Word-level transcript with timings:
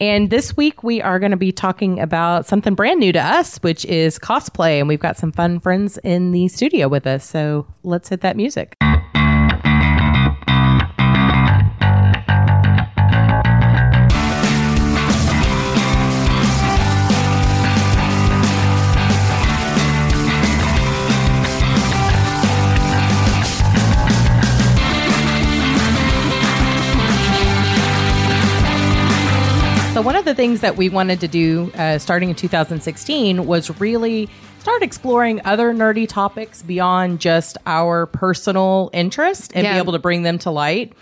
And 0.00 0.30
this 0.30 0.56
week 0.56 0.82
we 0.82 1.02
are 1.02 1.18
going 1.18 1.30
to 1.30 1.36
be 1.36 1.52
talking 1.52 2.00
about 2.00 2.46
something 2.46 2.74
brand 2.74 3.00
new 3.00 3.12
to 3.12 3.20
us, 3.20 3.58
which 3.58 3.84
is 3.84 4.18
cosplay. 4.18 4.78
And 4.78 4.88
we've 4.88 4.98
got 4.98 5.18
some 5.18 5.30
fun 5.30 5.60
friends 5.60 5.98
in 5.98 6.32
the 6.32 6.48
studio 6.48 6.88
with 6.88 7.06
us. 7.06 7.28
So 7.28 7.66
let's 7.82 8.08
hit 8.08 8.22
that 8.22 8.34
music. 8.34 8.76
The 30.30 30.34
things 30.36 30.60
that 30.60 30.76
we 30.76 30.88
wanted 30.88 31.18
to 31.18 31.26
do 31.26 31.72
uh, 31.74 31.98
starting 31.98 32.28
in 32.28 32.36
2016 32.36 33.46
was 33.46 33.80
really 33.80 34.28
start 34.60 34.80
exploring 34.80 35.40
other 35.44 35.74
nerdy 35.74 36.08
topics 36.08 36.62
beyond 36.62 37.20
just 37.20 37.58
our 37.66 38.06
personal 38.06 38.90
interest 38.92 39.50
and 39.56 39.64
Yeah. 39.64 39.72
be 39.72 39.78
able 39.80 39.92
to 39.92 39.98
bring 39.98 40.22
them 40.22 40.38
to 40.38 40.52
light. 40.52 40.92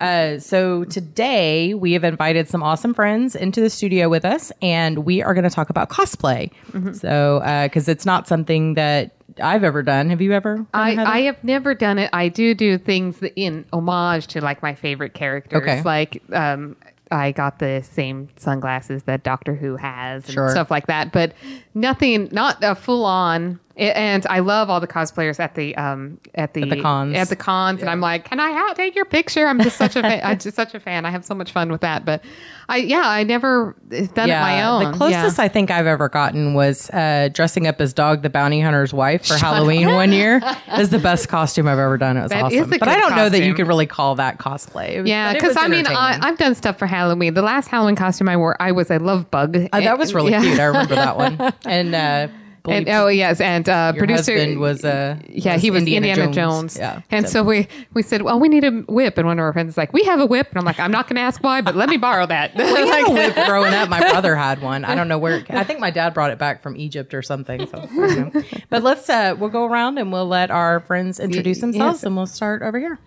Uh, 0.00 0.40
so, 0.40 0.82
today 0.84 1.72
we 1.72 1.92
have 1.92 2.02
invited 2.02 2.48
some 2.48 2.64
awesome 2.64 2.94
friends 2.94 3.36
into 3.36 3.60
the 3.60 3.70
studio 3.70 4.08
with 4.08 4.24
us, 4.24 4.50
and 4.60 4.98
we 5.06 5.22
are 5.22 5.34
going 5.34 5.44
to 5.44 5.50
talk 5.50 5.70
about 5.70 5.88
cosplay. 5.88 6.50
Mm-hmm. 6.72 6.94
So, 6.94 7.40
because 7.62 7.88
it's 7.88 8.04
not 8.04 8.26
something 8.26 8.74
that 8.74 9.12
I've 9.40 9.62
ever 9.64 9.82
done. 9.82 10.10
Have 10.10 10.20
you 10.20 10.32
ever? 10.32 10.66
I, 10.74 10.96
I 10.96 11.20
have 11.22 11.42
never 11.44 11.74
done 11.74 11.98
it. 11.98 12.10
I 12.12 12.28
do 12.28 12.54
do 12.54 12.76
things 12.76 13.22
in 13.36 13.64
homage 13.72 14.26
to 14.28 14.40
like 14.40 14.62
my 14.62 14.74
favorite 14.74 15.14
characters. 15.14 15.62
Okay. 15.62 15.82
Like 15.82 16.22
um, 16.32 16.76
I 17.14 17.32
got 17.32 17.58
the 17.60 17.82
same 17.82 18.28
sunglasses 18.36 19.04
that 19.04 19.22
Doctor 19.22 19.54
Who 19.54 19.76
has 19.76 20.24
and 20.24 20.34
Sure. 20.34 20.50
stuff 20.50 20.70
like 20.70 20.86
that, 20.88 21.12
but 21.12 21.32
nothing, 21.74 22.28
not 22.32 22.58
a 22.62 22.74
full 22.74 23.04
on. 23.04 23.60
And 23.76 24.24
I 24.30 24.38
love 24.38 24.70
all 24.70 24.78
the 24.78 24.86
cosplayers 24.86 25.40
at 25.40 25.56
the 25.56 25.74
um 25.76 26.20
at 26.36 26.54
the 26.54 26.62
At 26.62 26.70
the 26.70 26.80
cons. 26.80 27.16
at 27.16 27.28
the 27.28 27.34
cons, 27.34 27.80
and 27.80 27.90
I'm 27.90 28.00
like, 28.00 28.24
can 28.24 28.38
I 28.38 28.52
ha- 28.52 28.72
take 28.74 28.94
your 28.94 29.04
picture? 29.04 29.48
I'm 29.48 29.60
just 29.60 29.76
such 29.76 29.96
a 29.96 30.02
fan. 30.02 30.20
I'm 30.22 30.38
just 30.38 30.54
such 30.54 30.74
a 30.74 30.80
fan. 30.80 31.04
I 31.04 31.10
have 31.10 31.24
so 31.24 31.34
much 31.34 31.50
fun 31.50 31.72
with 31.72 31.80
that. 31.80 32.04
But 32.04 32.22
I 32.68 32.76
yeah, 32.76 33.02
I 33.04 33.24
never 33.24 33.74
done 33.88 34.30
it 34.30 34.40
my 34.40 34.62
own. 34.62 34.92
The 34.92 34.96
closest 34.96 35.38
yeah. 35.38 35.44
I 35.44 35.48
think 35.48 35.72
I've 35.72 35.88
ever 35.88 36.08
gotten 36.08 36.54
was 36.54 36.88
uh, 36.90 37.30
dressing 37.32 37.66
up 37.66 37.80
as 37.80 37.92
Dog 37.92 38.22
the 38.22 38.30
Bounty 38.30 38.60
Hunter's 38.60 38.94
wife 38.94 39.26
for 39.26 39.34
Halloween 39.36 39.88
one 39.92 40.12
year. 40.12 40.36
It 40.44 40.78
was 40.78 40.90
the 40.90 41.00
best 41.00 41.28
costume 41.28 41.66
I've 41.66 41.80
ever 41.80 41.98
done. 41.98 42.16
It 42.16 42.22
was 42.22 42.30
That 42.30 42.44
awesome. 42.44 42.58
is 42.60 42.66
a 42.76 42.78
but 42.78 42.86
I 42.86 42.96
don't 43.00 43.16
know 43.16 43.28
that 43.28 43.38
you 43.38 43.46
costume. 43.46 43.56
can 43.56 43.66
really 43.66 43.86
call 43.86 44.14
that 44.14 44.38
cosplay. 44.38 45.00
Was- 45.00 45.08
Yeah, 45.10 45.32
because 45.32 45.56
I 45.56 45.66
mean, 45.66 45.88
I, 45.88 46.16
i've 46.22 46.38
done 46.38 46.54
stuff 46.54 46.78
for 46.78 46.86
Halloween. 46.86 47.34
The 47.34 47.42
last 47.42 47.66
Halloween 47.66 47.96
costume 47.96 48.28
I 48.28 48.36
wore, 48.36 48.56
I 48.62 48.70
was 48.70 48.88
a 48.92 49.00
love 49.00 49.32
bug. 49.32 49.56
Uh, 49.56 49.80
that 49.80 49.98
was 49.98 50.14
really 50.14 50.30
Yeah. 50.30 50.42
cute. 50.42 50.60
I 50.60 50.64
remember 50.66 50.94
that 50.94 51.16
one. 51.16 51.52
And 51.66 51.94
uh, 51.94 52.28
And, 52.66 52.88
oh 52.88 53.08
yes, 53.08 53.42
and 53.42 53.68
uh, 53.68 53.92
your 53.94 54.06
producer 54.06 54.58
was 54.58 54.86
uh, 54.86 55.18
yeah, 55.28 55.58
he 55.58 55.70
was 55.70 55.82
Indiana, 55.82 56.30
Jones. 56.32 56.78
Yeah, 56.78 57.02
and 57.10 57.28
so, 57.28 57.42
we 57.42 57.68
we 57.92 58.02
said, 58.02 58.22
well, 58.22 58.40
we 58.40 58.48
need 58.48 58.64
a 58.64 58.70
whip, 58.70 59.18
and 59.18 59.26
one 59.26 59.38
of 59.38 59.42
our 59.42 59.52
friends 59.52 59.68
was 59.68 59.76
like, 59.76 59.92
we 59.92 60.02
have 60.04 60.18
a 60.18 60.24
whip, 60.24 60.48
and 60.48 60.58
I'm 60.58 60.64
like, 60.64 60.80
I'm 60.80 60.90
not 60.90 61.06
going 61.06 61.16
to 61.16 61.22
ask 61.22 61.42
why, 61.42 61.60
but 61.60 61.76
let 61.76 61.90
me 61.90 61.98
borrow 61.98 62.24
that. 62.24 62.54
we 62.56 62.62
had 62.64 63.06
a 63.06 63.12
whip 63.12 63.34
growing 63.46 63.74
up. 63.74 63.90
My 63.90 64.00
brother 64.10 64.34
had 64.34 64.62
one. 64.62 64.86
I 64.86 64.94
don't 64.94 65.08
know 65.08 65.18
where. 65.18 65.38
It, 65.40 65.50
I 65.50 65.62
think 65.62 65.78
my 65.78 65.90
dad 65.90 66.14
brought 66.14 66.30
it 66.30 66.38
back 66.38 66.62
from 66.62 66.74
Egypt 66.78 67.12
or 67.12 67.20
something. 67.20 67.66
So, 67.66 68.32
but 68.70 68.82
let's 68.82 69.10
uh, 69.10 69.36
we'll 69.38 69.50
go 69.50 69.66
around 69.66 69.98
and 69.98 70.10
we'll 70.10 70.28
let 70.28 70.50
our 70.50 70.80
friends 70.80 71.20
introduce 71.20 71.60
themselves, 71.60 71.98
yes. 71.98 72.04
and 72.04 72.16
we'll 72.16 72.26
start 72.26 72.62
over 72.62 72.78
here. 72.78 72.98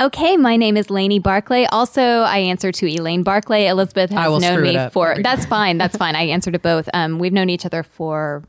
Okay, 0.00 0.36
my 0.38 0.56
name 0.56 0.76
is 0.78 0.88
Lanie 0.88 1.18
Barclay. 1.18 1.64
Also, 1.66 2.00
I 2.02 2.38
answer 2.38 2.72
to 2.72 2.86
Elaine 2.86 3.22
Barclay. 3.22 3.66
Elizabeth 3.66 4.10
has 4.10 4.40
known 4.40 4.62
me 4.62 4.88
for. 4.90 5.16
That's 5.22 5.44
fine. 5.44 5.76
That's 5.76 5.96
fine. 5.96 6.16
I 6.16 6.22
answer 6.28 6.50
to 6.50 6.58
both. 6.58 6.88
Um, 6.94 7.18
we've 7.18 7.32
known 7.32 7.50
each 7.50 7.66
other 7.66 7.82
for. 7.82 8.42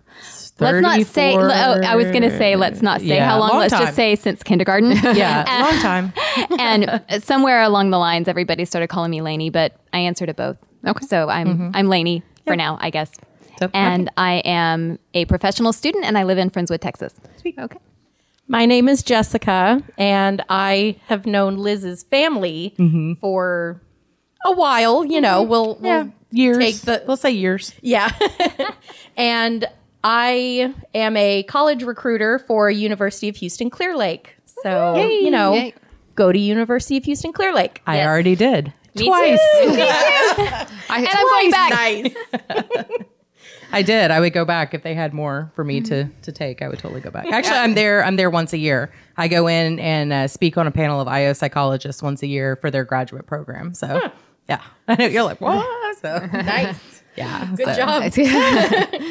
Let's 0.59 0.81
not 0.81 1.01
say. 1.05 1.35
Oh, 1.35 1.47
I 1.49 1.95
was 1.95 2.05
going 2.07 2.21
to 2.21 2.37
say. 2.37 2.55
Let's 2.55 2.81
not 2.81 3.01
say 3.01 3.07
Yeah, 3.15 3.27
how 3.27 3.39
long. 3.39 3.49
long 3.49 3.59
Let's 3.59 3.73
time. 3.73 3.83
just 3.85 3.95
say 3.95 4.15
since 4.15 4.41
kindergarten. 4.43 4.91
Yeah, 5.15 5.43
long 5.71 5.81
time. 5.81 6.13
and 6.59 7.23
somewhere 7.23 7.61
along 7.61 7.89
the 7.89 7.97
lines, 7.97 8.27
everybody 8.27 8.63
started 8.63 8.87
calling 8.87 9.11
me 9.11 9.21
Lanie, 9.21 9.49
but 9.49 9.75
I 9.91 9.99
answer 9.99 10.25
to 10.25 10.33
both. 10.33 10.57
Okay. 10.87 11.05
So 11.07 11.27
I'm 11.27 11.71
I'm 11.73 11.87
Lanie 11.89 12.23
for 12.45 12.55
now, 12.55 12.77
I 12.79 12.89
guess. 12.89 13.11
So, 13.59 13.69
and 13.73 14.09
I 14.15 14.35
am 14.45 14.97
a 15.13 15.25
professional 15.25 15.73
student, 15.73 16.05
and 16.05 16.17
I 16.17 16.23
live 16.23 16.37
in 16.37 16.49
Friendswood, 16.49 16.79
Texas. 16.81 17.13
okay. 17.45 17.77
My 18.53 18.67
name 18.67 18.87
is 18.87 19.01
Jessica, 19.01 19.81
and 19.97 20.43
I 20.47 20.97
have 21.07 21.25
known 21.25 21.57
Liz's 21.57 22.03
family 22.03 22.75
Mm-hmm. 22.77 23.13
for 23.15 23.81
a 24.45 24.51
while. 24.51 25.03
You 25.03 25.21
know, 25.21 25.41
we'll, 25.41 25.75
we'll 25.81 26.11
Years. 26.29 26.57
take 26.59 26.75
the 26.81 27.03
we'll 27.07 27.17
say 27.17 27.31
years. 27.31 27.73
yeah. 27.81 28.11
and 29.17 29.65
I 30.03 30.71
am 30.93 31.17
a 31.17 31.41
college 31.43 31.81
recruiter 31.81 32.37
for 32.37 32.69
University 32.69 33.27
of 33.27 33.37
Houston 33.37 33.71
Clear 33.71 33.97
Lake. 33.97 34.35
So 34.61 34.97
you 35.03 35.31
know, 35.31 35.55
Yay. 35.55 35.73
go 36.13 36.31
to 36.31 36.37
University 36.39 36.97
of 36.97 37.05
Houston 37.05 37.33
Clear 37.33 37.53
Lake. 37.55 37.81
I 37.87 38.05
already 38.05 38.35
did 38.35 38.71
Me 38.95 39.07
twice. 39.07 39.39
too. 39.61 39.67
Me 39.69 39.75
too. 39.75 39.81
I, 39.81 40.97
And 40.97 41.07
I'm 41.09 41.27
going 41.27 41.51
back. 41.51 41.71
Nice. 41.71 42.95
I 43.73 43.81
did. 43.81 44.11
I 44.11 44.19
would 44.19 44.31
go 44.33 44.45
back 44.45 44.73
if 44.73 44.83
they 44.83 44.93
had 44.93 45.13
more 45.13 45.51
for 45.55 45.63
me 45.63 45.81
to 45.81 46.05
to 46.21 46.31
take. 46.31 46.61
I 46.61 46.67
would 46.69 46.79
totally 46.79 47.01
go 47.01 47.09
back. 47.11 47.25
Actually, 47.31 47.57
I'm 47.57 47.73
there. 47.73 48.03
I'm 48.05 48.15
there 48.15 48.29
once 48.29 48.53
a 48.53 48.57
year. 48.57 48.91
I 49.17 49.27
go 49.27 49.47
in 49.47 49.79
and 49.79 50.13
uh, 50.13 50.27
speak 50.27 50.57
on 50.57 50.67
a 50.67 50.71
panel 50.71 51.01
of 51.01 51.07
IO 51.07 51.33
psychologists 51.33 52.01
once 52.01 52.21
a 52.23 52.27
year 52.27 52.55
for 52.55 52.71
their 52.71 52.83
graduate 52.83 53.25
program. 53.27 53.73
So 53.73 53.99
yeah, 54.47 54.61
I 54.87 54.95
know 54.95 55.05
you're 55.05 55.23
like 55.23 55.41
what? 55.41 55.65
So 55.97 56.25
nice. 56.33 57.03
yeah, 57.15 57.47
Good 57.55 57.65
so 57.67 57.73
job. 57.75 58.03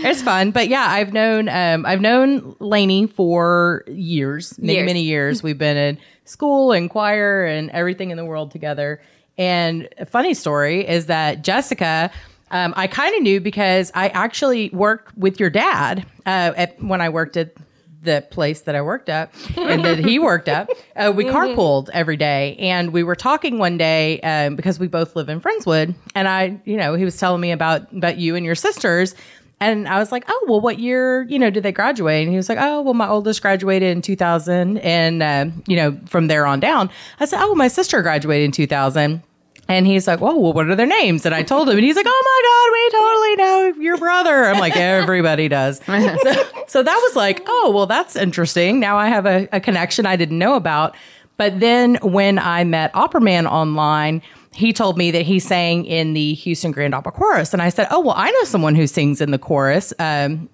It's 0.04 0.20
fun, 0.22 0.50
but 0.50 0.68
yeah, 0.68 0.86
I've 0.88 1.12
known 1.12 1.48
um, 1.48 1.86
I've 1.86 2.00
known 2.00 2.56
Lanie 2.58 3.06
for 3.06 3.84
years, 3.86 4.58
many 4.58 4.74
Years. 4.74 4.86
many 4.86 5.02
years. 5.02 5.42
We've 5.42 5.58
been 5.58 5.76
in 5.76 5.98
school 6.24 6.72
and 6.72 6.90
choir 6.90 7.44
and 7.44 7.70
everything 7.70 8.10
in 8.10 8.16
the 8.16 8.24
world 8.24 8.50
together. 8.50 9.00
And 9.38 9.88
a 9.98 10.04
funny 10.06 10.34
story 10.34 10.86
is 10.86 11.06
that 11.06 11.42
Jessica, 11.42 12.10
um, 12.52 12.74
I 12.76 12.86
kind 12.86 13.16
of 13.16 13.22
knew 13.22 13.40
because 13.40 13.90
I 13.94 14.08
actually 14.08 14.70
worked 14.70 15.16
with 15.16 15.40
your 15.40 15.50
dad 15.50 16.06
uh, 16.26 16.52
at, 16.56 16.82
when 16.82 17.00
I 17.00 17.08
worked 17.08 17.36
at 17.36 17.54
the 18.02 18.26
place 18.30 18.62
that 18.62 18.74
I 18.74 18.82
worked 18.82 19.08
at 19.08 19.32
and 19.56 19.84
that 19.84 19.98
he 19.98 20.18
worked 20.18 20.48
at. 20.48 20.68
Uh, 20.94 21.12
we 21.14 21.24
carpooled 21.24 21.88
every 21.92 22.16
day, 22.16 22.56
and 22.58 22.92
we 22.92 23.02
were 23.02 23.16
talking 23.16 23.58
one 23.58 23.78
day 23.78 24.20
um, 24.20 24.56
because 24.56 24.78
we 24.78 24.88
both 24.88 25.16
live 25.16 25.28
in 25.28 25.40
Friendswood, 25.40 25.94
and 26.14 26.28
I, 26.28 26.60
you 26.64 26.76
know, 26.76 26.94
he 26.94 27.04
was 27.04 27.16
telling 27.16 27.40
me 27.40 27.52
about 27.52 27.92
about 27.92 28.18
you 28.18 28.36
and 28.36 28.44
your 28.44 28.54
sisters. 28.54 29.14
And 29.60 29.86
I 29.86 30.00
was 30.00 30.10
like, 30.10 30.24
oh, 30.26 30.46
well, 30.48 30.60
what 30.60 30.80
year, 30.80 31.22
you 31.28 31.38
know, 31.38 31.48
did 31.48 31.62
they 31.62 31.70
graduate? 31.70 32.22
And 32.24 32.32
he 32.32 32.36
was 32.36 32.48
like, 32.48 32.58
oh, 32.60 32.82
well, 32.82 32.94
my 32.94 33.06
oldest 33.06 33.42
graduated 33.42 33.92
in 33.92 34.02
2000. 34.02 34.78
And, 34.78 35.22
uh, 35.22 35.46
you 35.68 35.76
know, 35.76 35.96
from 36.06 36.26
there 36.26 36.46
on 36.46 36.58
down, 36.58 36.90
I 37.20 37.26
said, 37.26 37.38
oh, 37.40 37.54
my 37.54 37.68
sister 37.68 38.02
graduated 38.02 38.46
in 38.46 38.50
2000. 38.50 39.22
And 39.68 39.86
he's 39.86 40.06
like, 40.06 40.20
whoa, 40.20 40.36
well, 40.36 40.52
what 40.52 40.68
are 40.68 40.74
their 40.74 40.86
names? 40.86 41.24
And 41.24 41.34
I 41.34 41.42
told 41.42 41.68
him, 41.68 41.76
and 41.76 41.84
he's 41.84 41.96
like, 41.96 42.06
oh 42.08 42.22
my 42.24 42.42
God, 42.50 42.72
we 42.72 42.98
totally 43.00 43.36
know 43.36 43.82
your 43.84 43.96
brother. 43.96 44.44
I'm 44.46 44.58
like, 44.58 44.76
everybody 44.76 45.48
does. 45.48 45.78
so, 45.86 46.44
so 46.66 46.82
that 46.82 46.96
was 46.96 47.16
like, 47.16 47.42
oh, 47.46 47.70
well, 47.74 47.86
that's 47.86 48.16
interesting. 48.16 48.80
Now 48.80 48.98
I 48.98 49.08
have 49.08 49.24
a, 49.24 49.48
a 49.52 49.60
connection 49.60 50.04
I 50.04 50.16
didn't 50.16 50.38
know 50.38 50.56
about. 50.56 50.96
But 51.36 51.60
then 51.60 51.96
when 52.02 52.38
I 52.38 52.64
met 52.64 52.90
Opera 52.94 53.22
online, 53.46 54.20
he 54.52 54.72
told 54.72 54.98
me 54.98 55.10
that 55.12 55.22
he 55.22 55.38
sang 55.38 55.84
in 55.86 56.12
the 56.12 56.34
Houston 56.34 56.72
Grand 56.72 56.94
Opera 56.94 57.12
Chorus. 57.12 57.52
And 57.52 57.62
I 57.62 57.70
said, 57.70 57.86
oh, 57.90 58.00
well, 58.00 58.14
I 58.16 58.30
know 58.30 58.44
someone 58.44 58.74
who 58.74 58.86
sings 58.86 59.20
in 59.20 59.30
the 59.30 59.38
chorus. 59.38 59.94
Um, 59.98 60.48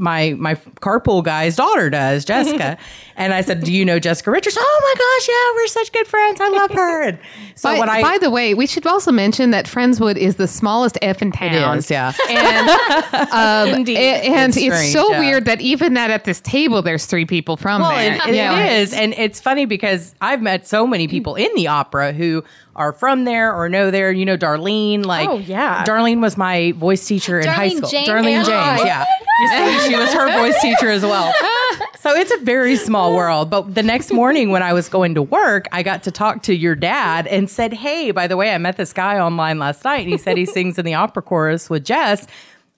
my 0.00 0.34
my 0.38 0.54
carpool 0.80 1.22
guy's 1.22 1.56
daughter 1.56 1.90
does, 1.90 2.24
Jessica. 2.24 2.78
and 3.16 3.32
I 3.34 3.42
said, 3.42 3.62
"Do 3.62 3.72
you 3.72 3.84
know 3.84 3.98
Jessica 3.98 4.30
Richards?" 4.30 4.56
Oh 4.58 4.80
my 4.82 4.94
gosh, 4.98 5.28
yeah, 5.28 5.62
we're 5.62 5.66
such 5.68 5.92
good 5.92 6.06
friends. 6.06 6.40
I 6.40 6.48
love 6.48 6.70
her. 6.72 7.02
And 7.02 7.18
so 7.54 7.72
by, 7.72 7.78
when 7.78 7.88
I 7.88 8.02
by 8.02 8.18
the 8.18 8.30
way, 8.30 8.54
we 8.54 8.66
should 8.66 8.86
also 8.86 9.12
mention 9.12 9.50
that 9.50 9.66
Friendswood 9.66 10.16
is 10.16 10.36
the 10.36 10.48
smallest 10.48 10.98
F 11.02 11.20
in 11.22 11.30
town. 11.32 11.78
is, 11.78 11.90
yeah. 11.90 12.12
And, 12.28 13.30
um, 13.32 13.68
Indeed. 13.80 13.98
a- 13.98 14.00
and 14.00 14.48
It's 14.48 14.56
it's, 14.56 14.74
strange, 14.74 14.92
so 14.92 15.12
yeah. 15.12 15.18
weird 15.20 15.44
that 15.44 15.60
even 15.60 15.94
that 15.94 16.10
at 16.10 16.24
this 16.24 16.40
table, 16.40 16.82
there's 16.82 17.06
three 17.06 17.26
people 17.26 17.56
from 17.56 17.82
Well, 17.82 17.90
there. 17.90 18.14
it, 18.14 18.26
it 18.28 18.34
Yeah. 18.34 18.66
is, 18.70 18.92
and 18.92 19.12
it's 19.14 19.40
funny 19.40 19.66
because 19.66 20.14
I've 20.20 20.40
met 20.42 20.66
so 20.66 20.86
many 20.86 21.06
people 21.08 21.34
in 21.34 21.48
the 21.54 21.66
opera 21.68 22.12
who 22.12 22.42
are 22.76 22.92
from 22.92 23.24
there 23.24 23.54
or 23.54 23.68
know 23.68 23.90
there. 23.90 24.10
You 24.12 24.24
know, 24.24 24.36
Darlene. 24.38 25.04
Like, 25.04 25.28
Oh, 25.28 25.38
yeah. 25.38 25.84
Darlene 25.84 26.20
was 26.22 26.36
my 26.36 26.72
voice 26.72 27.04
teacher 27.06 27.38
in 27.40 27.46
high 27.48 27.68
school. 27.68 27.88
James? 27.90 28.08
Darlene 28.08 28.44
James, 28.46 28.80
yeah. 28.84 29.04
You 29.40 29.48
see, 29.48 29.78
she 29.88 29.96
was 29.96 30.12
her 30.12 30.30
voice 30.38 30.60
teacher 30.60 30.88
as 30.88 31.02
well. 31.02 31.32
So 32.00 32.10
it's 32.14 32.32
a 32.32 32.38
very 32.38 32.76
small 32.76 33.14
world. 33.14 33.50
But 33.50 33.74
the 33.74 33.82
next 33.82 34.12
morning 34.12 34.50
when 34.50 34.62
I 34.62 34.72
was 34.72 34.88
going 34.88 35.14
to 35.14 35.22
work, 35.22 35.66
I 35.72 35.82
got 35.82 36.02
to 36.04 36.10
talk 36.10 36.42
to 36.44 36.54
your 36.54 36.74
dad 36.74 37.26
and 37.26 37.48
said, 37.50 37.72
"Hey, 37.72 38.10
by 38.10 38.26
the 38.26 38.36
way, 38.36 38.54
I 38.54 38.58
met 38.58 38.76
this 38.76 38.92
guy 38.92 39.18
online 39.18 39.58
last 39.58 39.84
night, 39.84 40.00
and 40.00 40.08
he 40.10 40.18
said 40.18 40.36
he 40.36 40.46
sings 40.46 40.78
in 40.78 40.84
the 40.84 40.94
opera 40.94 41.22
chorus 41.22 41.68
with 41.68 41.84
Jess." 41.84 42.26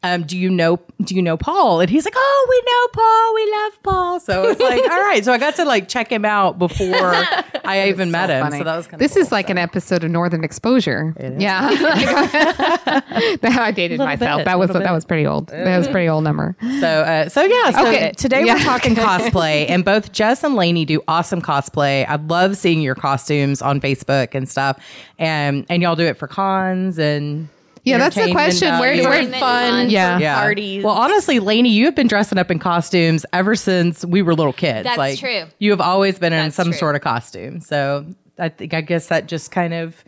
Um, 0.05 0.25
do 0.25 0.37
you 0.37 0.51
know 0.51 0.81
do 1.05 1.15
you 1.15 1.23
know 1.23 1.37
Paul? 1.37 1.81
And 1.81 1.89
he's 1.91 2.05
like, 2.05 2.15
Oh, 2.17 2.47
we 2.51 2.63
know 2.71 3.03
Paul, 3.03 3.35
we 3.35 3.51
love 3.53 3.83
Paul. 3.83 4.21
So 4.21 4.51
it's 4.51 4.61
like, 4.71 4.83
all 4.91 5.01
right. 5.03 5.25
So 5.25 5.33
I 5.33 5.39
got 5.39 5.55
to 5.57 5.65
like 5.65 5.89
check 5.89 6.11
him 6.11 6.25
out 6.25 6.59
before 6.59 6.87
I 7.65 7.89
even 7.89 8.11
met 8.11 8.29
him. 8.31 8.43
Funny. 8.45 8.59
So 8.59 8.65
that 8.65 8.77
was 8.77 8.87
kind 8.87 8.95
of 8.95 9.01
this 9.01 9.17
is 9.17 9.31
like 9.33 9.49
an 9.51 9.59
episode 9.59 10.03
of 10.05 10.11
Northern 10.11 10.43
Exposure. 10.45 11.15
Yeah, 11.39 11.69
That- 11.77 13.59
I 13.63 13.71
dated 13.71 13.99
myself. 13.99 14.39
bit, 14.41 14.45
that 14.47 14.59
was 14.59 14.71
that 14.71 14.93
was 14.93 15.05
pretty 15.05 15.27
old. 15.27 15.49
That 15.49 15.79
was 15.79 15.87
a 15.87 15.91
pretty 15.91 16.09
old 16.09 16.25
number. 16.25 16.57
So, 16.81 16.87
uh, 16.87 17.29
so 17.29 17.43
yeah. 17.43 17.71
So 17.71 17.87
Okay. 17.87 18.13
today 18.17 18.45
Yeah. 18.45 18.55
we're 18.55 18.61
talking 18.65 18.95
cosplay, 18.95 19.69
and 19.69 19.85
both 19.85 20.13
Jess 20.13 20.43
and 20.45 20.55
Lainey 20.57 20.85
do 20.85 21.01
awesome 21.09 21.41
cosplay. 21.43 22.07
I 22.09 22.17
love 22.17 22.57
seeing 22.57 22.81
your 22.81 22.95
costumes 22.95 23.63
on 23.63 23.81
Facebook 23.81 24.35
and 24.35 24.49
stuff, 24.49 24.79
and 25.19 25.65
and 25.69 25.83
y'all 25.83 25.97
do 25.97 26.05
it 26.07 26.17
for 26.17 26.27
cons 26.27 26.99
and 26.99 27.49
Yeah, 27.85 27.99
that's 27.99 28.17
the 28.17 28.31
question. 28.31 28.79
Where 28.79 28.95
do- 28.95 29.03
values. 29.03 29.31
where- 29.31 29.41
fun 29.41 29.73
fun. 29.73 29.91
Yeah. 29.91 30.19
yeah. 30.19 30.41
parties. 30.41 30.85
Well, 30.85 30.95
honestly, 30.95 31.39
Lanie, 31.39 31.71
you 31.71 31.87
have 31.87 31.95
been 31.95 32.09
dressing 32.09 32.39
up 32.39 32.51
in 32.51 32.59
costumes 32.59 33.27
ever 33.33 33.55
since 33.55 34.05
we 34.05 34.23
were 34.23 34.35
little 34.35 34.53
kids. 34.53 34.85
That's 34.85 34.99
like, 34.99 35.19
true. 35.19 35.45
You 35.59 35.71
have 35.71 35.81
always 35.81 36.19
been 36.19 36.33
in 36.33 36.51
some 36.51 36.69
true. 36.69 36.75
sort 36.75 36.97
of 36.97 37.03
costume. 37.03 37.61
So 37.61 38.07
I 38.39 38.49
think 38.49 38.75
I 38.75 38.81
guess 38.81 39.09
that 39.09 39.27
just 39.27 39.51
kind 39.51 39.75
of 39.75 40.05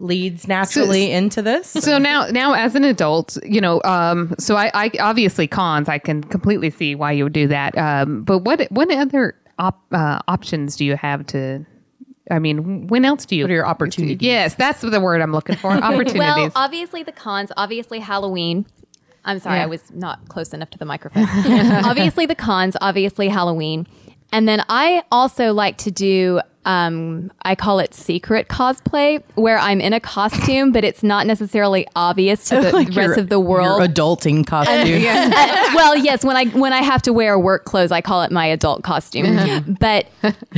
leads 0.00 0.46
naturally 0.48 1.12
into 1.12 1.40
this. 1.40 1.70
So 1.70 1.98
now, 1.98 2.26
now 2.26 2.52
as 2.54 2.74
an 2.74 2.84
adult, 2.84 3.38
you 3.44 3.60
know, 3.60 3.80
um, 3.84 4.34
so 4.38 4.56
I, 4.56 4.70
I 4.74 4.90
obviously 5.00 5.46
cons. 5.46 5.88
I 5.88 5.98
can 5.98 6.22
completely 6.22 6.70
see 6.70 6.94
why 6.94 7.12
you 7.12 7.24
would 7.24 7.32
do 7.32 7.48
that. 7.48 7.76
Um, 7.78 8.22
but 8.22 8.40
what 8.40 8.60
what 8.70 8.90
other 8.90 9.34
op, 9.58 9.80
uh, 9.92 10.18
options 10.28 10.76
do 10.76 10.84
you 10.84 10.96
have 10.96 11.26
to? 11.28 11.64
I 12.30 12.38
mean, 12.38 12.86
when 12.86 13.04
else 13.04 13.26
do 13.26 13.36
you? 13.36 13.44
What 13.44 13.50
are 13.50 13.54
your 13.54 13.66
opportunities? 13.66 14.18
Yes, 14.20 14.54
that's 14.54 14.80
the 14.80 15.00
word 15.00 15.20
I'm 15.20 15.32
looking 15.32 15.56
for. 15.56 15.70
Opportunities. 15.72 16.14
Well, 16.18 16.50
obviously 16.56 17.02
the 17.02 17.12
cons, 17.12 17.52
obviously 17.56 17.98
Halloween. 17.98 18.66
I'm 19.26 19.38
sorry, 19.38 19.56
Yeah. 19.58 19.64
I 19.64 19.66
was 19.66 19.90
not 19.90 20.28
close 20.28 20.52
enough 20.54 20.70
to 20.70 20.78
the 20.78 20.84
microphone. 20.84 21.24
obviously 21.84 22.26
the 22.26 22.34
cons, 22.34 22.76
obviously 22.80 23.28
Halloween. 23.28 23.86
And 24.32 24.48
then 24.48 24.64
I 24.68 25.02
also 25.12 25.52
like 25.52 25.76
to 25.78 25.90
do 25.90 26.40
um, 26.64 27.30
I 27.42 27.54
call 27.54 27.78
it 27.78 27.94
secret 27.94 28.48
cosplay, 28.48 29.22
where 29.34 29.58
I'm 29.58 29.80
in 29.80 29.92
a 29.92 30.00
costume, 30.00 30.72
but 30.72 30.84
it's 30.84 31.02
not 31.02 31.26
necessarily 31.26 31.86
obvious 31.94 32.46
to 32.46 32.56
the 32.60 32.72
Like 32.72 32.88
rest 32.88 32.96
your- 32.96 33.18
of 33.18 33.28
the 33.28 33.40
world. 33.40 33.80
Your 33.80 33.88
adulting 33.88 34.46
costume. 34.46 35.04
Uh, 35.06 35.72
well, 35.74 35.96
yes, 35.96 36.24
when 36.24 36.36
I 36.36 36.46
when 36.46 36.72
I 36.72 36.82
have 36.82 37.02
to 37.02 37.12
wear 37.12 37.38
work 37.38 37.64
clothes, 37.64 37.92
I 37.92 38.00
call 38.00 38.22
it 38.22 38.30
my 38.32 38.46
adult 38.46 38.82
costume. 38.82 39.76
But 39.80 40.06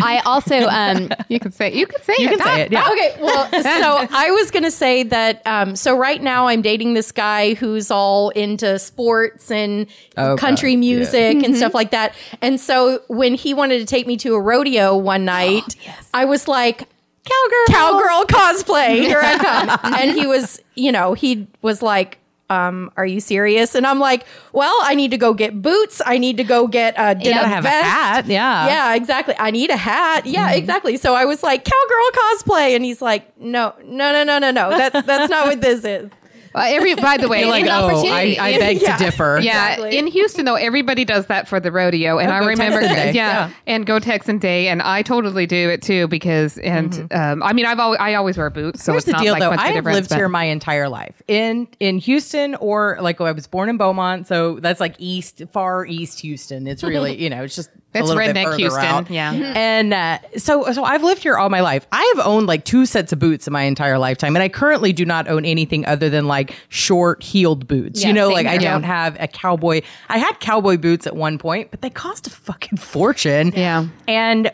I 0.02 0.20
also 0.24 0.56
um, 0.66 1.10
you 1.28 1.40
can 1.40 1.52
say 1.52 1.72
you 1.72 1.86
can 1.86 2.02
say 2.02 2.14
You 2.18 2.26
it. 2.28 2.38
can 2.38 2.40
say 2.40 2.60
it. 2.62 2.72
Yeah. 2.72 2.88
Okay, 2.90 3.16
well, 3.20 3.50
so 3.50 4.06
I 4.16 4.30
was 4.30 4.50
gonna 4.50 4.70
say 4.70 5.02
that. 5.04 5.42
Um, 5.46 5.76
so 5.76 5.96
right 5.96 6.22
now, 6.22 6.46
I'm 6.48 6.62
dating 6.62 6.94
this 6.94 7.12
guy 7.12 7.54
who's 7.54 7.90
all 7.90 8.30
into 8.30 8.78
sports 8.78 9.50
and 9.50 9.86
Okay, 10.18 10.40
country 10.40 10.76
music 10.76 11.42
and 11.42 11.56
stuff 11.56 11.74
like 11.74 11.90
that. 11.90 12.14
And 12.40 12.60
so 12.60 13.02
when 13.08 13.34
he 13.34 13.54
wanted 13.54 13.78
to 13.80 13.84
take 13.86 14.06
me 14.06 14.16
to 14.18 14.34
a 14.34 14.40
rodeo 14.40 14.96
one 14.96 15.24
night, 15.24 15.76
I 16.14 16.24
was 16.24 16.48
like. 16.48 16.88
Cowgirl, 17.24 17.66
cowgirl 17.68 18.24
cosplay. 18.26 19.00
Here 19.00 19.20
I 19.20 19.36
come. 19.36 19.94
and 19.94 20.12
he 20.12 20.28
was, 20.28 20.60
you 20.76 20.92
know, 20.92 21.12
he 21.14 21.48
was 21.60 21.82
like, 21.82 22.18
um, 22.50 22.90
"Are 22.96 23.04
you 23.04 23.18
serious?" 23.18 23.74
And 23.74 23.84
I'm 23.84 23.98
like, 23.98 24.24
"Well, 24.52 24.76
I 24.82 24.94
need 24.94 25.10
to 25.10 25.18
go 25.18 25.34
get 25.34 25.60
boots. 25.60 26.00
I 26.06 26.18
need 26.18 26.36
to 26.36 26.44
go 26.44 26.68
get 26.68 26.94
a 26.96 27.16
denim 27.16 27.44
have 27.44 27.64
a 27.64 27.68
hat, 27.68 28.26
yeah. 28.26 28.66
yeah, 28.68 28.94
exactly. 28.94 29.34
I 29.38 29.50
need 29.50 29.70
a 29.70 29.76
hat. 29.76 30.26
Yeah, 30.26 30.52
exactly. 30.52 30.96
So 30.96 31.14
I 31.16 31.24
was 31.24 31.42
like, 31.42 31.64
cowgirl 31.64 32.10
cosplay, 32.12 32.76
and 32.76 32.84
he's 32.84 33.02
like, 33.02 33.36
no, 33.40 33.74
no, 33.84 34.12
no, 34.12 34.22
no, 34.22 34.38
no, 34.38 34.50
no. 34.52 34.70
That 34.70 35.04
that's 35.04 35.28
not 35.28 35.48
what 35.48 35.60
this 35.60 35.84
is. 35.84 36.10
Uh, 36.56 36.64
every 36.68 36.94
by 36.94 37.16
the 37.18 37.28
way, 37.32 37.40
You're 37.40 37.50
like, 37.50 37.66
oh, 37.68 38.06
I. 38.06 38.36
I 38.40 38.58
beg 38.58 38.80
Yeah. 38.80 38.96
to 38.96 39.04
differ. 39.04 39.38
Yeah, 39.42 39.72
Exactly. 39.74 39.98
in 39.98 40.06
Houston 40.06 40.44
though, 40.46 40.54
everybody 40.54 41.04
does 41.04 41.26
that 41.26 41.46
for 41.48 41.60
the 41.60 41.70
rodeo, 41.70 42.18
and 42.18 42.28
Yeah, 42.30 42.36
I 42.36 42.40
Go 42.40 42.46
remember, 42.46 42.80
Texan 42.80 42.96
Day. 42.96 43.12
yeah, 43.12 43.48
Yeah. 43.48 43.50
and 43.66 43.84
go 43.86 43.98
Texan 43.98 44.38
Day, 44.38 44.68
and 44.68 44.80
I 44.82 45.02
totally 45.02 45.46
do 45.46 45.68
it 45.70 45.82
too 45.82 46.08
because, 46.08 46.56
and 46.58 47.06
um, 47.12 47.42
I 47.42 47.52
mean, 47.52 47.66
I've 47.66 47.78
always, 47.78 47.98
I 48.00 48.14
always 48.14 48.38
wear 48.38 48.48
boots, 48.50 48.82
so 48.82 48.92
Here's 48.92 49.02
it's 49.02 49.06
the 49.06 49.12
not 49.12 49.22
deal, 49.22 49.32
like 49.34 49.40
though. 49.40 49.50
much 49.50 49.58
of 49.60 49.64
I 49.66 49.68
a 49.70 49.74
have 49.74 49.84
lived 49.84 50.08
but- 50.08 50.16
here 50.16 50.28
my 50.28 50.44
entire 50.44 50.88
life 50.88 51.20
in 51.28 51.68
in 51.78 51.98
Houston, 51.98 52.54
or 52.56 52.96
like 53.02 53.20
I 53.20 53.32
was 53.32 53.46
born 53.46 53.68
in 53.68 53.76
Beaumont, 53.76 54.26
so 54.26 54.58
that's 54.60 54.80
like 54.80 54.94
east, 54.98 55.42
far 55.52 55.84
east 55.84 56.20
Houston. 56.20 56.66
It's 56.66 56.82
really, 56.82 57.14
you 57.22 57.28
know, 57.28 57.42
it's 57.42 57.54
just 57.56 57.68
a 57.96 58.00
It's 58.00 58.08
little 58.08 58.22
bit 58.22 58.36
redneck 58.36 58.44
further 58.44 58.56
Houston, 58.58 58.84
out. 58.84 59.10
yeah. 59.10 59.32
And 59.32 59.92
uh, 59.92 60.18
so, 60.36 60.70
so 60.72 60.84
I've 60.84 61.02
lived 61.02 61.22
here 61.22 61.36
all 61.36 61.48
my 61.50 61.60
life. 61.60 61.86
I 61.92 62.12
have 62.16 62.26
owned 62.26 62.46
like 62.46 62.64
two 62.64 62.86
sets 62.86 63.12
of 63.12 63.18
boots 63.18 63.46
in 63.46 63.52
my 63.52 63.62
entire 63.62 63.98
lifetime, 63.98 64.36
and 64.36 64.42
I 64.42 64.48
currently 64.48 64.92
do 64.92 65.04
not 65.04 65.28
own 65.28 65.44
anything 65.44 65.84
other 65.86 66.08
than 66.10 66.26
like 66.26 66.54
short 66.68 67.22
heeled 67.22 67.66
boots. 67.66 68.02
Yeah, 68.02 68.08
you 68.08 68.14
know, 68.14 68.28
same 68.28 68.34
like 68.34 68.46
I 68.46 68.58
don't 68.58 68.82
have 68.84 69.16
a 69.20 69.26
cowboy. 69.28 69.82
I 70.08 70.18
had 70.18 70.38
cowboy 70.40 70.76
boots 70.76 71.06
at 71.06 71.16
one 71.16 71.38
point, 71.38 71.70
but 71.70 71.82
they 71.82 71.90
cost 71.90 72.26
a 72.26 72.30
fucking 72.30 72.78
fortune. 72.78 73.52
Yeah. 73.56 73.86
and. 74.06 74.50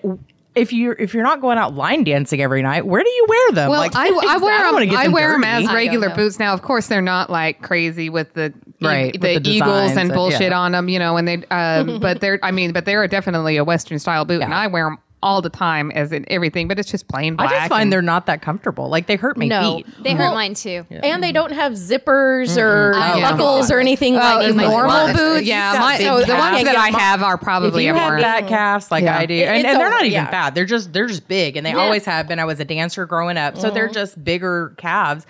If 0.54 0.72
you're 0.72 0.92
if 0.92 1.14
you're 1.14 1.22
not 1.22 1.40
going 1.40 1.56
out 1.56 1.74
line 1.74 2.04
dancing 2.04 2.42
every 2.42 2.60
night, 2.62 2.84
where 2.86 3.02
do 3.02 3.08
you 3.08 3.26
wear 3.28 3.52
them? 3.52 3.70
Well, 3.70 3.80
Like, 3.80 3.96
I, 3.96 4.08
I 4.28 4.36
wear 4.36 4.58
don't 4.58 4.74
wanna 4.74 4.84
them. 4.86 4.94
get 4.94 5.04
I 5.06 5.08
wear 5.08 5.32
them 5.32 5.44
as 5.44 5.66
regular 5.72 6.10
boots. 6.10 6.38
Now, 6.38 6.52
of 6.52 6.60
course, 6.60 6.88
they're 6.88 7.00
not 7.00 7.30
like 7.30 7.62
crazy 7.62 8.10
with 8.10 8.34
the 8.34 8.52
e- 8.52 8.52
Right, 8.86 9.12
the, 9.18 9.34
with 9.36 9.44
the 9.44 9.50
eagles 9.50 9.70
designs 9.70 9.90
and 9.92 10.00
and- 10.00 10.12
bullshit 10.12 10.40
yeah. 10.50 10.58
on 10.58 10.72
them. 10.72 10.88
You 10.90 10.98
know, 10.98 11.16
and 11.16 11.26
they. 11.26 11.42
Uh, 11.50 11.84
but 11.98 12.20
they're. 12.20 12.38
I 12.42 12.50
mean, 12.50 12.72
but 12.72 12.84
they're 12.84 13.06
definitely 13.08 13.56
a 13.56 13.64
Western 13.64 13.98
style 13.98 14.24
boot, 14.26 14.42
and 14.42 14.52
I 14.52 14.66
wear 14.66 14.84
them 14.86 14.98
all 15.22 15.40
the 15.40 15.48
time 15.50 15.90
as 15.92 16.12
in 16.12 16.24
everything. 16.28 16.68
But 16.68 16.78
it's 16.78 16.90
just 16.90 17.06
plain 17.08 17.36
I 17.38 17.46
just 17.48 17.68
find 17.68 17.82
and- 17.84 17.92
they're 17.92 18.02
not 18.02 18.26
that 18.26 18.42
comfortable. 18.42 18.88
Like 18.88 19.06
they 19.06 19.16
hurt 19.16 19.36
my 19.36 19.46
No. 19.46 19.76
feet. 19.76 19.86
they 20.02 20.14
hurt 20.14 20.34
mine 20.34 20.54
too. 20.54 20.84
And 20.90 21.22
they 21.22 21.32
don't 21.32 21.52
have 21.52 21.72
zippers 21.72 22.56
or 22.60 22.92
Oh, 22.94 23.16
yeah. 23.16 23.30
buckles 23.32 23.70
or 23.70 23.78
anything 23.80 24.14
Well, 24.14 24.38
like 24.38 24.48
it's 24.48 24.56
my 24.56 24.64
normal 24.64 24.88
mine- 25.06 25.16
boots. 25.16 25.46
Yeah, 25.46 25.76
my, 25.78 25.96
big 25.98 26.06
the 26.26 26.34
ones 26.34 26.64
that 26.64 26.76
I 26.76 26.88
have 26.88 27.22
are 27.22 27.38
probably 27.38 27.42
If 27.68 27.72
probably 27.72 27.86
you 27.86 27.92
have 27.94 28.02
have 28.02 28.10
worn. 28.10 28.22
fat 28.22 28.48
calves 28.48 28.90
like 28.90 29.04
Yeah. 29.04 29.18
I 29.18 29.26
do, 29.26 29.34
and, 29.34 29.64
and 29.66 29.80
they're 29.80 29.90
not 29.90 30.00
even 30.02 30.12
yeah. 30.12 30.30
fat. 30.30 30.54
They're 30.54 30.64
just 30.64 30.92
they're 30.92 31.06
just 31.06 31.28
big, 31.28 31.56
and 31.56 31.64
they 31.64 31.72
always 31.72 32.04
have 32.06 32.26
been. 32.28 32.38
I 32.38 32.44
was 32.44 32.58
a 32.60 32.64
dancer 32.64 33.06
growing 33.06 33.36
up, 33.36 33.56
so 33.58 33.70
they're 33.70 33.88
just 33.88 34.22
bigger 34.24 34.74
calves. 34.78 35.26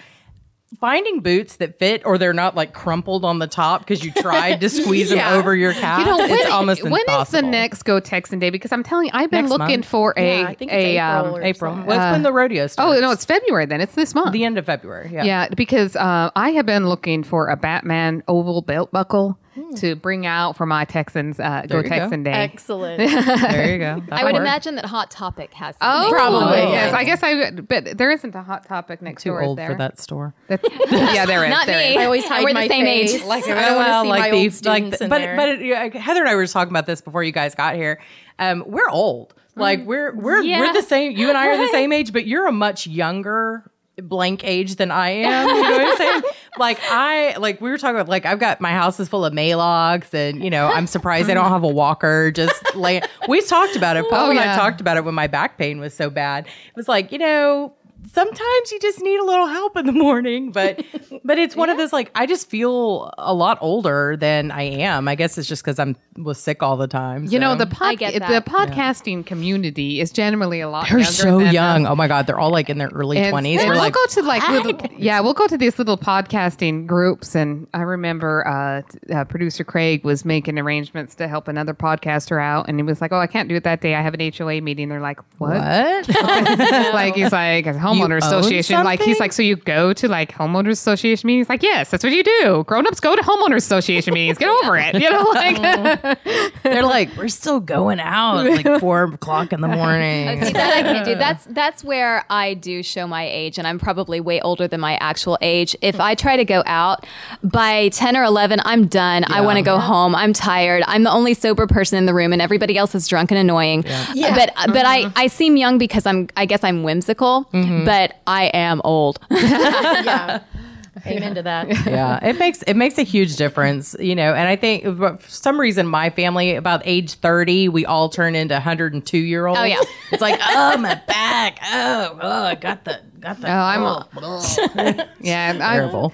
Finding 0.81 1.21
boots 1.21 1.57
that 1.57 1.79
fit, 1.79 2.03
or 2.05 2.19
they're 2.19 2.33
not 2.33 2.57
like 2.57 2.73
crumpled 2.73 3.25
on 3.25 3.39
the 3.39 3.47
top 3.47 3.81
because 3.81 4.03
you 4.05 4.11
tried 4.13 4.61
to 4.61 4.69
squeeze 4.69 5.11
Yeah. 5.13 5.31
them 5.31 5.39
over 5.39 5.55
your 5.55 5.73
calves. 5.75 6.05
You 6.05 6.11
know, 6.11 6.19
when, 6.19 6.31
it's 6.31 6.51
almost 6.51 6.83
when 6.83 6.93
is 6.95 7.01
impossible. 7.01 7.43
the 7.43 7.47
next 7.49 7.83
Go 7.83 8.01
Texan 8.01 8.39
Day? 8.39 8.51
Because 8.51 8.73
I'm 8.73 8.83
telling 8.83 9.07
you, 9.07 9.11
I've 9.15 9.31
been 9.31 9.43
Next 9.45 9.51
looking 9.51 9.67
month. 9.81 9.87
for 9.87 10.15
a 10.17 10.41
Yeah, 10.43 10.49
I 10.49 10.55
think 10.55 10.73
it's 10.73 10.85
a 10.85 10.97
April 10.99 11.27
um, 11.27 11.35
or 11.35 11.43
April? 11.43 11.73
something. 11.73 11.87
Well, 11.87 11.99
it's 12.09 12.13
when 12.15 12.23
the 12.23 12.33
rodeo 12.33 12.67
oh 12.79 12.99
no, 13.01 13.11
it's 13.11 13.25
February. 13.25 13.67
Then 13.67 13.81
it's 13.81 13.95
this 13.95 14.15
month. 14.15 14.33
the 14.33 14.45
end 14.45 14.59
of 14.59 14.67
February. 14.67 15.11
Yeah. 15.13 15.25
Yeah, 15.25 15.49
because 15.55 15.95
uh, 15.95 16.31
I 16.35 16.51
have 16.51 16.67
been 16.67 16.89
looking 16.89 17.23
for 17.23 17.49
a 17.49 17.57
Batman 17.57 18.23
oval 18.27 18.63
belt 18.63 18.91
buckle 18.93 19.39
to 19.77 19.95
bring 19.97 20.27
out 20.27 20.57
for 20.57 20.67
my 20.67 20.85
Texans 20.85 21.39
uh, 21.41 21.65
Go 21.69 21.79
you 21.79 21.83
go. 21.83 21.89
Texan 21.89 22.23
Day. 22.23 22.31
Excellent. 22.33 22.99
there 22.99 23.73
you 23.73 23.79
go. 23.79 24.03
I 24.11 24.25
would 24.25 24.33
work. 24.35 24.41
imagine 24.41 24.77
that 24.77 24.87
Hot 24.87 25.11
Topic 25.11 25.53
has. 25.55 25.75
Oh, 25.81 25.93
something. 26.03 26.15
Probably, 26.15 26.59
Yes. 26.73 26.95
I 26.95 27.05
guess 27.05 27.23
I. 27.23 27.51
But 27.51 27.99
there 27.99 28.11
isn't 28.11 28.35
a 28.35 28.43
hot 28.43 28.67
topic 28.67 29.03
next 29.03 29.23
Too 29.23 29.31
door. 29.31 29.43
is 29.43 29.49
old 29.49 29.59
there? 29.59 29.71
for 29.73 29.79
that 29.79 29.99
store. 29.99 30.35
That's- 30.49 31.15
yeah, 31.15 31.27
there 31.27 31.45
is. 31.45 31.51
Not 31.51 31.67
there 31.67 31.79
me. 31.79 31.91
is. 31.93 31.97
I 31.99 32.05
always 32.05 32.25
hide 32.25 32.45
we're 32.45 32.55
the 32.55 32.69
same 32.69 32.85
face. 32.87 33.15
age. 33.15 33.25
Like, 33.25 33.47
I 33.49 33.69
don't 33.69 33.77
want 33.77 33.89
to 33.89 34.15
see 34.15 34.21
my 34.21 34.31
old 34.31 34.53
students 34.53 34.99
the- 34.99 35.05
in 35.05 35.11
but 35.11 35.19
there. 35.19 35.37
but 35.37 35.49
it, 35.49 35.63
yeah, 35.63 35.89
Heather 35.99 36.21
and 36.21 36.29
I 36.29 36.35
were 36.35 36.45
just 36.45 36.53
talking 36.53 36.73
about 36.73 36.87
this 36.87 37.01
before 37.01 37.23
you 37.23 37.33
guys 37.33 37.55
got 37.55 37.75
here. 37.75 38.01
Um, 38.39 38.65
we're 38.67 38.89
old. 38.89 39.35
Like 39.55 39.85
we're 39.85 40.15
we're 40.17 40.41
Yeah. 40.41 40.61
we're 40.61 40.73
the 40.73 40.83
same. 40.83 41.13
You 41.13 41.29
and 41.29 41.37
I 41.37 41.49
are 41.49 41.59
the 41.59 41.69
same 41.73 41.93
age, 41.93 42.13
but 42.15 42.27
you're 42.27 42.47
a 42.47 42.53
much 42.53 42.87
younger 42.87 43.71
blank 43.97 44.45
age 44.45 44.77
than 44.77 44.91
I 44.91 45.11
am. 45.11 45.49
You 45.49 45.63
know 45.63 45.71
what 45.71 45.81
I'm 45.81 45.97
saying? 45.97 46.23
like 46.59 46.79
I 46.83 47.37
like 47.37 47.61
we 47.61 47.71
were 47.71 47.79
talking 47.79 47.97
about 47.97 48.09
like 48.09 48.27
I've 48.27 48.39
got 48.39 48.61
my 48.61 48.73
house 48.73 48.99
is 49.01 49.09
full 49.09 49.25
of 49.25 49.33
Maylocks 49.33 50.13
and 50.15 50.43
you 50.43 50.51
know 50.51 50.69
I'm 50.69 50.87
surprised 50.87 51.29
I 51.31 51.35
don't 51.35 51.49
have 51.49 51.63
a 51.63 51.69
walker 51.69 52.31
just 52.31 52.75
lay 52.75 53.03
we've 53.29 53.47
talked 53.47 53.77
about 53.77 53.97
it. 53.97 54.09
Paul 54.09 54.29
Oh, 54.29 54.31
and 54.31 54.39
I 54.39 54.57
talked 54.57 54.81
about 54.81 54.97
it 54.97 55.05
when 55.05 55.15
my 55.15 55.27
back 55.27 55.59
pain 55.59 55.79
was 55.81 55.95
so 55.95 56.11
bad. 56.11 56.47
It 56.47 56.77
was 56.77 56.89
like, 56.89 57.13
you 57.13 57.19
know, 57.19 57.75
sometimes 58.13 58.73
you 58.73 58.79
just 58.81 59.01
need 59.01 59.19
a 59.19 59.25
little 59.25 59.47
help 59.47 59.77
in 59.77 59.87
the 59.87 59.93
morning, 59.93 60.53
but 60.53 60.85
but 61.25 61.39
it's 61.39 61.55
one 61.57 61.71
of 61.71 61.77
those 61.79 61.93
like 61.93 62.11
I 62.15 62.27
just 62.27 62.49
feel 62.49 63.13
a 63.19 63.35
lot 63.35 63.59
older 63.61 64.17
than 64.17 64.51
I 64.51 64.63
am. 64.63 65.09
I 65.09 65.15
guess 65.15 65.39
it's 65.39 65.49
just 65.49 65.63
because 65.65 65.79
I'm 65.79 65.97
was 66.17 66.39
sick 66.39 66.63
all 66.63 66.77
the 66.77 66.87
time. 66.89 67.25
You 67.27 67.39
know, 67.39 67.55
the 67.55 67.67
pod- 67.67 67.99
get 67.99 68.13
the 68.15 68.19
that. 68.21 68.45
podcasting 68.47 69.25
community 69.25 70.01
is 70.01 70.11
generally 70.13 70.61
a 70.61 70.69
lot 70.69 70.89
they're 70.89 70.99
younger 70.99 71.13
so 71.13 71.39
than 71.39 71.53
young. 71.55 71.87
us. 71.87 71.91
Oh 71.91 71.97
my 71.97 72.09
god, 72.09 72.27
they're 72.27 72.39
all 72.39 72.51
like 72.53 72.69
in 72.69 72.79
their 72.79 72.89
early 72.89 73.19
And- 73.19 73.31
twenties. 73.31 73.61
and 73.61 73.69
We're 73.69 73.75
we'll 73.75 73.83
like, 73.83 73.95
go 73.95 74.07
to 74.07 74.23
like 74.23 74.49
little, 74.49 74.79
yeah, 74.99 75.21
we'll 75.21 75.35
go 75.35 75.47
to 75.47 75.57
these 75.57 75.79
little 75.79 75.97
podcasting 75.99 76.87
groups, 76.87 77.35
and 77.35 77.67
I 77.73 77.83
remember 77.83 78.47
uh, 78.47 78.83
uh, 79.15 79.25
producer 79.25 79.65
Craig 79.65 80.05
was 80.05 80.25
making 80.25 80.59
arrangements 80.59 81.15
to 81.17 81.29
help 81.29 81.49
another 81.49 81.75
podcaster 81.75 82.43
out, 82.43 82.69
and 82.69 82.79
he 82.79 82.83
was 82.83 83.01
like, 83.01 83.13
"Oh, 83.13 83.19
I 83.19 83.27
can't 83.27 83.49
do 83.49 83.55
it 83.57 83.65
that 83.65 83.81
day. 83.81 83.95
I 83.95 84.03
have 84.03 84.15
an 84.15 84.33
HOA 84.33 84.61
meeting." 84.61 84.89
They're 84.89 85.01
like, 85.01 85.21
"What?" 85.39 85.53
what? 85.53 86.09
like 86.95 87.15
he's 87.15 87.33
like 87.33 87.67
a 87.67 87.79
homeowners 87.95 88.23
own 88.23 88.41
association. 88.41 88.85
Like 88.85 89.01
he's 89.01 89.21
like, 89.21 89.33
so 89.33 89.43
you 89.43 89.57
go 89.57 89.93
to 89.93 90.09
like 90.09 90.33
homeowners 90.33 90.73
association 90.73 91.27
meetings? 91.27 91.49
Like, 91.49 91.63
yes, 91.63 91.91
that's 91.91 92.05
what 92.05 92.13
you 92.13 92.23
do. 92.23 92.65
Grown 92.67 92.87
ups 92.87 93.01
go 93.01 93.15
to 93.17 93.23
homeowners 93.23 93.59
association 93.59 94.15
meetings. 94.15 94.39
Get 94.39 94.49
over 94.65 94.77
it. 94.77 94.95
You 94.95 95.11
know, 95.11 95.23
like 95.35 96.23
they're 96.63 96.83
like, 96.83 97.15
we're 97.17 97.29
still 97.29 97.61
going 97.61 98.01
out 98.01 98.45
like 98.45 98.81
four 98.81 99.05
o'clock 99.05 99.53
in 99.53 99.61
the 99.61 99.69
morning. 99.69 100.45
See 100.45 100.53
that 100.53 100.77
I 100.77 100.83
can't 100.83 101.05
do. 101.05 101.15
That's 101.15 101.45
that's 101.47 101.85
where 101.85 102.25
I 102.31 102.55
do 102.55 102.83
show 102.83 103.07
my 103.07 103.27
age, 103.27 103.59
and 103.59 103.67
I'm 103.67 103.79
probably 103.79 104.21
way 104.21 104.41
older 104.41 104.69
than 104.69 104.81
my 104.81 104.97
actual 104.97 105.39
age. 105.41 105.77
If 105.81 106.01
I 106.01 106.15
try 106.15 106.37
to 106.37 106.45
go 106.45 106.63
out 106.67 107.07
by 107.43 107.89
ten 107.91 108.17
or 108.17 108.25
eleven, 108.25 108.61
I'm 108.65 108.87
done. 108.87 109.25
I 109.29 109.41
want 109.41 109.59
to 109.59 109.63
go 109.63 109.79
home. 109.79 110.15
I'm 110.15 110.33
tired. 110.33 110.83
I'm 110.87 111.03
the 111.03 111.11
only 111.11 111.35
sober 111.35 111.67
person 111.67 111.99
in 111.99 112.07
the 112.07 112.15
room, 112.15 112.33
and 112.33 112.43
everybody 112.43 112.77
else 112.77 112.95
is 112.95 113.09
drunk 113.09 113.31
and 113.31 113.39
annoying. 113.39 113.85
Yeah. 114.15 114.35
But 114.35 114.73
but 114.73 114.87
I 114.87 115.05
mm-hmm. 115.05 115.19
I 115.19 115.27
seem 115.27 115.57
young 115.57 115.79
because 115.79 116.07
I'm 116.07 116.29
I 116.37 116.47
guess 116.47 116.65
I'm 116.65 116.83
whimsical, 116.83 117.49
mm-hmm. 117.53 117.82
Mm-hmm. 117.85 118.11
but 118.11 118.21
I 118.27 118.45
am 118.47 118.81
old. 118.85 119.19
yeah. 119.31 120.41
Amen 121.07 121.35
to 121.35 121.43
that. 121.43 121.69
yeah, 121.87 122.25
it 122.25 122.39
makes 122.39 122.63
it 122.63 122.75
makes 122.75 122.99
a 122.99 123.03
huge 123.03 123.37
difference, 123.37 123.97
you 123.99 124.15
know. 124.15 124.35
And 124.35 124.47
I 124.47 124.57
think 124.57 124.85
for 124.85 125.19
some 125.27 125.59
reason, 125.59 125.87
my 125.87 126.11
family 126.11 126.55
about 126.55 126.83
age 126.85 127.15
thirty, 127.15 127.69
we 127.69 127.87
all 127.87 128.09
turn 128.09 128.35
into 128.35 128.61
hundred 128.61 128.93
and 128.93 129.05
two 129.05 129.19
year 129.19 129.47
olds. 129.47 129.59
Oh, 129.59 129.65
yeah. 129.65 129.81
it's 130.13 130.23
like 130.23 130.39
oh 130.49 130.77
my 130.77 130.95
back, 131.07 131.59
oh, 131.65 132.19
oh 132.21 132.43
I 132.45 132.55
got 132.55 132.85
the 132.85 133.01
got 133.19 133.41
the. 133.41 133.49
Oh, 133.49 133.53
I'm 133.53 133.83
oh, 133.83 134.05
oh. 134.17 135.05
yeah, 135.21 135.59
I, 135.61 135.77
terrible. 135.77 136.13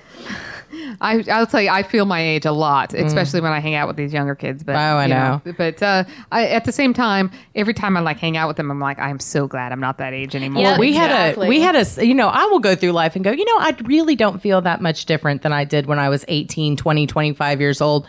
I 1.00 1.24
I'll 1.30 1.46
tell 1.46 1.60
you, 1.62 1.70
I 1.70 1.82
feel 1.82 2.04
my 2.04 2.20
age 2.20 2.44
a 2.44 2.52
lot, 2.52 2.94
especially 2.94 3.40
when 3.40 3.52
I 3.52 3.60
hang 3.60 3.74
out 3.74 3.88
with 3.88 3.96
these 3.96 4.12
younger 4.12 4.34
kids. 4.34 4.62
But 4.62 4.76
Oh, 4.76 4.78
I 4.98 5.04
you 5.04 5.14
know. 5.14 5.40
But 5.56 5.82
uh, 5.82 6.04
I, 6.32 6.46
at 6.48 6.64
the 6.64 6.72
same 6.72 6.92
time, 6.94 7.30
every 7.54 7.74
time 7.74 7.96
I 7.96 8.00
like 8.00 8.18
hang 8.18 8.36
out 8.36 8.48
with 8.48 8.56
them, 8.56 8.70
I'm 8.70 8.80
like, 8.80 8.98
I'm 8.98 9.18
so 9.20 9.46
glad 9.46 9.72
I'm 9.72 9.80
not 9.80 9.98
that 9.98 10.12
age 10.12 10.34
anymore. 10.36 10.62
Yeah, 10.62 10.78
we 10.78 10.88
Exactly. 10.88 11.46
had 11.46 11.46
a 11.46 11.48
we 11.48 11.60
had 11.60 11.74
a 11.76 11.80
s- 11.80 11.98
you 11.98 12.14
know 12.14 12.28
i 12.28 12.44
will 12.46 12.58
go 12.60 12.74
through 12.74 12.92
life 12.92 13.14
and 13.16 13.24
go 13.24 13.30
you 13.30 13.44
know 13.44 13.58
i 13.58 13.76
really 13.84 14.16
don't 14.16 14.40
feel 14.42 14.60
that 14.62 14.80
much 14.80 15.04
different 15.06 15.42
than 15.42 15.52
i 15.52 15.64
did 15.64 15.86
when 15.86 15.98
i 15.98 16.08
was 16.08 16.24
18 16.28 16.76
20 16.76 17.06
25 17.06 17.60
years 17.60 17.80
old 17.80 18.06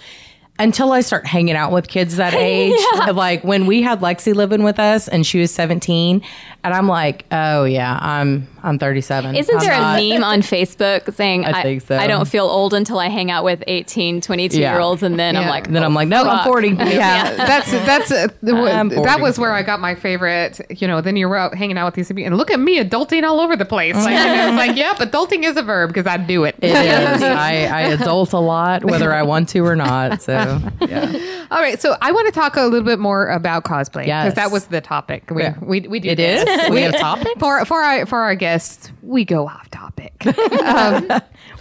until 0.60 0.92
i 0.92 1.02
start 1.02 1.26
hanging 1.26 1.56
out 1.56 1.72
with 1.72 1.88
kids 1.88 2.18
that 2.18 2.34
age 2.36 2.76
like 3.14 3.44
when 3.44 3.66
we 3.66 3.82
had 3.82 4.02
lexi 4.02 4.36
living 4.36 4.62
with 4.64 4.78
us 4.80 5.08
and 5.08 5.26
she 5.26 5.40
was 5.40 5.52
17 5.52 6.22
and 6.64 6.74
i'm 6.74 6.88
like 6.88 7.26
oh 7.32 7.64
yeah 7.64 7.98
i'm 8.02 8.48
i'm 8.64 8.78
37 8.78 9.36
Isn't 9.36 9.56
I'm 9.56 9.62
there 9.62 9.80
not- 9.80 10.00
a 10.00 10.10
meme 10.14 10.24
on 10.24 10.42
Facebook 10.60 11.14
saying 11.14 11.46
I 11.46 11.62
think 11.64 11.82
so. 11.84 11.98
I 11.98 12.08
don't 12.08 12.28
feel 12.28 12.46
old 12.46 12.74
until 12.74 13.00
I 13.00 13.08
hang 13.08 13.32
out 13.32 13.44
with 13.46 13.64
18, 13.68 14.20
22 14.20 14.60
Yeah. 14.60 14.74
year 14.74 14.82
olds, 14.82 15.02
and 15.02 15.18
then 15.18 15.38
I'm 15.38 15.44
Yeah. 15.44 15.50
like, 15.50 15.68
then 15.72 15.84
i'm 15.84 15.94
oh, 15.94 15.96
like 15.96 16.08
no 16.10 16.24
i'm 16.24 16.44
40 16.46 16.68
yeah, 16.78 17.36
that's 17.36 17.72
that's 17.72 18.12
uh, 18.12 18.28
the- 18.44 18.54
I'm 18.56 18.90
that 18.90 19.22
was 19.22 19.40
where 19.40 19.54
I 19.54 19.64
got 19.64 19.80
my 19.80 19.96
favorite. 19.96 20.60
You 20.70 20.88
know, 20.90 21.00
then 21.00 21.16
you're 21.16 21.34
out 21.38 21.56
hanging 21.56 21.78
out 21.78 21.86
with 21.86 21.94
these 21.96 22.08
people, 22.10 22.26
and 22.26 22.38
look 22.38 22.52
at 22.52 22.60
me 22.60 22.80
adulting 22.84 23.24
all 23.24 23.40
over 23.40 23.56
the 23.56 23.64
place. 23.66 23.96
Like, 23.96 24.10
you 24.10 24.36
know, 24.36 24.48
it's 24.50 24.58
like, 24.58 24.76
yep, 24.76 24.98
adulting 24.98 25.44
is 25.46 25.56
a 25.56 25.62
verb 25.64 25.90
because 25.92 26.06
I 26.08 26.18
do 26.18 26.44
it. 26.44 26.56
it 26.62 26.72
is 26.72 27.22
I, 27.24 27.66
I 27.66 27.82
adult 27.94 28.34
a 28.34 28.40
lot 28.40 28.84
whether 28.84 29.14
i 29.14 29.24
want 29.24 29.48
to 29.50 29.60
or 29.60 29.76
not 29.76 30.22
so 30.22 30.34
yeah 30.82 31.36
All 31.52 31.60
right, 31.62 31.82
so 31.82 31.96
I 32.00 32.12
want 32.12 32.28
to 32.28 32.32
talk 32.32 32.56
a 32.58 32.62
little 32.64 32.86
bit 32.86 33.00
more 33.00 33.28
about 33.30 33.64
cosplay 33.64 34.04
because 34.06 34.08
Yes. 34.08 34.36
that 34.36 34.52
was 34.52 34.68
the 34.68 34.82
topic. 34.82 35.32
We 35.32 35.42
Yeah. 35.44 35.56
we, 35.62 35.82
we 35.82 36.00
do 36.00 36.10
It 36.10 36.16
this. 36.18 36.48
is? 36.48 36.70
We 36.70 36.82
have 36.82 36.96
topics? 36.98 37.32
for 37.40 37.66
for 37.66 37.82
our 37.82 38.06
for 38.06 38.20
our 38.20 38.36
guests. 38.36 38.92
We 39.02 39.26
go 39.26 39.48
off 39.48 39.70
topic. 39.72 40.14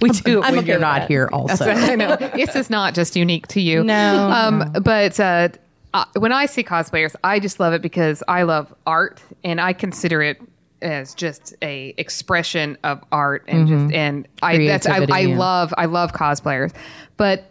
we 0.00 0.10
do 0.10 0.42
I'm 0.42 0.54
when 0.54 0.58
okay 0.60 0.66
you're 0.68 0.78
not 0.78 1.00
that. 1.02 1.08
here 1.08 1.28
also 1.32 1.70
I 1.70 1.94
know 1.94 2.16
this 2.16 2.54
is 2.54 2.68
not 2.70 2.94
just 2.94 3.16
unique 3.16 3.46
to 3.48 3.60
you. 3.60 3.82
No, 3.84 4.30
um, 4.30 4.72
but 4.82 5.18
uh, 5.18 5.48
uh, 5.94 6.04
when 6.18 6.32
I 6.32 6.46
see 6.46 6.62
cosplayers, 6.62 7.16
I 7.24 7.40
just 7.40 7.58
love 7.60 7.72
it 7.72 7.80
because 7.82 8.22
I 8.28 8.42
love 8.42 8.72
art 8.86 9.22
and 9.42 9.60
I 9.60 9.72
consider 9.72 10.20
it 10.22 10.40
as 10.82 11.14
just 11.14 11.54
a 11.62 11.92
expression 11.96 12.76
of 12.84 13.02
art 13.10 13.42
and 13.48 13.66
just 13.66 13.94
and 13.94 14.28
I 14.42 14.58
that's 14.66 14.86
I, 14.86 15.06
I 15.10 15.20
yeah. 15.20 15.36
love 15.38 15.72
I 15.78 15.86
love 15.86 16.12
cosplayers, 16.12 16.72
but. 17.16 17.50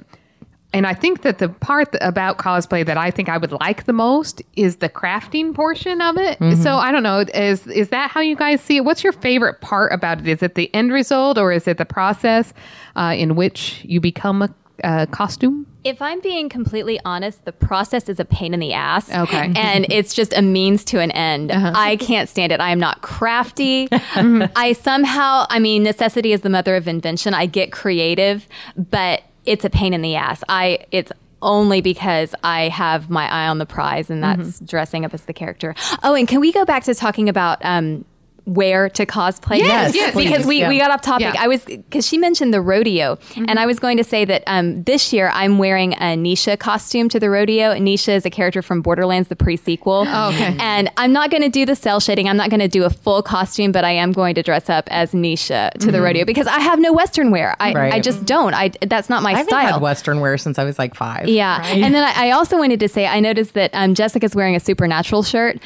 And 0.77 0.86
I 0.86 0.93
think 0.93 1.24
that 1.24 1.39
the 1.39 1.50
part 1.50 1.96
about 2.01 2.38
cosplay 2.38 2.86
that 2.86 2.98
I 2.98 3.10
think 3.10 3.29
I 3.29 3.39
would 3.39 3.51
like 3.51 3.86
the 3.86 3.93
most 3.93 4.43
is 4.55 4.75
the 4.75 4.89
crafting 4.89 5.55
portion 5.55 6.01
of 6.03 6.17
it. 6.17 6.38
So 6.62 6.75
I 6.75 6.91
don't 6.91 7.01
know, 7.01 7.25
is 7.34 7.65
is 7.65 7.89
that 7.89 8.12
how 8.12 8.22
you 8.22 8.36
guys 8.36 8.62
see 8.62 8.77
it? 8.77 8.86
What's 8.86 9.03
your 9.03 9.13
favorite 9.13 9.60
part 9.60 9.91
about 9.91 10.19
it? 10.19 10.27
Is 10.27 10.43
it 10.43 10.53
the 10.53 10.72
end 10.75 10.93
result 10.93 11.39
or 11.39 11.51
is 11.51 11.67
it 11.67 11.79
the 11.79 11.86
process 11.86 12.53
uh, 12.96 13.15
in 13.17 13.36
which 13.36 13.81
you 13.86 14.00
become 14.00 14.43
a, 14.43 14.50
a 14.84 15.07
costume? 15.07 15.65
If 15.84 16.00
I'm 16.00 16.22
being 16.22 16.48
completely 16.48 17.00
honest, 17.03 17.46
the 17.46 17.53
process 17.53 18.07
is 18.07 18.19
a 18.19 18.25
pain 18.25 18.53
in 18.53 18.60
the 18.60 18.74
ass. 18.74 19.12
Okay. 19.12 19.51
And 19.55 19.88
it's 19.89 20.13
just 20.13 20.31
a 20.38 20.43
means 20.43 20.84
to 20.86 21.00
an 21.00 21.10
end. 21.10 21.51
I 21.51 21.96
can't 21.96 22.29
stand 22.29 22.51
it. 22.51 22.60
I 22.60 22.69
am 22.69 22.79
not 22.79 23.01
crafty. 23.01 23.88
I 23.91 24.74
somehow, 24.79 25.48
I 25.50 25.57
mean, 25.57 25.81
necessity 25.81 26.34
is 26.34 26.41
the 26.41 26.51
mother 26.51 26.75
of 26.75 26.88
invention. 26.88 27.34
I 27.34 27.48
get 27.48 27.72
creative, 27.72 28.48
but 28.75 29.24
it's 29.48 29.66
a 29.66 29.70
pain 29.70 29.94
in 29.94 30.01
the 30.01 30.16
ass. 30.16 30.44
I, 30.48 30.86
it's, 30.92 31.12
only 31.42 31.82
because 31.82 32.34
I 32.44 32.70
have 32.70 33.12
my 33.12 33.32
eye 33.32 33.48
on 33.48 33.60
the 33.60 33.66
prize, 33.66 34.10
and 34.10 34.24
that's 34.24 34.60
dressing 34.60 35.06
up 35.06 35.13
as 35.13 35.22
the 35.25 35.34
character. 35.34 35.75
Oh, 36.04 36.16
and 36.16 36.27
can 36.27 36.39
we 36.39 36.51
go 36.51 36.66
back 36.66 36.84
to 36.86 36.96
talking 36.96 37.30
about 37.30 37.60
um, 37.63 38.06
where 38.48 38.89
to 38.89 39.06
cosplay? 39.06 39.60
Yes, 39.60 39.94
yes, 39.94 40.16
because 40.16 40.46
we, 40.46 40.66
we 40.68 40.80
got 40.80 40.89
off 40.89 41.01
topic. 41.01 41.34
Yeah. 41.34 41.44
I 41.44 41.48
was 41.48 41.63
because 41.66 42.08
she 42.08 42.18
mentioned 42.18 42.54
the 42.54 42.62
rodeo, 42.62 43.20
and 43.36 43.60
I 43.60 43.66
was 43.66 43.77
going 43.80 43.98
to 43.98 44.04
say 44.04 44.25
that 44.25 44.44
um, 44.48 44.84
this 44.84 45.12
year 45.13 45.30
I'm 45.34 45.58
wearing 45.58 45.94
a 45.94 46.16
Nisha 46.18 46.58
costume 46.58 47.10
to 47.10 47.20
the 47.20 47.30
rodeo. 47.30 47.74
Nisha 47.74 48.16
is 48.16 48.25
a 48.25 48.30
character 48.30 48.62
from 48.62 48.82
Borderlands, 48.82 49.27
the 49.30 49.36
pre-sequel. 49.36 50.06
Oh, 50.08 50.30
okay. 50.30 50.56
And 50.60 50.89
I'm 50.98 51.12
not 51.12 51.30
going 51.30 51.44
to 51.44 51.50
do 51.50 51.66
the 51.66 51.75
cel 51.75 52.00
shading. 52.00 52.27
I'm 52.30 52.38
not 52.38 52.50
going 52.50 52.60
to 52.62 52.68
do 52.68 52.84
a 52.86 52.89
full 52.89 53.22
costume, 53.22 53.72
but 53.72 53.84
I 53.84 53.92
am 53.92 54.12
going 54.12 54.36
to 54.36 54.44
dress 54.44 54.70
up 54.70 54.88
as 54.92 55.12
Nisha 55.12 55.72
to 55.74 55.92
the 55.92 56.01
rodeo 56.01 56.25
because 56.25 56.48
I 56.48 56.60
have 56.60 56.80
no 56.80 56.94
Western 56.94 57.32
wear. 57.32 57.56
I, 57.60 57.74
Right. 57.74 57.94
I 57.94 58.00
just 58.00 58.25
don't. 58.25 58.54
I 58.56 58.70
that's 58.82 59.10
not 59.10 59.22
my 59.22 59.34
style. 59.34 59.54
I 59.54 59.62
haven't 59.62 59.74
had 59.75 59.82
Western 59.82 60.20
wear 60.20 60.38
since 60.38 60.58
I 60.58 60.63
was 60.63 60.80
like 60.80 60.96
five. 60.96 61.27
Yeah. 61.27 61.63
And 61.66 61.94
then 61.94 62.04
I, 62.04 62.30
I 62.30 62.32
also 62.32 62.58
wanted 62.58 62.80
to 62.80 62.88
say 62.88 63.06
I 63.06 63.20
noticed 63.20 63.54
that 63.54 63.70
um, 63.74 63.94
Jessica's 63.94 64.34
wearing 64.36 64.56
a 64.56 64.60
supernatural 64.60 65.22
shirt. 65.24 65.60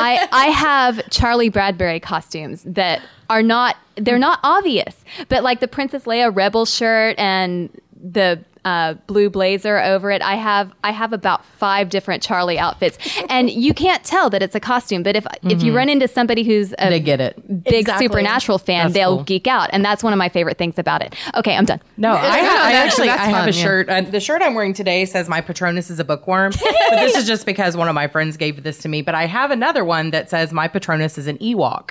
I, 0.00 0.28
I 0.32 0.46
have 0.46 1.08
Charlie 1.10 1.48
Bradbury 1.48 2.00
costumes 2.00 2.62
that 2.64 3.02
are 3.28 3.42
not 3.42 3.76
they're 3.96 4.18
not 4.18 4.40
obvious, 4.42 5.04
but 5.28 5.42
like 5.42 5.60
the 5.60 5.68
Princess 5.68 6.04
Leia 6.04 6.34
rebel 6.34 6.64
shirt 6.64 7.18
and 7.18 7.70
the 8.02 8.42
uh, 8.64 8.94
blue 9.06 9.30
blazer 9.30 9.78
over 9.80 10.10
it. 10.10 10.20
I 10.22 10.34
have 10.36 10.72
I 10.84 10.90
have 10.92 11.12
about 11.12 11.44
five 11.44 11.88
different 11.88 12.22
Charlie 12.22 12.58
outfits, 12.58 12.98
and 13.28 13.50
you 13.50 13.72
can't 13.74 14.04
tell 14.04 14.30
that 14.30 14.42
it's 14.42 14.54
a 14.54 14.60
costume. 14.60 15.02
But 15.02 15.16
if 15.16 15.26
if 15.42 15.62
you 15.62 15.74
run 15.74 15.88
into 15.88 16.06
somebody 16.08 16.42
who's 16.44 16.72
a 16.78 16.90
They 16.90 17.00
get 17.00 17.20
it. 17.20 17.36
big 17.64 17.74
Exactly. 17.74 18.06
supernatural 18.06 18.58
fan, 18.58 18.84
That's 18.86 18.94
they'll 18.94 19.16
cool. 19.16 19.24
geek 19.24 19.46
out, 19.46 19.70
and 19.72 19.84
that's 19.84 20.02
one 20.04 20.12
of 20.12 20.18
my 20.18 20.28
favorite 20.28 20.58
things 20.58 20.78
about 20.78 21.02
it. 21.02 21.14
Okay, 21.36 21.56
I'm 21.56 21.64
done. 21.64 21.80
No, 21.96 22.10
I, 22.12 22.40
no, 22.42 22.48
ha- 22.48 22.62
I 22.66 22.72
actually 22.72 23.08
that's 23.08 23.20
I 23.22 23.24
have 23.26 23.36
fun, 23.40 23.48
a 23.48 23.52
yeah. 23.52 23.62
shirt. 23.62 23.88
Uh, 23.88 24.00
the 24.02 24.20
shirt 24.20 24.42
I'm 24.42 24.54
wearing 24.54 24.74
today 24.74 25.04
says 25.04 25.28
my 25.28 25.40
Patronus 25.40 25.90
is 25.90 25.98
a 25.98 26.04
bookworm, 26.04 26.52
but 26.90 26.96
this 26.96 27.16
is 27.16 27.26
just 27.26 27.46
because 27.46 27.76
one 27.76 27.88
of 27.88 27.94
my 27.94 28.08
friends 28.08 28.36
gave 28.36 28.62
this 28.62 28.78
to 28.78 28.88
me. 28.88 29.02
But 29.02 29.14
I 29.14 29.26
have 29.26 29.50
another 29.50 29.84
one 29.84 30.10
that 30.10 30.28
says 30.30 30.52
my 30.52 30.68
Patronus 30.68 31.16
is 31.18 31.26
an 31.26 31.38
Ewok, 31.38 31.90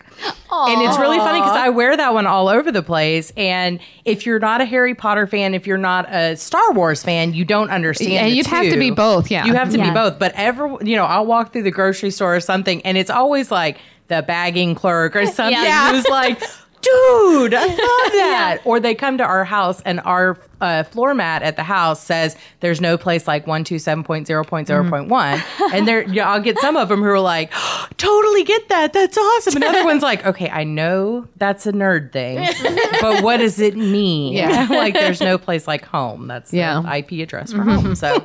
and 0.52 0.82
it's 0.82 0.98
really 1.00 1.18
funny 1.18 1.40
because 1.40 1.56
I 1.58 1.70
wear 1.70 1.96
that 1.98 2.14
one 2.14 2.28
all 2.28 2.48
over 2.48 2.72
the 2.72 2.84
place. 2.84 3.32
And 3.38 3.80
if 4.06 4.26
you're 4.26 4.40
not 4.40 4.62
a 4.62 4.66
Harry 4.66 4.94
Potter 4.96 5.26
fan, 5.28 5.54
if 5.54 5.66
you're 5.68 5.78
not 5.78 6.12
a 6.14 6.36
Star 6.36 6.59
Wars 6.74 7.04
fan, 7.04 7.34
you 7.34 7.46
don't 7.46 7.70
understand. 7.70 8.12
Yeah, 8.12 8.24
the 8.24 8.30
you'd 8.32 8.48
have 8.48 8.70
to 8.70 8.78
be 8.78 8.92
both, 8.92 9.30
yeah. 9.32 9.46
you 9.46 9.54
have 9.54 9.72
to 9.72 9.78
Yeah. 9.78 9.90
be 9.90 9.94
both. 9.94 10.20
But 10.20 10.34
ever, 10.36 10.78
you 10.82 10.96
know, 10.96 11.06
I'll 11.06 11.26
walk 11.26 11.52
through 11.54 11.64
the 11.64 11.72
grocery 11.72 12.12
store 12.12 12.36
or 12.36 12.40
something, 12.40 12.82
and 12.84 12.98
it's 12.98 13.10
always 13.10 13.52
like 13.52 13.78
the 14.08 14.22
bagging 14.24 14.76
clerk 14.76 15.16
or 15.16 15.26
something 15.40 15.54
Yeah. 15.54 15.92
who's 15.92 16.08
like. 16.08 16.42
Dude, 16.82 17.54
I 17.54 17.66
love 17.66 17.76
that. 18.14 18.60
Or 18.64 18.80
they 18.80 18.96
come 18.96 19.18
to 19.18 19.24
our 19.26 19.44
house 19.44 19.82
and 19.82 20.00
our 20.06 20.38
uh, 20.62 20.84
floor 20.84 21.14
mat 21.14 21.42
at 21.42 21.56
the 21.56 21.64
house 21.64 22.04
says 22.04 22.36
there's 22.60 22.82
no 22.82 22.98
place 22.98 23.28
like 23.28 23.46
127.0.0.1 23.46 25.44
and 25.74 25.88
there 25.88 26.04
yeah, 26.10 26.30
I'll 26.30 26.42
get 26.42 26.58
some 26.60 26.76
of 26.76 26.90
them 26.90 27.00
who 27.00 27.08
are 27.10 27.20
like 27.20 27.52
totally 27.98 28.44
get 28.44 28.68
that 28.70 28.94
that's 28.94 29.18
awesome 29.18 29.56
and 29.56 29.64
other 29.64 29.84
ones 29.86 30.02
like 30.04 30.26
okay 30.26 30.50
I 30.50 30.64
know 30.64 31.28
that's 31.38 31.66
a 31.66 31.72
nerd 31.72 32.12
thing 32.12 32.38
but 33.02 33.24
what 33.24 33.38
does 33.38 33.60
it 33.60 33.76
mean 33.76 34.34
Yeah. 34.34 34.68
like 34.70 34.94
there's 34.94 35.22
no 35.22 35.38
place 35.38 35.68
like 35.68 35.86
home 35.86 36.28
that's 36.28 36.54
Yeah. 36.54 36.82
the 36.82 36.98
IP 36.98 37.12
address 37.24 37.52
for 37.54 37.62
home 37.64 37.96
so 37.96 38.24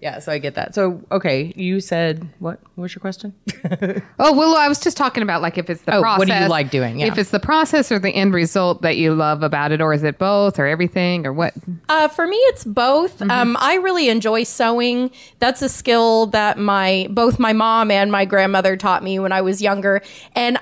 yeah 0.00 0.18
so 0.18 0.32
I 0.32 0.38
get 0.38 0.54
that 0.54 0.74
so 0.74 1.00
okay 1.10 1.52
you 1.56 1.80
said 1.80 2.26
what 2.38 2.60
what 2.74 2.82
was 2.82 2.94
your 2.94 3.00
question 3.00 3.34
Oh 4.18 4.32
well, 4.36 4.56
I 4.56 4.68
was 4.68 4.78
just 4.80 4.96
talking 4.96 5.22
about 5.22 5.42
like 5.42 5.58
if 5.58 5.68
it's 5.70 5.82
the 5.82 5.96
Oh, 5.96 6.00
process. 6.00 6.18
what 6.18 6.28
do 6.28 6.34
you 6.34 6.48
like 6.48 6.70
doing? 6.70 7.00
Yeah. 7.00 7.06
If 7.06 7.18
it's 7.18 7.30
the 7.30 7.40
process 7.40 7.90
or 7.92 7.98
the 7.98 8.10
end 8.10 8.32
result 8.34 8.82
that 8.82 8.96
you 8.96 9.14
love 9.14 9.42
about 9.42 9.70
it, 9.72 9.80
or 9.80 9.92
is 9.92 10.02
it 10.02 10.18
both, 10.18 10.58
or 10.58 10.66
everything, 10.66 11.26
or 11.26 11.32
what? 11.32 11.52
Uh, 11.88 12.08
for 12.08 12.26
me, 12.26 12.36
it's 12.36 12.64
both. 12.64 13.22
Um, 13.22 13.56
I 13.60 13.74
really 13.74 14.08
enjoy 14.08 14.44
sewing. 14.44 15.10
That's 15.38 15.62
a 15.62 15.68
skill 15.68 16.26
that 16.26 16.58
my 16.58 17.06
both 17.10 17.38
my 17.38 17.52
mom 17.52 17.90
and 17.90 18.10
my 18.12 18.24
grandmother 18.24 18.76
taught 18.76 19.02
me 19.02 19.18
when 19.18 19.32
I 19.32 19.40
was 19.40 19.62
younger, 19.62 20.02
and 20.34 20.58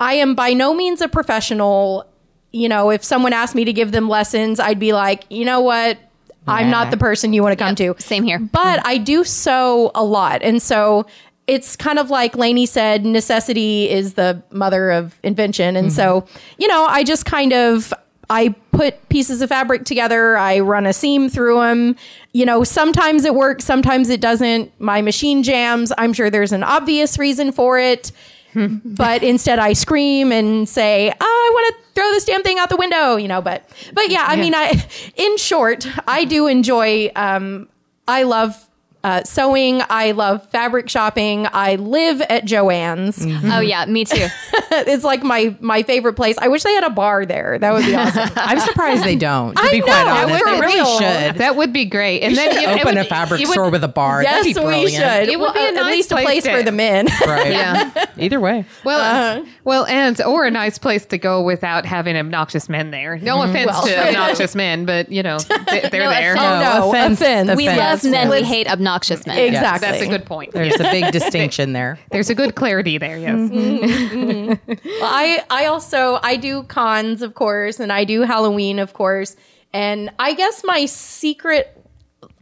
I 0.00 0.14
am 0.14 0.34
by 0.34 0.52
no 0.52 0.74
means 0.74 1.00
a 1.00 1.08
professional. 1.08 2.06
You 2.52 2.68
know, 2.68 2.90
if 2.90 3.02
someone 3.02 3.32
asked 3.32 3.54
me 3.54 3.64
to 3.64 3.72
give 3.72 3.92
them 3.92 4.08
lessons, 4.08 4.60
I'd 4.60 4.78
be 4.78 4.92
like, 4.92 5.24
you 5.30 5.44
know 5.44 5.60
what, 5.60 5.98
I'm 6.46 6.70
not 6.70 6.90
the 6.90 6.96
person 6.98 7.32
you 7.32 7.42
want 7.42 7.58
to 7.58 7.64
come 7.64 7.74
to. 7.76 7.94
same 7.98 8.24
here. 8.24 8.38
But 8.38 8.84
I 8.86 8.98
do 8.98 9.24
sew 9.24 9.90
a 9.94 10.04
lot, 10.04 10.42
and 10.42 10.60
so 10.60 11.06
it's 11.46 11.76
kind 11.76 11.98
of 11.98 12.08
like 12.08 12.36
Lanie 12.36 12.66
said, 12.66 13.04
necessity 13.04 13.90
is 13.90 14.14
the 14.14 14.42
mother 14.50 14.90
of 14.90 15.18
invention. 15.22 15.76
And 15.76 15.92
so, 15.92 16.24
you 16.56 16.68
know, 16.68 16.86
I 16.86 17.02
just 17.02 17.26
kind 17.26 17.52
of 17.52 17.92
I 18.32 18.48
put 18.70 19.08
pieces 19.10 19.42
of 19.42 19.50
fabric 19.50 19.84
together, 19.84 20.38
I 20.38 20.60
run 20.60 20.86
a 20.86 20.94
seam 20.94 21.28
through 21.28 21.60
them. 21.60 21.96
You 22.32 22.46
know, 22.46 22.64
sometimes 22.64 23.26
it 23.26 23.34
works, 23.34 23.64
sometimes 23.64 24.08
it 24.08 24.22
doesn't. 24.22 24.72
My 24.80 25.02
machine 25.02 25.42
jams. 25.42 25.92
I'm 25.98 26.14
sure 26.14 26.30
there's 26.30 26.52
an 26.52 26.62
obvious 26.62 27.18
reason 27.18 27.52
for 27.52 27.78
it. 27.78 28.10
but 28.84 29.22
instead 29.22 29.58
I 29.58 29.74
scream 29.74 30.32
and 30.32 30.68
say, 30.68 31.10
oh, 31.10 31.14
I 31.20 31.50
want 31.54 31.74
to 31.74 31.94
throw 31.94 32.10
this 32.10 32.24
damn 32.24 32.42
thing 32.42 32.58
out 32.58 32.70
the 32.70 32.76
window, 32.76 33.16
you 33.16 33.28
know, 33.28 33.42
but 33.42 33.68
but 33.92 34.08
yeah, 34.10 34.24
I 34.26 34.36
mean 34.36 34.54
I 34.54 34.84
in 35.16 35.36
short, 35.36 35.86
I 36.06 36.24
do 36.24 36.46
enjoy 36.46 37.10
um 37.16 37.68
I 38.08 38.22
love 38.24 38.66
uh, 39.04 39.22
sewing. 39.24 39.82
I 39.90 40.12
love 40.12 40.46
fabric 40.50 40.88
shopping. 40.88 41.46
I 41.52 41.74
live 41.76 42.20
at 42.22 42.44
JoAnn's. 42.44 43.24
Oh 43.52 43.60
yeah, 43.60 43.84
me 43.86 44.04
too. 44.04 44.26
it's 44.70 45.04
like 45.04 45.22
my 45.22 45.56
my 45.60 45.82
favorite 45.82 46.14
place. 46.14 46.36
I 46.38 46.48
wish 46.48 46.62
they 46.62 46.72
had 46.72 46.84
a 46.84 46.90
bar 46.90 47.26
there. 47.26 47.58
That 47.58 47.72
would 47.72 47.84
be 47.84 47.94
awesome. 47.96 48.30
I'm 48.36 48.60
surprised 48.60 49.04
they 49.04 49.16
don't. 49.16 49.54
To 49.56 49.62
I 49.62 49.70
be 49.70 49.80
quite 49.80 50.04
know, 50.04 50.12
honest, 50.12 50.44
for 50.44 50.50
they 50.50 50.60
really 50.60 50.74
real. 50.76 50.98
should. 50.98 51.34
That 51.38 51.56
would 51.56 51.72
be 51.72 51.84
great. 51.84 52.20
And 52.22 52.36
then 52.36 52.54
you 52.60 52.66
know, 52.66 52.74
open 52.74 52.84
would- 52.94 52.96
a 52.98 53.04
fabric 53.04 53.40
it 53.40 53.48
would- 53.48 53.52
store 53.54 53.70
with 53.70 53.82
a 53.84 53.88
bar. 53.88 54.22
yes, 54.22 54.44
That'd 54.44 54.54
be 54.54 54.60
we 54.60 54.66
brilliant. 54.66 54.90
should. 54.94 55.28
It 55.28 55.40
would 55.40 55.52
be 55.54 55.60
a 55.60 55.68
at 55.68 55.74
nice 55.74 55.92
least 55.94 56.12
a 56.12 56.14
place 56.14 56.24
place 56.26 56.44
to- 56.44 56.56
for 56.56 56.62
the 56.62 56.72
men. 56.72 57.06
Right. 57.26 57.50
Yeah. 57.52 58.04
Either 58.18 58.38
way. 58.40 58.64
Well, 58.84 59.00
Uh-huh. 59.00 59.44
well, 59.64 59.84
and 59.86 60.20
or 60.22 60.44
a 60.46 60.50
nice 60.50 60.78
place 60.78 61.06
to 61.06 61.18
go 61.18 61.42
without 61.42 61.84
having 61.86 62.16
obnoxious 62.16 62.68
men 62.68 62.92
there. 62.92 63.18
No 63.18 63.42
offense 63.42 63.66
Well. 63.66 63.86
to 63.86 64.08
obnoxious 64.08 64.54
men, 64.54 64.84
but 64.84 65.10
you 65.10 65.22
know 65.24 65.38
they, 65.38 65.88
they're 65.90 66.04
No 66.04 66.10
there. 66.10 66.34
offense. 66.34 66.38
Oh, 66.64 66.78
no, 66.80 66.88
offense, 66.90 67.20
offense. 67.20 67.56
We 67.56 67.66
offense. 67.66 68.04
love 68.04 68.12
men. 68.12 68.28
We 68.30 68.42
hate 68.42 68.68
obnoxious 68.68 68.91
men. 69.26 69.38
Exactly. 69.38 69.88
That's 69.88 70.02
a 70.02 70.08
good 70.08 70.24
point. 70.24 70.52
There's 70.52 70.78
a 70.78 70.84
big 70.84 71.12
distinction 71.18 71.72
there. 71.72 71.98
There's 72.10 72.30
a 72.30 72.34
good 72.34 72.54
clarity 72.54 72.98
there. 72.98 73.18
Yes. 73.18 73.50
Well, 73.50 75.02
I 75.02 75.44
I 75.50 75.66
also 75.66 76.18
I 76.22 76.36
do 76.36 76.62
cons, 76.64 77.22
of 77.22 77.34
course, 77.34 77.80
and 77.80 77.92
I 77.92 78.04
do 78.04 78.22
Halloween, 78.22 78.78
of 78.78 78.92
course. 78.92 79.36
And 79.72 80.10
I 80.18 80.34
guess 80.34 80.62
my 80.64 80.86
secret 80.86 81.82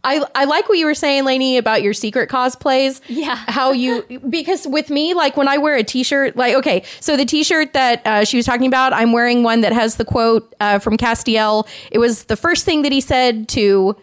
I, 0.03 0.25
I 0.35 0.45
like 0.45 0.69
what 0.69 0.79
you 0.79 0.87
were 0.87 0.95
saying, 0.95 1.25
Lanie, 1.25 1.59
about 1.59 1.83
your 1.83 1.93
secret 1.93 2.31
cosplays. 2.31 3.01
Yeah. 3.07 3.37
How 3.37 3.73
you, 3.73 4.03
because 4.31 4.67
with 4.67 4.89
me, 4.89 5.13
like 5.15 5.37
when 5.37 5.47
I 5.47 5.59
wear 5.59 5.77
a 5.77 5.83
t 5.83 6.03
shirt, 6.03 6.37
like, 6.37 6.55
okay, 6.57 6.85
so 7.01 7.17
the 7.17 7.27
t 7.27 7.45
shirt 7.45 7.75
that 7.75 8.07
uh, 8.07 8.25
she 8.25 8.39
was 8.39 8.47
talking 8.47 8.67
about, 8.67 8.93
I'm 8.93 9.13
wearing 9.13 9.43
one 9.43 9.61
that 9.61 9.73
has 9.73 9.97
the 9.97 10.05
quote 10.05 10.55
uh, 10.61 10.79
from 10.79 10.97
Castiel. 10.97 11.69
It 11.91 11.99
was 11.99 12.25
the 12.25 12.37
first 12.37 12.65
thing 12.65 12.83
that 12.83 12.93
he 12.93 13.01
said 13.01 13.49
to 13.51 13.95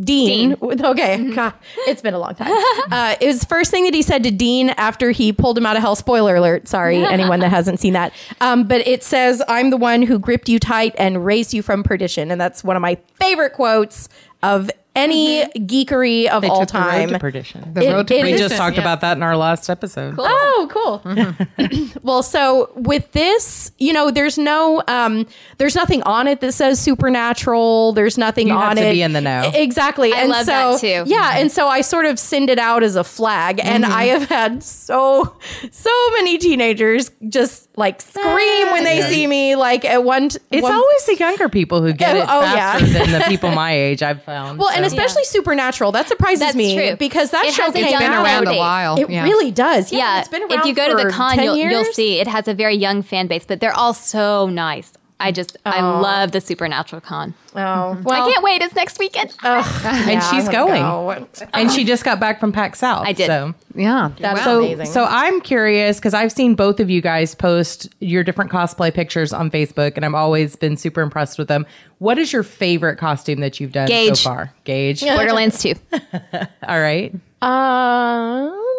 S- 0.00 0.04
Dean. 0.06 0.56
Okay. 0.62 1.30
God, 1.34 1.52
it's 1.86 2.02
been 2.02 2.14
a 2.14 2.18
long 2.18 2.34
time. 2.34 2.50
Uh, 2.90 3.14
it 3.20 3.26
was 3.26 3.44
first 3.44 3.70
thing 3.70 3.84
that 3.84 3.94
he 3.94 4.02
said 4.02 4.24
to 4.24 4.30
Dean 4.32 4.70
after 4.70 5.10
he 5.12 5.32
pulled 5.32 5.56
him 5.56 5.64
out 5.66 5.76
of 5.76 5.82
hell. 5.82 5.94
Spoiler 5.94 6.34
alert. 6.36 6.66
Sorry, 6.66 6.96
anyone 7.04 7.38
that 7.40 7.50
hasn't 7.50 7.78
seen 7.78 7.92
that. 7.92 8.12
Um, 8.40 8.66
but 8.66 8.86
it 8.86 9.04
says, 9.04 9.42
I'm 9.46 9.70
the 9.70 9.76
one 9.76 10.02
who 10.02 10.18
gripped 10.18 10.48
you 10.48 10.58
tight 10.58 10.94
and 10.98 11.24
raised 11.24 11.54
you 11.54 11.62
from 11.62 11.82
perdition. 11.84 12.30
And 12.30 12.40
that's 12.40 12.64
one 12.64 12.74
of 12.76 12.82
my 12.82 12.96
favorite 13.20 13.52
quotes 13.52 14.08
of 14.42 14.70
any 14.96 15.44
geekery 15.46 16.26
of 16.26 16.42
They 16.42 16.48
all 16.48 16.60
took 16.66 16.70
the 16.72 16.78
road 16.78 16.84
time. 16.90 17.08
to 17.10 17.18
perdition. 17.18 17.72
The 17.74 17.82
It- 17.88 17.92
road 17.92 18.08
to 18.08 18.14
it 18.18 18.22
we 18.24 18.36
just 18.36 18.56
talked 18.56 18.76
yeah. 18.76 18.82
about 18.82 19.00
that 19.02 19.16
in 19.16 19.22
our 19.22 19.36
last 19.36 19.70
episode. 19.70 20.16
Oh, 20.18 20.68
cool. 20.70 21.02
well, 22.02 22.22
so 22.22 22.70
with 22.74 23.10
this, 23.12 23.70
you 23.78 23.92
know, 23.92 24.10
there's 24.10 24.36
no, 24.36 24.82
um, 24.88 25.26
there's 25.58 25.74
nothing 25.76 26.02
on 26.02 26.26
it 26.28 26.40
that 26.40 26.52
says 26.52 26.80
supernatural. 26.80 27.92
There's 27.92 28.18
nothing 28.18 28.48
You 28.48 28.54
on 28.54 28.76
have 28.76 28.76
to 28.78 28.88
it. 28.88 28.92
be 28.92 29.02
in 29.02 29.12
the 29.12 29.20
know. 29.20 29.50
Exactly. 29.54 30.12
I 30.12 30.20
and 30.22 30.30
love 30.30 30.46
so, 30.46 30.52
that 30.52 30.80
too. 30.80 31.04
Yeah, 31.06 31.36
and 31.38 31.50
so 31.52 31.68
I 31.68 31.80
sort 31.82 32.06
of 32.06 32.18
send 32.18 32.50
it 32.50 32.58
out 32.58 32.82
as 32.82 32.96
a 32.96 33.04
flag, 33.04 33.60
and 33.62 33.84
Mm-hmm. 33.84 33.92
I 33.92 34.04
have 34.06 34.28
had 34.28 34.62
so, 34.62 35.36
so 35.70 35.90
many 36.12 36.36
teenagers 36.38 37.10
just 37.28 37.68
like 37.80 38.00
scream 38.00 38.66
when 38.70 38.84
they 38.84 39.02
see 39.02 39.26
me. 39.26 39.56
Like 39.56 39.84
at 39.84 40.04
one, 40.04 40.28
t- 40.28 40.38
It's 40.52 40.62
one- 40.62 40.72
always 40.72 41.06
the 41.06 41.16
younger 41.16 41.48
people 41.48 41.82
who 41.82 41.92
get 41.92 42.14
Oh, 42.14 42.20
it 42.20 42.26
oh, 42.28 42.38
oh 42.38 42.42
faster 42.42 42.86
yeah. 42.86 42.92
than 43.04 43.12
the 43.12 43.24
people 43.26 43.50
my 43.50 43.72
age. 43.72 44.02
I've 44.02 44.22
found. 44.22 44.58
well, 44.60 44.70
and 44.70 44.84
so. 44.84 44.86
especially 44.86 45.24
supernatural. 45.24 45.90
That 45.90 46.06
surprises 46.06 46.40
That's 46.40 46.56
me 46.56 46.76
true. 46.76 46.96
because 46.96 47.32
that 47.32 47.44
It 47.46 47.54
show 47.54 47.64
has 47.64 47.74
a 47.74 47.78
came 47.78 47.90
young 47.90 48.00
Been 48.00 48.12
out. 48.12 48.24
around 48.24 48.46
a 48.48 48.56
while. 48.56 48.96
It 49.00 49.10
yeah. 49.10 49.24
really 49.24 49.50
does. 49.50 49.90
Yeah, 49.90 49.98
Yeah, 49.98 50.20
it's 50.20 50.28
been 50.28 50.42
around 50.42 50.52
if 50.60 50.64
you 50.66 50.74
go 50.74 50.88
to 50.96 51.02
the 51.02 51.10
con, 51.10 51.42
you'll, 51.42 51.56
you'll 51.56 51.84
see 51.92 52.20
it 52.20 52.28
has 52.28 52.46
a 52.46 52.54
very 52.54 52.76
young 52.76 53.02
fan 53.02 53.26
base, 53.26 53.44
but 53.46 53.58
they're 53.60 53.76
all 53.76 53.94
so 53.94 54.48
nice. 54.48 54.92
I 55.20 55.32
just 55.32 55.56
I 55.64 55.80
love 55.82 56.32
the 56.32 56.40
Supernatural 56.40 57.00
Con. 57.02 57.34
Oh, 57.54 58.00
well, 58.04 58.26
I 58.26 58.30
can't 58.32 58.42
wait. 58.42 58.62
It's 58.62 58.74
next 58.74 58.98
weekend. 58.98 59.34
and 59.42 60.22
she's 60.24 60.48
going. 60.48 60.82
and 61.52 61.70
she 61.70 61.84
just 61.84 62.04
got 62.04 62.18
back 62.18 62.40
from 62.40 62.52
PAX 62.52 62.78
South. 62.78 63.06
I 63.06 63.12
did. 63.12 63.26
So. 63.26 63.54
Yeah. 63.74 64.10
That's 64.18 64.42
So, 64.44 64.60
amazing. 64.64 64.86
so 64.86 65.04
I'm 65.04 65.40
curious 65.40 65.98
because 65.98 66.14
I've 66.14 66.32
seen 66.32 66.54
both 66.54 66.80
of 66.80 66.88
you 66.90 67.00
guys 67.00 67.34
post 67.34 67.88
your 68.00 68.24
different 68.24 68.50
cosplay 68.50 68.92
pictures 68.92 69.32
on 69.32 69.50
Facebook, 69.50 69.92
and 69.96 70.04
I've 70.04 70.14
always 70.14 70.56
been 70.56 70.76
super 70.76 71.02
impressed 71.02 71.38
with 71.38 71.48
them. 71.48 71.66
What 71.98 72.18
is 72.18 72.32
your 72.32 72.42
favorite 72.42 72.96
costume 72.96 73.40
that 73.40 73.60
you've 73.60 73.72
done 73.72 73.88
Gaige. 73.88 74.16
so 74.16 74.30
far? 74.30 74.54
Gaige. 74.64 75.02
Borderlands 75.02 75.60
2. 75.62 75.74
All 76.66 76.80
right. 76.80 77.12
Um, 77.42 78.69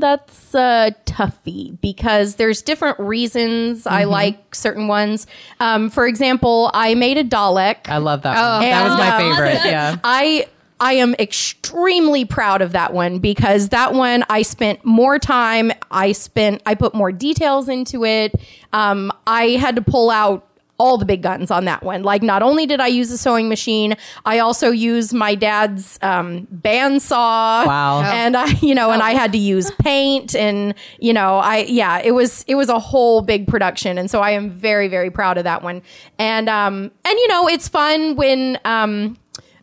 that's 0.00 0.54
uh, 0.54 0.90
toughy 1.04 1.76
because 1.80 2.36
there's 2.36 2.62
different 2.62 2.98
reasons 2.98 3.86
I 3.86 4.04
like 4.04 4.54
certain 4.54 4.88
ones. 4.88 5.26
Um, 5.60 5.90
for 5.90 6.06
example, 6.06 6.70
I 6.74 6.94
made 6.94 7.18
a 7.18 7.24
Dalek. 7.24 7.88
I 7.88 7.98
love 7.98 8.22
that. 8.22 8.36
Oh, 8.36 8.60
one. 8.60 8.70
That 8.70 8.88
was 8.88 8.98
my 8.98 9.18
favorite. 9.18 9.64
Yeah. 9.64 9.96
I 10.04 10.46
I 10.80 10.94
am 10.94 11.14
extremely 11.18 12.24
proud 12.24 12.60
of 12.60 12.72
that 12.72 12.92
one 12.92 13.18
because 13.18 13.70
that 13.70 13.94
one 13.94 14.24
I 14.28 14.42
spent 14.42 14.84
more 14.84 15.18
time. 15.18 15.72
I 15.90 16.12
spent 16.12 16.62
I 16.66 16.74
put 16.74 16.94
more 16.94 17.12
details 17.12 17.68
into 17.68 18.04
it. 18.04 18.34
Um, 18.72 19.12
I 19.26 19.50
had 19.50 19.76
to 19.76 19.82
pull 19.82 20.10
out 20.10 20.46
all 20.78 20.98
the 20.98 21.04
big 21.04 21.22
guns 21.22 21.50
on 21.50 21.66
that 21.66 21.82
one. 21.82 22.02
Like 22.02 22.22
not 22.22 22.42
only 22.42 22.66
did 22.66 22.80
I 22.80 22.88
use 22.88 23.10
a 23.12 23.18
sewing 23.18 23.48
machine, 23.48 23.96
I 24.24 24.40
also 24.40 24.70
used 24.70 25.12
my 25.12 25.34
dad's 25.34 25.98
um, 26.02 26.48
bandsaw. 26.52 27.66
Wow. 27.66 28.02
And 28.02 28.36
I, 28.36 28.46
you 28.60 28.74
know, 28.74 28.90
and 28.90 29.00
I 29.02 29.12
had 29.12 29.32
to 29.32 29.38
use 29.38 29.70
paint 29.72 30.34
and, 30.34 30.74
you 30.98 31.12
know, 31.12 31.36
I, 31.38 31.58
yeah, 31.58 32.00
it 32.02 32.10
was, 32.10 32.44
it 32.48 32.56
was 32.56 32.68
a 32.68 32.78
whole 32.78 33.22
big 33.22 33.46
production. 33.46 33.98
And 33.98 34.10
so 34.10 34.20
I 34.20 34.30
am 34.32 34.50
very, 34.50 34.88
very 34.88 35.10
proud 35.10 35.38
of 35.38 35.44
that 35.44 35.62
one. 35.62 35.82
And, 36.18 36.48
um, 36.48 36.90
and, 37.04 37.18
you 37.18 37.28
know, 37.28 37.48
it's 37.48 37.68
fun 37.68 38.16
when, 38.16 38.58
um, 38.64 39.16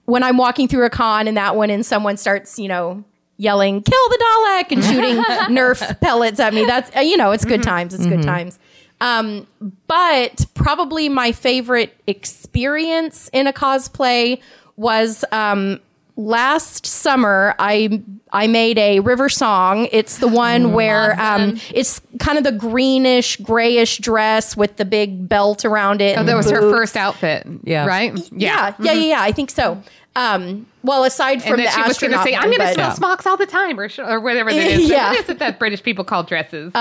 when 0.06 0.24
I'm 0.24 0.38
walking 0.38 0.68
through 0.68 0.86
a 0.86 0.90
con 0.90 1.28
and 1.28 1.36
that 1.38 1.56
one 1.56 1.70
and 1.70 1.86
someone 1.86 2.18
starts, 2.18 2.58
you 2.58 2.68
know, 2.68 3.04
yelling, 3.38 3.82
kill 3.82 4.10
the 4.10 4.24
Dalek 4.24 4.72
and 4.72 4.84
shooting 4.84 5.16
Nerf 5.56 6.00
pellets 6.00 6.40
at 6.40 6.54
me. 6.54 6.66
That's, 6.66 6.96
uh, 6.96 7.00
you 7.00 7.18
know, 7.18 7.32
it's 7.32 7.44
good 7.44 7.64
times. 7.64 7.94
It's 7.94 8.06
good 8.06 8.24
times. 8.24 8.60
Um, 9.02 9.48
but 9.88 10.46
probably 10.54 11.10
my 11.10 11.32
favorite 11.34 11.94
experience 12.08 13.30
in 13.34 13.48
a 13.48 13.54
cosplay 13.54 14.40
was, 14.78 15.26
um, 15.32 15.80
last 16.18 16.86
summer 16.86 17.56
I 17.58 18.02
I 18.34 18.48
made 18.48 18.78
a 18.78 19.00
river 19.00 19.28
song. 19.30 19.88
It's 19.92 20.20
the 20.20 20.28
one 20.28 20.74
where 20.74 21.20
um 21.20 21.58
it's 21.74 22.02
kind 22.20 22.38
of 22.38 22.44
the 22.44 22.52
greenish 22.52 23.38
grayish 23.38 23.98
dress 23.98 24.56
with 24.56 24.76
the 24.78 24.86
big 24.86 25.28
belt 25.28 25.66
around 25.66 26.02
it. 26.02 26.18
Oh, 26.18 26.24
that 26.24 26.36
was 26.36 26.50
her 26.52 26.62
first 26.62 26.96
outfit. 26.96 27.48
Yeah. 27.64 27.86
Right? 27.86 28.14
Yeah, 28.32 28.76
yeah, 28.80 28.92
yeah, 28.92 28.94
yeah. 28.94 29.22
I 29.22 29.32
think 29.32 29.50
so. 29.50 29.82
Um, 30.16 30.68
well, 30.84 31.06
aside 31.06 31.42
from 31.42 31.54
And 31.54 31.64
the 31.64 31.70
she 31.72 31.82
was 31.84 31.98
going 31.98 32.12
to 32.12 32.22
say, 32.22 32.36
"I'm 32.36 32.50
going 32.50 32.60
to 32.60 32.74
smell 32.74 32.92
smocks 32.92 33.26
all 33.26 33.38
the 33.38 33.46
time," 33.46 33.80
or 33.80 33.90
or 34.00 34.20
whatever 34.20 34.52
that 34.52 34.60
is. 34.72 34.90
Yeah. 34.90 35.12
What 35.12 35.20
is 35.22 35.30
it 35.30 35.40
that 35.40 35.58
British 35.58 35.82
people 35.82 36.04
call 36.04 36.24
dresses? 36.24 36.76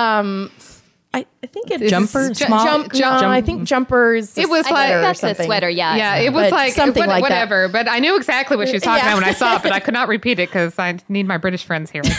I, 1.12 1.26
I 1.42 1.46
think 1.48 1.72
it's 1.72 1.90
Jumper? 1.90 2.28
Ju- 2.28 2.34
Small- 2.46 2.64
jump, 2.64 2.92
jump- 2.92 3.22
no, 3.22 3.28
I 3.28 3.40
think 3.40 3.64
jumpers. 3.64 4.38
It 4.38 4.48
was 4.48 4.64
like- 4.70 4.90
That's 4.90 5.20
a 5.24 5.34
sweater. 5.44 5.68
Yeah. 5.68 5.96
Yeah, 5.96 6.16
it 6.18 6.32
was 6.32 6.44
But 6.44 6.52
like 6.52 6.72
something 6.72 7.00
what- 7.00 7.08
like 7.08 7.22
that. 7.24 7.30
whatever. 7.48 7.68
But 7.68 7.88
I 7.88 7.98
knew 7.98 8.14
exactly 8.16 8.56
what 8.56 8.68
she 8.68 8.74
was 8.74 8.84
talking 8.84 9.02
Yeah. 9.04 9.14
about 9.14 9.22
when 9.22 9.28
I 9.28 9.32
saw 9.34 9.56
it, 9.56 9.62
but 9.64 9.72
I 9.72 9.80
could 9.80 9.92
not 9.94 10.06
repeat 10.06 10.38
it 10.38 10.48
because 10.50 10.78
I 10.78 10.98
need 11.08 11.26
my 11.26 11.36
British 11.36 11.64
friends 11.64 11.90
here. 11.90 12.02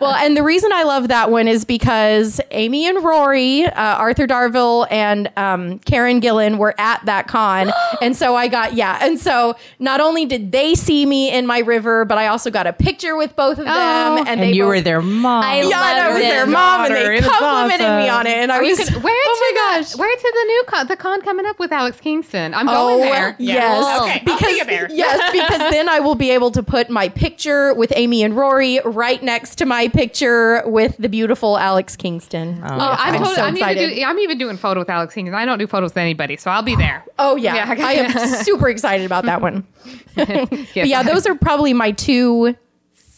Well, 0.00 0.14
and 0.14 0.36
the 0.36 0.42
reason 0.42 0.72
I 0.72 0.82
love 0.82 1.08
that 1.08 1.30
one 1.30 1.48
is 1.48 1.64
because 1.64 2.40
Amy 2.50 2.86
and 2.86 3.02
Rory, 3.02 3.64
uh, 3.64 3.72
Arthur 3.96 4.26
Darvill, 4.26 4.86
and 4.90 5.30
um, 5.36 5.78
Karen 5.80 6.20
Gillan 6.20 6.58
were 6.58 6.74
at 6.78 7.04
that 7.06 7.28
con, 7.28 7.70
and 8.02 8.14
so 8.16 8.34
I 8.36 8.48
got 8.48 8.74
yeah, 8.74 8.98
and 9.02 9.18
so 9.18 9.56
not 9.78 10.00
only 10.00 10.26
did 10.26 10.52
they 10.52 10.74
see 10.74 11.06
me 11.06 11.30
in 11.32 11.46
my 11.46 11.60
river, 11.60 12.04
but 12.04 12.18
I 12.18 12.26
also 12.26 12.50
got 12.50 12.66
a 12.66 12.72
picture 12.72 13.16
with 13.16 13.34
both 13.36 13.58
of 13.58 13.64
them, 13.64 13.74
Oh. 13.74 14.18
and, 14.18 14.28
And 14.28 14.42
they 14.42 14.52
you 14.52 14.64
both- 14.64 14.68
were 14.68 14.80
their 14.80 15.00
mom. 15.02 15.44
I 15.44 15.62
Yeah, 15.62 15.64
and 15.64 16.00
I 16.00 16.08
was 16.12 16.18
it. 16.18 16.28
their 16.28 16.46
mom, 16.46 16.84
and 16.86 16.94
they 16.94 17.16
it 17.16 17.24
was 17.24 17.30
complimented 17.38 17.86
me 18.02 18.08
on 18.08 18.26
it, 18.26 18.36
and 18.36 18.50
I 18.52 18.60
was 18.60 18.78
Where 18.78 18.88
oh 18.88 18.90
to 18.90 19.02
oh 19.04 19.04
the, 19.04 19.54
my 19.54 19.78
gosh. 19.80 19.96
Where 19.96 20.16
to 20.16 20.32
the 20.34 20.44
new 20.46 20.64
con, 20.66 20.86
the 20.88 20.96
con 20.96 21.22
coming 21.22 21.46
up 21.46 21.58
with 21.58 21.72
Alex 21.72 22.00
Kingston? 22.00 22.54
I'm 22.54 22.68
Oh, 22.68 22.72
going 22.98 23.00
there. 23.10 23.36
yes. 23.38 23.74
Cool. 23.98 24.04
Okay, 24.08 24.12
I'll 24.12 24.24
Because 24.38 24.40
take 24.58 24.66
there. 24.66 24.88
yes, 24.90 25.32
because 25.32 25.70
then 25.70 25.88
I 25.88 26.00
will 26.00 26.14
be 26.14 26.30
able 26.30 26.50
to 26.52 26.62
put 26.62 26.90
my 26.90 27.08
picture 27.08 27.74
with 27.74 27.92
Amy 27.96 28.22
and 28.22 28.36
Rory 28.36 28.80
right 28.84 29.22
next 29.22 29.56
to 29.56 29.66
my 29.66 29.88
picture 29.88 30.62
with 30.66 30.96
the 30.98 31.08
beautiful 31.08 31.58
Alex 31.58 31.96
Kingston. 31.96 32.60
Oh, 32.62 32.66
oh 32.66 32.96
I'm, 32.98 33.14
I'm 33.14 33.18
totally, 33.18 33.34
so 33.36 33.42
I'm, 33.42 33.56
even 33.56 33.68
excited. 33.70 33.94
do, 33.96 34.04
I'm 34.04 34.18
even 34.18 34.38
doing 34.38 34.56
photo 34.56 34.80
with 34.80 34.90
Alex 34.90 35.14
Kingston. 35.14 35.34
I 35.34 35.44
don't 35.44 35.58
do 35.58 35.66
photos 35.66 35.90
with 35.90 35.96
anybody, 35.98 36.36
so 36.36 36.50
I'll 36.50 36.62
be 36.62 36.76
there. 36.76 37.04
Oh 37.18 37.36
yeah, 37.36 37.54
Yeah, 37.56 37.72
okay. 37.72 37.82
I 37.82 37.92
am 37.94 38.28
super 38.44 38.68
excited 38.68 39.06
about 39.06 39.24
that 39.24 39.40
one. 39.40 39.66
Yes, 40.16 40.68
But 40.74 40.88
yeah, 40.88 41.02
those 41.02 41.26
are 41.26 41.34
probably 41.34 41.72
my 41.72 41.90
two 41.92 42.54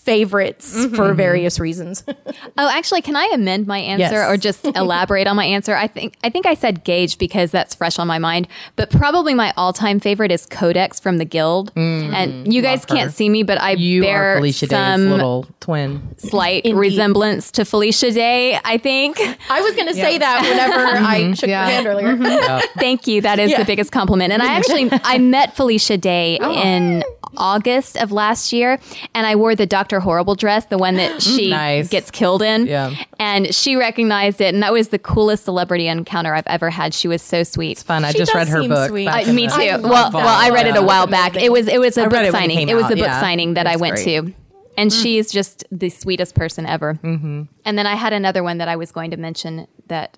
favorites 0.04 0.72
Mm-hmm. 0.76 0.94
for 0.94 1.14
various 1.14 1.58
reasons. 1.60 2.04
Oh, 2.58 2.68
actually, 2.68 3.02
can 3.02 3.16
I 3.16 3.30
amend 3.32 3.66
my 3.66 3.78
answer 3.78 4.16
Yes. 4.16 4.28
or 4.28 4.36
just 4.36 4.64
elaborate 4.76 5.26
on 5.26 5.36
my 5.36 5.44
answer? 5.44 5.74
I 5.74 5.86
think 5.86 6.14
I 6.22 6.28
think 6.30 6.44
I 6.46 6.54
said 6.54 6.84
Gaige 6.84 7.16
because 7.18 7.50
that's 7.50 7.74
fresh 7.74 7.98
on 7.98 8.06
my 8.06 8.18
mind, 8.18 8.46
but 8.76 8.90
probably 8.90 9.32
my 9.34 9.52
all-time 9.56 10.00
favorite 10.00 10.30
is 10.30 10.44
Codex 10.46 11.00
from 11.00 11.18
the 11.18 11.24
Guild. 11.24 11.74
Mm, 11.74 12.12
and 12.12 12.52
you 12.52 12.60
guys 12.62 12.80
her. 12.82 12.94
can't 12.94 13.12
see 13.12 13.28
me, 13.28 13.42
but 13.42 13.60
I 13.60 13.72
you 13.72 14.02
bear 14.02 14.34
are 14.34 14.36
Felicia 14.36 14.66
Day's 14.66 14.76
some 14.78 15.10
little 15.10 15.46
twin. 15.60 16.14
slight 16.18 16.64
Indeed. 16.64 16.78
resemblance 16.78 17.50
to 17.52 17.64
Felicia 17.64 18.10
Day. 18.12 18.58
I 18.64 18.76
think. 18.78 19.18
I 19.50 19.60
was 19.62 19.74
going 19.74 19.88
to 19.88 19.94
say 19.94 20.18
that 20.18 20.42
whenever 20.42 20.96
I 21.06 21.20
mm-hmm. 21.20 21.32
shook 21.34 21.48
Yeah. 21.48 21.64
your 21.66 21.74
hand 21.74 21.86
earlier. 21.86 22.16
Mm-hmm. 22.16 22.78
Thank 22.78 23.06
you. 23.06 23.20
That 23.22 23.38
is 23.38 23.50
Yeah. 23.50 23.58
the 23.58 23.64
biggest 23.64 23.92
compliment. 23.92 24.32
And 24.32 24.42
I 24.42 24.54
actually 24.54 24.90
I 25.04 25.18
met 25.18 25.56
Felicia 25.56 25.96
Day 25.96 26.38
oh. 26.40 26.52
in 26.52 27.02
August 27.36 27.96
of 27.96 28.12
last 28.12 28.52
year, 28.52 28.78
and 29.14 29.26
I 29.26 29.36
wore 29.36 29.54
the 29.54 29.66
Doctor 29.92 30.00
Horrible 30.00 30.34
dress, 30.34 30.64
the 30.66 30.78
one 30.78 30.94
that 30.94 31.20
she 31.22 31.50
Nice. 31.50 31.88
gets 31.88 32.10
killed 32.10 32.40
in. 32.40 32.66
Yeah. 32.66 32.94
And 33.18 33.54
she 33.54 33.76
recognized 33.76 34.40
it, 34.40 34.54
and 34.54 34.62
that 34.62 34.72
was 34.72 34.88
the 34.88 34.98
coolest 34.98 35.44
celebrity 35.44 35.86
encounter 35.86 36.34
I've 36.34 36.46
ever 36.46 36.70
had. 36.70 36.94
She 36.94 37.08
was 37.08 37.20
so 37.20 37.42
sweet. 37.42 37.72
It's 37.72 37.82
fun. 37.82 38.04
I 38.04 38.12
She 38.12 38.18
just 38.18 38.34
read 38.34 38.48
her 38.48 38.62
seem 38.62 38.70
book. 38.70 38.88
sweet. 38.88 39.06
Uh, 39.06 39.32
me 39.32 39.48
too. 39.48 39.52
I 39.54 39.76
well, 39.76 39.90
love 39.90 40.14
well, 40.14 40.26
I 40.26 40.48
read 40.48 40.66
it 40.66 40.76
a 40.76 40.82
while 40.82 41.06
back. 41.06 41.36
It 41.36 41.52
was 41.52 41.68
it 41.68 41.78
was 41.78 41.98
a 41.98 42.04
I 42.04 42.08
book 42.08 42.14
it 42.14 42.16
when 42.16 42.26
it 42.28 42.32
signing. 42.32 42.68
It 42.70 42.74
was 42.74 42.86
a 42.86 42.96
book 42.96 42.98
yeah. 42.98 43.20
signing 43.20 43.54
that 43.54 43.66
I 43.66 43.76
went 43.76 43.96
great. 43.96 44.24
to, 44.24 44.34
and 44.78 44.90
she's 44.90 45.30
just 45.30 45.64
the 45.70 45.90
sweetest 45.90 46.34
person 46.34 46.64
ever. 46.64 46.94
Mm-hmm. 46.94 47.42
And 47.66 47.78
then 47.78 47.86
I 47.86 47.94
had 47.94 48.14
another 48.14 48.42
one 48.42 48.58
that 48.58 48.68
I 48.68 48.76
was 48.76 48.92
going 48.92 49.10
to 49.10 49.18
mention 49.18 49.66
that 49.88 50.16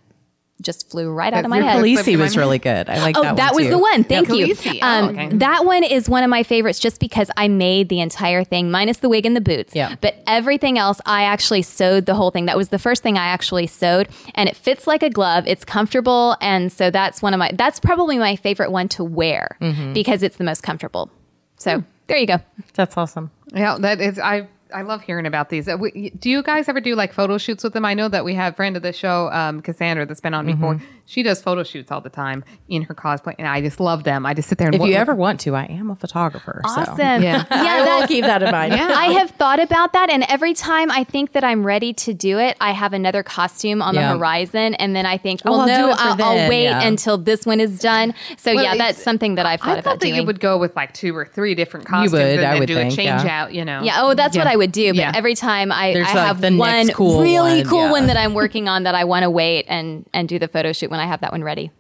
just 0.63 0.89
flew 0.91 1.11
right 1.11 1.33
out 1.35 1.45
of 1.45 1.51
my 1.51 1.57
your 1.59 1.67
head. 1.67 1.77
police- 1.79 2.01
Khaleesi 2.03 2.17
was 2.17 2.37
really 2.37 2.59
good. 2.59 2.89
I 2.89 2.99
like 3.03 3.15
that. 3.17 3.21
Oh, 3.21 3.23
that, 3.25 3.37
that, 3.37 3.53
one 3.53 3.57
was 3.57 3.65
too. 3.67 3.71
the 3.71 3.79
one. 3.79 4.05
Thank 4.05 4.29
Yeah, 4.29 4.35
you. 4.35 4.55
Khaleesi. 4.55 4.79
Oh, 4.83 4.87
Um, 4.87 5.09
okay. 5.11 5.29
That 5.37 5.65
one 5.65 5.83
is 5.83 6.09
one 6.09 6.23
of 6.23 6.31
my 6.31 6.43
favorites 6.45 6.79
just 6.79 7.01
because 7.01 7.29
I 7.37 7.49
made 7.49 7.89
the 7.89 8.01
entire 8.01 8.45
thing, 8.45 8.71
minus 8.71 8.99
the 8.99 9.09
wig 9.09 9.27
and 9.27 9.35
the 9.35 9.41
boots. 9.41 9.75
Yeah. 9.75 9.97
But 10.01 10.23
everything 10.27 10.79
else, 10.79 11.01
I 11.07 11.25
actually 11.25 11.63
sewed 11.63 12.07
the 12.07 12.15
whole 12.15 12.31
thing. 12.31 12.47
That 12.47 12.57
was 12.57 12.69
the 12.69 12.79
first 12.79 13.03
thing 13.03 13.19
I 13.19 13.27
actually 13.27 13.67
sewed, 13.67 14.09
and 14.37 14.49
it 14.49 14.57
fits 14.57 14.87
like 14.87 15.03
a 15.03 15.11
glove. 15.11 15.45
It's 15.47 15.65
comfortable, 15.65 16.37
and 16.41 16.73
so 16.73 16.91
that's 16.91 17.21
one 17.21 17.35
of 17.35 17.39
my. 17.39 17.51
That's 17.53 17.81
probably 17.81 18.17
my 18.19 18.37
favorite 18.37 18.71
one 18.71 18.89
to 18.91 19.03
wear 19.05 19.57
Mm-hmm. 19.61 19.93
because 19.93 20.23
it's 20.23 20.37
the 20.37 20.45
most 20.45 20.63
comfortable. 20.63 21.11
So 21.57 21.83
there 22.07 22.17
you 22.17 22.27
go. 22.27 22.39
That's 22.75 22.97
awesome. 22.97 23.31
Yeah, 23.53 23.77
that 23.81 24.01
is. 24.01 24.19
I 24.19 24.47
I 24.75 24.83
love 24.83 25.03
hearing 25.03 25.25
about 25.27 25.49
these. 25.51 25.69
Uh, 25.69 25.77
Do 25.77 26.29
you 26.29 26.43
guys 26.43 26.69
ever 26.69 26.81
do 26.81 26.95
like 26.95 27.13
photo 27.13 27.39
shoots 27.39 27.63
with 27.65 27.73
them? 27.73 27.85
I 27.85 27.95
know 27.95 28.09
that 28.09 28.25
we 28.25 28.35
have 28.35 28.57
friend 28.57 28.77
of 28.77 28.83
the 28.83 28.93
show, 28.93 29.31
um, 29.33 29.63
Cassandra, 29.63 30.05
that's 30.05 30.21
been 30.21 30.35
on 30.35 30.47
before. 30.47 30.81
She 31.07 31.23
does 31.23 31.43
photo 31.43 31.63
shoots 31.65 31.91
all 31.93 32.01
the 32.01 32.09
time 32.11 32.45
in 32.69 32.83
her 32.83 32.95
cosplay, 32.95 33.35
and 33.39 33.47
I 33.47 33.61
just 33.61 33.79
love 33.81 34.05
them. 34.05 34.25
I 34.25 34.33
just 34.35 34.49
sit 34.49 34.59
there 34.59 34.69
and 34.69 34.75
If 34.75 34.81
wa- 34.81 34.87
you 34.87 34.95
ever 34.95 35.15
want 35.15 35.41
to, 35.41 35.55
I 35.55 35.65
am 35.65 35.91
a 35.91 35.97
photographer. 35.97 36.63
so- 36.65 36.71
Awesome. 36.81 37.23
Yeah. 37.23 37.45
Yeah. 37.51 37.85
I 37.85 38.01
will 38.01 38.07
keep 38.07 38.25
that 38.25 38.43
in 38.43 38.51
mind. 38.51 38.73
Yeah. 38.73 38.87
I 38.95 39.07
have 39.13 39.31
thought 39.33 39.61
about 39.61 39.93
that, 39.93 40.09
and 40.11 40.25
every 40.29 40.55
time 40.55 40.91
I 40.91 41.05
think 41.05 41.33
that 41.33 41.45
I'm 41.45 41.65
ready 41.65 41.93
to 41.95 42.15
do 42.15 42.39
it, 42.39 42.57
I 42.61 42.73
have 42.73 42.93
another 42.93 43.23
costume 43.23 43.83
on 43.83 43.95
Yeah. 43.95 44.13
the 44.13 44.19
horizon, 44.19 44.75
and 44.75 44.95
then 44.97 45.05
I 45.07 45.19
think, 45.19 45.41
Oh, 45.45 45.51
well, 45.53 45.61
I'll 45.63 45.67
no, 45.67 45.95
I'll, 45.99 46.23
I'll 46.23 46.49
wait 46.49 46.65
yeah. 46.65 46.83
until 46.87 47.19
this 47.19 47.45
one 47.45 47.61
is 47.61 47.79
done. 47.79 48.15
So 48.39 48.55
Well, 48.55 48.65
yeah, 48.65 48.77
that's 48.77 49.03
something 49.03 49.35
that 49.35 49.45
I've 49.47 49.61
thought 49.61 49.77
I 49.77 49.81
about 49.81 50.01
that 50.01 50.07
doing. 50.07 50.15
you 50.15 50.25
would 50.25 50.41
go 50.41 50.57
with 50.59 50.75
like 50.77 50.95
two 50.95 51.15
or 51.17 51.27
three 51.27 51.55
different 51.55 51.87
costumes 51.87 52.13
would, 52.13 52.23
and 52.23 52.41
I 52.47 52.51
then 52.53 52.59
would 52.61 52.67
do 52.67 52.75
think, 52.77 52.93
a 52.93 52.97
change 52.97 53.25
yeah. 53.25 53.43
out. 53.43 53.53
You 53.55 53.65
know. 53.65 53.83
yeah, 53.83 53.99
oh, 54.03 54.15
that's 54.15 54.37
what 54.37 54.47
I 54.47 54.57
would 54.57 54.73
do. 54.73 54.93
But 54.93 54.97
Yeah. 54.97 55.13
every 55.15 55.35
time 55.35 55.71
I, 55.71 55.93
There's, 55.93 56.07
I 56.09 56.15
like, 56.15 56.27
have 56.27 56.41
the 56.41 56.57
one 56.57 56.71
next 56.87 56.95
cool 56.95 57.21
really 57.21 57.59
one, 57.61 57.67
cool 57.69 57.85
yeah. 57.85 57.91
one 57.91 58.07
that 58.07 58.17
I'm 58.17 58.33
working 58.35 58.69
on 58.69 58.85
that 58.85 58.95
I 58.95 59.05
want 59.05 59.25
to 59.25 59.31
wait 59.31 59.67
and 59.69 60.07
and 60.15 60.29
do 60.29 60.39
the 60.39 60.49
photo 60.49 60.73
shoot 60.73 60.91
when 60.95 61.01
I 61.01 61.07
have 61.07 61.21
that 61.21 61.33
one 61.33 61.43
ready. 61.43 61.71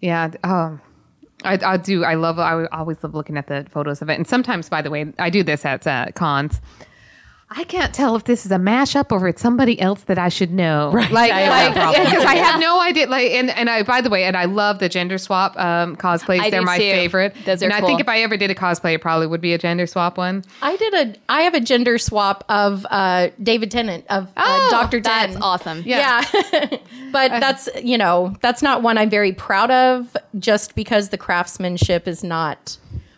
Yeah. 0.00 0.30
Um, 0.44 0.80
I, 1.44 1.58
I 1.62 1.76
do. 1.76 2.02
I 2.04 2.14
love. 2.14 2.38
I 2.38 2.64
always 2.66 3.02
love 3.02 3.14
looking 3.14 3.36
at 3.36 3.46
the 3.46 3.66
photos 3.70 4.00
of 4.02 4.08
it. 4.08 4.14
And 4.14 4.26
sometimes, 4.26 4.68
by 4.68 4.82
the 4.82 4.90
way, 4.90 5.12
I 5.18 5.30
do 5.30 5.42
this 5.42 5.64
at 5.64 5.86
uh, 5.86 6.06
cons. 6.14 6.60
I 7.48 7.62
can't 7.62 7.94
tell 7.94 8.16
if 8.16 8.24
this 8.24 8.44
is 8.44 8.50
a 8.50 8.56
mashup 8.56 9.12
or 9.12 9.28
it's 9.28 9.40
somebody 9.40 9.80
else 9.80 10.02
that 10.04 10.18
I 10.18 10.28
should 10.28 10.52
know. 10.52 10.90
Right. 10.92 11.10
Like, 11.12 11.30
I 11.30 11.40
have 11.42 11.74
that 11.74 11.74
like, 11.74 11.94
problem. 11.94 12.04
because 12.04 12.24
I 12.24 12.34
have 12.34 12.60
no 12.60 12.80
idea. 12.80 13.06
Like, 13.06 13.30
and, 13.30 13.50
and 13.50 13.70
I, 13.70 13.84
by 13.84 14.00
the 14.00 14.10
way, 14.10 14.24
and 14.24 14.36
I 14.36 14.46
love 14.46 14.80
the 14.80 14.88
gender 14.88 15.16
swap 15.16 15.56
um, 15.56 15.94
cosplays. 15.96 16.40
I 16.40 16.50
They're 16.50 16.62
my 16.62 16.76
too. 16.76 16.82
favorite. 16.82 17.36
Those 17.44 17.62
are 17.62 17.66
and 17.66 17.74
I 17.74 17.80
think 17.82 18.00
if 18.00 18.08
I 18.08 18.20
ever 18.22 18.36
did 18.36 18.50
a 18.50 18.54
cosplay, 18.54 18.94
it 18.94 19.00
probably 19.00 19.28
would 19.28 19.40
be 19.40 19.52
a 19.52 19.58
gender 19.58 19.86
swap 19.86 20.18
one. 20.18 20.44
I 20.60 20.76
did 20.76 20.94
a. 20.94 21.14
I 21.28 21.42
have 21.42 21.54
a 21.54 21.60
gender 21.60 21.98
swap 21.98 22.44
of 22.48 22.84
uh, 22.90 23.28
David 23.40 23.70
Tennant 23.70 24.04
of 24.10 24.24
uh, 24.36 24.42
Oh, 24.44 24.68
Doctor 24.72 25.00
Ten. 25.00 25.30
That's 25.30 25.42
awesome. 25.42 25.84
Yeah, 25.86 26.22
but 27.12 27.28
that's 27.28 27.68
you 27.80 27.96
know 27.96 28.34
that's 28.40 28.60
not 28.60 28.82
one 28.82 28.98
I'm 28.98 29.10
very 29.10 29.32
proud 29.32 29.70
of. 29.70 30.16
Just 30.38 30.74
because 30.74 31.10
the 31.10 31.18
craftsmanship 31.18 32.08
is 32.08 32.24
not 32.24 32.76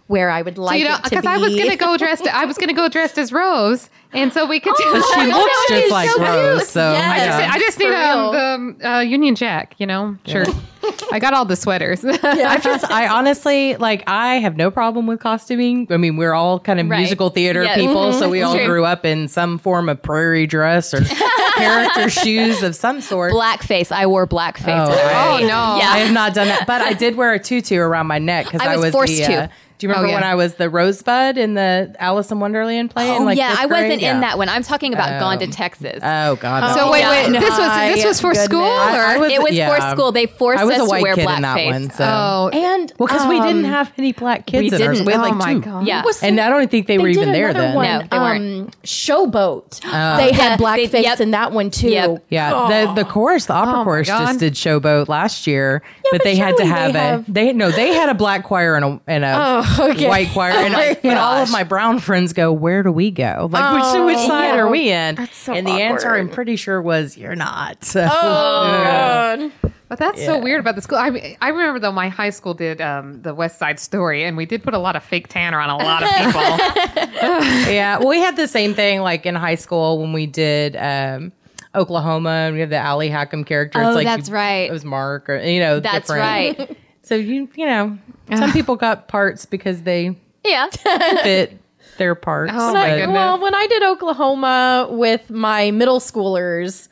where 0.08 0.28
I 0.30 0.42
would 0.42 0.58
like 0.58 0.80
you 0.80 0.88
know, 0.88 0.96
it 0.96 1.04
to 1.04 1.10
because. 1.10 1.24
I 1.26 1.36
was 1.38 1.54
gonna 1.54 1.76
go 1.76 1.96
dressed. 1.96 2.26
I 2.26 2.44
was 2.44 2.58
gonna 2.58 2.72
go 2.74 2.88
dressed 2.88 3.16
as 3.18 3.32
Rose, 3.32 3.88
and 4.12 4.32
so 4.32 4.44
we 4.46 4.58
could. 4.58 4.74
do 4.76 4.84
But 4.92 5.02
she 5.14 5.26
looks 5.32 5.68
just 5.68 5.90
like 5.92 6.16
Rose. 6.18 6.68
So 6.68 6.92
Yes. 6.92 7.04
I 7.12 7.26
just, 7.26 7.38
yeah. 7.38 7.50
I 7.52 7.58
just 7.58 7.76
For 7.78 7.84
need 7.84 7.94
um, 7.94 8.32
the 8.78 8.86
um, 8.88 8.92
uh, 8.96 9.00
Union 9.00 9.34
Jack, 9.36 9.74
you 9.78 9.86
know, 9.86 10.16
shirt. 10.26 10.48
I 11.12 11.18
got 11.18 11.34
all 11.34 11.44
the 11.44 11.56
sweaters. 11.56 12.02
I 12.04 12.58
just, 12.58 12.90
I 12.90 13.08
honestly, 13.08 13.76
like, 13.76 14.04
I 14.06 14.36
have 14.36 14.56
no 14.56 14.70
problem 14.70 15.06
with 15.06 15.20
costuming. 15.20 15.86
I 15.90 15.98
mean, 15.98 16.16
we're 16.16 16.32
all 16.32 16.58
kind 16.60 16.80
of 16.80 16.88
Right. 16.88 16.98
musical 16.98 17.28
theater 17.28 17.62
Yes. 17.64 17.76
people, 17.78 18.12
so 18.14 18.30
we 18.30 18.40
all 18.42 18.54
True. 18.56 18.64
grew 18.64 18.84
up 18.86 19.04
in 19.04 19.28
some 19.28 19.58
form 19.58 19.88
of 19.90 20.00
prairie 20.00 20.46
dress 20.46 20.94
or 20.94 21.02
character 21.56 22.08
shoes 22.08 22.62
of 22.62 22.74
some 22.74 23.00
sort. 23.02 23.32
Blackface. 23.32 23.92
I 23.92 24.06
wore 24.06 24.26
blackface. 24.26 24.68
Oh, 24.68 24.92
I 24.92 25.12
right. 25.12 25.34
Oh, 25.34 25.38
no. 25.40 25.46
Yeah. 25.46 25.90
I 25.90 25.98
have 25.98 26.12
not 26.14 26.32
done 26.32 26.48
that, 26.48 26.66
but 26.66 26.80
I 26.80 26.94
did 26.94 27.16
wear 27.16 27.34
a 27.34 27.38
tutu 27.38 27.76
around 27.76 28.06
my 28.06 28.18
neck 28.18 28.46
because 28.46 28.62
I 28.62 28.72
I 28.72 28.76
was 28.76 28.86
was, 28.86 28.92
forced 28.92 29.16
the, 29.18 29.24
to. 29.24 29.50
Do 29.78 29.86
you 29.86 29.90
remember 29.90 30.08
Oh, 30.08 30.10
yeah. 30.10 30.16
when 30.16 30.24
I 30.24 30.34
was 30.34 30.54
the 30.54 30.68
Rosebud 30.68 31.38
in 31.38 31.54
the 31.54 31.94
Alice 32.00 32.30
in 32.30 32.40
Wonderland 32.40 32.90
play? 32.90 33.08
in 33.14 33.22
Oh 33.22 33.24
like 33.24 33.38
yeah, 33.38 33.54
I 33.56 33.66
wasn't 33.66 33.86
grade? 33.88 33.92
in 33.94 34.00
Yeah. 34.00 34.20
that 34.20 34.36
one. 34.38 34.48
I'm 34.48 34.62
talking 34.62 34.92
about 34.92 35.20
Gone 35.20 35.38
to 35.38 35.46
Texas. 35.46 36.00
Oh 36.02 36.36
God! 36.36 36.60
no. 36.68 36.74
so 36.76 36.90
wait, 36.90 37.00
yeah. 37.00 37.10
wait, 37.28 37.32
this 37.40 37.50
was 37.58 37.94
this 37.94 38.04
was 38.04 38.20
for 38.20 38.34
school, 38.34 38.60
or 38.62 38.66
I 38.66 39.16
was- 39.18 39.32
it 39.32 39.40
was 39.42 39.52
yeah. 39.52 39.74
for 39.74 39.96
school. 39.96 40.12
They 40.12 40.26
forced 40.26 40.60
I 40.60 40.64
was 40.64 40.74
us 40.76 40.80
a 40.80 40.84
white 40.86 40.98
to 40.98 41.02
wear 41.04 41.14
kid 41.14 41.26
blackface. 41.28 41.36
in 41.36 41.42
that 41.42 41.64
one. 41.66 41.90
So. 41.90 42.04
oh, 42.04 42.50
and 42.52 42.92
well, 42.98 43.06
because 43.06 43.26
we 43.28 43.40
didn't 43.40 43.64
um, 43.66 43.70
have 43.70 43.92
any 43.98 44.12
black 44.12 44.46
kids 44.46 44.60
we 44.62 44.66
in 44.76 44.82
ours. 44.88 44.96
didn't. 44.98 45.06
We 45.06 45.12
had 45.12 45.20
oh 45.20 45.22
like 45.22 45.34
my 45.36 45.54
god, 45.58 45.86
Yeah. 45.86 46.02
And 46.22 46.40
I 46.40 46.48
don't 46.48 46.70
think 46.70 46.86
they, 46.86 46.98
were 46.98 47.08
even 47.08 47.32
there 47.32 47.48
another 47.50 47.66
then. 47.68 47.74
One, 47.76 47.84
No, 47.86 47.98
they 48.10 48.18
weren't. 48.18 48.66
um, 48.66 48.70
Showboat. 48.84 49.80
they 49.80 50.32
had 50.32 50.58
they- 50.58 50.64
blackface 50.64 51.02
yep. 51.02 51.20
in 51.20 51.30
that 51.32 51.52
one 51.52 51.70
too. 51.70 52.18
Yeah, 52.28 52.84
the 52.86 52.92
the 53.02 53.04
chorus, 53.04 53.46
the 53.46 53.52
opera 53.54 53.80
Oh 53.80 53.84
chorus, 53.84 54.08
just 54.08 54.40
did 54.40 54.54
Showboat 54.54 55.08
last 55.08 55.46
year, 55.46 55.82
but, 56.04 56.12
but 56.18 56.24
they 56.24 56.36
had 56.36 56.56
to 56.56 56.66
have 56.66 56.92
they 56.92 57.08
a 57.10 57.24
they 57.28 57.52
no 57.52 57.70
they 57.70 57.94
had 57.94 58.08
a 58.08 58.14
black 58.14 58.44
choir 58.44 58.74
and 58.76 58.84
a 58.84 59.00
and 59.06 59.24
a 59.24 59.62
Oh, 59.78 59.90
okay. 59.92 60.08
white 60.08 60.28
choir, 60.30 60.52
and, 60.52 60.74
Oh 60.74 60.78
I, 60.78 60.98
and 61.02 61.18
all 61.18 61.42
of 61.42 61.50
my 61.50 61.64
brown 61.64 61.98
friends 61.98 62.32
go, 62.32 62.52
"Where 62.52 62.82
do 62.82 62.90
we 62.92 63.10
go? 63.10 63.48
Like 63.50 63.74
which 63.74 64.04
which 64.16 64.26
side 64.26 64.54
yeah. 64.54 64.60
are 64.60 64.68
we 64.70 64.90
in?" 64.90 65.28
so 65.32 65.52
and 65.52 65.66
the 65.66 65.72
answer 65.72 66.14
I'm 66.14 66.28
pretty 66.28 66.56
sure 66.56 66.80
was, 66.82 67.16
"You're 67.16 67.36
not." 67.36 67.84
So, 67.84 68.02
Oh 68.10 68.10
god. 69.40 69.52
But 69.88 69.98
that's 69.98 70.22
so 70.22 70.38
weird 70.38 70.60
about 70.60 70.74
the 70.74 70.82
school. 70.82 70.98
I 70.98 71.08
mean, 71.08 71.36
I 71.40 71.48
remember 71.48 71.78
though 71.80 71.92
my 71.92 72.10
high 72.10 72.28
school 72.28 72.52
did 72.52 72.80
um, 72.82 73.22
the 73.22 73.34
West 73.34 73.58
Side 73.58 73.80
Story, 73.80 74.22
and 74.24 74.36
we 74.36 74.44
did 74.44 74.62
put 74.62 74.74
a 74.74 74.78
lot 74.78 74.96
of 74.96 75.02
fake 75.02 75.28
tanner 75.28 75.58
on 75.58 75.70
a 75.70 75.76
lot 75.78 76.02
of 76.02 76.10
people. 76.10 76.42
yeah, 77.72 77.98
well, 77.98 78.08
we 78.08 78.18
had 78.18 78.36
the 78.36 78.46
same 78.48 78.74
thing 78.74 79.00
like 79.00 79.24
in 79.24 79.34
high 79.34 79.54
school 79.54 79.98
when 80.00 80.12
we 80.12 80.26
did. 80.26 80.76
um 80.76 81.32
Oklahoma, 81.74 82.30
and 82.30 82.54
we 82.54 82.60
have 82.60 82.70
the 82.70 82.82
Ali 82.82 83.10
Hakim 83.10 83.44
character. 83.44 83.80
Oh, 83.82 83.92
like 83.92 84.06
that's 84.06 84.28
you- 84.30 84.34
right. 84.34 84.68
It 84.68 84.72
was 84.72 84.86
Mark, 84.86 85.28
or 85.28 85.38
you 85.38 85.60
know, 85.60 85.80
That's 85.80 86.08
different. 86.08 86.58
right. 86.58 86.76
So 87.08 87.14
you, 87.14 87.48
you 87.54 87.64
know, 87.64 87.96
some 88.36 88.52
people 88.52 88.76
got 88.76 89.08
parts 89.08 89.46
because 89.46 89.80
they 89.80 90.14
Yeah. 90.44 90.68
fit 91.22 91.58
their 91.96 92.14
parts. 92.14 92.52
Oh, 92.54 92.74
my 92.74 92.90
goodness. 92.98 93.14
Well, 93.14 93.40
when 93.40 93.54
I 93.54 93.66
did 93.66 93.82
Oklahoma 93.82 94.88
with 94.90 95.30
my 95.30 95.70
middle 95.70 96.00
schoolers, 96.00 96.88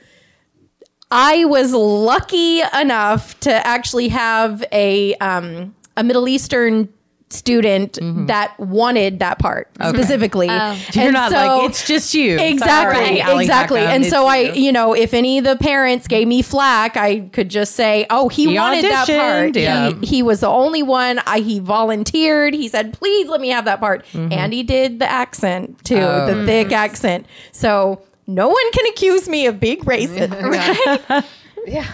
I 1.10 1.44
was 1.44 1.74
lucky 1.74 2.62
enough 2.80 3.38
to 3.40 3.66
actually 3.66 4.08
have 4.08 4.64
a 4.72 5.14
um, 5.16 5.74
a 5.98 6.02
Middle 6.02 6.28
Eastern 6.28 6.88
student 7.28 7.98
that 8.28 8.54
wanted 8.58 9.18
that 9.18 9.38
part 9.40 9.68
specifically. 9.88 10.46
Mm-hmm. 10.46 10.90
You're 10.98 11.04
And 11.06 11.12
not 11.14 11.32
so- 11.32 11.36
like 11.36 11.70
it's 11.70 11.86
just 11.86 12.14
you. 12.14 12.38
Exactly, 12.38 13.18
Sorry, 13.20 13.40
exactly. 13.42 13.80
And 13.80 14.04
it's 14.04 14.12
so 14.12 14.26
I, 14.26 14.52
you. 14.52 14.70
know, 14.70 14.94
if 14.94 15.12
any 15.12 15.38
of 15.38 15.44
the 15.44 15.56
parents 15.56 16.06
gave 16.06 16.28
me 16.28 16.40
flack, 16.42 16.96
I 16.96 17.20
could 17.32 17.48
just 17.48 17.74
say, 17.74 18.06
"Oh, 18.10 18.28
he, 18.28 18.46
He 18.50 18.54
wanted 18.58 18.84
that 18.84 19.06
part. 19.08 19.56
yeah. 19.56 19.90
He, 20.00 20.06
he 20.06 20.22
was 20.22 20.40
the 20.40 20.48
only 20.48 20.82
one. 20.84 21.18
I 21.26 21.40
he 21.40 21.58
volunteered. 21.58 22.54
He 22.54 22.68
said, 22.68 22.92
"Please 22.92 23.28
let 23.28 23.40
me 23.40 23.48
have 23.48 23.64
that 23.64 23.80
part." 23.80 24.04
Mm-hmm. 24.12 24.32
And 24.32 24.52
he 24.52 24.62
did 24.62 24.98
the 25.00 25.10
accent 25.10 25.84
too, 25.84 25.96
Oh. 25.98 26.26
the 26.32 26.46
thick 26.46 26.70
accent. 26.72 27.26
So 27.52 28.00
no 28.28 28.48
one 28.48 28.72
can 28.72 28.86
accuse 28.86 29.28
me 29.28 29.46
of 29.46 29.58
being 29.58 29.80
racist. 29.80 31.24
yeah. 31.66 31.86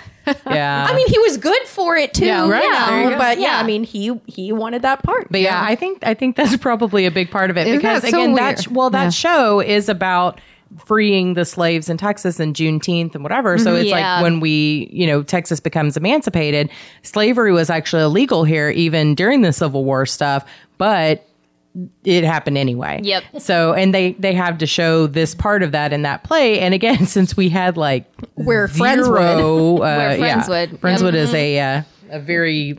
Yeah. 0.46 0.86
I 0.90 0.94
mean, 0.94 1.08
he 1.08 1.18
was 1.18 1.36
good 1.36 1.62
for 1.66 1.96
it 1.96 2.14
too. 2.14 2.26
Yeah, 2.26 2.48
right. 2.48 2.62
you 2.62 2.70
know, 3.04 3.10
go. 3.10 3.18
But 3.18 3.38
yeah, 3.38 3.56
Yeah. 3.56 3.58
I 3.58 3.62
mean, 3.64 3.84
he 3.84 4.18
he 4.26 4.52
wanted 4.52 4.82
that 4.82 5.02
part. 5.02 5.26
But 5.30 5.40
yeah, 5.40 5.62
I 5.64 5.74
think 5.74 6.04
I 6.06 6.14
think 6.14 6.36
that's 6.36 6.56
probably 6.58 7.06
a 7.06 7.10
big 7.10 7.30
part 7.30 7.50
of 7.50 7.56
it 7.56 7.66
Isn't 7.66 7.78
because 7.78 8.02
that 8.02 8.10
so 8.10 8.18
again, 8.20 8.32
weird? 8.32 8.58
that 8.58 8.68
well, 8.68 8.90
that 8.90 9.04
Yeah. 9.04 9.10
show 9.10 9.60
is 9.60 9.88
about 9.88 10.40
freeing 10.86 11.34
the 11.34 11.44
slaves 11.44 11.90
in 11.90 11.98
Texas 11.98 12.40
in 12.40 12.54
Juneteenth 12.54 13.14
and 13.14 13.22
whatever. 13.22 13.58
So 13.58 13.66
mm-hmm. 13.72 13.76
it's 13.80 13.90
Yeah. 13.90 14.14
like 14.14 14.22
when 14.22 14.40
we, 14.40 14.88
you 14.92 15.06
know, 15.06 15.22
Texas 15.22 15.60
becomes 15.60 15.96
emancipated, 15.96 16.70
slavery 17.02 17.52
was 17.52 17.68
actually 17.68 18.02
illegal 18.02 18.44
here 18.44 18.70
even 18.70 19.14
during 19.14 19.42
the 19.42 19.52
Civil 19.52 19.84
War 19.84 20.06
stuff, 20.06 20.46
but 20.78 21.28
it 22.04 22.24
happened 22.24 22.58
anyway. 22.58 23.00
Yep. 23.02 23.24
So 23.38 23.72
and 23.72 23.94
they 23.94 24.12
they 24.12 24.34
have 24.34 24.58
to 24.58 24.66
show 24.66 25.06
this 25.06 25.34
part 25.34 25.62
of 25.62 25.72
that 25.72 25.92
in 25.92 26.02
that 26.02 26.22
play. 26.24 26.60
And 26.60 26.74
again, 26.74 27.06
since 27.06 27.36
we 27.36 27.48
had 27.48 27.76
like 27.76 28.04
Where 28.34 28.68
zero, 28.68 28.86
Friendswood. 28.88 29.76
uh, 29.76 29.80
Where 29.80 30.16
yeah, 30.18 30.42
Friendswood. 30.42 30.78
Friendswood 30.78 31.14
is 31.14 31.32
a 31.34 31.58
uh, 31.58 31.82
a 32.10 32.20
very 32.20 32.78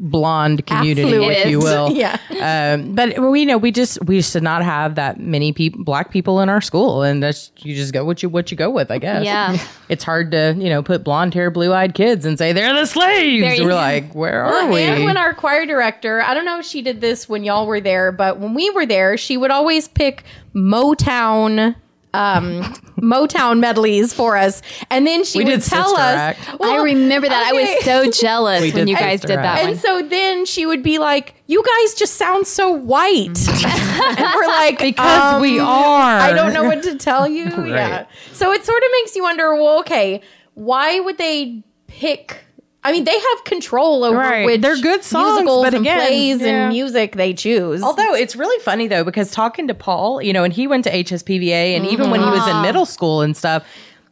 blonde 0.00 0.64
community, 0.66 1.02
Affluent. 1.08 1.36
if 1.38 1.46
you 1.46 1.58
will. 1.58 1.92
Yeah. 1.98 2.18
Um, 2.40 2.94
but 2.94 3.18
we 3.18 3.44
know 3.44 3.58
we 3.58 3.72
just 3.72 4.04
we 4.04 4.18
just 4.18 4.32
did 4.32 4.42
not 4.42 4.62
have 4.62 4.94
that 4.94 5.18
many 5.18 5.52
people, 5.52 5.82
black 5.84 6.10
people 6.10 6.40
in 6.40 6.48
our 6.48 6.60
school, 6.60 7.02
and 7.02 7.22
that's 7.22 7.50
you 7.58 7.74
just 7.74 7.92
go 7.92 8.04
what 8.04 8.22
you 8.22 8.28
what 8.28 8.50
you 8.50 8.56
go 8.56 8.70
with, 8.70 8.90
I 8.90 8.98
guess. 8.98 9.24
Yeah. 9.24 9.58
It's 9.88 10.04
hard 10.04 10.32
to 10.32 10.54
you 10.58 10.68
know 10.68 10.82
put 10.82 11.02
blonde 11.02 11.32
hair, 11.32 11.50
blue 11.50 11.72
eyed 11.72 11.94
kids 11.94 12.26
and 12.26 12.36
say 12.38 12.52
they're 12.52 12.74
the 12.74 12.84
slaves. 12.84 13.40
There 13.42 13.54
you 13.54 13.64
We're 13.64 13.74
like, 13.74 14.12
where 14.14 14.44
are 14.44 14.52
Well, 14.52 14.72
we? 14.74 14.82
And 14.82 15.04
when 15.04 15.16
our 15.16 15.32
choir 15.32 15.64
director, 15.64 16.20
I 16.20 16.34
don't 16.34 16.44
know 16.44 16.58
if 16.58 16.66
she 16.66 16.82
did 16.82 17.00
this 17.00 17.26
when 17.26 17.42
y'all 17.42 17.66
were 17.66 17.80
there, 17.80 18.12
but 18.12 18.38
when 18.38 18.52
we 18.52 18.68
were 18.70 18.84
there, 18.84 19.16
she 19.16 19.38
would 19.38 19.50
always 19.50 19.88
pick 19.88 20.24
Motown 20.54 21.74
um 22.18 22.62
Motown 22.98 23.60
medleys 23.60 24.12
for 24.12 24.36
us. 24.36 24.60
And 24.90 25.06
then 25.06 25.22
she 25.24 25.38
We 25.38 25.44
would 25.44 25.60
did 25.60 25.62
tell 25.62 25.94
us 25.94 26.16
Act. 26.18 26.40
I 26.60 26.82
remember 26.82 27.28
that. 27.28 27.50
I 27.50 27.52
was 27.52 27.84
so 27.84 28.10
jealous 28.10 28.74
when 28.74 28.88
you 28.88 28.96
guys 28.96 29.20
did 29.20 29.38
that 29.38 29.44
Act. 29.44 29.62
one. 29.62 29.70
and 29.70 29.80
so 29.80 30.02
then 30.02 30.44
she 30.44 30.66
would 30.66 30.82
be 30.82 30.98
like, 30.98 31.34
"You 31.46 31.62
guys 31.62 31.94
just 31.94 32.14
sound 32.16 32.46
so 32.48 32.70
white," 32.72 33.38
and 33.48 34.34
we're 34.34 34.46
like, 34.48 34.80
because 34.80 35.40
we 35.40 35.60
um, 35.60 35.68
are. 35.68 36.18
I 36.18 36.32
don't 36.32 36.52
know 36.52 36.64
what 36.64 36.82
to 36.82 36.96
tell 36.96 37.28
you. 37.28 37.46
Yeah. 37.68 38.06
So 38.32 38.50
it 38.52 38.64
sort 38.64 38.82
of 38.82 38.88
makes 39.00 39.14
you 39.14 39.22
wonder. 39.22 39.54
Well, 39.54 39.78
okay, 39.80 40.20
why 40.54 40.98
would 41.00 41.18
they 41.18 41.62
pick? 41.86 42.44
I 42.88 42.92
mean, 42.92 43.04
they 43.04 43.18
have 43.18 43.44
control 43.44 44.04
over 44.04 44.16
Right. 44.16 44.46
which 44.46 44.60
They're 44.60 44.76
good 44.76 45.04
songs, 45.04 45.40
musicals 45.40 45.64
but 45.64 45.74
and 45.74 45.84
again, 45.84 46.06
plays 46.06 46.40
yeah. 46.40 46.46
and 46.46 46.68
music 46.70 47.16
they 47.16 47.34
choose. 47.34 47.82
Although 47.82 48.14
it's 48.14 48.34
really 48.34 48.58
funny 48.62 48.88
though, 48.88 49.04
because 49.04 49.30
talking 49.30 49.68
to 49.68 49.74
Paul, 49.74 50.22
you 50.22 50.32
know, 50.32 50.44
and 50.44 50.52
he 50.52 50.66
went 50.66 50.84
to 50.84 50.90
HSPVA, 50.90 51.76
and 51.76 51.86
even 51.86 52.10
when 52.10 52.20
he 52.20 52.26
was 52.26 52.46
in 52.46 52.54
mm-hmm. 52.54 52.62
middle 52.62 52.86
school 52.86 53.20
and 53.20 53.36
stuff, 53.36 53.64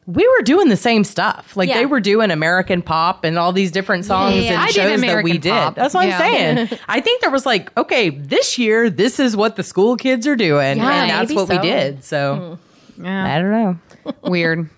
we 0.07 0.27
were 0.27 0.43
doing 0.45 0.69
the 0.69 0.77
same 0.77 1.03
stuff. 1.03 1.57
Like 1.57 1.69
Yeah. 1.69 1.79
they 1.79 1.87
were 1.87 2.01
doing 2.01 2.31
American 2.31 2.81
pop 2.81 3.25
and 3.25 3.39
all 3.39 3.53
these 3.53 3.73
different 3.73 4.05
songs 4.05 4.37
yeah. 4.37 4.53
and 4.53 4.61
I 4.61 4.67
did 4.67 4.75
shows 4.75 5.01
that 5.01 5.01
we 5.01 5.09
American 5.09 5.41
did. 5.41 5.51
pop. 5.51 5.75
That's 5.75 5.95
what 5.95 6.07
Yeah. 6.07 6.19
I'm 6.19 6.33
saying. 6.67 6.79
I 6.89 7.01
think 7.01 7.23
there 7.23 7.31
was 7.31 7.45
like, 7.45 7.77
okay, 7.77 8.11
this 8.11 8.57
year, 8.57 8.89
this 8.89 9.19
is 9.19 9.37
what 9.37 9.57
the 9.57 9.65
school 9.65 9.97
kids 9.97 10.27
are 10.27 10.37
doing, 10.37 10.79
Yeah, 10.79 11.03
and 11.03 11.11
that's 11.11 11.31
maybe 11.31 11.35
what 11.35 11.49
we 11.49 11.59
did. 11.59 12.05
So 12.05 12.59
hmm. 12.97 13.05
Yeah. 13.05 13.35
I 13.35 13.41
don't 13.41 13.51
know. 13.51 14.13
Weird. 14.23 14.71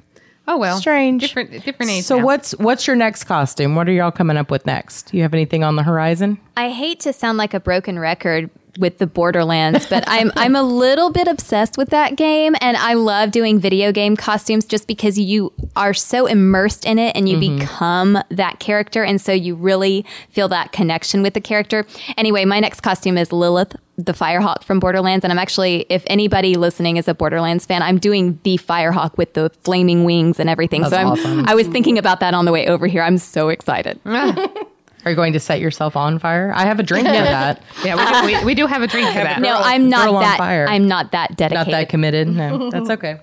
Oh 0.49 0.57
well. 0.57 0.79
Strange. 0.81 1.21
Different 1.21 1.63
different 1.63 1.93
age. 1.93 2.05
So 2.05 2.17
now. 2.17 2.25
what's 2.25 2.53
what's 2.53 2.87
your 2.87 2.97
next 2.97 3.25
costume? 3.25 3.75
What 3.75 3.87
are 3.87 3.93
y'all 3.93 4.11
coming 4.11 4.39
up 4.39 4.51
with 4.51 4.65
next? 4.65 5.11
Do 5.11 5.19
you 5.19 5.23
have 5.23 5.35
anything 5.35 5.63
on 5.63 5.77
the 5.77 5.83
horizon? 5.83 6.41
I 6.57 6.71
hate 6.71 7.01
to 7.01 7.13
sound 7.13 7.37
like 7.37 7.53
a 7.53 7.61
broken 7.61 7.99
record 7.99 8.51
with 8.78 8.98
the 8.98 9.07
Borderlands, 9.07 9.87
but 9.87 10.04
I'm 10.07 10.31
I'm 10.37 10.54
a 10.54 10.62
little 10.62 11.11
bit 11.11 11.28
obsessed 11.28 11.76
with 11.76 11.90
that 11.90 12.16
game 12.16 12.54
and 12.61 12.76
I 12.76 12.94
love 12.94 13.31
doing 13.31 13.59
video 13.59 13.92
game 13.92 14.16
costumes 14.16 14.64
just 14.64 14.87
because 14.87 15.18
you 15.18 15.52
are 15.76 15.94
so 15.94 16.26
immersed 16.26 16.85
in 16.85 16.98
it 16.98 17.16
and 17.16 17.28
you 17.28 17.37
mm-hmm. 17.37 17.59
become 17.59 18.18
that 18.31 18.61
character 18.61 19.04
and 19.04 19.20
so 19.20 19.33
you 19.33 19.54
really 19.54 20.04
feel 20.31 20.48
that 20.48 20.72
connection 20.72 21.22
with 21.22 21.35
the 21.35 21.40
character. 21.40 21.87
Anyway, 22.16 22.44
my 22.44 22.61
next 22.61 22.81
costume 22.81 23.18
is 23.18 23.33
Lilith 23.33 23.76
the 23.96 24.12
Firehawk 24.12 24.62
from 24.62 24.78
Borderlands 24.78 25.24
and 25.24 25.33
I'm 25.33 25.40
actually 25.40 25.85
if 25.88 26.04
anybody 26.07 26.54
listening 26.54 26.98
is 26.98 27.09
a 27.09 27.14
Borderlands 27.14 27.66
fan, 27.66 27.83
I'm 27.83 27.98
doing 27.98 28.38
the 28.44 28.57
Firehawk 28.59 29.16
with 29.16 29.35
the 29.35 29.50
flaming 29.64 30.04
wings 30.04 30.38
and 30.38 30.48
everything. 30.48 30.85
so 30.85 30.96
I'm 30.96 31.09
awesome. 31.09 31.48
I 31.48 31.54
was 31.54 31.66
thinking 31.66 31.98
about 31.98 32.20
that 32.20 32.35
on 32.35 32.44
the 32.44 32.52
way 32.52 32.68
over 32.68 32.87
here. 32.87 33.02
I'm 33.02 33.18
so 33.18 33.48
excited. 33.48 33.98
Ah. 34.07 34.48
Are 35.05 35.11
you 35.11 35.17
going 35.17 35.33
to 35.33 35.41
set 35.41 35.61
yourself 35.61 35.97
on 35.97 36.19
fire? 36.19 36.53
I 36.55 36.65
have 36.67 36.81
a 36.81 36.83
drink 36.83 37.07
for 37.07 37.13
that. 37.13 37.63
Yeah, 37.85 38.23
we 38.23 38.31
do, 38.31 38.39
we, 38.41 38.45
we 38.47 38.55
do 38.55 38.67
have 38.67 38.83
a 38.83 38.87
drink 38.87 39.09
for 39.09 39.15
that. 39.23 39.41
No, 39.41 39.49
Girl- 39.55 39.61
I'm 39.63 39.89
not 39.89 40.09
on 40.09 40.21
that 40.23 40.39
fire. 40.39 40.67
I'm 40.69 40.89
not 40.89 41.13
that 41.13 41.37
dedicated. 41.37 41.55
Not 41.55 41.65
dedicated. 41.71 41.87
that 41.87 41.89
committed. 41.91 42.29
No, 42.29 42.71
that's 42.71 42.91
okay. 42.91 43.21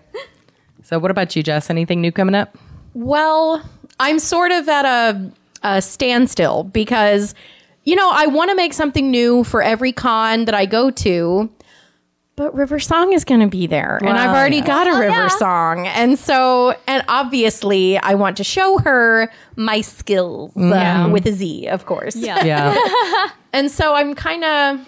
So, 0.83 0.99
what 0.99 1.11
about 1.11 1.35
you, 1.35 1.43
Jess? 1.43 1.69
Anything 1.69 1.99
new 2.01 2.11
coming 2.11 2.35
up? 2.35 2.57
Well, 2.93 3.67
I'm 3.99 4.19
sort 4.19 4.51
of 4.51 4.69
at 4.69 4.85
a, 4.85 5.31
a 5.63 5.81
standstill 5.81 6.63
because, 6.63 7.33
you 7.83 7.95
know, 7.95 8.09
I 8.13 8.27
want 8.27 8.49
to 8.51 8.55
make 8.55 8.73
something 8.73 9.09
new 9.11 9.43
for 9.43 9.61
every 9.61 9.91
con 9.91 10.45
that 10.45 10.55
I 10.55 10.65
go 10.65 10.89
to, 10.91 11.49
but 12.35 12.53
River 12.53 12.79
Song 12.79 13.13
is 13.13 13.23
going 13.23 13.39
to 13.39 13.47
be 13.47 13.65
there. 13.65 13.97
and 13.97 14.09
I've 14.09 14.35
already 14.35 14.57
yeah. 14.57 14.65
got 14.65 14.87
a 14.87 14.99
River 14.99 15.11
yeah. 15.11 15.27
Song. 15.29 15.87
And 15.87 16.19
so, 16.19 16.75
and 16.87 17.03
obviously, 17.07 17.97
I 17.97 18.15
want 18.15 18.37
to 18.37 18.43
show 18.43 18.77
her 18.79 19.31
my 19.55 19.81
skills 19.81 20.55
uh, 20.57 21.09
with 21.11 21.25
a 21.27 21.31
Z, 21.31 21.67
of 21.67 21.85
course. 21.85 22.15
Yeah. 22.15 22.35
Yeah. 22.45 22.75
And 23.53 23.71
so 23.71 23.95
I'm 23.95 24.13
kind 24.13 24.43
of, 24.43 24.87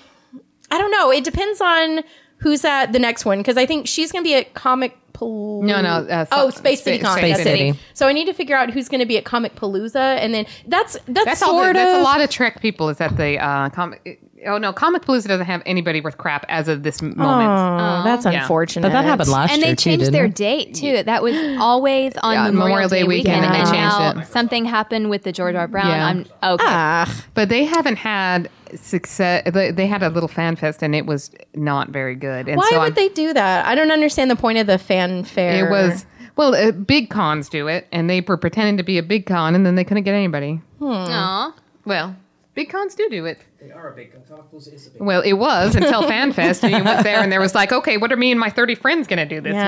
I 0.70 0.78
don't 0.78 0.92
know. 0.92 1.10
It 1.10 1.24
depends 1.24 1.62
on 1.62 2.04
who's 2.38 2.64
at 2.66 2.92
the 2.92 3.00
next 3.00 3.26
one 3.26 3.40
because 3.40 3.58
I 3.58 3.66
think 3.66 3.88
she's 3.88 4.12
going 4.12 4.24
to 4.24 4.28
be 4.28 4.36
at 4.36 4.54
Comic 4.54 4.96
Palooza. 5.20 5.64
No, 5.64 5.82
no, 5.82 5.90
uh, 6.10 6.26
oh, 6.32 6.50
so- 6.50 6.58
Space 6.58 6.84
City 6.84 6.98
Space- 6.98 7.08
Con. 7.08 7.18
Space 7.18 7.38
that's 7.38 7.50
it. 7.50 7.58
City. 7.58 7.80
So 7.94 8.08
I 8.08 8.14
need 8.14 8.26
to 8.26 8.34
figure 8.34 8.56
out 8.56 8.70
who's 8.72 8.88
going 8.90 9.00
to 9.02 9.06
be 9.06 9.18
at 9.18 9.24
Comicpalooza, 9.24 9.96
and 10.18 10.34
then 10.34 10.46
that's 10.68 10.98
that's, 11.08 11.26
That's 11.26 11.42
all. 11.42 11.50
sort 11.60 11.64
The, 11.76 11.82
of 11.82 11.88
that's 11.88 12.00
a 12.00 12.04
lot 12.04 12.22
of 12.22 12.30
Trek 12.30 12.62
people. 12.62 12.90
Is 12.90 13.02
at 13.02 13.18
the 13.18 13.38
uh, 13.40 13.70
comic. 13.70 14.22
Oh 14.46 14.60
no, 14.60 14.72
Comicpalooza 14.72 15.28
doesn't 15.28 15.48
have 15.48 15.64
anybody 15.66 16.00
worth 16.00 16.18
crap 16.20 16.46
as 16.48 16.68
of 16.68 16.84
this 16.84 17.02
moment. 17.02 17.20
Oh, 17.50 18.04
that's 18.04 18.24
Yeah. 18.26 18.42
unfortunate. 18.42 18.84
But 18.84 18.92
that 18.94 19.04
happened 19.04 19.30
last 19.30 19.52
and 19.52 19.62
year 19.62 19.70
And 19.70 19.78
they 19.78 19.82
too, 19.82 19.90
changed 19.90 20.00
didn't 20.06 20.14
their 20.14 20.26
it? 20.26 20.36
date 20.36 20.74
too. 20.76 21.04
That 21.04 21.24
was 21.24 21.36
always 21.60 22.16
on 22.18 22.34
Yeah, 22.34 22.44
Memorial, 22.44 22.66
Memorial 22.68 22.90
Day, 22.90 23.02
Day 23.02 23.08
weekend, 23.08 23.42
weekend, 23.42 23.46
and 23.56 23.56
and 23.56 23.68
they 23.68 23.72
now 23.82 24.12
changed 24.14 24.30
it. 24.30 24.32
something 24.32 24.66
happened 24.66 25.10
with 25.10 25.24
the 25.24 25.32
George 25.32 25.56
R. 25.56 25.68
Brown. 25.68 25.88
Yeah. 25.88 26.06
I'm 26.06 26.20
okay. 26.54 26.64
Ah, 26.68 27.24
But 27.34 27.50
they 27.50 27.64
haven't 27.66 27.98
had 27.98 28.50
success. 28.76 29.50
They, 29.54 29.72
they 29.72 29.88
had 29.88 30.04
a 30.04 30.10
little 30.10 30.30
fan 30.30 30.56
fest 30.56 30.82
and 30.84 30.96
it 30.96 31.06
was 31.06 31.32
not 31.56 31.90
very 31.90 32.16
good. 32.16 32.48
And 32.48 32.58
why 32.58 32.70
so 32.70 32.78
would 32.80 32.84
I'm- 32.86 32.94
they 32.94 33.10
do 33.10 33.34
that? 33.34 33.66
I 33.66 33.76
don't 33.76 33.92
understand 33.92 34.30
the 34.32 34.36
point 34.36 34.58
of 34.58 34.68
the 34.68 34.78
fanfare. 34.78 35.68
It 35.68 35.72
was 35.72 36.06
well, 36.36 36.54
uh, 36.54 36.72
big 36.72 37.10
cons 37.10 37.50
do 37.50 37.68
it, 37.68 37.88
and 37.92 38.08
they 38.08 38.22
were 38.22 38.38
pretending 38.38 38.78
to 38.78 38.84
be 38.84 39.00
a 39.00 39.04
big 39.04 39.26
con, 39.26 39.56
and 39.56 39.66
then 39.66 39.74
they 39.74 39.84
couldn't 39.84 40.04
get 40.04 40.14
anybody. 40.14 40.62
Aw. 40.82 41.52
Well, 41.84 42.16
big 42.54 42.70
cons 42.70 42.94
do 42.94 43.10
do 43.10 43.26
it. 43.26 43.40
They 43.60 43.72
are 43.72 43.92
a 43.92 43.96
big 43.96 44.12
con. 44.12 44.22
Comic 44.30 44.46
is 44.72 44.86
a 44.86 44.92
big 44.92 45.02
Well, 45.02 45.22
it 45.22 45.34
was 45.34 45.76
until 45.76 46.04
FanFest, 46.08 46.62
and 46.62 46.74
you 46.76 46.84
went 46.84 47.04
there, 47.04 47.22
and 47.22 47.32
there 47.32 47.40
was 47.42 47.56
like, 47.56 47.72
okay, 47.72 47.98
what 47.98 48.12
are 48.12 48.18
me 48.18 48.30
and 48.30 48.40
my 48.40 48.52
thirty 48.52 48.76
friends 48.76 49.08
going 49.08 49.18
to 49.18 49.26
do 49.26 49.42
this 49.42 49.56
Yeah. 49.56 49.68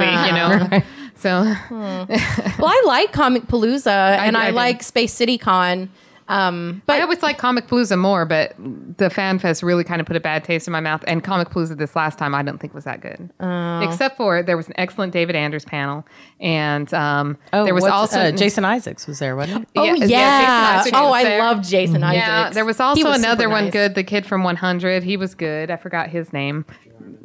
week? 0.70 0.70
You 0.72 0.78
know, 0.80 0.84
so 1.16 1.30
well, 1.72 2.68
I 2.68 2.84
like 2.86 3.14
Comicpalooza, 3.14 3.88
and 3.88 4.38
I, 4.38 4.44
I 4.44 4.46
did. 4.48 4.56
like 4.56 4.84
Space 4.84 5.14
City 5.14 5.40
Con. 5.40 5.90
Um, 6.30 6.84
but 6.86 6.94
I 7.00 7.02
always 7.02 7.24
like 7.24 7.40
Comicpalooza 7.40 7.98
more, 7.98 8.24
but 8.24 8.54
the 8.58 9.10
FanFest 9.10 9.64
really 9.64 9.84
kind 9.84 10.00
of 10.00 10.06
put 10.06 10.16
a 10.16 10.20
bad 10.20 10.44
taste 10.44 10.68
in 10.68 10.72
my 10.72 10.80
mouth. 10.80 11.04
And 11.08 11.24
Comicpalooza 11.24 11.76
this 11.78 11.96
last 11.96 12.20
time, 12.20 12.36
I 12.36 12.44
don't 12.44 12.60
think 12.60 12.74
was 12.76 12.84
that 12.84 13.02
good. 13.02 13.30
Oh. 13.40 13.80
Except 13.82 14.16
for 14.16 14.44
there 14.44 14.56
was 14.56 14.68
an 14.68 14.74
excellent 14.78 15.12
David 15.12 15.36
Anders 15.36 15.66
panel, 15.66 16.06
and 16.40 16.94
um, 16.94 17.38
Oh, 17.52 17.66
there 17.66 17.74
was 17.74 17.84
also 17.84 18.20
uh, 18.20 18.32
Jason 18.32 18.64
Isaacs 18.64 19.08
was 19.08 19.18
there, 19.20 19.36
wasn't 19.36 19.68
he? 19.74 19.80
oh 19.80 19.84
yeah, 19.96 20.78
Isaacs 20.82 20.96
oh 20.96 21.12
I 21.12 21.24
there. 21.24 21.40
love 21.40 21.64
Jason 21.64 22.04
Isaacs. 22.04 22.24
Yeah, 22.24 22.50
there 22.52 22.66
was 22.66 22.80
also 22.80 23.04
was 23.10 23.18
another 23.18 23.50
one 23.50 23.72
good. 23.72 23.96
The 23.96 24.04
kid 24.04 24.26
from 24.26 24.44
100, 24.44 25.04
he 25.04 25.18
was 25.18 25.34
good. 25.34 25.72
I 25.72 25.78
forgot 25.78 26.10
his 26.10 26.32
name. 26.32 26.64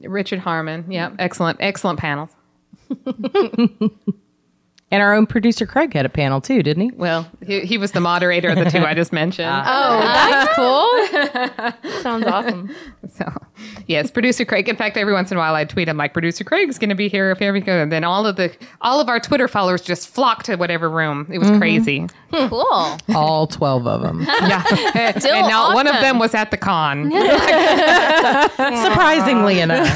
Richard 0.03 0.39
Harmon. 0.39 0.87
Yeah, 0.91 1.11
excellent, 1.19 1.59
excellent 1.61 1.99
panels. 1.99 2.31
And 4.95 5.03
our 5.03 5.13
own 5.13 5.27
producer 5.27 5.67
Craig 5.67 5.93
had 5.93 6.07
a 6.07 6.09
panel 6.09 6.41
too, 6.41 6.63
didn't 6.63 6.83
he? 6.85 6.91
Well, 6.95 7.29
he, 7.45 7.63
he 7.63 7.79
was 7.79 7.91
the 7.91 8.01
moderator 8.01 8.51
of 8.51 8.55
the 8.55 8.71
two 8.71 8.79
I 8.87 8.95
just 8.95 9.13
mentioned. 9.13 9.51
Ah. 9.51 9.65
Oh, 10.55 11.11
that's 11.11 11.83
cool. 11.83 12.01
Sounds 12.01 12.25
awesome. 12.25 12.73
So, 13.13 13.25
yes, 13.89 14.13
producer 14.13 14.45
Craig. 14.45 14.69
In 14.69 14.77
fact, 14.77 14.97
every 14.97 15.13
once 15.13 15.33
in 15.33 15.37
a 15.37 15.41
while 15.41 15.57
I 15.57 15.65
tweet, 15.65 15.89
I'm 15.89 15.97
like, 15.97 16.13
producer 16.13 16.45
Craig's 16.45 16.79
going 16.79 16.91
to 16.91 16.95
be 16.95 17.09
here 17.09 17.33
if 17.33 17.41
here 17.41 17.53
we 17.53 17.59
go. 17.59 17.83
And 17.83 17.91
then 17.91 18.05
all 18.05 18.25
of 18.25 18.37
the 18.37 18.55
all 18.83 19.01
of 19.01 19.09
our 19.09 19.19
Twitter 19.19 19.49
followers 19.49 19.83
just 19.83 20.07
flock 20.09 20.45
to 20.45 20.55
whatever 20.55 20.89
room. 20.89 21.27
It 21.29 21.39
was 21.39 21.49
mm-hmm. 21.49 21.59
crazy. 21.59 22.07
Hmm, 22.33 22.49
cool. 22.49 22.99
All 23.17 23.47
12 23.47 23.87
of 23.87 24.03
them. 24.03 24.23
Yeah, 24.23 24.63
Still 25.19 25.35
and 25.35 25.49
not 25.49 25.75
one 25.75 25.87
of 25.87 25.95
them 25.95 26.19
was 26.19 26.35
at 26.35 26.51
the 26.51 26.57
con. 26.57 27.11
Surprisingly 28.83 29.61
enough. 29.61 29.89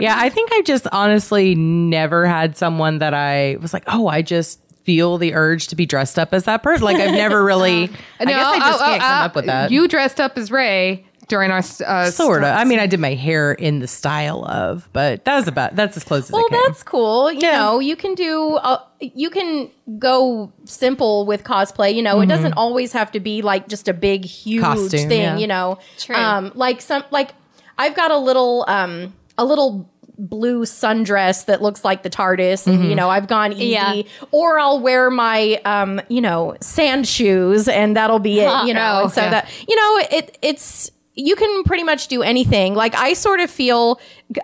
yeah, 0.00 0.16
I 0.18 0.30
think 0.30 0.50
I 0.52 0.62
just 0.64 0.86
honestly 0.92 1.54
never 1.54 2.09
had 2.26 2.56
someone 2.56 2.98
that 2.98 3.14
I 3.14 3.56
was 3.60 3.72
like, 3.72 3.84
oh, 3.86 4.08
I 4.08 4.22
just 4.22 4.60
feel 4.84 5.18
the 5.18 5.34
urge 5.34 5.68
to 5.68 5.76
be 5.76 5.86
dressed 5.86 6.18
up 6.18 6.32
as 6.32 6.44
that 6.44 6.62
person. 6.62 6.84
Like 6.84 6.96
I've 6.96 7.14
never 7.14 7.44
really. 7.44 7.84
I 8.18 8.24
guess 8.24 8.46
I 8.46 8.58
just 8.58 8.82
oh, 8.82 8.84
can't 8.84 9.02
oh, 9.02 9.06
come 9.06 9.22
oh, 9.22 9.24
up 9.24 9.34
with 9.36 9.46
that. 9.46 9.70
You 9.70 9.88
dressed 9.88 10.20
up 10.20 10.36
as 10.36 10.50
Ray 10.50 11.06
during 11.28 11.50
our 11.50 11.62
uh, 11.86 12.10
sort 12.10 12.42
of. 12.42 12.48
I 12.48 12.64
mean, 12.64 12.80
I 12.80 12.86
did 12.86 13.00
my 13.00 13.14
hair 13.14 13.52
in 13.52 13.78
the 13.78 13.86
style 13.86 14.44
of, 14.44 14.88
but 14.92 15.24
that 15.24 15.36
was 15.36 15.48
about 15.48 15.76
that's 15.76 15.96
as 15.96 16.04
close 16.04 16.24
as 16.24 16.32
Well, 16.32 16.44
it 16.46 16.50
came. 16.50 16.60
that's 16.66 16.82
cool. 16.82 17.32
You 17.32 17.40
know, 17.40 17.78
you 17.78 17.96
can 17.96 18.14
do. 18.14 18.54
Uh, 18.56 18.82
you 19.00 19.30
can 19.30 19.70
go 19.98 20.52
simple 20.64 21.24
with 21.26 21.44
cosplay. 21.44 21.94
You 21.94 22.02
know, 22.02 22.20
it 22.20 22.26
doesn't 22.26 22.54
always 22.54 22.92
have 22.92 23.12
to 23.12 23.20
be 23.20 23.42
like 23.42 23.68
just 23.68 23.88
a 23.88 23.94
big, 23.94 24.24
huge 24.24 24.62
Costume, 24.62 25.08
thing. 25.08 25.22
yeah. 25.22 25.38
You 25.38 25.46
know, 25.46 25.78
True. 25.98 26.16
Um, 26.16 26.52
like 26.54 26.82
some 26.82 27.04
like 27.10 27.30
I've 27.78 27.94
got 27.94 28.10
a 28.10 28.18
little 28.18 28.64
um 28.68 29.14
a 29.38 29.44
little 29.44 29.89
blue 30.28 30.62
sundress 30.64 31.46
that 31.46 31.62
looks 31.62 31.84
like 31.84 32.02
the 32.02 32.10
TARDIS, 32.10 32.66
and 32.66 32.88
you 32.88 32.94
know 32.94 33.08
I've 33.10 33.26
gone 33.26 33.52
easy. 33.54 33.66
Yeah. 33.68 34.02
Or 34.30 34.58
I'll 34.58 34.80
wear 34.80 35.10
my 35.10 35.60
um 35.64 36.00
you 36.08 36.20
know 36.20 36.56
sand 36.60 37.08
shoes, 37.08 37.66
and 37.68 37.96
that'll 37.96 38.18
be 38.20 38.40
it. 38.40 38.50
You 38.66 38.74
know, 38.74 39.02
Oh, 39.04 39.08
so 39.08 39.22
yeah. 39.22 39.30
that 39.30 39.48
you 39.68 39.74
know 39.76 39.98
it 40.18 40.38
it's 40.42 40.90
you 41.14 41.34
can 41.36 41.64
pretty 41.64 41.82
much 41.82 42.06
do 42.08 42.22
anything 42.22 42.74
like 42.74 42.94
i 42.94 43.12
sort 43.14 43.40
of 43.40 43.50
feel 43.50 44.00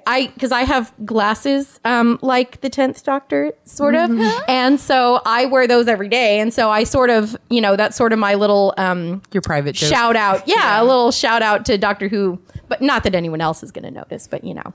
i 0.06 0.26
because 0.34 0.50
i 0.52 0.62
have 0.62 0.92
glasses 1.06 1.78
um 1.84 2.18
like 2.22 2.60
the 2.60 2.68
10th 2.68 3.02
doctor 3.04 3.52
sort 3.64 3.94
of 3.94 4.10
and 4.48 4.78
so 4.80 5.20
i 5.24 5.46
wear 5.46 5.66
those 5.68 5.86
every 5.86 6.08
day 6.08 6.40
and 6.40 6.52
so 6.52 6.68
i 6.68 6.82
sort 6.82 7.08
of 7.08 7.36
you 7.50 7.60
know 7.60 7.76
that's 7.76 7.96
sort 7.96 8.12
of 8.12 8.18
my 8.18 8.34
little 8.34 8.74
um 8.78 9.22
Your 9.32 9.42
private 9.42 9.74
joke. 9.76 9.88
shout 9.88 10.16
out 10.16 10.42
yeah, 10.46 10.82
a 10.82 10.84
little 10.84 11.12
shout 11.12 11.40
out 11.40 11.64
to 11.66 11.78
doctor 11.78 12.08
who 12.08 12.38
but 12.68 12.82
not 12.82 13.04
that 13.04 13.14
anyone 13.14 13.40
else 13.40 13.62
is 13.62 13.70
going 13.70 13.84
to 13.84 13.90
notice 13.90 14.26
but 14.26 14.42
you 14.44 14.52
know 14.52 14.72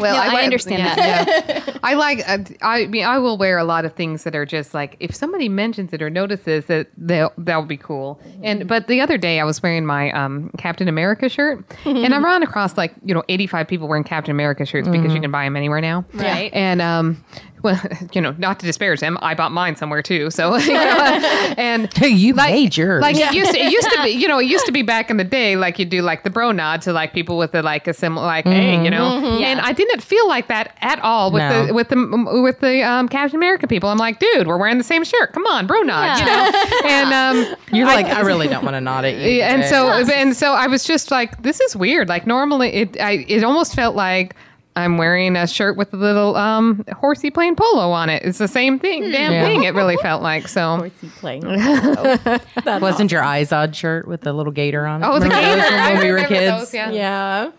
Well, 0.00 0.14
No, 0.14 0.22
I 0.22 0.32
wa- 0.32 0.40
understand 0.40 0.82
yeah, 0.82 1.24
yeah. 1.48 1.78
I 1.82 1.94
like. 1.94 2.26
Uh, 2.28 2.38
I 2.62 2.86
mean, 2.86 3.04
I 3.04 3.18
will 3.18 3.36
wear 3.36 3.58
a 3.58 3.64
lot 3.64 3.84
of 3.84 3.92
things 3.94 4.24
that 4.24 4.34
are 4.34 4.46
just 4.46 4.72
like 4.74 4.96
if 5.00 5.14
somebody 5.14 5.48
mentions 5.48 5.92
it 5.92 6.00
or 6.00 6.08
notices 6.10 6.66
that 6.66 6.88
they'll 6.96 7.32
that 7.38 7.56
will 7.56 7.66
be 7.66 7.76
cool. 7.76 8.20
And 8.42 8.66
but 8.66 8.86
the 8.86 9.00
other 9.00 9.18
day 9.18 9.40
I 9.40 9.44
was 9.44 9.62
wearing 9.62 9.84
my 9.84 10.10
um, 10.12 10.50
Captain 10.58 10.88
America 10.88 11.28
shirt, 11.28 11.64
and 11.84 12.14
I 12.14 12.18
ran 12.18 12.42
across 12.42 12.76
like 12.76 12.94
you 13.04 13.14
know 13.14 13.24
eighty 13.28 13.46
five 13.46 13.68
people 13.68 13.88
wearing 13.88 14.04
Captain 14.04 14.30
America 14.30 14.64
shirts 14.64 14.88
because 14.88 15.12
you 15.14 15.20
can 15.20 15.30
buy 15.30 15.44
them 15.44 15.56
anywhere 15.56 15.80
now. 15.80 16.04
Right. 16.14 16.50
And 16.54 16.80
um, 16.80 17.22
well, 17.62 17.80
you 18.12 18.20
know, 18.20 18.34
not 18.38 18.60
to 18.60 18.66
disparage 18.66 19.00
them, 19.00 19.18
I 19.20 19.34
bought 19.34 19.52
mine 19.52 19.76
somewhere 19.76 20.02
too. 20.02 20.30
So, 20.30 20.56
you 20.58 20.72
know, 20.74 21.54
and 21.58 21.92
you 22.00 22.34
made 22.34 22.76
yours. 22.76 23.02
like 23.02 23.16
it 23.16 23.32
used 23.34 23.52
to, 23.52 23.58
it 23.58 23.72
used 23.72 23.90
to 23.90 24.02
be, 24.02 24.10
you 24.10 24.28
know, 24.28 24.38
it 24.38 24.46
used 24.46 24.66
to 24.66 24.72
be 24.72 24.82
back 24.82 25.10
in 25.10 25.16
the 25.16 25.24
day, 25.24 25.56
like 25.56 25.78
you 25.78 25.84
do 25.84 26.02
like 26.02 26.24
the 26.24 26.30
bro 26.30 26.52
nod 26.52 26.82
to 26.82 26.92
like 26.92 27.12
people 27.12 27.38
with 27.38 27.52
the 27.52 27.62
like 27.62 27.86
a 27.86 27.94
similar, 27.94 28.26
like 28.26 28.44
hey, 28.44 28.82
you 28.82 28.90
know, 28.90 29.18
and 29.42 29.57
I 29.60 29.72
didn't 29.72 30.02
feel 30.02 30.26
like 30.28 30.48
that 30.48 30.76
at 30.80 30.98
all 31.00 31.30
with 31.32 31.40
No. 31.40 31.66
the 31.66 31.74
with 31.74 31.88
the 31.88 32.40
with 32.42 32.60
the 32.60 32.82
um, 32.82 33.08
Captain 33.08 33.36
America 33.36 33.66
people. 33.66 33.88
I'm 33.88 33.98
like, 33.98 34.18
dude, 34.18 34.46
we're 34.46 34.56
wearing 34.58 34.78
the 34.78 34.84
same 34.84 35.04
shirt. 35.04 35.32
Come 35.32 35.46
on, 35.46 35.66
bro 35.66 35.80
nod, 35.82 36.18
you 36.18 36.26
know, 36.26 36.52
and 36.88 37.12
um, 37.12 37.56
You're 37.72 37.86
like, 37.86 38.06
I 38.06 38.20
really 38.22 38.48
don't 38.48 38.64
want 38.64 38.74
to 38.74 38.80
nod 38.80 39.04
at 39.04 39.16
you. 39.16 39.42
and 39.42 39.62
but- 39.62 39.68
so 39.68 40.12
and 40.14 40.36
so 40.36 40.52
I 40.52 40.66
was 40.66 40.84
just 40.84 41.10
like, 41.10 41.42
this 41.42 41.60
is 41.60 41.74
weird. 41.76 42.08
Like 42.08 42.26
normally, 42.26 42.68
it 42.74 43.00
I 43.00 43.24
it 43.28 43.44
almost 43.44 43.74
felt 43.74 43.94
like. 43.96 44.34
I'm 44.76 44.96
wearing 44.96 45.34
a 45.34 45.48
shirt 45.48 45.76
with 45.76 45.92
a 45.92 45.96
little 45.96 46.36
um, 46.36 46.84
horsey 47.00 47.32
plain 47.32 47.56
polo 47.56 47.90
on 47.90 48.08
it. 48.10 48.22
It's 48.24 48.38
the 48.38 48.46
same 48.46 48.78
thing, 48.78 49.10
damn 49.10 49.32
Yeah. 49.32 49.44
thing. 49.44 49.64
It 49.64 49.74
really 49.74 49.96
felt 49.96 50.22
like 50.22 50.46
so. 50.46 50.76
Horsey 50.76 51.08
playing 51.18 51.42
wasn't 51.44 53.10
your 53.10 53.22
Izod 53.22 53.74
shirt 53.74 54.06
with 54.06 54.20
the 54.20 54.32
little 54.32 54.52
gator 54.52 54.86
on 54.86 55.02
it? 55.02 55.06
Oh, 55.06 55.18
the 55.18 55.26
Remember 55.26 55.40
gator! 55.40 55.60
those 55.60 55.68
from 55.68 55.80
I 55.80 55.92
when 55.94 56.02
we 56.04 56.12
were 56.12 56.24
kids. 56.24 56.58
those, 56.60 56.74
yeah. 56.74 56.90
yeah 56.92 57.50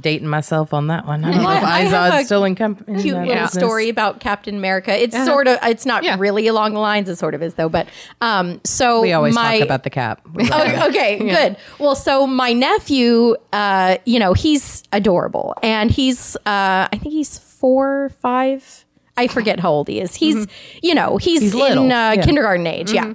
Dating 0.00 0.28
myself 0.28 0.72
on 0.72 0.86
that 0.86 1.06
one. 1.06 1.24
I 1.24 1.32
don't 1.32 1.42
know 1.42 1.50
if 1.50 1.64
I 1.64 1.80
have 1.80 2.12
Izod's 2.12 2.22
a 2.22 2.24
still 2.26 2.44
in 2.44 2.54
company. 2.54 3.02
cute 3.02 3.16
little 3.18 3.48
story 3.48 3.88
about 3.88 4.20
Captain 4.20 4.54
America. 4.56 4.96
It's 4.96 5.16
sort 5.24 5.48
of 5.48 5.58
it's 5.64 5.84
not 5.84 6.04
Yeah. 6.04 6.16
really 6.18 6.46
along 6.46 6.74
the 6.74 6.78
lines. 6.80 7.08
It 7.08 7.16
sort 7.16 7.34
of 7.34 7.42
is 7.42 7.54
though. 7.54 7.68
But 7.68 7.88
um, 8.20 8.60
so 8.62 9.00
We 9.02 9.12
always 9.12 9.34
my, 9.34 9.58
talk 9.58 9.64
about 9.66 9.82
the 9.82 9.90
cap. 9.90 10.20
Oh, 10.52 10.86
okay, 10.88 11.18
good. 11.18 11.56
Well, 11.80 11.96
so 11.96 12.28
my 12.28 12.52
nephew, 12.52 13.34
uh, 13.52 13.96
you 14.04 14.20
know, 14.20 14.34
he's 14.34 14.84
adorable, 14.92 15.56
and 15.64 15.90
he's, 15.90 16.36
uh, 16.36 16.40
I 16.46 16.88
think 16.92 17.12
he's 17.12 17.36
four, 17.38 18.10
five. 18.20 18.84
I 19.16 19.26
forget 19.26 19.58
how 19.58 19.72
old 19.72 19.88
he 19.88 20.00
is. 20.00 20.14
He's, 20.14 20.46
you 20.80 20.94
know, 20.94 21.16
he's, 21.16 21.40
He's 21.40 21.54
little. 21.56 21.86
in 21.86 21.90
uh, 21.90 22.12
Yeah. 22.16 22.22
kindergarten 22.24 22.68
age. 22.68 22.92
Yeah. 22.92 23.14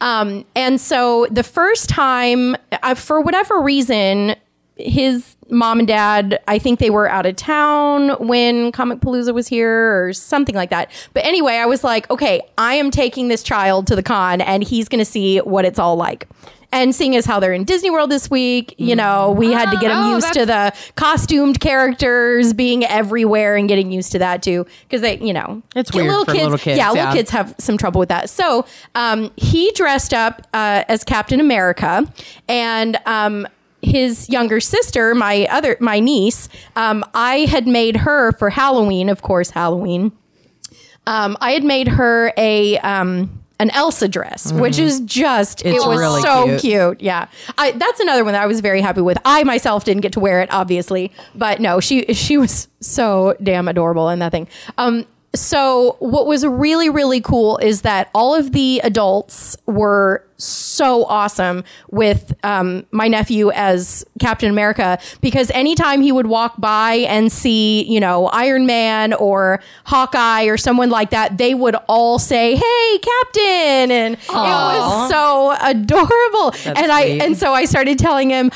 Um, 0.00 0.46
and 0.56 0.80
so 0.80 1.26
the 1.30 1.42
first 1.42 1.88
time, 1.90 2.56
uh, 2.82 2.94
for 2.94 3.20
whatever 3.20 3.60
reason, 3.60 4.34
his 4.76 5.36
mom 5.50 5.78
and 5.80 5.86
dad, 5.88 6.40
I 6.48 6.58
think 6.58 6.78
they 6.80 6.90
were 6.90 7.08
out 7.10 7.26
of 7.26 7.36
town 7.36 8.10
when 8.26 8.72
Comicpalooza 8.72 9.34
was 9.34 9.46
here 9.48 10.02
or 10.06 10.12
something 10.12 10.54
like 10.54 10.70
that. 10.70 10.90
But 11.12 11.24
anyway, 11.26 11.54
I 11.54 11.66
was 11.66 11.84
like, 11.84 12.10
okay, 12.10 12.40
I 12.56 12.74
am 12.74 12.90
taking 12.90 13.28
this 13.28 13.42
child 13.42 13.86
to 13.88 13.96
the 13.96 14.02
con 14.02 14.40
and 14.40 14.62
he's 14.64 14.88
going 14.88 14.98
to 15.00 15.04
see 15.04 15.38
what 15.38 15.64
it's 15.64 15.78
all 15.78 15.96
like. 15.96 16.26
And 16.74 16.94
seeing 16.94 17.14
as 17.16 17.26
how 17.26 17.38
they're 17.38 17.52
in 17.52 17.64
Disney 17.64 17.90
World 17.90 18.10
this 18.10 18.30
week, 18.30 18.74
you 18.78 18.96
know, 18.96 19.32
we 19.32 19.52
had 19.52 19.70
to 19.72 19.76
get 19.76 19.90
him 19.90 19.98
Oh, 19.98 20.14
used 20.14 20.32
to 20.32 20.46
the 20.46 20.72
costumed 20.96 21.60
characters 21.60 22.54
being 22.54 22.82
everywhere 22.82 23.56
and 23.56 23.68
getting 23.68 23.92
used 23.92 24.12
to 24.12 24.18
that 24.20 24.42
too. 24.42 24.64
Because 24.84 25.02
they, 25.02 25.18
you 25.18 25.34
know, 25.34 25.62
It's 25.76 25.92
weird 25.92 26.06
for 26.24 26.32
little 26.32 26.56
kids, 26.56 26.78
Yeah, 26.78 26.88
little 26.88 27.04
yeah. 27.04 27.12
kids 27.12 27.30
have 27.30 27.54
some 27.58 27.76
trouble 27.76 27.98
with 27.98 28.08
that. 28.08 28.30
So 28.30 28.64
um, 28.94 29.30
he 29.36 29.70
dressed 29.72 30.14
up 30.14 30.46
uh, 30.54 30.84
as 30.88 31.04
Captain 31.04 31.40
America, 31.40 32.10
and 32.48 32.98
um, 33.04 33.46
his 33.82 34.28
younger 34.30 34.60
sister, 34.60 35.14
my 35.14 35.46
other 35.50 35.76
my 35.80 36.00
niece, 36.00 36.48
um, 36.76 37.04
I 37.14 37.40
had 37.40 37.66
made 37.66 37.96
her 37.98 38.32
for 38.32 38.48
Halloween, 38.50 39.08
of 39.08 39.22
course, 39.22 39.50
Halloween. 39.50 40.12
Um, 41.06 41.36
I 41.40 41.50
had 41.52 41.64
made 41.64 41.88
her 41.88 42.32
a 42.36 42.78
um, 42.78 43.42
an 43.58 43.70
Elsa 43.70 44.08
dress, 44.08 44.52
which 44.52 44.78
is 44.78 45.00
just 45.00 45.58
Mm-hmm. 45.58 45.74
It's 45.76 45.84
it 45.84 45.88
was 45.88 45.98
really 45.98 46.22
so 46.22 46.44
cute. 46.46 46.60
cute. 46.60 47.00
Yeah, 47.00 47.26
I, 47.58 47.72
that's 47.72 48.00
another 48.00 48.24
one 48.24 48.32
that 48.32 48.42
I 48.42 48.46
was 48.46 48.60
very 48.60 48.80
happy 48.80 49.00
with. 49.00 49.18
I 49.24 49.44
myself 49.44 49.84
didn't 49.84 50.02
get 50.02 50.12
to 50.12 50.20
wear 50.20 50.40
it, 50.42 50.48
obviously, 50.52 51.12
but 51.34 51.60
no, 51.60 51.80
she 51.80 52.12
she 52.14 52.38
was 52.38 52.68
so 52.80 53.36
damn 53.42 53.68
adorable 53.68 54.08
in 54.08 54.20
that 54.20 54.32
thing. 54.32 54.48
Um, 54.78 55.06
so 55.34 55.96
what 56.00 56.26
was 56.26 56.44
really 56.44 56.90
really 56.90 57.20
cool 57.20 57.58
is 57.58 57.82
that 57.82 58.10
all 58.14 58.34
of 58.34 58.52
the 58.52 58.80
adults 58.84 59.56
were 59.66 60.24
so 60.36 61.04
awesome 61.04 61.62
with 61.90 62.34
um, 62.42 62.84
my 62.90 63.06
nephew 63.08 63.50
as 63.52 64.04
Captain 64.20 64.50
America 64.50 64.98
because 65.20 65.50
anytime 65.52 66.02
he 66.02 66.10
would 66.10 66.26
walk 66.26 66.54
by 66.58 66.94
and 66.94 67.30
see 67.30 67.84
you 67.84 68.00
know 68.00 68.26
Iron 68.26 68.66
Man 68.66 69.12
or 69.14 69.62
Hawkeye 69.84 70.44
or 70.44 70.56
someone 70.56 70.90
like 70.90 71.10
that, 71.10 71.38
they 71.38 71.54
would 71.54 71.76
all 71.88 72.18
say, 72.18 72.56
"Hey, 72.56 72.98
Captain!" 72.98 73.90
and 73.90 74.14
it 74.14 74.28
was 74.28 75.10
so 75.10 75.56
adorable. 75.60 76.54
and 76.66 76.90
I 76.92 77.06
sweet. 77.06 77.22
and 77.22 77.36
so 77.36 77.52
I 77.52 77.64
started 77.64 77.98
telling 77.98 78.30
him. 78.30 78.50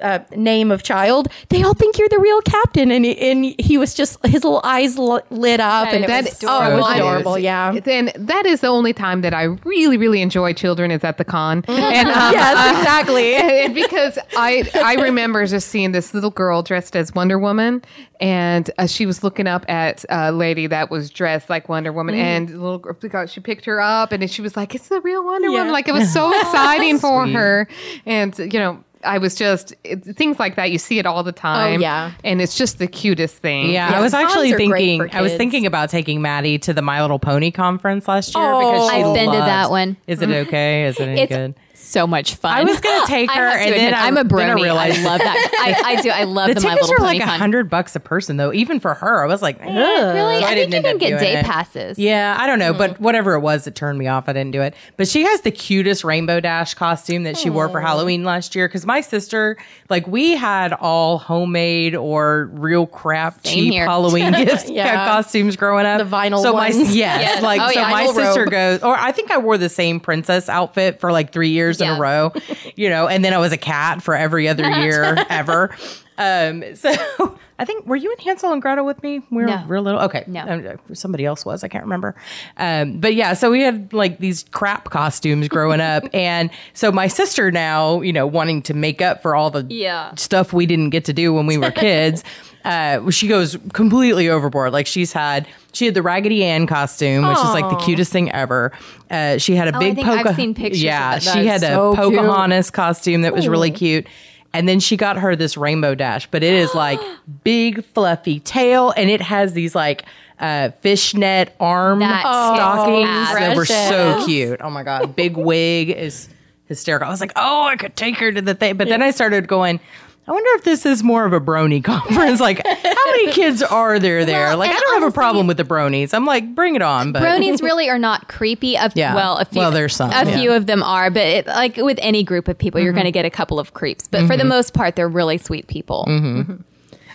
Uh, 0.00 0.18
name 0.36 0.70
of 0.70 0.82
child. 0.82 1.28
They 1.48 1.62
all 1.62 1.74
think 1.74 1.98
you're 1.98 2.08
the 2.08 2.18
real 2.18 2.40
captain, 2.42 2.90
and 2.90 3.04
he, 3.04 3.30
and 3.30 3.54
he 3.58 3.78
was 3.78 3.94
just 3.94 4.18
his 4.26 4.44
little 4.44 4.60
eyes 4.64 4.98
lit 4.98 5.60
up, 5.60 5.88
and 5.88 6.04
it 6.04 6.08
That 6.08 6.24
was 6.24 6.32
is 6.34 6.44
oh, 6.46 6.70
it 6.72 6.76
was 6.76 6.84
adorable. 6.94 6.96
adorable. 7.34 7.38
Yeah, 7.38 7.80
Then 7.80 8.10
that 8.16 8.44
is 8.46 8.60
the 8.60 8.66
only 8.68 8.92
time 8.92 9.22
that 9.22 9.32
I 9.34 9.44
really, 9.64 9.96
really 9.96 10.20
enjoy 10.22 10.52
children 10.52 10.90
is 10.90 11.04
at 11.04 11.16
the 11.18 11.24
con. 11.24 11.64
And 11.68 12.08
um, 12.08 12.32
yes, 12.32 12.78
exactly. 12.78 13.34
and 13.64 13.74
because 13.74 14.18
I 14.36 14.68
I 14.74 14.94
remember 14.94 15.44
just 15.46 15.68
seeing 15.68 15.92
this 15.92 16.12
little 16.14 16.30
girl 16.30 16.62
dressed 16.62 16.94
as 16.96 17.14
Wonder 17.14 17.38
Woman, 17.38 17.82
and 18.20 18.70
uh, 18.78 18.86
she 18.86 19.06
was 19.06 19.22
looking 19.24 19.46
up 19.46 19.64
at 19.68 20.04
a 20.08 20.32
lady 20.32 20.66
that 20.66 20.90
was 20.90 21.10
dressed 21.10 21.48
like 21.50 21.68
Wonder 21.68 21.92
Woman, 21.92 22.14
and 22.14 22.48
the 22.48 22.58
little 22.58 22.78
girl 22.78 23.26
she 23.26 23.40
picked 23.40 23.64
her 23.64 23.80
up, 23.80 24.12
and 24.12 24.28
she 24.30 24.42
was 24.42 24.56
like, 24.56 24.74
"It's 24.74 24.88
the 24.88 25.00
real 25.00 25.24
Wonder 25.24 25.48
Yeah. 25.48 25.58
Woman!" 25.58 25.72
Like 25.72 25.88
it 25.88 25.92
was 25.92 26.12
so 26.12 26.30
exciting 26.40 26.98
for 26.98 27.24
Sweet. 27.24 27.34
her, 27.34 27.68
and 28.06 28.36
you 28.38 28.58
know. 28.58 28.84
I 29.04 29.18
was 29.18 29.34
just 29.34 29.74
it, 29.84 30.04
things 30.04 30.38
like 30.38 30.56
that. 30.56 30.70
You 30.70 30.78
see 30.78 30.98
it 30.98 31.06
all 31.06 31.22
the 31.22 31.30
oh, 31.30 31.32
time. 31.32 31.80
yeah. 31.80 32.12
and 32.24 32.40
it's 32.40 32.56
just 32.56 32.78
the 32.78 32.86
cutest 32.86 33.36
thing. 33.36 33.70
Yeah, 33.70 33.90
Yeah, 33.90 33.98
I 33.98 34.00
was 34.00 34.14
actually 34.14 34.52
thinking. 34.54 35.08
I 35.12 35.22
was 35.22 35.32
thinking 35.36 35.66
about 35.66 35.90
taking 35.90 36.22
Maddie 36.22 36.58
to 36.60 36.72
the 36.72 36.82
My 36.82 37.02
Little 37.02 37.18
Pony 37.18 37.50
conference 37.50 38.08
last 38.08 38.34
year 38.34 38.44
Oh. 38.44 38.58
because 38.58 38.90
she 38.90 38.96
I've 38.96 39.14
been 39.14 39.30
to 39.30 39.38
that 39.38 39.70
one. 39.70 39.96
Is 40.06 40.22
it 40.22 40.28
mm-hmm. 40.28 40.48
okay? 40.48 40.86
Is 40.86 41.00
it 41.00 41.08
any 41.08 41.20
It's 41.22 41.32
good? 41.32 41.54
So 41.92 42.06
much 42.06 42.34
fun. 42.36 42.52
I 42.52 42.64
was 42.64 42.80
gonna 42.80 43.06
take 43.06 43.30
her, 43.30 43.40
and 43.40 43.72
then 43.72 43.88
admit, 43.88 43.94
I- 43.94 44.06
I'm 44.06 44.16
a 44.16 44.24
then 44.24 44.50
I 44.50 44.54
brony. 44.54 44.68
I, 44.70 45.02
love 45.02 45.18
that. 45.20 45.82
I, 45.84 45.92
I 45.92 46.02
do. 46.02 46.10
I 46.10 46.24
love 46.24 46.48
The 46.48 46.54
the, 46.54 46.60
My 46.62 46.70
tickets 46.74 46.88
Little 46.88 47.04
are 47.04 47.06
like 47.06 47.20
a 47.20 47.26
hundred 47.26 47.68
bucks 47.70 47.94
a 47.96 48.00
person, 48.00 48.36
though. 48.36 48.52
Even 48.52 48.80
for 48.80 48.94
her, 48.94 49.24
I 49.24 49.26
was 49.26 49.42
like, 49.42 49.60
"Ugh." 49.60 49.66
Really? 49.66 50.40
So 50.40 50.46
I, 50.46 50.54
didn't 50.54 50.72
think 50.72 50.84
you 50.86 50.90
can 50.90 50.98
get 50.98 51.20
day 51.20 51.36
it. 51.38 51.44
passes. 51.44 51.98
Yeah, 51.98 52.36
I 52.38 52.46
don't 52.46 52.58
know, 52.58 52.72
but 52.72 52.94
mm-hmm. 52.94 53.04
whatever 53.04 53.34
it 53.34 53.40
was 53.40 53.66
it 53.66 53.74
turned 53.74 53.98
me 53.98 54.08
off, 54.08 54.28
I 54.28 54.32
didn't 54.32 54.52
do 54.52 54.62
it. 54.62 54.74
But 54.96 55.08
she 55.08 55.22
has 55.22 55.42
the 55.42 55.50
cutest 55.50 56.04
rainbow 56.04 56.40
dash 56.40 56.74
costume 56.74 57.24
that 57.24 57.36
she 57.36 57.50
wore 57.50 57.68
for 57.68 57.80
Halloween 57.80 58.24
last 58.24 58.54
year. 58.54 58.68
Because 58.68 58.86
my 58.86 59.00
sister, 59.00 59.56
like, 59.90 60.06
we 60.06 60.32
had 60.32 60.72
all 60.72 61.18
homemade 61.18 61.94
or 61.94 62.50
real 62.52 62.86
crap 62.86 63.44
Same 63.46 63.54
cheap 63.54 63.72
here. 63.72 63.84
Halloween 63.86 64.32
gift 64.44 64.68
Yeah. 64.68 65.06
costumes 65.06 65.56
growing 65.56 65.86
up. 65.86 65.98
The 65.98 66.04
vinyl 66.04 66.40
so 66.42 66.52
ones. 66.54 66.76
My, 66.76 66.82
yes, 66.90 66.92
Yes. 66.94 67.42
like 67.42 67.60
Oh, 67.60 67.70
so 67.72 67.80
yeah. 67.80 67.90
my 67.90 68.06
sister 68.06 68.42
robe. 68.42 68.50
goes, 68.50 68.82
or 68.82 68.96
I 68.96 69.12
think 69.12 69.30
I 69.30 69.38
wore 69.38 69.58
the 69.58 69.68
same 69.68 70.00
princess 70.00 70.48
outfit 70.48 71.00
for 71.00 71.12
like 71.12 71.32
three 71.32 71.50
years 71.50 71.80
in 71.82 71.96
a 71.96 72.00
row, 72.00 72.32
you 72.76 72.88
know, 72.88 73.08
and 73.08 73.24
then 73.24 73.32
I 73.32 73.38
was 73.38 73.52
a 73.52 73.56
cat 73.58 74.02
for 74.02 74.14
every 74.14 74.48
other 74.48 74.68
year 74.80 75.24
ever. 75.28 75.74
Um, 76.18 76.62
so 76.76 76.90
I 77.58 77.64
think 77.64 77.86
were 77.86 77.96
you 77.96 78.12
in 78.12 78.18
Hansel 78.18 78.52
and 78.52 78.60
Gretel 78.60 78.84
with 78.84 79.02
me? 79.02 79.20
We 79.30 79.38
were 79.42 79.46
No. 79.48 79.64
real 79.66 79.82
little. 79.82 80.00
Okay, 80.02 80.24
No. 80.26 80.42
Um, 80.46 80.78
somebody 80.94 81.24
else 81.24 81.44
was. 81.44 81.64
I 81.64 81.68
can't 81.68 81.84
remember. 81.84 82.14
Um, 82.58 82.98
but 82.98 83.14
yeah, 83.14 83.32
so 83.34 83.50
we 83.50 83.62
had 83.62 83.92
like 83.92 84.18
these 84.18 84.44
crap 84.52 84.90
costumes 84.90 85.48
growing 85.48 85.80
up, 85.92 86.04
and 86.12 86.50
so 86.74 86.92
my 86.92 87.06
sister 87.08 87.50
now, 87.50 88.00
you 88.02 88.12
know, 88.12 88.26
wanting 88.26 88.62
to 88.62 88.74
make 88.74 89.00
up 89.00 89.22
for 89.22 89.34
all 89.34 89.50
the 89.50 89.66
Yeah. 89.68 90.14
stuff 90.16 90.52
we 90.52 90.66
didn't 90.66 90.90
get 90.90 91.04
to 91.06 91.12
do 91.12 91.32
when 91.32 91.46
we 91.46 91.56
were 91.58 91.70
kids. 91.70 92.22
Uh, 92.64 93.10
she 93.10 93.26
goes 93.26 93.56
completely 93.72 94.28
overboard. 94.28 94.72
Like 94.72 94.86
she's 94.86 95.12
had, 95.12 95.48
she 95.72 95.84
had 95.84 95.94
the 95.94 96.00
Raggedy 96.02 96.44
Ann 96.44 96.68
costume, 96.68 97.26
which 97.26 97.36
is 97.38 97.42
like 97.46 97.68
the 97.68 97.74
cutest 97.84 98.12
thing 98.12 98.30
ever. 98.30 98.70
Uh, 99.10 99.38
she 99.38 99.56
had 99.56 99.66
a 99.66 99.76
Oh, 99.76 99.80
big 99.80 99.96
think 99.96 100.06
I've 100.06 100.36
seen 100.36 100.54
pictures 100.54 100.78
of 100.78 100.84
Yeah. 100.84 101.18
She 101.18 101.44
had 101.44 101.62
so 101.62 101.90
a 101.90 101.96
cute. 101.96 102.14
Pocahontas 102.14 102.70
costume 102.70 103.22
that 103.22 103.34
was 103.34 103.48
really 103.48 103.72
cute. 103.72 104.06
And 104.54 104.68
then 104.68 104.80
she 104.80 104.96
got 104.96 105.16
her 105.18 105.34
this 105.34 105.56
rainbow 105.56 105.94
dash, 105.94 106.26
but 106.30 106.42
it 106.42 106.52
is 106.52 106.74
like 106.74 107.00
big 107.44 107.84
fluffy 107.84 108.40
tail, 108.40 108.92
and 108.96 109.10
it 109.10 109.20
has 109.20 109.52
these 109.52 109.74
like 109.74 110.04
uh, 110.38 110.70
fishnet 110.80 111.54
arm 111.60 112.00
That's 112.00 112.20
stockings 112.20 113.28
so 113.28 113.34
that 113.34 113.56
were 113.56 113.64
so 113.64 114.24
cute. 114.26 114.60
Oh 114.62 114.70
my 114.70 114.82
god, 114.82 115.14
big 115.16 115.36
wig 115.36 115.90
is 115.90 116.28
hysterical. 116.66 117.08
I 117.08 117.10
was 117.10 117.20
like, 117.20 117.32
oh, 117.36 117.64
I 117.64 117.76
could 117.76 117.96
take 117.96 118.16
her 118.16 118.32
to 118.32 118.42
the 118.42 118.54
thing, 118.54 118.76
but 118.76 118.88
then 118.88 119.02
I 119.02 119.10
started 119.10 119.46
going. 119.46 119.80
I 120.26 120.30
wonder 120.30 120.50
if 120.54 120.62
this 120.64 120.86
is 120.86 121.02
more 121.02 121.24
of 121.24 121.32
a 121.32 121.40
brony 121.40 121.82
conference. 121.84 122.38
Like, 122.40 122.64
how 122.64 123.10
many 123.10 123.32
kids 123.32 123.60
are 123.62 123.98
there 123.98 124.24
there? 124.24 124.46
Well, 124.48 124.58
like, 124.58 124.70
I 124.70 124.78
don't 124.78 125.02
have 125.02 125.10
a 125.10 125.12
problem 125.12 125.48
with 125.48 125.56
the 125.56 125.64
bronies. 125.64 126.14
I'm 126.14 126.24
like, 126.24 126.54
bring 126.54 126.76
it 126.76 126.82
on. 126.82 127.10
But 127.12 127.22
Bronies 127.22 127.60
really 127.60 127.90
are 127.90 127.98
not 127.98 128.28
creepy. 128.28 128.78
Of 128.78 128.92
Yeah. 128.94 129.14
well, 129.16 129.38
a 129.38 129.44
few, 129.44 129.58
Well, 129.58 129.72
there's 129.72 129.96
some, 129.96 130.10
A 130.10 130.12
yeah. 130.12 130.24
Mm-hmm. 130.24 130.38
few 130.40 130.52
of 130.52 130.66
them 130.66 130.82
are, 130.82 131.10
but 131.10 131.22
it, 131.26 131.46
like 131.48 131.76
with 131.76 131.98
any 132.00 132.22
group 132.22 132.46
of 132.46 132.56
people, 132.56 132.80
you're 132.80 132.92
going 132.92 133.04
to 133.04 133.10
get 133.12 133.24
a 133.24 133.30
couple 133.30 133.58
of 133.58 133.74
creeps. 133.74 134.06
But 134.06 134.26
for 134.28 134.36
the 134.36 134.44
most 134.44 134.74
part, 134.74 134.94
they're 134.94 135.08
really 135.08 135.38
sweet 135.38 135.66
people. 135.66 136.04
Mm-hmm. 136.08 136.54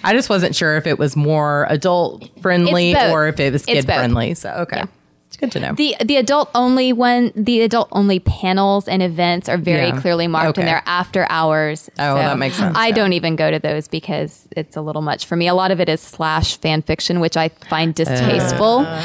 I 0.03 0.13
just 0.13 0.29
wasn't 0.29 0.55
sure 0.55 0.75
if 0.77 0.85
it 0.85 0.99
was 0.99 1.15
more 1.15 1.65
adult 1.69 2.29
friendly 2.41 2.93
or 2.95 3.27
if 3.27 3.39
it 3.39 3.53
was 3.53 3.65
kid 3.65 3.85
friendly. 3.85 4.33
So, 4.35 4.49
okay. 4.51 4.77
Yeah. 4.77 4.85
It's 5.39 5.39
good 5.39 5.51
to 5.51 5.59
know. 5.67 5.73
The 5.75 5.95
the 6.03 6.17
adult 6.17 6.49
only 6.55 6.91
one, 6.93 7.31
the 7.35 7.61
adult 7.61 7.89
only 7.91 8.19
panels 8.19 8.87
and 8.87 9.03
events 9.03 9.47
are 9.47 9.57
very 9.57 9.87
Yeah. 9.89 10.01
clearly 10.01 10.27
marked, 10.27 10.49
Okay. 10.57 10.61
and 10.61 10.67
they're 10.67 10.81
after 10.87 11.27
hours. 11.29 11.89
Oh, 11.99 12.15
that 12.15 12.37
makes 12.39 12.55
sense, 12.55 12.75
I 12.75 12.87
yeah. 12.87 12.95
don't 12.95 13.13
even 13.13 13.35
go 13.35 13.51
to 13.51 13.59
those 13.59 13.87
because 13.87 14.47
it's 14.57 14.75
a 14.75 14.81
little 14.81 15.03
much 15.03 15.25
for 15.27 15.35
me. 15.35 15.47
A 15.47 15.53
lot 15.53 15.69
of 15.69 15.79
it 15.79 15.89
is 15.89 16.01
slash 16.01 16.57
fan 16.57 16.81
fiction, 16.81 17.19
which 17.19 17.37
I 17.37 17.49
find 17.69 17.93
distasteful, 17.93 18.79
uh, 18.79 19.03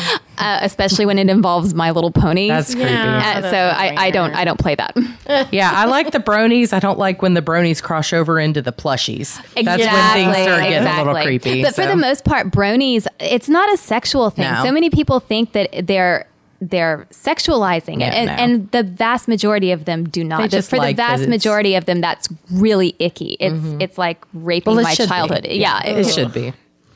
especially 0.62 1.06
when 1.06 1.18
it 1.18 1.28
involves 1.28 1.74
My 1.74 1.90
Little 1.90 2.10
Ponies. 2.10 2.48
That's 2.50 2.74
creepy. 2.74 2.90
Yeah. 2.90 3.32
Uh, 3.36 3.40
that's 3.40 3.50
so 3.52 3.58
I, 3.58 4.06
I 4.06 4.10
don't 4.10 4.34
I 4.34 4.44
don't 4.44 4.58
play 4.58 4.74
that. 4.74 4.96
yeah, 5.52 5.70
I 5.74 5.86
like 5.86 6.10
the 6.10 6.18
bronies. 6.18 6.72
I 6.72 6.78
don't 6.80 6.98
like 6.98 7.22
when 7.22 7.34
the 7.34 7.42
bronies 7.42 7.82
cross 7.82 8.12
over 8.12 8.38
into 8.38 8.62
the 8.62 8.72
plushies. 8.72 9.36
That's 9.54 9.66
when 9.66 9.76
things 9.76 10.36
start 10.36 10.62
getting 10.62 10.88
a 10.88 10.98
little 11.04 11.22
creepy. 11.22 11.62
But 11.62 11.74
for 11.74 11.86
the 11.86 11.96
most 11.96 12.24
part, 12.24 12.48
bronies, 12.50 13.06
it's 13.20 13.48
not 13.48 13.72
a 13.72 13.76
sexual 13.76 14.30
thing. 14.30 14.50
No. 14.52 14.62
So 14.64 14.72
many 14.72 14.90
people 14.90 15.20
think 15.20 15.52
that 15.52 15.86
they're 15.86 16.26
they're 16.62 17.08
sexualizing 17.10 17.98
Yeah, 18.00 18.06
it, 18.08 18.14
and, 18.14 18.26
no. 18.26 18.32
and 18.32 18.70
the 18.70 18.82
vast 18.84 19.26
majority 19.26 19.72
of 19.72 19.84
them 19.84 20.08
do 20.08 20.22
not. 20.22 20.42
They 20.42 20.48
just 20.48 20.70
for 20.70 20.76
like 20.76 20.96
the 20.96 21.02
vast 21.02 21.26
majority 21.28 21.74
of 21.74 21.86
them, 21.86 22.00
that's 22.00 22.28
really 22.52 22.94
icky. 23.00 23.36
It's 23.40 23.82
it's 23.82 23.98
like 23.98 24.24
raping 24.32 24.70
Well, 24.72 24.78
it 24.78 24.84
my 24.84 24.94
should 24.94 25.04
be. 25.04 25.08
childhood. 25.08 25.46
Yeah, 25.46 25.84
it, 25.84 26.04
should 26.04 26.32
be. 26.32 26.52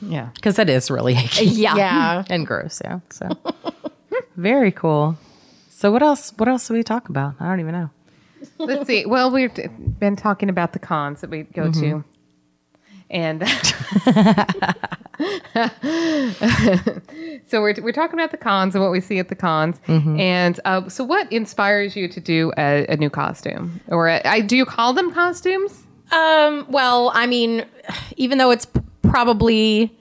Yeah. 0.07 0.31
Because 0.35 0.57
that 0.57 0.69
is 0.69 0.91
really 0.91 1.15
icky 1.17 1.47
yeah. 1.47 1.77
Yeah. 1.77 2.25
and 2.29 2.47
gross. 2.47 2.81
Yeah. 2.85 3.01
So 3.11 3.29
very 4.37 4.73
cool. 4.73 5.17
So 5.69 5.93
what 5.93 6.03
else? 6.03 6.33
What 6.37 6.49
else 6.49 6.69
do 6.69 6.75
we 6.75 6.83
talk 6.83 7.09
about? 7.09 7.35
I 7.41 7.49
don't 7.49 7.61
even 7.61 7.73
know. 7.73 7.91
Let's 8.59 8.87
see. 8.87 9.07
Well, 9.07 9.31
we've 9.31 9.53
been 9.99 10.17
talking 10.17 10.49
about 10.49 10.73
the 10.73 10.79
cons 10.79 11.21
that 11.21 11.31
we 11.31 11.43
go 11.43 11.71
to. 11.73 12.05
And 13.09 13.47
so 17.47 17.61
we're, 17.61 17.75
we're 17.81 17.93
talking 17.93 18.19
about 18.19 18.33
the 18.33 18.39
cons 18.41 18.75
and 18.75 18.83
what 18.83 18.91
we 18.91 19.01
see 19.01 19.19
at 19.19 19.29
the 19.29 19.37
cons. 19.37 19.81
And 19.87 20.59
uh, 20.65 20.89
so, 20.89 21.05
what 21.05 21.31
inspires 21.33 21.95
you 21.95 22.09
to 22.09 22.21
do 22.21 22.53
a, 22.59 22.85
a 22.89 22.97
new 22.97 23.11
costume? 23.11 23.81
Or 23.89 24.09
a, 24.09 24.21
I, 24.27 24.41
do 24.41 24.57
you 24.57 24.65
call 24.65 24.93
them 24.93 25.13
costumes? 25.13 25.85
Um, 26.11 26.67
well, 26.69 27.13
I 27.15 27.27
mean, 27.27 27.65
even 28.17 28.39
though 28.39 28.51
it's 28.51 28.67
p- 28.67 28.81
probably 29.11 29.93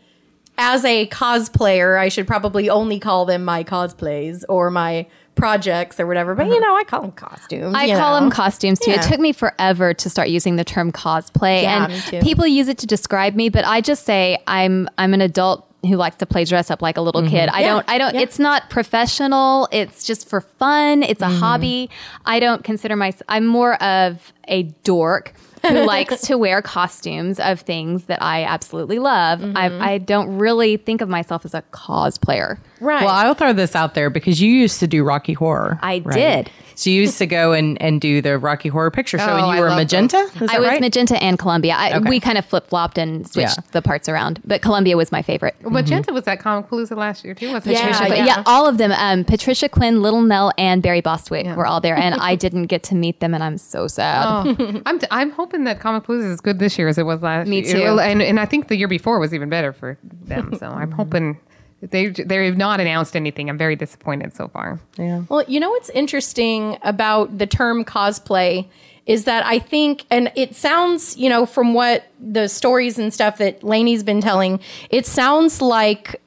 as 0.58 0.86
a 0.86 1.08
cosplayer, 1.08 1.99
I 1.99 2.10
should 2.10 2.28
probably 2.28 2.70
only 2.70 2.99
call 2.99 3.26
them 3.26 3.43
my 3.43 3.64
cosplays 3.64 4.43
or 4.47 4.70
my 4.72 5.06
projects 5.36 5.99
or 5.99 6.08
whatever. 6.08 6.34
But 6.34 6.47
you 6.47 6.53
mm-hmm. 6.53 6.62
know, 6.62 6.76
I 6.76 6.84
call 6.84 7.01
them 7.01 7.12
costumes. 7.12 7.76
I 7.76 7.89
call 7.89 8.16
know. 8.16 8.22
them 8.22 8.32
costumes 8.32 8.80
too. 8.80 8.91
It 8.91 9.01
took 9.01 9.20
me 9.20 9.34
forever 9.34 9.93
to 9.93 10.10
start 10.10 10.30
using 10.30 10.56
the 10.56 10.64
term 10.64 10.91
cosplay, 10.91 11.64
Yeah, 11.64 11.89
and 11.89 12.24
people 12.24 12.47
use 12.47 12.68
it 12.68 12.78
to 12.80 12.88
describe 12.88 13.36
me. 13.36 13.49
But 13.49 13.66
I 13.66 13.82
just 13.82 14.06
say 14.06 14.38
I'm 14.47 14.89
I'm 14.97 15.14
an 15.14 15.22
adult 15.22 15.70
who 15.82 15.97
likes 15.97 16.16
to 16.18 16.26
play 16.26 16.45
dress 16.45 16.72
up 16.72 16.82
like 16.82 16.97
a 16.97 17.01
little 17.01 17.22
kid. 17.22 17.49
Mm-hmm. 17.49 17.56
I 17.56 17.60
Yeah, 17.62 17.68
don't 17.68 17.89
I 17.89 17.97
don't. 17.97 18.16
yeah. 18.16 18.22
It's 18.22 18.39
not 18.39 18.70
professional. 18.70 19.68
It's 19.72 20.06
just 20.06 20.28
for 20.30 20.41
fun. 20.41 21.03
It's 21.03 21.22
a 21.22 21.26
mm-hmm. 21.26 21.39
hobby. 21.39 21.89
I 22.26 22.39
don't 22.39 22.64
consider 22.64 22.95
myself. 22.95 23.24
I'm 23.28 23.45
more 23.45 23.82
of 23.84 24.34
a 24.47 24.64
dork. 24.84 25.34
Who 25.70 25.84
likes 25.86 26.22
to 26.22 26.38
wear 26.38 26.61
costumes 26.61 27.39
of 27.39 27.61
things 27.61 28.05
that 28.05 28.22
I 28.22 28.43
absolutely 28.43 28.99
love? 28.99 29.41
I, 29.41 29.70
mm-hmm. 29.70 29.82
I 29.82 29.97
don't 29.97 30.38
really 30.38 30.78
think 30.78 31.01
of 31.01 31.09
myself 31.09 31.45
as 31.45 31.53
a 31.53 31.61
cosplayer. 31.72 32.57
Right. 32.80 33.03
Well, 33.03 33.13
I'll 33.13 33.34
throw 33.34 33.53
this 33.53 33.76
out 33.76 33.93
there 33.93 34.09
because 34.09 34.41
you 34.41 34.51
used 34.51 34.80
to 34.80 34.88
do 34.88 35.03
Rocky 35.03 35.34
Horror. 35.34 35.80
I 35.82 35.99
did. 35.99 36.51
So 36.76 36.90
you 36.90 37.02
used 37.02 37.18
to 37.20 37.26
go 37.26 37.54
and, 37.54 37.82
and 37.82 38.00
do 38.02 38.22
the 38.22 38.38
Rocky 38.38 38.70
Horror 38.70 38.92
Picture 38.92 39.18
Show, 39.18 39.26
Oh, 39.26 39.36
and 39.38 39.46
I 39.46 39.56
you 39.56 39.62
were 39.62 39.70
magenta. 39.70 40.18
Is 40.42 40.50
I 40.52 40.60
was 40.60 40.68
right? 40.68 40.82
magenta 40.82 41.22
and 41.24 41.40
Columbia. 41.40 41.74
I, 41.76 41.96
Okay. 41.98 42.10
We 42.10 42.20
kind 42.20 42.38
of 42.38 42.46
flip 42.46 42.68
flopped 42.68 42.98
and 42.98 43.26
switched 43.30 43.58
Yeah. 43.58 43.64
the 43.72 43.82
parts 43.82 44.10
around, 44.10 44.42
but 44.46 44.62
Columbia 44.62 44.98
was 44.98 45.12
my 45.12 45.22
favorite. 45.22 45.56
Magenta 45.64 46.12
was 46.14 46.28
at 46.28 46.40
Comicpalooza 46.40 46.96
last 46.98 47.24
year, 47.24 47.34
too, 47.34 47.52
wasn't 47.54 47.76
Yeah, 47.76 47.88
it? 47.88 47.92
Patricia, 47.94 48.16
yeah. 48.18 48.26
yeah. 48.26 48.44
all 48.46 48.68
of 48.68 48.78
them. 48.78 48.92
Um, 48.92 49.24
Patricia 49.24 49.70
Quinn, 49.70 50.02
Little 50.02 50.22
Nell, 50.22 50.52
and 50.58 50.82
Barry 50.84 51.02
Bostwick 51.02 51.46
were 51.56 51.66
all 51.66 51.80
there, 51.82 51.96
and 51.96 52.16
I 52.16 52.36
didn't 52.46 52.66
get 52.68 52.84
to 52.84 52.96
meet 52.96 53.20
them, 53.22 53.34
and 53.34 53.44
I'm 53.44 53.58
so 53.58 53.88
sad. 53.88 54.26
Oh, 54.28 54.82
I'm, 54.86 55.00
t- 55.00 55.08
I'm 55.12 55.32
hoping 55.32 55.64
that 55.66 55.80
Comicpalooza 55.80 56.20
is 56.20 56.26
as 56.26 56.42
good 56.42 56.60
this 56.60 56.78
year 56.78 56.88
as 56.88 56.98
it 56.98 57.04
was 57.06 57.22
last 57.22 57.48
Me 57.48 57.64
year. 57.64 57.74
too. 57.74 57.82
Well, 57.84 58.00
And, 58.00 58.22
and 58.22 58.40
I 58.40 58.46
think 58.46 58.68
the 58.68 58.76
year 58.76 58.88
before 58.90 59.20
was 59.20 59.34
even 59.34 59.50
better 59.50 59.72
for 59.72 59.98
them. 60.04 60.54
So 60.60 60.68
I'm 60.70 60.92
hoping 60.92 61.40
they 61.92 62.08
they've 62.08 62.58
not 62.58 62.80
announced 62.80 63.16
anything. 63.16 63.50
I'm 63.50 63.58
very 63.58 63.76
disappointed 63.76 64.34
so 64.36 64.48
far. 64.48 64.80
Yeah. 64.98 65.24
Well, 65.30 65.44
you 65.48 65.60
know 65.60 65.70
what's 65.70 65.90
interesting 65.90 66.78
about 66.82 67.38
the 67.38 67.48
term 67.48 67.86
cosplay 67.86 68.68
is 69.06 69.26
that 69.26 69.46
I 69.46 69.60
think, 69.60 70.06
and 70.10 70.32
it 70.36 70.56
sounds, 70.56 71.16
you 71.16 71.30
know, 71.30 71.46
from 71.46 71.74
what 71.74 72.08
the 72.20 72.48
stories 72.48 72.98
and 72.98 73.14
stuff 73.14 73.38
that 73.38 73.62
Lanie's 73.62 74.04
been 74.04 74.20
telling, 74.20 74.60
it 74.90 75.06
sounds 75.06 75.62
like, 75.62 76.20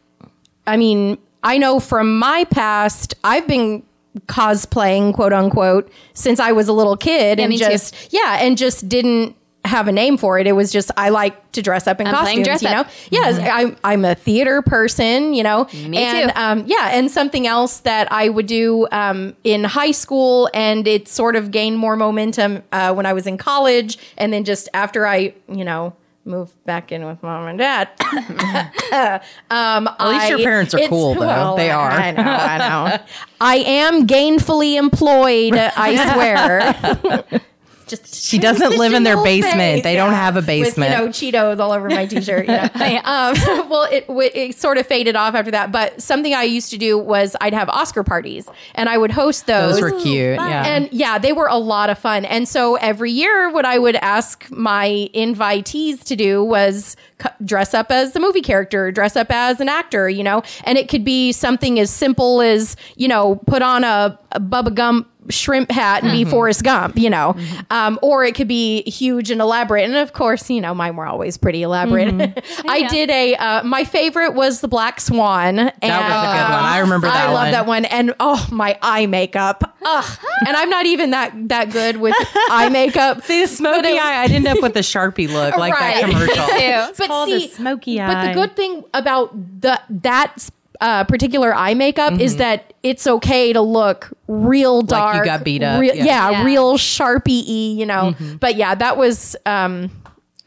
I 0.67 0.77
mean, 0.77 1.19
I 1.43 1.59
know 1.59 1.81
from 1.81 2.19
my 2.19 2.45
past, 2.45 3.15
I've 3.25 3.49
been 3.49 3.83
cosplaying, 4.27 5.13
quote 5.15 5.33
unquote, 5.33 5.91
since 6.15 6.39
I 6.39 6.53
was 6.53 6.69
a 6.69 6.73
little 6.73 6.97
kid, 6.97 7.41
and 7.41 7.51
me 7.51 7.59
too. 7.59 7.65
just 7.65 8.13
yeah, 8.13 8.39
and 8.41 8.57
just 8.57 8.89
didn't 8.89 9.37
have 9.69 9.87
a 9.87 9.93
name 9.93 10.17
for 10.17 10.39
it. 10.39 10.47
It 10.47 10.53
was 10.53 10.73
just 10.73 10.91
I 10.97 11.11
like 11.11 11.53
to 11.53 11.63
dress 11.63 11.87
up 11.87 12.01
in 12.01 12.07
I'm 12.07 12.15
costumes, 12.15 12.45
dress 12.45 12.63
you 12.63 12.71
know. 12.71 12.81
up. 12.81 12.91
Yes, 13.11 13.39
I'm 13.39 13.77
I'm 13.85 14.05
a 14.05 14.15
theater 14.15 14.63
person, 14.63 15.35
you 15.35 15.43
know. 15.43 15.69
Me 15.73 15.99
and, 15.99 16.31
too. 16.31 16.41
Um, 16.41 16.65
yeah, 16.67 16.91
and 16.93 17.11
something 17.11 17.47
else 17.47 17.81
that 17.81 18.11
I 18.11 18.29
would 18.29 18.47
do 18.47 18.89
um, 18.91 19.37
in 19.45 19.65
high 19.65 19.93
school, 19.93 20.51
and 20.55 20.87
it 20.89 21.07
sort 21.07 21.37
of 21.37 21.51
gained 21.51 21.79
more 21.79 21.97
momentum 21.97 22.63
uh, 22.73 22.93
when 22.95 23.07
I 23.07 23.13
was 23.13 23.27
in 23.27 23.37
college, 23.37 23.99
and 24.17 24.33
then 24.33 24.45
just 24.45 24.69
after 24.75 25.07
I, 25.07 25.35
you 25.49 25.65
know. 25.65 25.95
Moved 26.25 26.63
back 26.67 26.93
in 26.93 27.07
with 27.07 27.23
mom 27.23 27.49
and 27.49 27.59
dad. 27.59 27.89
um, 29.51 29.89
At 29.89 30.09
least 30.11 30.29
your 30.29 30.41
parents 30.41 30.75
are 30.75 30.87
cool, 30.87 31.15
though. 31.15 31.55
They 31.57 31.71
are. 31.71 31.91
I 31.91 32.11
know. 32.11 32.23
I 32.23 32.59
know. 32.59 33.05
I 33.41 33.57
am 33.57 34.07
gainfully 34.07 34.77
employed. 34.77 35.55
I 35.55 36.13
swear. 36.13 37.41
just 37.89 38.15
She 38.15 38.39
doesn't 38.39 38.77
live 38.77 38.93
in 38.93 39.03
their 39.03 39.23
basement. 39.23 39.57
phase, 39.57 39.83
They 39.83 39.95
don't 39.97 40.13
have 40.13 40.37
a 40.37 40.43
basement. 40.43 40.91
With, 40.91 41.23
you 41.23 41.33
know, 41.33 41.39
Cheetos 41.39 41.59
all 41.59 41.73
over 41.73 41.89
my 41.89 42.07
t-shirt. 42.07 42.47
You 42.47 42.53
know? 42.53 43.01
um, 43.05 43.35
well, 43.69 43.89
it, 43.91 44.07
it 44.09 44.59
sort 44.59 44.79
of 44.79 44.87
faded 44.87 45.17
off 45.17 45.35
after 45.35 45.51
that. 45.51 45.73
But 45.73 46.01
something 46.01 46.35
I 46.35 46.45
used 46.45 46.71
to 46.71 46.79
do 46.79 46.99
was 46.99 47.37
I'd 47.41 47.55
have 47.55 47.69
Oscar 47.69 48.05
parties, 48.05 48.49
and 48.75 48.89
I 48.89 48.99
would 48.99 49.11
host 49.11 49.47
those. 49.47 49.81
Those 49.81 49.93
were 49.93 50.01
cute. 50.01 50.37
Yeah. 50.37 50.65
And 50.65 50.89
yeah, 50.93 51.19
they 51.19 51.33
were 51.33 51.49
a 51.49 51.59
lot 51.59 51.91
of 51.91 51.99
fun. 51.99 52.25
And 52.25 52.49
so 52.49 52.77
every 52.77 53.11
year, 53.13 53.51
what 53.51 53.65
I 53.65 53.79
would 53.79 53.97
ask 53.97 54.51
my 54.51 55.09
invitees 55.15 56.05
to 56.05 56.17
do 56.17 56.43
was 56.45 56.97
dress 57.45 57.75
up 57.75 57.91
as 57.91 58.13
the 58.13 58.21
movie 58.21 58.41
character, 58.41 58.91
dress 58.93 59.17
up 59.17 59.31
as 59.31 59.61
an 59.61 59.69
actor, 59.69 60.09
you 60.09 60.23
know, 60.23 60.43
and 60.65 60.79
it 60.79 60.89
could 60.89 61.05
be 61.05 61.33
something 61.33 61.81
as 61.81 61.91
simple 61.91 62.41
as, 62.41 62.77
you 62.97 63.09
know, 63.09 63.37
put 63.47 63.63
on 63.63 63.85
a, 63.85 64.19
a 64.33 64.41
Bubba 64.41 64.75
Gump 64.75 65.09
shrimp 65.31 65.71
hat 65.71 66.03
and 66.03 66.13
be 66.13 66.25
Forrest 66.25 66.63
Gump, 66.65 66.99
you 66.99 67.11
know, 67.11 67.37
um, 67.71 67.99
or 68.03 68.25
it 68.25 68.35
could 68.35 68.49
be 68.49 68.83
huge 68.83 69.31
and 69.31 69.41
elaborate. 69.41 69.85
And 69.85 69.97
of 69.97 70.13
course, 70.13 70.49
you 70.51 70.61
know, 70.61 70.75
mine 70.75 70.97
were 70.97 71.07
always 71.07 71.37
pretty 71.37 71.63
elaborate. 71.63 72.09
I 72.67 72.87
did 72.89 73.11
a, 73.11 73.35
uh, 73.37 73.63
my 73.65 73.85
favorite 73.85 74.35
was 74.35 74.61
the 74.61 74.69
Black 74.69 75.01
Swan. 75.01 75.57
that 75.57 75.75
was 75.81 75.83
a 75.83 75.89
good 75.89 76.55
one. 76.55 76.65
I 76.65 76.79
remember 76.79 77.07
that 77.07 77.29
I 77.29 77.33
love 77.33 77.51
that 77.53 77.67
one. 77.67 77.85
And 77.87 78.15
oh, 78.21 78.47
my 78.51 78.79
eye 78.83 79.07
makeup. 79.07 79.77
Ugh. 79.85 80.19
and 80.47 80.57
I'm 80.57 80.71
not 80.71 80.87
even 80.87 81.11
that 81.11 81.33
that 81.49 81.71
good 81.71 81.99
with 81.99 82.15
eye 82.51 82.69
makeup. 82.69 83.23
See, 83.25 83.43
the 83.43 83.49
smoky 83.49 83.99
eye. 83.99 84.23
I'd 84.25 84.33
end 84.33 84.47
up 84.47 84.61
with 84.61 84.77
a 84.77 84.81
Sharpie 84.81 85.29
look 85.29 85.57
like 85.57 85.73
Right. 85.75 86.03
that 86.03 86.11
commercial. 86.11 86.95
but 86.99 87.09
called 87.09 87.29
a 87.29 87.41
see, 87.41 87.49
smoky 87.49 88.01
eye. 88.01 88.13
But 88.13 88.29
the 88.29 88.35
good 88.35 88.57
thing 88.57 88.85
about 88.95 89.31
the 89.61 89.81
that 89.89 90.49
uh, 90.81 91.05
particular 91.05 91.55
eye 91.55 91.75
makeup 91.75 92.21
is 92.21 92.37
that 92.37 92.73
it's 92.83 93.07
okay 93.07 93.53
to 93.53 93.61
look 93.61 94.11
real 94.29 94.83
Mm-hmm. 94.83 94.93
Like 94.93 95.17
you 95.19 95.25
got 95.25 95.45
beat 95.45 95.63
up, 95.63 95.81
real- 95.81 95.95
yeah. 95.97 96.05
yeah. 96.05 96.31
Yeah. 96.31 96.45
real 96.45 96.79
sharpie 96.79 97.43
y, 97.47 97.79
you 97.81 97.87
know. 97.87 98.13
Mm-hmm. 98.13 98.37
But 98.37 98.57
yeah, 98.57 98.75
that 98.75 98.97
was. 98.97 99.35
Um, 99.47 99.91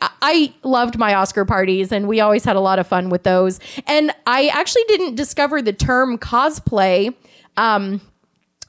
I- 0.01 0.09
I 0.23 0.53
loved 0.63 0.97
my 0.97 1.13
Oscar 1.13 1.45
parties, 1.45 1.91
and 1.91 2.07
we 2.07 2.21
always 2.21 2.43
had 2.43 2.55
a 2.55 2.59
lot 2.59 2.79
of 2.79 2.87
fun 2.87 3.09
with 3.09 3.21
those. 3.23 3.59
And 3.85 4.11
I 4.25 4.47
actually 4.47 4.83
didn't 4.87 5.13
discover 5.15 5.61
the 5.61 5.73
term 5.73 6.17
cosplay 6.17 7.13
um, 7.57 8.01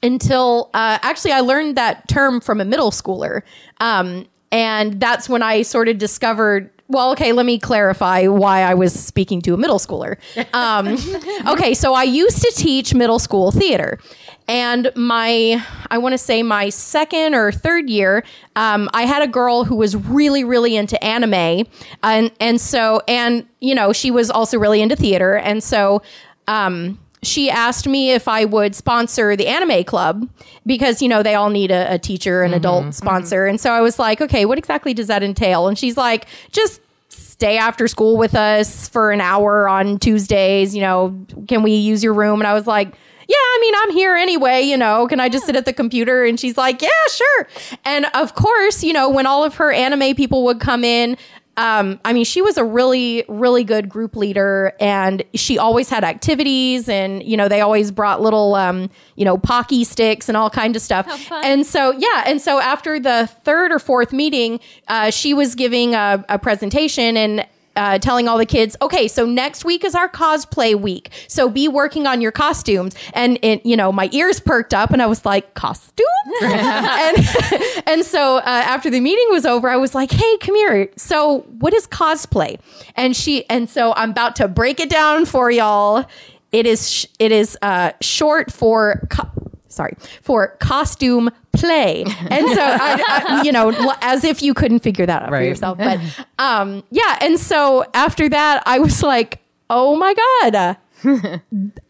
until 0.03 0.69
uh, 0.75 0.99
actually 1.03 1.33
I 1.33 1.41
learned 1.41 1.77
that 1.77 2.07
term 2.09 2.41
from 2.41 2.61
a 2.61 2.65
middle 2.65 2.91
schooler. 2.91 3.43
Um, 3.81 4.27
and 4.51 5.01
that's 5.01 5.29
when 5.29 5.43
I 5.43 5.63
sort 5.63 5.89
of 5.89 5.97
discovered. 5.99 6.71
Well, 6.93 7.13
okay, 7.13 7.33
let 7.33 7.47
me 7.47 7.59
clarify 7.59 8.27
why 8.27 8.61
I 8.61 8.75
was 8.75 8.93
speaking 8.93 9.41
to 9.43 9.55
a 9.55 9.57
middle 9.57 9.79
schooler. 9.79 10.19
Um, 10.53 10.99
okay, 11.55 11.73
so 11.73 11.95
I 11.95 12.03
used 12.03 12.43
to 12.43 12.53
teach 12.55 12.95
middle 12.95 13.19
school 13.19 13.51
theater. 13.51 13.99
And 14.47 14.93
my, 14.95 15.65
I 15.91 15.97
want 15.97 16.13
to 16.13 16.19
say 16.19 16.43
my 16.43 16.69
second 16.69 17.35
or 17.35 17.51
third 17.51 17.89
year, 17.89 18.25
um, 18.57 18.91
I 18.93 19.07
had 19.07 19.23
a 19.23 19.27
girl 19.27 19.65
who 19.65 19.77
was 19.77 19.97
really, 19.97 20.45
really 20.45 20.77
into 20.77 21.03
anime. 21.03 21.67
And, 22.03 22.31
and 22.39 22.61
so, 22.61 23.01
and, 23.09 23.47
you 23.61 23.75
know, 23.75 23.95
she 23.95 24.11
was 24.11 24.31
also 24.31 24.59
really 24.59 24.83
into 24.83 24.95
theater. 24.95 25.39
And 25.39 25.63
so, 25.63 26.03
um, 26.47 26.99
she 27.23 27.49
asked 27.51 27.87
me 27.87 28.11
if 28.11 28.27
I 28.27 28.45
would 28.45 28.75
sponsor 28.75 29.37
the 29.37 29.47
anime 29.47 29.85
club 29.85 30.29
because, 30.67 31.01
you 31.01 31.09
know, 31.09 31.23
they 31.23 31.35
all 31.35 31.51
need 31.51 31.71
a, 31.71 31.95
a 31.95 31.99
teacher, 31.99 32.43
an 32.43 32.51
mm-hmm. 32.51 32.57
adult 32.57 32.83
mm-hmm. 32.83 32.91
sponsor. 32.93 33.47
And 33.47 33.61
so 33.61 33.73
I 33.73 33.81
was 33.81 33.99
like, 33.99 34.21
okay, 34.21 34.45
what 34.45 34.59
exactly 34.59 34.93
does 34.93 35.07
that 35.07 35.23
entail? 35.23 35.69
And 35.69 35.79
she's 35.79 35.97
like, 35.97 36.27
just 36.51 36.81
stay 37.09 37.57
after 37.57 37.87
school 37.87 38.17
with 38.17 38.35
us 38.35 38.89
for 38.89 39.13
an 39.13 39.21
hour 39.21 39.69
on 39.69 39.99
Tuesdays. 39.99 40.75
You 40.75 40.83
know, 40.83 41.27
can 41.49 41.63
we 41.63 41.75
use 41.75 42.03
your 42.03 42.15
room? 42.15 42.41
And 42.41 42.47
I 42.47 42.55
was 42.55 42.67
like, 42.67 42.89
yeah, 42.89 43.37
I 43.37 43.59
mean, 43.61 43.75
I'm 43.77 43.91
here 43.93 44.17
anyway, 44.17 44.63
you 44.63 44.77
know, 44.77 45.07
can 45.07 45.21
I 45.21 45.29
just 45.29 45.47
sit 45.47 45.57
at 45.57 45.65
the 45.65 45.73
computer? 45.73 46.25
And 46.25 46.39
she's 46.39 46.57
like, 46.59 46.83
yeah, 46.83 46.89
sure. 47.09 47.49
And 47.85 48.07
of 48.15 48.35
course, 48.35 48.83
you 48.83 48.93
know, 48.93 49.09
when 49.09 49.27
all 49.27 49.45
of 49.45 49.55
her 49.57 49.73
anime 49.73 50.15
people 50.17 50.45
would 50.45 50.61
come 50.61 50.85
in, 50.85 51.17
um, 51.57 52.01
I 52.05 52.15
mean, 52.15 52.25
she 52.25 52.41
was 52.41 52.57
a 52.57 52.65
really, 52.65 53.25
really 53.29 53.63
good 53.63 53.89
group 53.89 54.17
leader, 54.17 54.73
and 54.81 55.23
she 55.35 55.59
always 55.59 55.91
had 55.91 56.03
activities, 56.03 56.89
and 56.89 57.23
you 57.23 57.37
know, 57.37 57.47
they 57.47 57.61
always 57.61 57.91
brought 57.91 58.23
little, 58.23 58.55
um, 58.55 58.89
you 59.17 59.25
know, 59.25 59.37
pocky 59.37 59.85
sticks 59.85 60.29
and 60.29 60.37
all 60.37 60.49
kind 60.49 60.77
of 60.77 60.83
stuff. 60.83 61.07
And 61.45 61.67
so, 61.67 61.91
yeah, 61.93 62.25
and 62.27 62.41
so 62.41 62.59
after 62.59 62.99
the 62.99 63.29
third 63.45 63.71
or 63.71 63.79
fourth 63.79 64.13
meeting, 64.13 64.61
uh, 64.89 65.11
she 65.11 65.35
was 65.35 65.55
giving 65.55 65.95
a, 65.95 66.25
a 66.29 66.39
presentation 66.39 67.17
and. 67.17 67.47
Uh, 67.75 67.99
telling 67.99 68.29
all 68.29 68.39
the 68.39 68.47
kids, 68.47 68.77
okay, 68.83 69.09
so 69.09 69.25
next 69.25 69.65
week 69.65 69.85
is 69.85 69.95
our 69.95 70.09
cosplay 70.09 70.75
week. 70.79 71.11
So 71.27 71.49
be 71.49 71.69
working 71.69 72.07
on 72.07 72.21
your 72.21 72.33
costumes. 72.33 72.95
And 73.15 73.39
it, 73.43 73.65
you 73.65 73.77
know, 73.77 73.91
my 73.93 74.09
ears 74.13 74.41
perked 74.41 74.75
up, 74.75 74.91
and 74.91 75.01
I 75.01 75.07
was 75.07 75.25
like, 75.25 75.55
costumes? 75.55 76.07
and 76.43 77.27
and 77.87 78.05
so 78.05 78.37
uh, 78.39 78.43
after 78.45 78.91
the 78.91 79.01
meeting 79.01 79.27
was 79.31 79.45
over, 79.47 79.69
I 79.69 79.77
was 79.77 79.95
like, 79.95 80.11
"Hey, 80.11 80.37
come 80.39 80.55
here. 80.55 80.91
So, 80.97 81.41
what 81.59 81.75
is 81.75 81.87
cosplay?" 81.87 82.59
And 82.95 83.17
she 83.17 83.49
and 83.49 83.69
so 83.69 83.93
I'm 83.95 84.11
about 84.11 84.37
to 84.37 84.49
break 84.49 84.79
it 84.81 84.91
down 84.91 85.25
for 85.27 85.51
y'all. 85.51 86.05
It 86.53 86.67
is 86.67 86.91
sh- 86.91 87.07
it 87.19 87.33
is 87.33 87.57
uh, 87.63 87.93
short 88.01 88.53
for 88.53 89.07
co- 89.11 89.31
sorry 89.73 89.97
for 90.23 90.57
costume 90.61 91.31
play, 91.53 92.03
and 92.31 92.49
so 92.49 92.63
I, 92.63 93.05
I, 93.09 93.43
you 93.45 93.53
know, 93.53 93.95
as 94.01 94.25
if 94.25 94.43
you 94.43 94.55
couldn't 94.55 94.81
figure 94.81 95.07
that 95.07 95.23
out 95.23 95.29
for 95.29 95.43
yourself. 95.43 95.79
But 95.83 95.99
um, 96.39 96.85
yeah, 96.91 97.19
and 97.21 97.39
so 97.39 97.85
after 97.95 98.29
that, 98.29 98.63
I 98.67 98.79
was 98.79 99.03
like, 99.03 99.41
"Oh 99.71 99.97
my 99.97 100.15
god." 100.15 100.77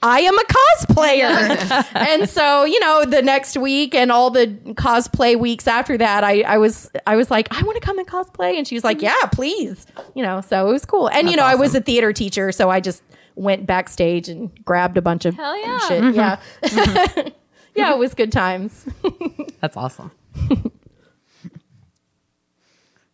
I 0.03 0.21
am 0.21 0.39
a 0.39 0.43
cosplayer. 0.43 1.87
and 1.95 2.29
so, 2.29 2.65
you 2.65 2.81
know, 2.81 3.05
the 3.05 3.21
next 3.21 3.59
week 3.59 3.95
and 3.95 4.11
all 4.11 4.31
the 4.31 4.47
cosplay 4.75 5.39
weeks 5.39 5.69
after 5.69 5.99
that, 5.99 6.25
I, 6.25 6.41
I 6.43 6.59
was 6.59 6.91
I 7.07 7.17
was 7.17 7.31
like, 7.31 7.49
I 7.51 7.63
want 7.63 7.77
to 7.81 7.85
come 7.85 7.99
and 7.99 8.09
cosplay. 8.09 8.57
And 8.57 8.67
she 8.67 8.75
was 8.75 8.85
like, 8.85 8.99
mm-hmm. 8.99 9.07
Yeah, 9.07 9.29
please. 9.33 9.87
You 10.15 10.23
know, 10.23 10.41
so 10.41 10.67
it 10.67 10.73
was 10.73 10.85
cool. 10.87 11.09
And 11.09 11.31
you 11.31 11.37
know, 11.37 11.45
I 11.45 11.57
was 11.57 11.75
a 11.75 11.81
theater 11.81 12.13
teacher, 12.13 12.53
so 12.53 12.71
I 12.71 12.81
just 12.81 13.03
went 13.35 13.67
backstage 13.67 14.29
and 14.29 14.51
grabbed 14.65 14.97
a 14.97 15.03
bunch 15.03 15.25
of 15.25 15.35
Hell 15.35 15.59
yeah. 15.59 15.79
shit. 15.81 16.03
Mm-hmm. 16.03 16.17
Yeah. 16.17 16.41
Mm-hmm. 16.63 17.29
Yeah, 17.75 17.93
it 17.93 17.99
was 17.99 18.15
good 18.15 18.33
times. 18.33 18.87
That's 19.61 19.77
awesome. 19.77 20.11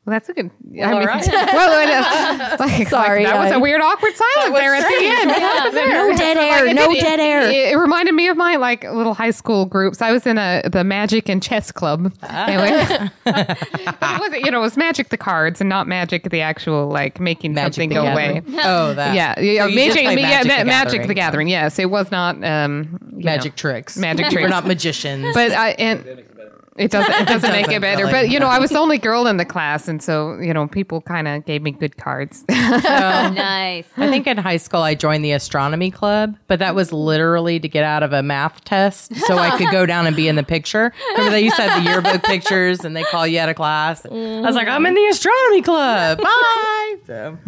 Well, 0.05 0.15
that's 0.15 0.31
a 0.31 0.33
good. 0.33 0.51
I 0.81 0.85
all 0.85 0.99
mean, 1.01 1.07
right. 1.07 1.27
well, 1.53 1.87
it, 1.87 1.91
uh, 1.91 2.57
like, 2.61 2.89
Sorry, 2.89 3.25
like, 3.25 3.31
that 3.35 3.39
was 3.45 3.53
a 3.53 3.61
weird, 3.61 3.83
awkward 3.83 4.15
silence 4.17 4.55
there 4.59 4.75
at 4.75 4.89
the 4.89 5.05
end. 5.05 5.29
No 5.29 6.17
dead 6.17 6.37
air, 6.39 6.73
no 6.73 6.91
it, 6.93 7.01
dead 7.01 7.21
air. 7.21 7.43
It, 7.43 7.75
it 7.75 7.77
reminded 7.77 8.15
me 8.15 8.27
of 8.29 8.39
my 8.39 8.57
like 8.57 8.85
little 8.85 9.13
high 9.13 9.33
school 9.33 9.67
groups. 9.67 10.01
I 10.01 10.11
was 10.13 10.27
in 10.27 10.39
a 10.39 10.63
the 10.65 10.83
magic 10.83 11.29
and 11.29 11.43
chess 11.43 11.71
club. 11.71 12.11
Anyway, 12.23 13.11
but 13.25 13.59
it 13.61 14.21
was 14.21 14.33
you 14.43 14.51
know 14.51 14.61
it 14.61 14.63
was 14.63 14.79
magic 14.79 15.11
the 15.11 15.19
cards 15.19 15.61
and 15.61 15.69
not 15.69 15.87
magic 15.87 16.31
the 16.31 16.41
actual 16.41 16.89
like 16.89 17.21
making 17.21 17.53
Magic 17.53 17.75
something 17.75 17.91
go 17.91 18.05
Gathering. 18.05 18.39
away. 18.49 18.63
Oh, 18.65 18.95
that. 18.95 19.15
Yeah, 19.15 19.39
yeah, 19.39 19.65
So 19.65 19.67
you 19.67 19.77
just 19.93 19.97
magic, 20.03 20.03
yeah, 20.05 20.15
Magic 20.15 20.43
the 20.59 20.65
magic 20.65 20.91
Gathering. 20.93 21.09
the 21.09 21.15
Gathering. 21.15 21.49
Yes, 21.49 21.79
it 21.79 21.91
was 21.91 22.11
not 22.11 22.43
um, 22.43 22.99
you 23.08 23.08
Magic 23.25 23.53
know, 23.53 23.57
tricks. 23.57 23.97
Magic 23.97 24.27
tricks. 24.27 24.43
We're 24.43 24.49
not 24.49 24.67
magicians. 24.67 25.35
but 25.35 25.53
I 25.53 25.71
and 25.71 26.25
it 26.79 26.91
doesn't 26.91 27.13
it 27.13 27.29
doesn't 27.29 27.51
make 27.51 27.67
it 27.67 27.67
doesn't 27.67 27.81
better. 27.83 28.05
really. 28.05 28.13
But 28.13 28.31
you 28.31 28.39
know, 28.39 28.47
I 28.47 28.59
was 28.59 28.71
the 28.71 28.79
only 28.79 28.99
girl 28.99 29.27
in 29.27 29.37
the 29.37 29.45
class, 29.45 29.89
and 29.89 30.03
so 30.03 30.39
you 30.39 30.55
know, 30.55 30.67
people 30.67 31.01
kind 31.01 31.29
of 31.29 31.45
gave 31.45 31.63
me 31.63 31.73
good 31.73 31.97
cards. 31.97 32.45
nice. 32.49 33.87
I 33.97 34.09
think 34.09 34.27
in 34.27 34.37
high 34.39 34.57
school 34.57 34.81
I 34.81 34.95
joined 34.95 35.25
the 35.25 35.33
astronomy 35.33 35.91
club, 35.91 36.37
but 36.47 36.59
that 36.59 36.75
was 36.75 36.93
literally 36.93 37.61
to 37.61 37.69
get 37.69 37.85
out 37.85 38.03
of 38.03 38.13
a 38.13 38.23
math 38.23 38.65
test 38.65 39.15
so 39.17 39.37
I 39.37 39.57
could 39.59 39.71
go 39.71 39.87
down 39.87 40.07
and 40.07 40.15
be 40.15 40.29
in 40.29 40.37
the 40.37 40.43
picture. 40.43 40.93
Remember 41.13 41.31
they 41.31 41.43
used 41.43 41.57
to 41.57 41.63
have 41.63 41.83
the 41.83 41.91
yearbook 41.91 42.23
pictures 42.23 42.85
and 42.85 42.97
they 42.97 43.03
call 43.05 43.27
you 43.27 43.39
out 43.41 43.49
of 43.49 43.57
class. 43.57 44.05
I 44.07 44.41
was 44.41 44.55
like, 44.55 44.69
I'm 44.69 44.87
in 44.87 44.95
the 44.95 45.07
astronomy 45.07 45.63
club. 45.63 46.19
Bye. 46.19 46.97
So, 47.07 47.39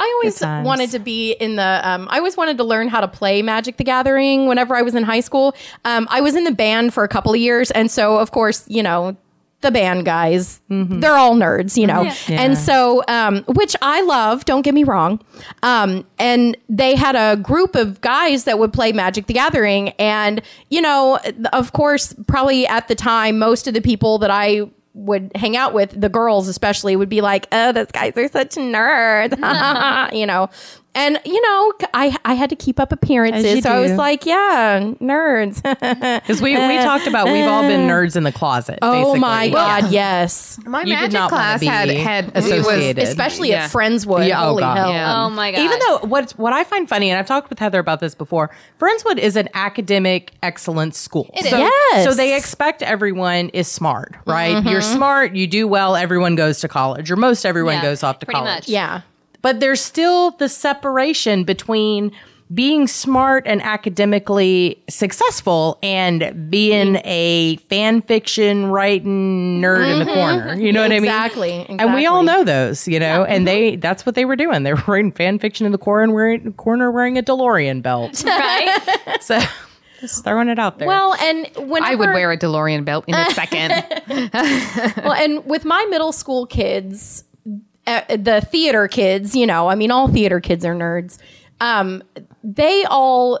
I 0.00 0.20
always 0.22 0.40
wanted 0.40 0.90
to 0.90 0.98
be 0.98 1.32
in 1.32 1.56
the. 1.56 1.80
Um, 1.82 2.06
I 2.10 2.18
always 2.18 2.36
wanted 2.36 2.58
to 2.58 2.64
learn 2.64 2.88
how 2.88 3.00
to 3.00 3.08
play 3.08 3.42
Magic 3.42 3.76
the 3.76 3.84
Gathering. 3.84 4.46
Whenever 4.46 4.76
I 4.76 4.82
was 4.82 4.94
in 4.94 5.02
high 5.02 5.20
school, 5.20 5.54
um, 5.84 6.06
I 6.10 6.20
was 6.20 6.34
in 6.34 6.44
the 6.44 6.52
band 6.52 6.92
for 6.94 7.04
a 7.04 7.08
couple 7.08 7.32
of 7.32 7.40
years, 7.40 7.70
and 7.70 7.90
so 7.90 8.18
of 8.18 8.30
course, 8.30 8.53
you 8.66 8.82
know, 8.82 9.16
the 9.60 9.70
band 9.70 10.04
guys, 10.04 10.60
they're 10.68 11.16
all 11.16 11.34
nerds, 11.34 11.76
you 11.78 11.86
know, 11.86 12.02
Yeah. 12.02 12.14
and 12.28 12.58
so 12.58 13.02
um, 13.08 13.44
which 13.48 13.74
I 13.80 14.02
love. 14.02 14.44
Don't 14.44 14.60
get 14.60 14.74
me 14.74 14.84
wrong. 14.84 15.20
Um, 15.62 16.06
and 16.18 16.54
they 16.68 16.94
had 16.94 17.16
a 17.16 17.36
group 17.40 17.74
of 17.74 18.00
guys 18.02 18.44
that 18.44 18.58
would 18.58 18.74
play 18.74 18.92
Magic 18.92 19.26
the 19.26 19.32
Gathering, 19.32 19.88
and 19.98 20.42
you 20.68 20.82
know, 20.82 21.18
of 21.54 21.72
course, 21.72 22.14
probably 22.26 22.66
at 22.66 22.88
the 22.88 22.94
time, 22.94 23.38
most 23.38 23.66
of 23.66 23.72
the 23.72 23.80
people 23.80 24.18
that 24.18 24.30
I 24.30 24.68
would 24.92 25.32
hang 25.34 25.56
out 25.56 25.72
with 25.74 25.98
the 26.00 26.08
girls 26.08 26.46
especially 26.46 26.94
would 26.94 27.08
be 27.08 27.20
like 27.20 27.48
oh 27.50 27.72
those 27.72 27.88
guys 27.90 28.12
are 28.16 28.28
such 28.28 28.50
nerds 28.50 29.32
you 30.16 30.24
know 30.24 30.48
And 30.96 31.20
you 31.24 31.40
know, 31.40 31.72
I 31.92 32.16
I 32.24 32.34
had 32.34 32.50
to 32.50 32.56
keep 32.56 32.78
up 32.78 32.92
appearances, 32.92 33.56
you 33.56 33.62
so 33.62 33.70
I 33.70 33.80
was 33.80 33.92
like, 33.92 34.26
yeah, 34.26 34.92
nerds. 35.00 35.62
Because 36.24 36.40
we, 36.40 36.52
we 36.56 36.76
talked 36.76 37.06
about 37.06 37.26
we've 37.26 37.44
all 37.46 37.62
been 37.62 37.88
nerds 37.88 38.16
in 38.16 38.22
the 38.22 38.32
closet. 38.32 38.78
oh 38.82 38.92
basically. 38.92 39.20
my 39.20 39.48
god, 39.48 39.90
yes. 39.90 40.58
My 40.64 40.82
You 40.82 40.94
magic 40.94 41.20
class 41.28 41.62
had 41.62 41.88
had 41.90 42.26
it 42.28 42.34
was 42.34 42.46
associated. 42.46 43.02
Especially 43.02 43.50
Yeah. 43.50 43.64
at 43.64 43.70
Friendswood. 43.70 44.28
Yeah, 44.28 44.42
oh 44.42 44.50
Holy 44.50 44.60
God. 44.60 44.76
hell. 44.76 44.90
Yeah. 44.92 45.24
Oh 45.24 45.30
my 45.30 45.52
god. 45.52 45.60
Even 45.60 45.78
though 45.80 45.98
what 46.06 46.32
what 46.32 46.52
I 46.52 46.64
find 46.64 46.88
funny, 46.88 47.10
and 47.10 47.18
I've 47.18 47.26
talked 47.26 47.50
with 47.50 47.58
Heather 47.58 47.78
about 47.78 48.00
this 48.00 48.14
before, 48.14 48.50
Friendswood 48.78 49.18
is 49.18 49.36
an 49.36 49.48
academic 49.54 50.32
excellence 50.42 50.98
school. 50.98 51.30
It 51.34 51.44
is. 51.46 51.50
so, 51.50 51.58
Yes. 51.58 52.04
So 52.04 52.14
they 52.14 52.36
expect 52.36 52.82
everyone 52.82 53.48
is 53.50 53.68
smart, 53.68 54.14
right? 54.26 54.62
You're 54.64 54.80
mm-hmm. 54.80 54.96
smart, 54.96 55.34
you 55.34 55.46
do 55.46 55.66
well, 55.68 55.96
everyone 55.96 56.36
goes 56.36 56.60
to 56.60 56.68
college, 56.68 57.10
or 57.10 57.16
most 57.16 57.44
everyone 57.44 57.74
Yeah, 57.74 57.82
goes 57.82 58.02
off 58.02 58.18
to 58.20 58.26
pretty 58.26 58.38
college. 58.38 58.54
much. 58.54 58.68
Yeah. 58.68 59.00
But 59.44 59.60
there's 59.60 59.82
still 59.82 60.30
the 60.30 60.48
separation 60.48 61.44
between 61.44 62.12
being 62.54 62.86
smart 62.86 63.46
and 63.46 63.60
academically 63.60 64.82
successful 64.88 65.78
and 65.82 66.50
being 66.50 66.94
mm-hmm. 66.94 67.06
a 67.06 67.56
fan 67.68 68.00
fiction 68.00 68.68
writing 68.68 69.60
nerd 69.60 69.92
in 69.92 69.98
the 69.98 70.06
mm-hmm. 70.06 70.14
corner. 70.14 70.54
You 70.54 70.72
know 70.72 70.80
what 70.80 70.92
I 70.92 70.94
mean? 70.94 71.04
Exactly, 71.04 71.66
And 71.68 71.92
we 71.92 72.06
all 72.06 72.22
know 72.22 72.42
those, 72.42 72.88
you 72.88 72.98
know, 72.98 73.24
and 73.24 73.46
mm-hmm. 73.46 73.72
they 73.72 73.76
that's 73.76 74.06
what 74.06 74.14
they 74.14 74.24
were 74.24 74.34
doing. 74.34 74.62
They 74.62 74.72
were 74.72 74.82
writing 74.86 75.12
fan 75.12 75.38
fiction 75.38 75.66
in 75.66 75.72
the 75.72 75.78
corner 75.78 76.10
wearing 76.10 76.50
corner 76.54 76.90
wearing 76.90 77.18
a 77.18 77.22
DeLorean 77.22 77.82
belt. 77.82 78.24
right? 78.26 79.18
so 79.20 79.38
just 80.00 80.24
throwing 80.24 80.48
it 80.48 80.58
out 80.58 80.78
there. 80.78 80.88
Well, 80.88 81.12
and 81.14 81.68
when 81.68 81.84
I 81.84 81.96
would 81.96 82.14
wear 82.14 82.32
a 82.32 82.38
DeLorean 82.38 82.86
belt 82.86 83.04
in 83.08 83.14
a 83.14 83.30
second. 83.32 83.72
well, 85.04 85.12
and 85.12 85.44
with 85.44 85.66
my 85.66 85.84
middle 85.90 86.12
school 86.12 86.46
kids, 86.46 87.23
uh, 87.86 88.02
the 88.16 88.40
theater 88.50 88.88
kids, 88.88 89.34
you 89.36 89.46
know, 89.46 89.68
I 89.68 89.74
mean, 89.74 89.90
all 89.90 90.08
theater 90.08 90.40
kids 90.40 90.64
are 90.64 90.74
nerds. 90.74 91.18
Um, 91.60 92.02
they 92.42 92.84
all, 92.84 93.40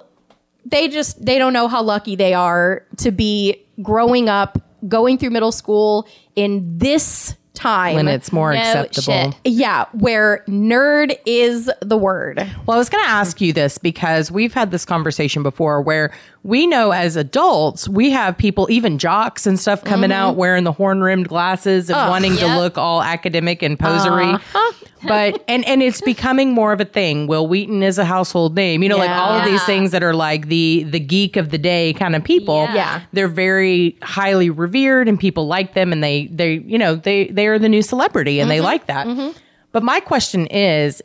they 0.64 0.88
just, 0.88 1.24
they 1.24 1.38
don't 1.38 1.52
know 1.52 1.68
how 1.68 1.82
lucky 1.82 2.16
they 2.16 2.34
are 2.34 2.84
to 2.98 3.10
be 3.10 3.62
growing 3.82 4.28
up, 4.28 4.58
going 4.88 5.18
through 5.18 5.30
middle 5.30 5.52
school 5.52 6.06
in 6.36 6.78
this 6.78 7.34
time. 7.54 7.94
when 7.94 8.08
it's 8.08 8.32
more 8.32 8.52
No 8.52 8.58
acceptable. 8.60 9.30
shit. 9.32 9.34
yeah, 9.44 9.86
where 9.92 10.44
nerd 10.48 11.16
is 11.24 11.70
the 11.80 11.96
word. 11.96 12.38
Well, 12.66 12.74
I 12.74 12.78
was 12.78 12.88
going 12.88 13.04
to 13.04 13.10
ask 13.10 13.40
you 13.40 13.52
this 13.52 13.78
because 13.78 14.30
we've 14.30 14.52
had 14.52 14.70
this 14.70 14.84
conversation 14.84 15.42
before 15.42 15.80
where 15.80 16.12
we 16.44 16.66
know 16.66 16.90
as 16.90 17.16
adults, 17.16 17.88
we 17.88 18.10
have 18.10 18.36
people, 18.36 18.70
even 18.70 18.98
jocks 18.98 19.46
and 19.46 19.58
stuff, 19.58 19.82
coming 19.82 20.10
mm-hmm. 20.10 20.20
out 20.20 20.36
wearing 20.36 20.64
the 20.64 20.72
horn 20.72 21.00
rimmed 21.00 21.26
glasses 21.26 21.88
and 21.88 21.98
wanting 22.10 22.36
to 22.36 22.58
look 22.58 22.76
all 22.76 23.02
academic 23.02 23.62
and 23.62 23.78
posery. 23.78 24.26
Uh-huh. 24.26 24.72
But, 25.06 25.44
and, 25.48 25.66
and 25.66 25.82
it's 25.82 26.00
becoming 26.00 26.52
more 26.52 26.72
of 26.72 26.80
a 26.80 26.86
thing. 26.86 27.26
Wil 27.26 27.46
Wheaton 27.46 27.82
is 27.82 27.98
a 27.98 28.06
household 28.06 28.54
name. 28.54 28.82
You 28.82 28.88
know, 28.88 28.96
like 28.96 29.10
all 29.10 29.38
of 29.38 29.44
these 29.44 29.62
things 29.64 29.90
that 29.90 30.02
are 30.02 30.14
like 30.14 30.48
the, 30.48 30.84
the 30.84 30.98
geek 30.98 31.36
of 31.36 31.50
the 31.50 31.58
day 31.58 31.92
kind 31.92 32.16
of 32.16 32.24
people. 32.24 32.64
Yeah. 32.64 32.74
Yeah. 32.74 33.02
They're 33.12 33.28
very 33.28 33.98
highly 34.00 34.48
revered 34.48 35.06
and 35.06 35.20
people 35.20 35.46
like 35.46 35.74
them 35.74 35.92
and 35.92 36.02
they, 36.02 36.28
they, 36.28 36.54
you 36.54 36.78
know, 36.78 36.94
they, 36.94 37.26
they 37.26 37.48
are 37.48 37.58
the 37.58 37.68
new 37.68 37.82
celebrity 37.82 38.40
and 38.40 38.50
they 38.50 38.56
mm-hmm. 38.56 38.64
like 38.64 38.86
that. 38.86 39.06
Mm-hmm. 39.06 39.38
But 39.72 39.82
my 39.82 40.00
question 40.00 40.46
is, 40.46 41.02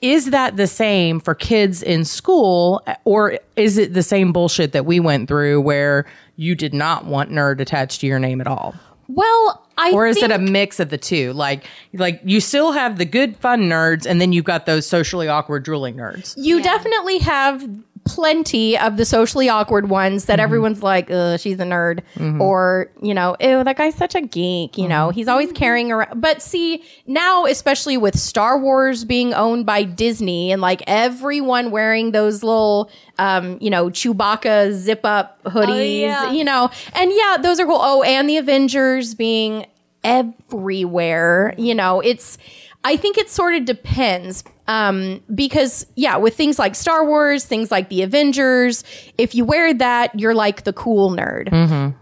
is 0.00 0.30
that 0.30 0.56
the 0.56 0.66
same 0.66 1.20
for 1.20 1.34
kids 1.34 1.82
in 1.82 2.04
school 2.04 2.82
or 3.04 3.38
is 3.56 3.78
it 3.78 3.94
the 3.94 4.02
same 4.02 4.32
bullshit 4.32 4.72
that 4.72 4.86
we 4.86 5.00
went 5.00 5.28
through 5.28 5.60
where 5.60 6.06
you 6.36 6.54
did 6.54 6.72
not 6.72 7.04
want 7.04 7.30
nerd 7.30 7.60
attached 7.60 8.00
to 8.00 8.06
your 8.06 8.18
name 8.18 8.40
at 8.40 8.46
all? 8.46 8.74
Well, 9.08 9.66
I 9.78 9.92
or 9.92 10.06
is 10.06 10.16
think, 10.16 10.30
it 10.30 10.34
a 10.34 10.38
mix 10.38 10.80
of 10.80 10.90
the 10.90 10.98
two? 10.98 11.32
Like 11.32 11.64
like 11.94 12.20
you 12.24 12.40
still 12.40 12.72
have 12.72 12.98
the 12.98 13.04
good 13.04 13.36
fun 13.38 13.62
nerds 13.62 14.04
and 14.06 14.20
then 14.20 14.32
you've 14.32 14.44
got 14.44 14.66
those 14.66 14.86
socially 14.86 15.28
awkward 15.28 15.64
drooling 15.64 15.96
nerds. 15.96 16.34
You 16.36 16.62
definitely 16.62 17.18
have 17.18 17.66
plenty 18.04 18.78
of 18.78 18.96
the 18.96 19.04
socially 19.04 19.48
awkward 19.48 19.88
ones 19.88 20.26
that 20.26 20.34
mm-hmm. 20.34 20.44
everyone's 20.44 20.82
like, 20.82 21.10
Ugh, 21.10 21.38
she's 21.38 21.58
a 21.58 21.64
nerd. 21.64 22.00
Mm-hmm. 22.16 22.40
Or, 22.40 22.90
you 23.02 23.14
know, 23.14 23.36
ew, 23.40 23.64
that 23.64 23.76
guy's 23.76 23.94
such 23.94 24.14
a 24.14 24.20
geek. 24.20 24.78
You 24.78 24.88
know, 24.88 25.08
mm-hmm. 25.08 25.14
he's 25.14 25.28
always 25.28 25.52
carrying 25.52 25.92
around. 25.92 26.20
But 26.20 26.42
see, 26.42 26.84
now, 27.06 27.46
especially 27.46 27.96
with 27.96 28.18
Star 28.18 28.58
Wars 28.58 29.04
being 29.04 29.34
owned 29.34 29.66
by 29.66 29.84
Disney 29.84 30.52
and 30.52 30.60
like 30.60 30.82
everyone 30.86 31.70
wearing 31.70 32.12
those 32.12 32.42
little, 32.42 32.90
um, 33.18 33.58
you 33.60 33.70
know, 33.70 33.86
Chewbacca 33.86 34.72
zip 34.72 35.00
up 35.04 35.40
oh, 35.44 35.50
hoodies, 35.50 36.00
yeah. 36.00 36.30
you 36.32 36.44
know, 36.44 36.70
and 36.94 37.12
yeah, 37.12 37.36
those 37.40 37.60
are 37.60 37.66
cool. 37.66 37.80
Oh, 37.80 38.02
and 38.02 38.28
the 38.28 38.36
Avengers 38.36 39.14
being 39.14 39.66
everywhere. 40.04 41.54
You 41.58 41.74
know, 41.74 42.00
it's, 42.00 42.38
I 42.84 42.96
think 42.96 43.18
it 43.18 43.28
sort 43.28 43.54
of 43.54 43.64
depends. 43.64 44.44
Um, 44.68 45.22
because 45.34 45.86
yeah, 45.96 46.16
with 46.18 46.36
things 46.36 46.58
like 46.58 46.74
Star 46.74 47.04
Wars, 47.04 47.44
things 47.44 47.70
like 47.70 47.88
the 47.88 48.02
Avengers, 48.02 48.84
if 49.16 49.34
you 49.34 49.44
wear 49.44 49.72
that, 49.74 50.18
you're 50.18 50.34
like 50.34 50.64
the 50.64 50.72
cool 50.74 51.10
nerd. 51.10 51.48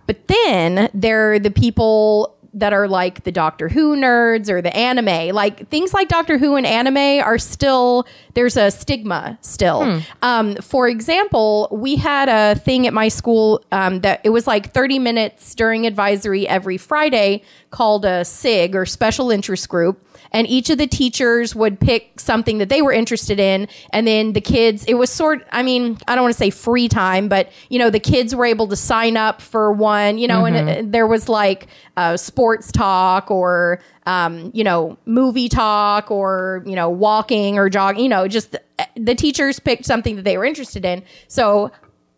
But 0.06 0.26
then 0.28 0.90
there 0.92 1.32
are 1.32 1.38
the 1.38 1.50
people 1.52 2.34
that 2.54 2.72
are 2.72 2.88
like 2.88 3.22
the 3.24 3.30
Doctor 3.32 3.68
Who 3.68 3.94
nerds 3.96 4.48
or 4.48 4.62
the 4.62 4.74
anime. 4.74 5.34
Like 5.34 5.68
things 5.68 5.92
like 5.92 6.08
Doctor 6.08 6.38
Who 6.38 6.56
and 6.56 6.66
anime 6.66 7.22
are 7.22 7.36
still 7.38 8.06
there's 8.32 8.56
a 8.56 8.70
stigma 8.70 9.38
still. 9.42 9.82
Um, 10.22 10.56
for 10.56 10.88
example, 10.88 11.68
we 11.70 11.96
had 11.96 12.28
a 12.30 12.58
thing 12.58 12.86
at 12.86 12.94
my 12.94 13.08
school 13.08 13.62
um, 13.72 14.00
that 14.00 14.22
it 14.24 14.30
was 14.30 14.46
like 14.46 14.72
30 14.72 14.98
minutes 14.98 15.54
during 15.54 15.86
advisory 15.86 16.48
every 16.48 16.78
Friday 16.78 17.42
called 17.76 18.06
a 18.06 18.24
SIG 18.24 18.74
or 18.74 18.86
special 18.86 19.30
interest 19.30 19.68
group. 19.68 20.02
And 20.32 20.46
each 20.46 20.70
of 20.70 20.78
the 20.78 20.86
teachers 20.86 21.54
would 21.54 21.78
pick 21.78 22.18
something 22.18 22.56
that 22.56 22.70
they 22.70 22.80
were 22.80 22.92
interested 22.92 23.38
in. 23.38 23.68
And 23.90 24.06
then 24.06 24.32
the 24.32 24.40
kids, 24.40 24.86
it 24.86 24.94
was 24.94 25.10
sort, 25.10 25.46
I 25.52 25.62
mean, 25.62 25.98
I 26.08 26.14
don't 26.14 26.24
want 26.24 26.32
to 26.32 26.38
say 26.38 26.48
free 26.48 26.88
time, 26.88 27.28
but, 27.28 27.52
you 27.68 27.78
know, 27.78 27.90
the 27.90 28.00
kids 28.00 28.34
were 28.34 28.46
able 28.46 28.66
to 28.68 28.76
sign 28.76 29.18
up 29.18 29.42
for 29.42 29.72
one, 29.72 30.16
you 30.16 30.26
know, 30.26 30.46
and 30.46 30.56
uh, 30.56 30.82
there 30.90 31.06
was 31.06 31.28
like 31.28 31.66
uh, 31.98 32.16
sports 32.16 32.72
talk 32.72 33.30
or, 33.30 33.82
um, 34.06 34.50
you 34.54 34.64
know, 34.64 34.96
movie 35.04 35.50
talk 35.50 36.10
or, 36.10 36.64
you 36.64 36.76
know, 36.76 36.88
walking 36.88 37.58
or 37.58 37.68
jogging, 37.68 38.02
you 38.02 38.08
know, 38.08 38.26
just 38.26 38.56
the 38.96 39.14
teachers 39.14 39.60
picked 39.60 39.84
something 39.84 40.16
that 40.16 40.22
they 40.22 40.38
were 40.38 40.46
interested 40.46 40.86
in. 40.86 41.02
So 41.28 41.70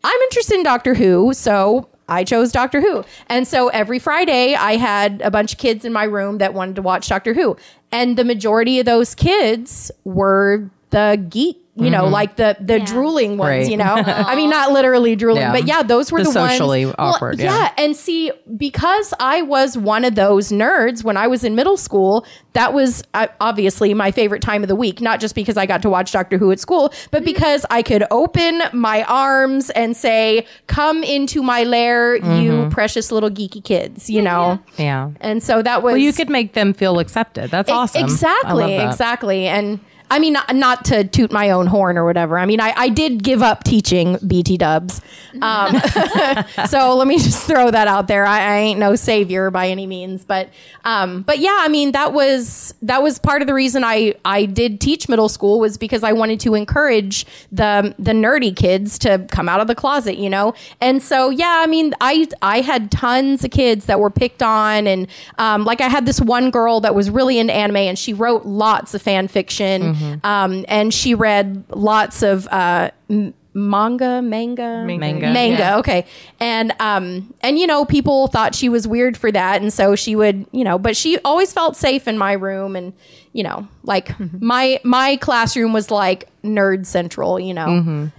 I'm 0.04 0.20
interested 0.22 0.54
in 0.54 0.62
Doctor 0.62 0.94
Who, 0.94 1.34
so 1.34 1.88
I 2.08 2.24
chose 2.24 2.52
Doctor 2.52 2.80
Who. 2.80 3.04
And 3.26 3.46
so 3.46 3.68
every 3.68 3.98
Friday, 3.98 4.54
I 4.54 4.76
had 4.76 5.20
a 5.22 5.30
bunch 5.30 5.52
of 5.52 5.58
kids 5.58 5.84
in 5.84 5.92
my 5.92 6.04
room 6.04 6.38
that 6.38 6.54
wanted 6.54 6.76
to 6.76 6.82
watch 6.82 7.08
Doctor 7.08 7.34
Who. 7.34 7.56
And 7.92 8.16
the 8.16 8.24
majority 8.24 8.80
of 8.80 8.86
those 8.86 9.14
kids 9.14 9.90
were 10.04 10.70
the 10.90 11.24
geek, 11.28 11.58
you 11.78 11.90
know, 11.90 12.06
like 12.06 12.36
the 12.36 12.56
the 12.60 12.80
drooling 12.80 13.36
ones, 13.38 13.48
Right. 13.64 13.70
you 13.70 13.76
know. 13.76 13.84
I 14.06 14.34
mean, 14.34 14.50
not 14.50 14.72
literally 14.72 15.14
drooling, 15.16 15.42
Yeah. 15.42 15.52
but 15.52 15.66
yeah, 15.66 15.82
those 15.82 16.10
were 16.10 16.18
The 16.20 16.24
the, 16.24 16.32
socially 16.32 16.86
ones. 16.86 16.96
Well, 16.98 17.08
awkward, 17.14 17.38
yeah. 17.38 17.72
and 17.78 17.94
see, 17.96 18.30
because 18.56 19.14
I 19.20 19.42
was 19.42 19.76
one 19.78 20.04
of 20.04 20.14
those 20.14 20.48
nerds 20.50 21.04
when 21.04 21.16
I 21.16 21.26
was 21.28 21.44
in 21.44 21.54
middle 21.54 21.76
school, 21.76 22.26
that 22.54 22.74
was 22.74 23.02
uh, 23.14 23.28
obviously 23.40 23.94
my 23.94 24.10
favorite 24.10 24.42
time 24.42 24.62
of 24.62 24.68
the 24.68 24.74
week. 24.76 25.00
Not 25.00 25.20
just 25.20 25.34
because 25.34 25.56
I 25.56 25.66
got 25.66 25.82
to 25.82 25.90
watch 25.90 26.12
Doctor 26.12 26.38
Who 26.38 26.50
at 26.52 26.58
school, 26.60 26.92
but 27.10 27.24
because 27.24 27.64
I 27.70 27.82
could 27.82 28.04
open 28.10 28.60
my 28.72 29.02
arms 29.04 29.70
and 29.70 29.96
say, 29.96 30.46
"Come 30.66 31.02
into 31.04 31.42
my 31.42 31.64
lair, 31.64 32.18
Mm-hmm. 32.18 32.42
you 32.42 32.68
precious 32.70 33.12
little 33.12 33.30
geeky 33.30 33.62
kids," 33.62 34.10
you 34.10 34.20
know. 34.22 34.58
yeah 34.76 35.10
And 35.20 35.42
so 35.42 35.62
that 35.62 35.82
was 35.82 35.92
well 35.92 35.96
you 35.98 36.12
could 36.12 36.28
make 36.28 36.52
them 36.54 36.72
feel 36.74 36.98
accepted 36.98 37.50
that's 37.50 37.70
awesome 37.70 37.98
I 37.98 38.02
love 38.02 38.10
Exactly, 38.12 38.76
that. 38.76 38.86
exactly. 38.90 39.46
And 39.46 39.80
I 40.10 40.18
mean, 40.18 40.34
not, 40.34 40.54
not 40.54 40.84
to 40.86 41.04
toot 41.04 41.32
my 41.32 41.50
own 41.50 41.66
horn 41.66 41.98
or 41.98 42.04
whatever. 42.04 42.38
I 42.38 42.46
mean, 42.46 42.60
I, 42.60 42.72
I 42.76 42.88
did 42.88 43.22
give 43.22 43.42
up 43.42 43.64
teaching 43.64 44.18
BT 44.26 44.56
dubs. 44.56 45.00
Um, 45.42 45.80
so 46.68 46.96
let 46.96 47.06
me 47.06 47.18
just 47.18 47.46
throw 47.46 47.70
that 47.70 47.88
out 47.88 48.08
there. 48.08 48.24
I, 48.24 48.40
I 48.40 48.56
ain't 48.58 48.80
no 48.80 48.94
savior 48.94 49.50
by 49.50 49.68
any 49.68 49.86
means, 49.86 50.24
but 50.24 50.50
um, 50.84 51.22
but 51.22 51.38
yeah, 51.38 51.56
I 51.60 51.68
mean 51.68 51.92
that 51.92 52.12
was 52.12 52.74
that 52.82 53.02
was 53.02 53.18
part 53.18 53.42
of 53.42 53.48
the 53.48 53.54
reason 53.54 53.84
I 53.84 54.14
I 54.24 54.46
did 54.46 54.80
teach 54.80 55.08
middle 55.08 55.28
school 55.28 55.60
was 55.60 55.76
because 55.76 56.02
I 56.02 56.12
wanted 56.12 56.40
to 56.40 56.54
encourage 56.54 57.26
the 57.52 57.94
the 57.98 58.12
nerdy 58.12 58.54
kids 58.54 58.98
to 59.00 59.26
come 59.30 59.48
out 59.48 59.60
of 59.60 59.66
the 59.66 59.74
closet, 59.74 60.16
you 60.16 60.30
know. 60.30 60.54
And 60.80 61.02
so 61.02 61.30
yeah, 61.30 61.60
I 61.62 61.66
mean, 61.66 61.94
I 62.00 62.28
I 62.42 62.60
had 62.60 62.90
tons 62.90 63.44
of 63.44 63.50
kids 63.50 63.86
that 63.86 64.00
were 64.00 64.10
picked 64.10 64.42
on, 64.42 64.86
and 64.86 65.08
um, 65.36 65.64
like 65.64 65.80
I 65.80 65.88
had 65.88 66.06
this 66.06 66.20
one 66.20 66.50
girl 66.50 66.80
that 66.80 66.94
was 66.94 67.10
really 67.10 67.38
into 67.38 67.52
anime, 67.52 67.76
and 67.76 67.98
she 67.98 68.12
wrote 68.14 68.46
lots 68.46 68.94
of 68.94 69.02
fan 69.02 69.28
fiction, 69.28 69.94
um, 70.24 70.64
and 70.68 70.92
she 70.92 71.14
read 71.14 71.64
lots 71.70 72.22
of 72.22 72.46
uh, 72.48 72.90
m- 73.10 73.34
manga, 73.54 74.22
manga, 74.22 74.84
Manga. 74.86 75.32
manga. 75.32 75.58
Yeah. 75.58 75.78
Okay, 75.78 76.06
and 76.40 76.72
um, 76.80 77.34
and 77.40 77.58
you 77.58 77.66
know, 77.66 77.84
people 77.84 78.28
thought 78.28 78.54
she 78.54 78.68
was 78.68 78.86
weird 78.86 79.16
for 79.16 79.32
that, 79.32 79.60
and 79.62 79.72
so 79.72 79.96
she 79.96 80.14
would, 80.16 80.46
you 80.52 80.64
know, 80.64 80.78
but 80.78 80.96
she 80.96 81.18
always 81.24 81.52
felt 81.52 81.76
safe 81.76 82.06
in 82.06 82.16
my 82.18 82.32
room, 82.32 82.76
and 82.76 82.92
you 83.32 83.42
know, 83.42 83.66
like 83.82 84.10
my 84.40 84.80
my 84.84 85.16
classroom 85.16 85.72
was 85.72 85.90
like 85.90 86.28
nerd 86.44 86.86
central, 86.86 87.38
you 87.40 87.54
know, 87.54 87.66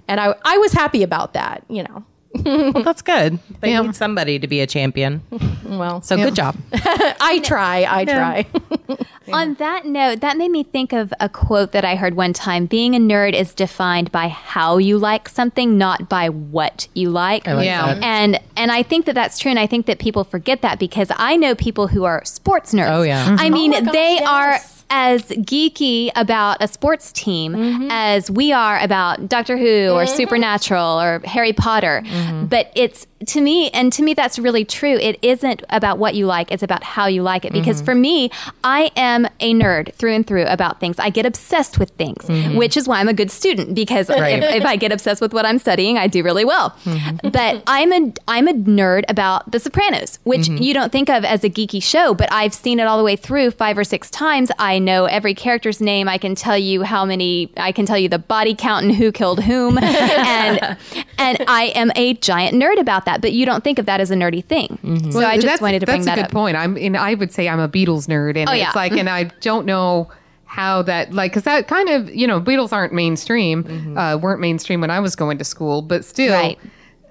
and 0.08 0.20
I 0.20 0.36
I 0.44 0.58
was 0.58 0.74
happy 0.74 1.04
about 1.04 1.34
that, 1.34 1.64
you 1.70 1.84
know. 1.84 2.04
well, 2.46 2.72
that's 2.84 3.02
good. 3.02 3.40
They 3.62 3.72
Yeah. 3.72 3.82
need 3.82 3.96
somebody 3.96 4.38
to 4.40 4.48
be 4.48 4.62
a 4.62 4.68
champion. 4.68 5.22
Well, 5.66 6.02
So 6.02 6.16
good 6.16 6.36
job. 6.36 6.56
I 6.74 7.40
try. 7.44 7.86
I 7.90 8.06
try. 8.06 8.46
On 9.34 9.54
that 9.56 9.86
note, 9.86 10.22
that 10.22 10.38
made 10.38 10.50
me 10.52 10.64
think 10.64 10.92
of 10.94 11.14
a 11.20 11.30
quote 11.30 11.72
that 11.72 11.86
I 11.86 11.96
heard 11.96 12.16
one 12.16 12.34
time. 12.34 12.66
Being 12.66 12.96
a 12.96 13.00
nerd 13.00 13.34
is 13.34 13.54
defined 13.54 14.12
by 14.12 14.28
how 14.28 14.78
you 14.78 14.98
like 14.98 15.30
something, 15.30 15.78
not 15.78 16.10
by 16.10 16.30
what 16.30 16.88
you 16.96 17.10
like. 17.10 17.46
like 17.48 17.66
Yeah. 17.66 17.94
that. 17.96 18.04
And 18.04 18.40
and 18.56 18.72
I 18.72 18.84
think 18.84 19.06
that 19.06 19.16
that's 19.16 19.38
true, 19.40 19.50
and 19.52 19.60
I 19.60 19.68
think 19.68 19.86
that 19.86 20.00
people 20.00 20.24
forget 20.24 20.62
that 20.62 20.80
because 20.80 21.12
I 21.18 21.36
know 21.36 21.54
people 21.56 21.88
who 21.88 22.04
are 22.06 22.24
sports 22.26 22.74
nerds. 22.74 22.90
Oh, 22.92 23.02
yeah. 23.04 23.26
Mm-hmm. 23.28 23.36
I 23.40 23.50
mean, 23.50 23.74
oh 23.74 23.80
my 23.80 23.86
gosh, 23.86 23.94
they 23.94 24.14
yes. 24.20 24.28
are 24.28 24.60
as 24.90 25.24
geeky 25.24 26.10
about 26.16 26.58
a 26.62 26.68
sports 26.68 27.12
team 27.12 27.54
Mm-hmm. 27.54 27.88
as 27.92 28.30
we 28.32 28.52
are 28.52 28.80
about 28.80 29.28
Doctor 29.30 29.58
Who 29.58 29.90
or 29.90 30.06
Supernatural 30.06 31.00
or 31.02 31.20
Harry 31.26 31.54
Potter. 31.54 32.02
Mm-hmm. 32.06 32.46
But 32.46 32.72
it's 32.76 33.06
to 33.28 33.42
me, 33.42 33.70
and 33.72 33.92
to 33.94 34.02
me, 34.04 34.14
that's 34.14 34.40
really 34.40 34.64
true. 34.66 34.96
It 34.98 35.20
isn't 35.22 35.64
about 35.70 35.98
what 35.98 36.16
you 36.16 36.26
like; 36.26 36.52
it's 36.52 36.64
about 36.64 36.84
how 36.84 37.08
you 37.08 37.22
like 37.22 37.46
it. 37.46 37.52
Mm-hmm. 37.54 37.60
Because 37.62 37.82
for 37.82 37.94
me, 37.96 38.32
I 38.64 38.92
am 38.96 39.26
a 39.40 39.54
nerd 39.54 39.94
through 39.96 40.14
and 40.14 40.26
through 40.26 40.46
about 40.46 40.80
things. 40.80 41.00
I 41.00 41.10
get 41.10 41.26
obsessed 41.26 41.78
with 41.80 41.90
things, 41.92 42.26
which 42.56 42.78
is 42.78 42.88
why 42.88 43.00
I'm 43.00 43.08
a 43.10 43.14
good 43.14 43.32
student. 43.32 43.76
Because 43.76 44.08
Mm-hmm. 44.10 44.22
Right. 44.22 44.42
if, 44.44 44.56
if 44.62 44.66
I 44.66 44.76
get 44.76 44.92
obsessed 44.92 45.22
with 45.22 45.34
what 45.34 45.46
I'm 45.46 45.60
studying, 45.60 45.98
I 45.98 46.08
do 46.08 46.24
really 46.24 46.46
well. 46.46 46.72
Mm-hmm. 46.86 47.30
But 47.30 47.62
I'm 47.68 47.92
a 47.92 48.14
I'm 48.28 48.48
a 48.48 48.54
nerd 48.54 49.04
about 49.10 49.52
The 49.52 49.60
Sopranos, 49.60 50.20
which 50.24 50.42
Mm-hmm. 50.48 50.64
you 50.64 50.74
don't 50.74 50.92
think 50.92 51.10
of 51.10 51.24
as 51.26 51.44
a 51.44 51.50
geeky 51.50 51.84
show, 51.84 52.14
but 52.14 52.32
I've 52.32 52.54
seen 52.54 52.80
it 52.80 52.88
all 52.88 52.98
the 52.98 53.04
way 53.04 53.16
through 53.16 53.52
five 53.52 53.78
or 53.78 53.84
six 53.84 54.10
times. 54.10 54.52
I 54.58 54.80
know 54.80 55.06
every 55.06 55.34
character's 55.34 55.80
name. 55.82 56.08
I 56.08 56.18
can 56.18 56.34
tell 56.36 56.58
you 56.58 56.84
how 56.84 57.04
many. 57.06 57.52
I 57.58 57.72
can 57.72 57.86
tell 57.86 57.98
you 57.98 58.08
the 58.10 58.20
body 58.20 58.56
count 58.56 58.86
and 58.86 58.96
who 58.96 59.12
killed 59.12 59.44
whom, 59.44 59.78
and 59.82 60.78
and 61.18 61.38
I 61.48 61.72
am 61.76 61.92
a 61.96 62.14
giant 62.16 62.56
nerd 62.56 62.80
about 62.80 63.06
that. 63.06 63.09
But 63.18 63.34
you 63.34 63.45
don't 63.45 63.64
think 63.64 63.80
of 63.80 63.86
that 63.88 63.99
as 63.99 64.12
a 64.12 64.16
nerdy 64.16 64.43
thing. 64.43 64.78
So 65.12 65.20
I 65.26 65.38
just 65.38 65.62
wanted 65.62 65.80
to 65.80 65.86
bring 65.86 66.01
that 66.05 66.12
up. 66.12 66.16
that's 66.16 66.20
a 66.20 66.22
good 66.22 66.26
up. 66.26 66.32
point. 66.32 66.55
I'm, 66.57 66.78
and 66.78 66.95
I 66.95 67.14
would 67.16 67.32
say 67.32 67.49
I'm 67.49 67.60
a 67.60 67.68
Beatles 67.70 68.07
nerd, 68.07 68.38
and 68.38 68.49
Oh, 68.49 68.53
it's 68.53 68.76
like, 68.76 68.91
and 68.93 69.10
I 69.10 69.26
don't 69.41 69.66
know 69.66 70.10
how 70.45 70.82
that, 70.84 71.14
like, 71.14 71.32
because 71.32 71.43
that 71.43 71.68
kind 71.68 71.89
of, 71.89 72.14
you 72.14 72.26
know, 72.26 72.41
Beatles 72.41 72.74
aren't 72.74 72.93
mainstream, 72.93 73.97
uh, 73.97 74.18
weren't 74.18 74.41
mainstream 74.41 74.82
when 74.82 74.89
I 74.91 74.99
was 74.99 75.16
going 75.16 75.38
to 75.39 75.43
school, 75.43 75.82
but 75.82 76.03
still. 76.05 76.34
Right. 76.34 76.57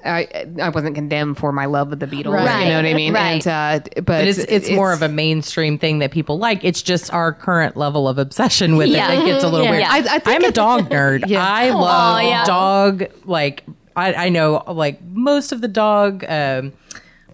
I 0.04 0.46
I 0.62 0.68
wasn't 0.68 0.94
condemned 0.94 1.38
for 1.38 1.50
my 1.50 1.66
love 1.66 1.92
of 1.92 1.98
the 1.98 2.06
Beatles. 2.06 2.32
Right. 2.32 2.62
You 2.62 2.68
know 2.70 2.76
what 2.76 2.84
I 2.86 2.94
mean? 2.94 3.12
Right. 3.14 3.44
And, 3.44 3.82
uh, 3.82 3.88
but, 3.96 4.04
But 4.06 4.28
it's, 4.28 4.38
it's 4.38 4.70
more 4.70 4.92
of 4.92 5.02
a 5.02 5.08
mainstream 5.08 5.76
thing 5.76 5.98
that 5.98 6.12
people 6.12 6.38
like. 6.38 6.62
It's 6.62 6.82
just 6.82 7.12
our 7.12 7.32
current 7.32 7.76
level 7.76 8.06
of 8.06 8.16
obsession 8.16 8.76
with 8.76 8.86
Yeah. 8.88 9.10
it 9.10 9.16
that 9.16 9.26
gets 9.26 9.42
a 9.44 9.48
little 9.48 9.64
Yeah. 9.66 9.70
weird. 9.72 9.82
Yeah. 9.82 9.90
I- 9.90 10.14
I 10.14 10.18
think 10.20 10.26
I'm 10.28 10.44
a 10.44 10.52
dog 10.52 10.88
nerd. 10.88 11.24
Yeah. 11.28 11.44
I 11.44 11.70
love 11.70 12.22
yeah. 12.22 12.44
dog. 12.44 13.04
Like 13.24 13.64
I, 13.98 14.26
I 14.26 14.28
know 14.30 14.62
like 14.66 15.02
most 15.02 15.52
of 15.52 15.60
the 15.60 15.68
dog. 15.68 16.24
Um, 16.28 16.72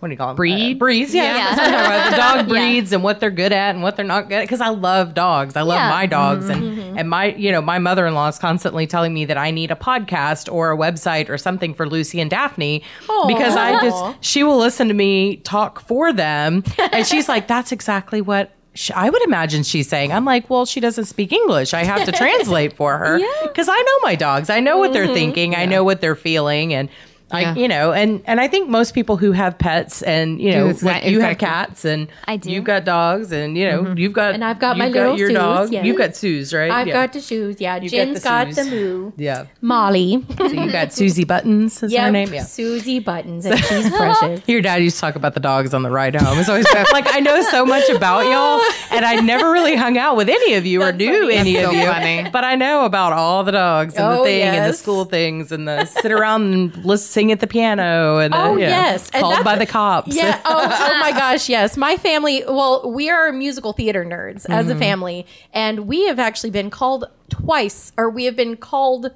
what 0.00 0.08
do 0.08 0.12
you 0.12 0.18
call 0.18 0.26
them? 0.28 0.36
Breed? 0.36 0.76
Uh, 0.76 0.78
breeds. 0.78 1.14
Yeah, 1.14 1.22
Yeah. 1.34 1.54
that's 1.54 1.58
what 1.60 1.66
I'm 1.66 1.72
talking 1.72 1.86
about. 1.96 2.10
the 2.10 2.16
dog 2.16 2.36
Yeah. 2.36 2.52
breeds 2.72 2.92
and 2.92 3.02
what 3.02 3.20
they're 3.20 3.30
good 3.30 3.52
at 3.52 3.74
and 3.74 3.82
what 3.82 3.96
they're 3.96 4.04
not 4.04 4.28
good 4.28 4.34
at. 4.34 4.42
Because 4.42 4.60
I 4.60 4.68
love 4.68 5.14
dogs. 5.14 5.56
I 5.56 5.62
love 5.62 5.78
Yeah. 5.78 5.88
my 5.88 6.04
dogs, 6.04 6.50
and 6.50 6.98
and 6.98 7.08
my 7.08 7.26
you 7.34 7.50
know 7.50 7.62
my 7.62 7.78
mother 7.78 8.06
in 8.06 8.12
law 8.12 8.28
is 8.28 8.38
constantly 8.38 8.86
telling 8.86 9.14
me 9.14 9.24
that 9.24 9.38
I 9.38 9.50
need 9.50 9.70
a 9.70 9.76
podcast 9.76 10.52
or 10.52 10.72
a 10.72 10.76
website 10.76 11.30
or 11.30 11.38
something 11.38 11.72
for 11.72 11.88
Lucy 11.88 12.20
and 12.20 12.28
Daphne 12.30 12.82
because 13.28 13.56
I 13.56 13.80
just 13.82 14.04
she 14.20 14.42
will 14.42 14.58
listen 14.58 14.88
to 14.88 14.94
me 14.94 15.36
talk 15.36 15.80
for 15.80 16.12
them, 16.12 16.64
and 16.92 17.06
she's 17.06 17.26
like, 17.28 17.48
that's 17.48 17.72
exactly 17.72 18.20
what. 18.20 18.50
I 18.94 19.08
would 19.08 19.22
imagine 19.22 19.62
she's 19.62 19.88
saying. 19.88 20.12
I'm 20.12 20.24
like, 20.24 20.50
well, 20.50 20.66
she 20.66 20.80
doesn't 20.80 21.04
speak 21.04 21.32
English. 21.32 21.74
I 21.74 21.84
have 21.84 22.04
to 22.06 22.12
translate 22.24 22.72
for 22.74 22.98
her 22.98 23.20
because 23.42 23.68
I 23.68 23.76
know 23.78 23.98
my 24.02 24.14
dogs. 24.16 24.50
I 24.50 24.60
know 24.60 24.78
what 24.78 24.92
they're 24.92 25.04
mm-hmm. 25.04 25.14
thinking. 25.14 25.54
I 25.54 25.64
know 25.64 25.84
what 25.84 26.00
they're 26.00 26.16
feeling, 26.16 26.74
and 26.74 26.88
I, 27.34 27.40
Yeah. 27.40 27.54
you 27.54 27.68
know, 27.68 27.92
and 27.92 28.22
and 28.26 28.40
I 28.40 28.48
think 28.48 28.68
most 28.68 28.94
people 28.94 29.16
who 29.16 29.32
have 29.32 29.58
pets 29.58 30.02
and 30.02 30.40
you 30.40 30.52
know, 30.52 30.68
Do 30.68 30.74
exac- 30.74 30.82
like 30.84 31.04
you 31.04 31.20
have 31.20 31.38
cats 31.38 31.84
and 31.84 32.08
I 32.26 32.36
do. 32.36 32.50
you've 32.50 32.64
got 32.64 32.84
dogs 32.84 33.32
and 33.32 33.56
you 33.58 33.68
know 33.68 33.82
mm-hmm. 33.82 33.98
you've 33.98 34.12
got 34.12 34.34
And 34.34 34.44
I've 34.44 34.58
got 34.58 34.76
my 34.78 34.88
little 34.88 35.18
your 35.18 35.28
Suze, 35.28 35.36
dog. 35.36 35.72
yes. 35.72 35.84
You've 35.84 35.98
got 35.98 36.16
Suze, 36.16 36.52
right? 36.54 36.70
I've 36.70 36.86
yeah. 36.86 36.92
got 36.94 37.12
the 37.12 37.20
shoes. 37.20 37.60
Yeah, 37.60 37.76
You 37.76 37.90
got 37.90 38.14
the 38.14 38.20
got 38.20 38.50
the 38.54 38.64
moo. 38.64 39.12
yeah. 39.16 39.46
Molly. 39.60 40.24
So 40.38 40.46
you 40.46 40.70
got 40.70 40.92
Susie 40.92 41.24
Buttons 41.24 41.82
is 41.82 41.94
her 41.96 42.10
name. 42.10 42.32
Yeah. 42.32 42.42
Susie 42.44 42.98
Buttons, 43.00 43.46
and 43.46 43.58
she's 43.58 43.90
precious. 43.96 44.42
Your 44.48 44.60
dad 44.62 44.82
used 44.82 44.96
to 44.96 45.00
talk 45.00 45.16
about 45.16 45.34
the 45.34 45.40
dogs 45.40 45.74
on 45.74 45.82
the 45.82 45.90
ride 45.90 46.14
home. 46.14 46.38
It's 46.38 46.48
always 46.48 46.66
like 46.92 47.06
I 47.12 47.20
know 47.20 47.42
so 47.42 47.64
much 47.66 47.88
about 47.88 48.26
y'all, 48.26 48.60
and 48.90 49.04
I 49.04 49.16
never 49.16 49.50
really 49.50 49.74
hung 49.76 49.98
out 49.98 50.16
with 50.16 50.28
any 50.28 50.54
of 50.54 50.66
you 50.66 50.82
or 50.82 50.92
knew 50.92 51.28
any 51.28 51.54
That's 51.54 51.66
of 51.68 51.72
so 51.72 51.78
you. 51.80 51.86
funny. 51.86 52.30
But 52.30 52.44
I 52.44 52.54
know 52.56 52.84
about 52.84 53.12
all 53.12 53.42
the 53.44 53.52
dogs 53.52 53.94
and 53.94 54.04
the 54.04 54.18
Oh, 54.18 54.24
thing 54.24 54.42
and 54.42 54.70
the 54.72 54.76
school 54.76 55.04
things 55.04 55.50
and 55.52 55.66
the 55.66 55.84
sit 55.86 56.12
around 56.12 56.52
and 56.52 56.84
listen, 56.84 57.23
sing 57.24 57.32
at 57.32 57.40
the 57.40 57.46
piano 57.46 58.18
and 58.18 58.34
Oh 58.34 58.56
yes, 58.56 59.10
And 59.12 59.22
called 59.22 59.44
by 59.44 59.56
the 59.56 59.66
cops. 59.66 60.14
Yeah. 60.14 60.40
Oh, 60.44 60.68
oh 60.70 60.98
my 61.00 61.10
gosh. 61.12 61.48
Yes, 61.48 61.76
my 61.76 61.96
family. 61.96 62.44
Well, 62.46 62.90
we 62.92 63.08
are 63.08 63.32
musical 63.32 63.72
theater 63.72 64.04
nerds 64.04 64.46
as 64.48 64.66
Mm-hmm. 64.66 64.70
a 64.76 64.78
family, 64.78 65.26
and 65.52 65.86
we 65.86 66.06
have 66.06 66.18
actually 66.18 66.50
been 66.50 66.70
called 66.70 67.06
twice, 67.30 67.92
or 67.96 68.10
we 68.10 68.24
have 68.24 68.36
been 68.36 68.56
called 68.56 69.10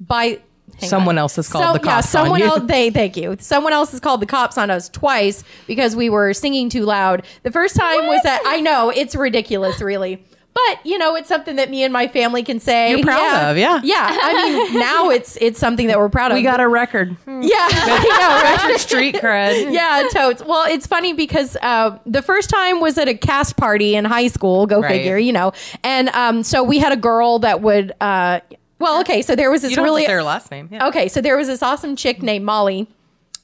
by. 0.00 0.40
hang 0.80 0.88
Someone 0.88 1.16
on. 1.16 1.22
else 1.22 1.36
has 1.36 1.48
called 1.48 1.74
the 1.74 1.78
cops 1.80 1.86
Yeah, 2.14 2.20
on 2.20 2.24
someone 2.26 2.40
you. 2.40 2.46
else. 2.46 2.62
They 2.64 2.90
thank 2.90 3.16
you. 3.16 3.36
Someone 3.38 3.72
else 3.72 3.90
has 3.90 4.00
called 4.00 4.20
the 4.20 4.26
cops 4.26 4.56
on 4.58 4.70
us 4.70 4.88
twice 4.88 5.44
because 5.66 5.94
we 5.94 6.08
were 6.08 6.32
singing 6.32 6.68
too 6.70 6.84
loud. 6.84 7.24
The 7.42 7.50
first 7.50 7.76
time 7.76 8.06
was 8.06 8.22
that 8.22 8.40
I 8.46 8.60
know 8.60 8.90
it's 8.90 9.14
ridiculous, 9.14 9.80
really. 9.80 10.24
But 10.54 10.84
you 10.84 10.98
know, 10.98 11.16
it's 11.16 11.28
something 11.28 11.56
that 11.56 11.70
me 11.70 11.82
and 11.82 11.92
my 11.92 12.08
family 12.08 12.42
can 12.42 12.60
say. 12.60 12.90
You're 12.90 13.02
proud 13.02 13.50
of, 13.50 13.56
yeah. 13.56 13.80
Yeah. 13.82 14.06
I 14.22 14.50
mean, 14.70 14.74
now 14.80 15.08
it's 15.08 15.36
it's 15.40 15.58
something 15.58 15.86
that 15.86 15.98
we're 15.98 16.10
proud 16.10 16.30
of. 16.30 16.34
we 16.36 16.42
got 16.42 16.60
a 16.60 16.68
record. 16.82 17.16
yeah. 17.26 17.48
I 17.70 18.58
know, 18.66 18.68
right? 18.68 18.78
Street 18.80 19.14
cred. 19.16 19.72
yeah, 19.72 20.06
totes. 20.12 20.44
Well, 20.44 20.66
it's 20.70 20.86
funny 20.86 21.14
because 21.14 21.56
uh, 21.62 21.98
the 22.04 22.20
first 22.22 22.50
time 22.50 22.80
was 22.80 22.98
at 22.98 23.08
a 23.08 23.14
cast 23.14 23.56
party 23.56 23.94
in 23.94 24.04
high 24.04 24.28
school. 24.28 24.66
Go 24.66 24.80
Right. 24.80 24.90
figure, 24.90 25.16
you 25.16 25.32
know. 25.32 25.52
And 25.82 26.08
um, 26.10 26.42
so 26.42 26.62
we 26.62 26.78
had 26.78 26.92
a 26.92 26.96
girl 26.96 27.38
that 27.40 27.62
would. 27.62 27.92
Uh, 28.00 28.40
well, 28.78 29.00
okay, 29.00 29.22
so 29.22 29.34
there 29.36 29.50
was 29.50 29.62
this 29.62 29.76
really 29.76 30.02
have 30.02 30.08
to 30.08 30.10
say 30.10 30.14
her 30.16 30.22
last 30.22 30.50
name. 30.50 30.68
Yeah. 30.70 30.88
okay. 30.88 31.08
So 31.08 31.20
there 31.20 31.36
was 31.36 31.46
this 31.46 31.62
awesome 31.62 31.96
chick 31.96 32.22
named 32.22 32.44
Molly. 32.44 32.88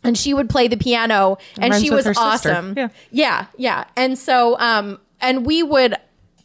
And 0.04 0.16
she 0.16 0.32
would 0.32 0.48
play 0.48 0.68
the 0.68 0.76
piano, 0.76 1.38
and 1.60 1.74
she 1.74 1.90
was 1.90 2.06
awesome. 2.06 2.74
Yeah. 2.76 2.88
yeah, 3.10 3.46
yeah. 3.56 3.84
And 3.96 4.16
so, 4.16 4.56
um, 4.60 5.00
and 5.20 5.44
we 5.44 5.64
would. 5.64 5.96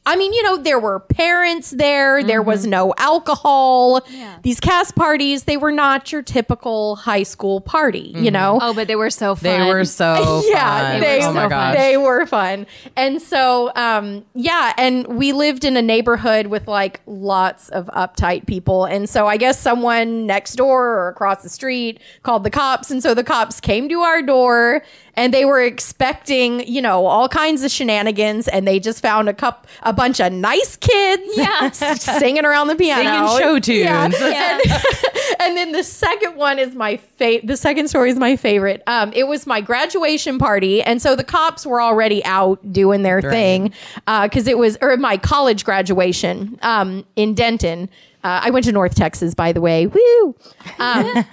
I 0.06 0.18
mean, 0.18 0.34
you 0.34 0.44
know, 0.44 0.58
there 0.58 0.80
were 0.80 1.00
parents 1.00 1.72
there. 1.72 2.22
There 2.24 2.42
Mm-hmm. 2.42 2.48
was 2.50 2.66
no 2.68 2.94
alcohol. 2.98 4.02
These 4.42 4.60
cast 4.60 4.96
parties, 4.96 5.46
they 5.46 5.56
were 5.56 5.72
not 5.72 6.12
your 6.12 6.22
typical 6.22 6.98
high 6.98 7.24
school 7.24 7.62
party, 7.62 8.12
you 8.16 8.30
know? 8.30 8.60
Oh, 8.62 8.74
but 8.74 8.88
they 8.88 8.98
were 8.98 9.10
so 9.10 9.34
fun. 9.36 9.44
They 9.62 9.66
were 9.74 9.86
so 9.86 10.44
yeah, 10.48 10.92
fun. 10.92 11.00
they, 11.02 11.24
oh 11.26 11.32
my 11.34 11.48
gosh. 11.48 11.76
they 11.78 11.96
were 11.98 12.26
fun. 12.26 12.66
And 12.98 13.22
so, 13.22 13.72
um, 13.76 14.26
yeah, 14.36 14.74
and 14.78 15.08
we 15.08 15.32
lived 15.32 15.64
in 15.64 15.78
a 15.78 15.82
neighborhood 15.82 16.48
with 16.48 16.68
like 16.68 17.00
lots 17.06 17.70
of 17.70 17.86
uptight 17.88 18.46
people. 18.46 18.84
And 18.86 19.10
so 19.10 19.28
I 19.28 19.38
guess 19.38 19.58
someone 19.60 20.26
next 20.26 20.56
door 20.56 20.86
or 20.98 21.08
across 21.10 21.44
the 21.44 21.50
street 21.50 22.02
called 22.24 22.44
the 22.44 22.50
cops. 22.52 22.92
And 22.92 23.02
so 23.02 23.14
the 23.14 23.24
cops 23.24 23.62
came 23.62 23.88
to 23.88 24.02
our 24.02 24.22
door 24.22 24.84
and 25.16 25.34
they 25.34 25.46
were 25.46 25.62
expecting, 25.62 26.68
you 26.68 26.82
know, 26.82 27.06
all 27.06 27.30
kinds 27.30 27.64
of 27.64 27.72
shenanigans. 27.72 28.48
And 28.48 28.68
they 28.68 28.80
just 28.80 29.02
found 29.02 29.30
a 29.30 29.34
cup, 29.34 29.68
a 29.84 29.94
bunch 29.94 30.20
of 30.20 30.34
nice 30.34 30.76
kids 30.76 31.24
Yeah. 31.36 31.70
singing 31.72 32.46
around 32.46 32.68
the 32.68 32.76
piano. 32.76 33.28
Singing 33.28 33.40
show 33.40 33.60
tunes. 33.60 33.86
Yeah. 33.86 34.10
Yeah. 34.34 34.82
and 35.40 35.56
then 35.58 35.72
the 35.72 35.84
second 35.84 36.36
one 36.36 36.58
is 36.60 36.74
my 36.76 36.98
favorite. 36.98 37.48
The 37.48 37.58
second 37.58 37.88
story 37.88 38.10
is 38.10 38.18
my 38.18 38.36
favorite. 38.36 38.82
Um, 38.88 39.12
it 39.14 39.28
was 39.28 39.46
my 39.46 39.62
graduation 39.62 40.38
party, 40.40 40.82
and 40.82 41.02
so 41.02 41.16
the 41.16 41.24
cops 41.24 41.66
were 41.66 41.82
already 41.82 42.24
out 42.26 42.72
doing 42.72 43.04
their 43.04 43.22
thing 43.22 43.74
because 44.06 44.48
it 44.48 44.58
was 44.58 44.78
or 44.82 44.98
my 44.98 45.18
college 45.18 45.66
graduation 45.66 46.58
um, 46.62 47.06
in 47.16 47.34
Denton. 47.36 47.90
Uh, 48.24 48.40
I 48.44 48.50
went 48.52 48.66
to 48.66 48.72
North 48.72 48.96
Texas, 48.96 49.34
by 49.36 49.52
the 49.52 49.60
way. 49.60 49.86
Woo! 49.88 50.36
Um, 50.80 51.26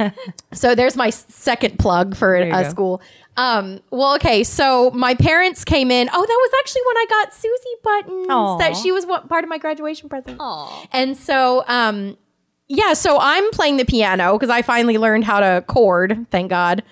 so 0.52 0.74
there's 0.74 0.96
my 0.96 1.10
second 1.10 1.78
plug 1.78 2.16
for 2.16 2.34
a 2.34 2.50
go. 2.50 2.68
school. 2.68 3.02
Um, 3.36 3.80
well, 3.90 4.14
okay, 4.16 4.44
so 4.44 4.90
my 4.90 5.14
parents 5.14 5.64
came 5.64 5.90
in. 5.90 6.08
Oh, 6.12 6.20
that 6.20 6.26
was 6.26 6.50
actually 6.60 6.82
when 6.86 6.96
I 6.96 7.06
got 7.08 7.34
Susie 7.34 7.76
buttons. 7.82 8.26
Aw. 8.28 8.56
That 8.58 8.76
she 8.76 8.92
was 8.92 9.06
one, 9.06 9.26
part 9.28 9.44
of 9.44 9.48
my 9.50 9.58
graduation 9.58 10.08
present. 10.08 10.36
Aw. 10.40 10.86
And 10.92 11.16
so, 11.16 11.64
um, 11.66 12.18
yeah, 12.68 12.92
so 12.92 13.18
I'm 13.20 13.50
playing 13.50 13.78
the 13.78 13.84
piano 13.84 14.34
because 14.34 14.50
I 14.50 14.62
finally 14.62 14.98
learned 14.98 15.24
how 15.24 15.40
to 15.40 15.64
chord, 15.66 16.26
thank 16.30 16.50
God. 16.50 16.82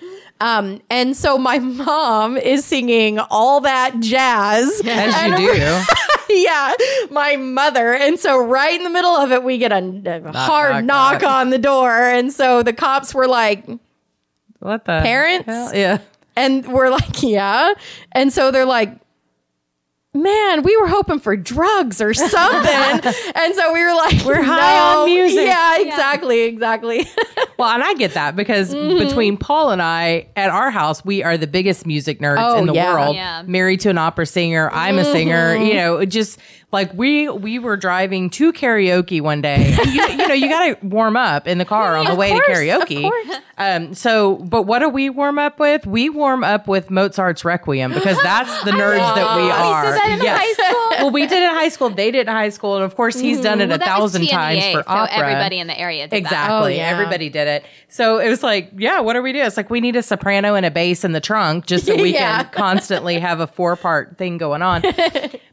Um, 0.41 0.81
and 0.89 1.15
so 1.15 1.37
my 1.37 1.59
mom 1.59 2.37
is 2.37 2.65
singing 2.65 3.19
all 3.19 3.61
that 3.61 3.99
jazz. 3.99 4.81
As 4.85 5.13
And 5.15 5.41
you 5.41 5.53
do. 5.53 5.81
yeah, 6.29 6.73
my 7.11 7.35
mother. 7.35 7.93
And 7.93 8.17
so 8.19 8.43
right 8.43 8.75
in 8.77 8.83
the 8.83 8.89
middle 8.89 9.11
of 9.11 9.31
it, 9.31 9.43
we 9.43 9.57
get 9.57 9.71
a, 9.71 9.77
a 10.25 10.37
hard 10.37 10.85
knock, 10.85 11.13
knock, 11.13 11.21
knock. 11.21 11.31
on 11.31 11.49
the 11.49 11.57
door. 11.57 11.91
And 11.91 12.31
so 12.31 12.63
the 12.63 12.73
cops 12.73 13.13
were 13.13 13.27
like, 13.27 13.65
What 14.59 14.85
the 14.85 15.01
Parents? 15.01 15.45
hell? 15.45 15.75
Yeah. 15.75 15.99
And 16.39 16.67
we're 16.67 16.89
like, 16.99 17.21
yeah. 17.21 17.73
And 18.11 18.31
so 18.33 18.51
they're 18.51 18.65
like, 18.65 18.99
man, 20.13 20.63
we 20.63 20.75
were 20.77 20.87
hoping 20.87 21.19
for 21.19 21.35
drugs 21.35 22.01
or 22.01 22.13
something. 22.13 22.31
and 23.35 23.55
so 23.55 23.73
we 23.73 23.83
were 23.83 23.93
like, 23.93 24.25
We're 24.25 24.41
high 24.41 24.93
"No." 24.93 25.01
on 25.01 25.05
music. 25.05 25.45
Yeah, 25.45 25.79
exactly, 25.79 26.41
exactly. 26.41 27.07
well, 27.57 27.69
and 27.69 27.83
I 27.83 27.93
get 27.93 28.13
that 28.15 28.35
because 28.35 28.73
mm-hmm. 28.73 28.97
between 28.97 29.37
Paul 29.37 29.71
and 29.71 29.81
I 29.81 30.27
at 30.35 30.49
our 30.49 30.71
house, 30.71 31.05
we 31.05 31.23
are 31.23 31.37
the 31.37 31.47
biggest 31.47 31.85
music 31.85 32.19
nerds 32.19 32.37
Oh, 32.39 32.57
in 32.57 32.65
the 32.65 32.73
yeah. 32.73 32.93
world. 32.93 33.15
Yeah. 33.15 33.43
Married 33.45 33.81
to 33.81 33.89
an 33.89 33.97
opera 33.97 34.25
singer, 34.25 34.69
I'm 34.71 34.97
a 34.97 35.03
mm-hmm. 35.03 35.11
singer. 35.11 35.55
You 35.55 35.75
know, 35.75 35.97
it 35.97 36.07
just 36.07 36.39
like 36.71 36.93
we 36.93 37.27
we 37.29 37.57
were 37.59 37.77
driving 37.77 38.29
to 38.31 38.53
karaoke 38.53 39.21
one 39.21 39.41
day. 39.41 39.75
You, 39.85 40.03
you 40.07 40.27
know, 40.27 40.33
you 40.35 40.47
got 40.49 40.79
to 40.79 40.85
warm 40.85 41.15
up 41.17 41.47
in 41.47 41.57
the 41.57 41.65
car 41.65 41.95
on 41.97 42.05
the 42.05 42.15
way 42.15 42.31
course, 42.31 42.45
to 42.45 42.53
karaoke. 42.53 43.11
Um, 43.57 43.93
so, 43.93 44.35
but 44.35 44.63
what 44.63 44.79
do 44.79 44.87
we 44.89 45.09
warm 45.09 45.39
up 45.39 45.59
with? 45.59 45.85
We 45.87 46.09
warm 46.09 46.43
up 46.43 46.67
with 46.67 46.89
Mozart's 46.91 47.43
Requiem 47.43 47.91
because 47.93 48.17
that's 48.21 48.63
the 48.63 48.71
nerds 48.71 49.15
that 49.15 49.35
we 49.35 49.49
are. 49.49 49.95
in 50.13 50.21
Yes. 50.21 50.37
high 50.39 50.53
school? 50.53 51.05
well, 51.05 51.11
we 51.11 51.21
did 51.27 51.41
it 51.43 51.49
in 51.49 51.55
high 51.55 51.69
school. 51.69 51.89
They 51.89 52.11
did 52.11 52.19
it 52.19 52.27
in 52.27 52.33
high 52.35 52.49
school, 52.49 52.75
and 52.75 52.83
of 52.85 52.95
course, 52.95 53.19
he's 53.19 53.41
done 53.41 53.59
it 53.61 53.69
Well, 53.69 53.81
a 53.81 53.83
thousand 53.83 54.27
times 54.27 54.63
for 54.65 54.83
so 54.83 54.83
opera. 54.87 55.17
everybody 55.17 55.59
in 55.59 55.67
the 55.67 55.77
area 55.77 56.03
did 56.07 56.11
that. 56.11 56.17
Exactly. 56.17 56.55
Oh, 56.55 56.67
yeah. 56.67 56.89
Everybody 56.89 57.29
did 57.29 57.47
it. 57.47 57.65
So 57.89 58.19
it 58.19 58.29
was 58.29 58.43
like, 58.43 58.69
yeah, 58.77 58.99
what 59.01 59.13
do 59.13 59.21
we 59.23 59.33
do? 59.33 59.39
It's 59.39 59.57
like 59.57 59.69
we 59.69 59.81
need 59.81 59.95
a 59.95 60.03
soprano 60.03 60.55
and 60.55 60.65
a 60.65 60.71
bass 60.71 61.03
in 61.03 61.11
the 61.13 61.19
trunk 61.21 61.65
just 61.65 61.85
so 61.87 61.95
we 61.95 62.13
Yeah. 62.13 62.43
can 62.43 62.51
constantly 62.53 63.19
have 63.19 63.39
a 63.39 63.47
four 63.47 63.75
part 63.75 64.17
thing 64.17 64.37
going 64.37 64.61
on. 64.61 64.83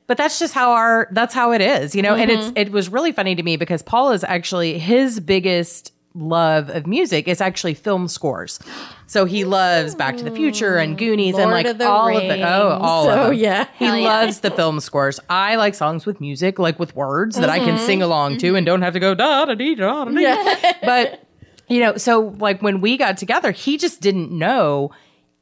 but 0.07 0.17
that's 0.17 0.39
just 0.39 0.55
how 0.55 0.73
our 0.73 1.09
that's 1.13 1.35
how 1.35 1.53
it 1.53 1.61
is, 1.61 1.95
you 1.95 2.03
know. 2.03 2.15
And 2.15 2.31
Mm-hmm. 2.31 2.49
it's 2.49 2.53
it 2.57 2.73
was 2.73 2.89
really 2.89 3.13
funny 3.13 3.35
to 3.35 3.43
me 3.43 3.57
because 3.57 3.83
Paul 3.83 4.13
is 4.13 4.25
actually 4.25 4.79
his 4.79 5.21
biggest 5.21 5.93
love 6.15 6.71
of 6.71 6.87
music 6.87 7.29
is 7.29 7.41
actually 7.43 7.75
film 7.75 8.09
scores. 8.09 8.59
So 9.07 9.27
he 9.27 9.45
loves 9.45 9.95
Back 9.95 10.17
to 10.17 10.25
the 10.25 10.31
Future 10.31 10.77
and 10.79 10.97
Goonies 10.97 11.37
and 11.37 11.51
like 11.51 11.67
of 11.67 11.79
all 11.83 12.17
of 12.17 12.23
the 12.23 12.41
oh 12.43 12.79
all 12.81 13.05
So, 13.05 13.11
of 13.11 13.27
them. 13.31 13.35
yeah. 13.35 13.67
He 13.79 13.85
yeah. 13.85 13.93
loves 13.97 14.41
the 14.41 14.51
film 14.51 14.81
scores. 14.81 15.21
I 15.29 15.57
like 15.57 15.75
songs 15.75 16.07
with 16.07 16.21
music, 16.21 16.59
like 16.59 16.79
with 16.79 16.97
words 16.97 17.37
that 17.37 17.51
I 17.51 17.59
can 17.59 17.77
Mm-hmm. 17.77 17.87
sing 17.87 18.03
along 18.03 18.39
to 18.39 18.57
and 18.57 18.65
don't 18.65 18.83
have 18.83 18.95
to 18.95 19.01
go 19.01 19.15
da 19.15 19.45
da 19.45 19.55
dee 19.55 19.75
da 19.75 20.05
da 20.07 20.11
dee. 20.11 20.73
But 20.83 21.23
you 21.69 21.81
know, 21.81 21.97
so 21.99 22.35
like 22.39 22.63
when 22.63 22.81
we 22.81 22.97
got 22.97 23.19
together, 23.19 23.51
he 23.51 23.77
just 23.77 24.01
didn't 24.01 24.31
know 24.33 24.93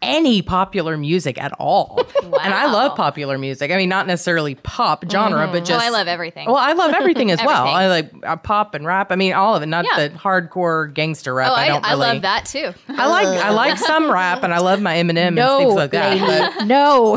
any 0.04 0.42
popular 0.42 0.96
music 0.96 1.40
at 1.42 1.52
all. 1.58 2.06
And 2.44 2.52
I 2.52 2.70
love 2.70 2.96
popular 2.96 3.38
music. 3.38 3.70
I 3.70 3.76
mean, 3.76 3.88
not 3.88 4.06
necessarily 4.06 4.54
pop 4.56 5.04
genre, 5.08 5.46
but 5.46 5.62
Oh, 5.62 5.64
just 5.64 5.82
I 5.84 5.88
love 5.90 6.08
everything. 6.08 6.46
Well, 6.46 6.56
I 6.56 6.72
love 6.72 6.92
everything 6.92 7.30
as 7.30 7.38
well. 7.44 7.64
I 7.66 7.86
like 7.86 8.10
uh, 8.22 8.36
pop 8.36 8.74
and 8.74 8.84
rap. 8.84 9.12
I 9.12 9.16
mean, 9.16 9.32
all 9.34 9.54
of 9.54 9.62
it. 9.62 9.66
Not 9.66 9.84
Yeah. 9.86 10.08
the 10.08 10.14
hardcore 10.18 10.92
gangster 10.92 11.32
rap. 11.32 11.50
oh, 11.52 11.54
I 11.54 11.64
I, 11.64 11.68
don't 11.68 11.84
I 11.86 11.90
really. 11.90 12.00
love 12.06 12.22
that 12.22 12.44
too. 12.46 12.72
I 12.88 13.06
like 13.08 13.26
I 13.28 13.50
like 13.62 13.78
some 13.78 14.10
rap, 14.10 14.42
and 14.42 14.52
I 14.52 14.58
love 14.58 14.82
my 14.82 14.96
Eminem 14.96 15.34
No, 15.34 15.58
and 15.58 15.66
things 15.68 15.74
like 15.76 15.90
that. 15.92 16.54
But 16.58 16.66
no, 16.66 17.16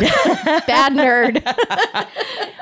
bad 0.68 0.94
nerd. 0.94 1.44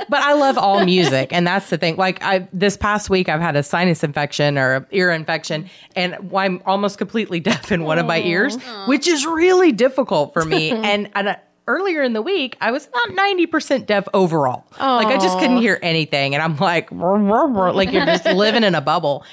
but 0.09 0.21
I 0.23 0.33
love 0.33 0.57
all 0.57 0.83
music, 0.85 1.33
and 1.33 1.45
that's 1.45 1.69
the 1.69 1.77
thing. 1.77 1.97
Like 1.97 2.23
I 2.23 2.47
this 2.53 2.77
past 2.77 3.09
week, 3.09 3.27
I've 3.29 3.41
had 3.41 3.55
a 3.55 3.63
sinus 3.63 4.03
infection 4.03 4.57
or 4.57 4.75
a 4.75 4.85
ear 4.91 5.11
infection, 5.11 5.69
and 5.95 6.15
I'm 6.35 6.61
almost 6.65 6.97
completely 6.97 7.39
deaf 7.41 7.71
in 7.71 7.83
one 7.83 7.99
of 7.99 8.05
my 8.05 8.21
ears, 8.21 8.57
which 8.87 9.07
is 9.07 9.25
really 9.25 9.71
difficult 9.71 10.14
for 10.27 10.45
me. 10.45 10.71
and 10.91 11.09
and 11.15 11.37
earlier 11.67 12.01
in 12.03 12.13
the 12.13 12.21
week, 12.21 12.57
I 12.61 12.71
was 12.71 12.87
about 12.87 13.15
ninety 13.15 13.45
percent 13.45 13.87
deaf 13.87 14.07
overall. 14.13 14.65
Like 14.79 15.07
I 15.07 15.17
just 15.17 15.37
couldn't 15.39 15.57
hear 15.57 15.79
anything, 15.81 16.33
and 16.33 16.43
I'm 16.43 16.57
like, 16.57 16.89
"Rrr, 16.89 17.19
rrr, 17.19 17.53
rrr," 17.53 17.75
like 17.75 17.91
you're 17.91 18.05
just 18.05 18.25
living 18.43 18.63
in 18.63 18.75
a 18.75 18.81
bubble. 18.81 19.25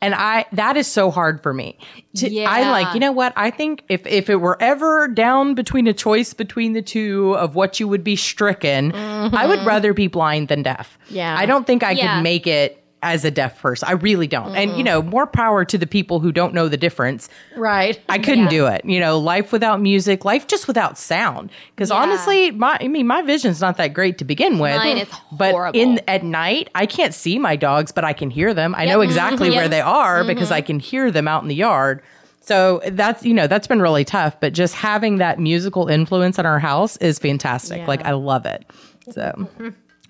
And 0.00 0.14
I 0.14 0.46
that 0.52 0.76
is 0.76 0.86
so 0.86 1.10
hard 1.10 1.42
for 1.42 1.52
me. 1.52 1.76
To, 2.16 2.44
I 2.44 2.70
like, 2.70 2.94
you 2.94 3.00
know 3.00 3.10
what? 3.10 3.32
I 3.34 3.50
think 3.50 3.82
if 3.88 4.06
if 4.06 4.30
it 4.30 4.36
were 4.36 4.56
ever 4.62 5.08
down 5.08 5.54
between 5.54 5.88
a 5.88 5.92
choice 5.92 6.34
between 6.34 6.72
the 6.72 6.82
two 6.82 7.34
of 7.36 7.56
what 7.56 7.80
you 7.80 7.88
would 7.88 8.04
be 8.04 8.14
stricken, 8.14 8.92
I 8.94 9.46
would 9.46 9.58
mm-hmm. 9.58 9.68
rather 9.68 9.92
be 9.92 10.06
blind 10.06 10.48
than 10.48 10.62
deaf. 10.62 10.98
Yeah. 11.10 11.36
I 11.36 11.46
don't 11.46 11.66
think 11.66 11.82
I 11.82 11.92
Yeah. 11.92 12.14
could 12.14 12.22
make 12.22 12.46
it 12.46 12.77
as 13.02 13.24
a 13.24 13.30
deaf 13.30 13.60
person. 13.60 13.88
I 13.88 13.92
really 13.92 14.26
don't. 14.26 14.56
And 14.56 14.70
you 14.70 14.76
mm-hmm. 14.78 14.84
know, 14.84 15.02
more 15.02 15.26
power 15.26 15.64
to 15.64 15.78
the 15.78 15.86
people 15.86 16.20
who 16.20 16.32
don't 16.32 16.52
know 16.52 16.68
the 16.68 16.76
difference. 16.76 17.28
Right. 17.56 18.00
I 18.08 18.18
couldn't 18.18 18.48
do 18.48 18.66
it. 18.66 18.84
You 18.84 19.00
know, 19.00 19.18
life 19.18 19.52
without 19.52 19.80
music, 19.80 20.24
life 20.24 20.46
just 20.46 20.66
without 20.66 20.98
sound. 20.98 21.50
Because 21.74 21.90
Yeah. 21.90 21.96
honestly, 21.96 22.50
my 22.50 22.76
I 22.80 22.88
mean, 22.88 23.06
my 23.06 23.22
vision's 23.22 23.60
not 23.60 23.76
that 23.76 23.94
great 23.94 24.18
to 24.18 24.24
begin 24.24 24.58
with. 24.58 24.76
Mine 24.76 24.98
is 24.98 25.08
But 25.32 25.52
horrible. 25.52 25.80
in 25.80 26.00
at 26.08 26.24
night, 26.24 26.68
I 26.74 26.86
can't 26.86 27.14
see 27.14 27.38
my 27.38 27.56
dogs, 27.56 27.92
but 27.92 28.04
I 28.04 28.12
can 28.12 28.30
hear 28.30 28.52
them. 28.52 28.74
I 28.74 28.84
know 28.86 28.98
mm-hmm. 28.98 29.08
exactly 29.08 29.48
Yep. 29.48 29.56
where 29.56 29.68
they 29.68 29.80
are 29.80 30.24
because 30.24 30.46
mm-hmm. 30.46 30.54
I 30.54 30.60
can 30.62 30.80
hear 30.80 31.10
them 31.10 31.28
out 31.28 31.42
in 31.42 31.48
the 31.48 31.54
yard. 31.54 32.02
So 32.40 32.80
that's 32.92 33.24
you 33.24 33.34
know 33.34 33.46
that's 33.46 33.66
been 33.66 33.82
really 33.82 34.04
tough. 34.04 34.40
But 34.40 34.54
just 34.54 34.74
having 34.74 35.18
that 35.18 35.38
musical 35.38 35.88
influence 35.88 36.38
in 36.38 36.46
our 36.46 36.58
house 36.58 36.96
is 36.96 37.18
fantastic. 37.18 37.78
Yeah. 37.78 37.86
Like 37.86 38.04
I 38.04 38.12
love 38.12 38.46
it. 38.46 38.64
So 39.10 39.48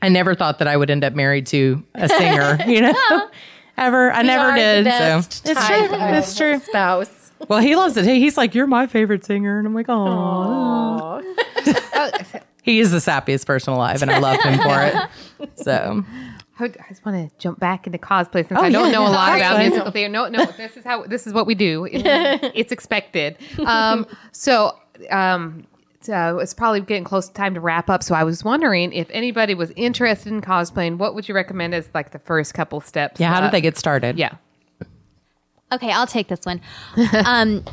I 0.03 0.09
never 0.09 0.34
thought 0.34 0.59
that 0.61 0.68
I 0.68 0.76
would 0.76 0.90
end 0.90 1.05
up 1.05 1.14
married 1.14 1.46
to 1.49 1.82
a 1.94 2.09
singer. 2.09 2.59
You 2.66 2.82
know. 2.82 3.28
Ever, 3.76 4.11
I 4.11 4.22
never 4.22 4.55
did. 4.57 4.86
So 4.86 5.18
it's 5.18 5.40
true. 5.66 5.88
It's 5.90 6.36
true. 6.36 6.59
Spouse. 6.61 7.30
Well, 7.49 7.61
he 7.61 7.76
loves 7.76 7.96
it. 7.96 8.05
He- 8.05 8.18
He's 8.20 8.36
like, 8.36 8.55
"You're 8.55 8.66
my 8.66 8.88
favorite 8.88 9.24
singer," 9.24 9.59
and 9.59 9.66
I'm 9.68 9.74
like, 9.74 9.86
"Oh." 9.88 11.22
He 12.62 12.80
is 12.80 12.90
the 12.90 12.99
sappiest 12.99 13.46
person 13.46 13.72
alive, 13.72 14.03
and 14.03 14.11
I 14.11 14.18
love 14.18 14.42
him 14.42 14.59
for 14.61 14.82
it. 14.82 15.51
So, 15.57 16.05
I 16.61 16.68
just 16.88 17.03
want 17.07 17.30
to 17.30 17.34
jump 17.38 17.59
back 17.59 17.86
into 17.86 17.99
cosplay 17.99 18.46
since 18.46 18.61
Oh, 18.61 18.62
I 18.62 18.68
don't 18.68 18.86
yeah. 18.86 18.92
know 18.92 19.07
a 19.07 19.09
lot 19.09 19.36
about 19.38 19.59
musical 19.61 19.90
theater. 19.90 20.12
No, 20.12 20.28
no, 20.28 20.44
this 20.44 20.76
is 20.76 20.84
how 20.84 21.05
this 21.05 21.26
is 21.26 21.32
what 21.32 21.46
we 21.46 21.55
do. 21.55 21.86
It- 21.86 22.03
it's 22.55 22.70
expected. 22.72 23.38
Um, 23.64 24.07
so 24.32 24.76
um, 25.11 25.64
it's, 25.70 25.78
uh, 26.09 26.38
it's 26.40 26.54
probably 26.54 26.80
getting 26.80 27.04
close 27.04 27.28
to 27.28 27.34
time 27.34 27.54
to 27.54 27.61
wrap 27.61 27.88
up. 27.90 28.02
So 28.02 28.14
I 28.14 28.24
was 28.24 28.42
wondering 28.44 28.92
if 28.92 29.09
anybody 29.11 29.54
was 29.54 29.70
interested 29.76 30.32
in 30.32 30.40
cosplaying, 30.40 30.98
what 30.98 31.14
would 31.14 31.28
you 31.28 31.34
recommend 31.34 31.74
as 31.74 31.88
like 31.94 32.11
the 32.12 32.18
first 32.18 32.54
couple 32.54 32.80
steps? 32.80 33.20
yeah, 33.20 33.32
how 33.32 33.38
Uh, 33.38 33.42
did 33.42 33.52
they 33.52 33.61
get 33.61 33.76
started? 33.76 34.18
Yeah. 34.18 34.32
Okay, 35.70 35.90
I'll 35.92 36.06
take 36.06 36.28
this 36.28 36.40
one. 36.44 36.61
um, 37.26 37.64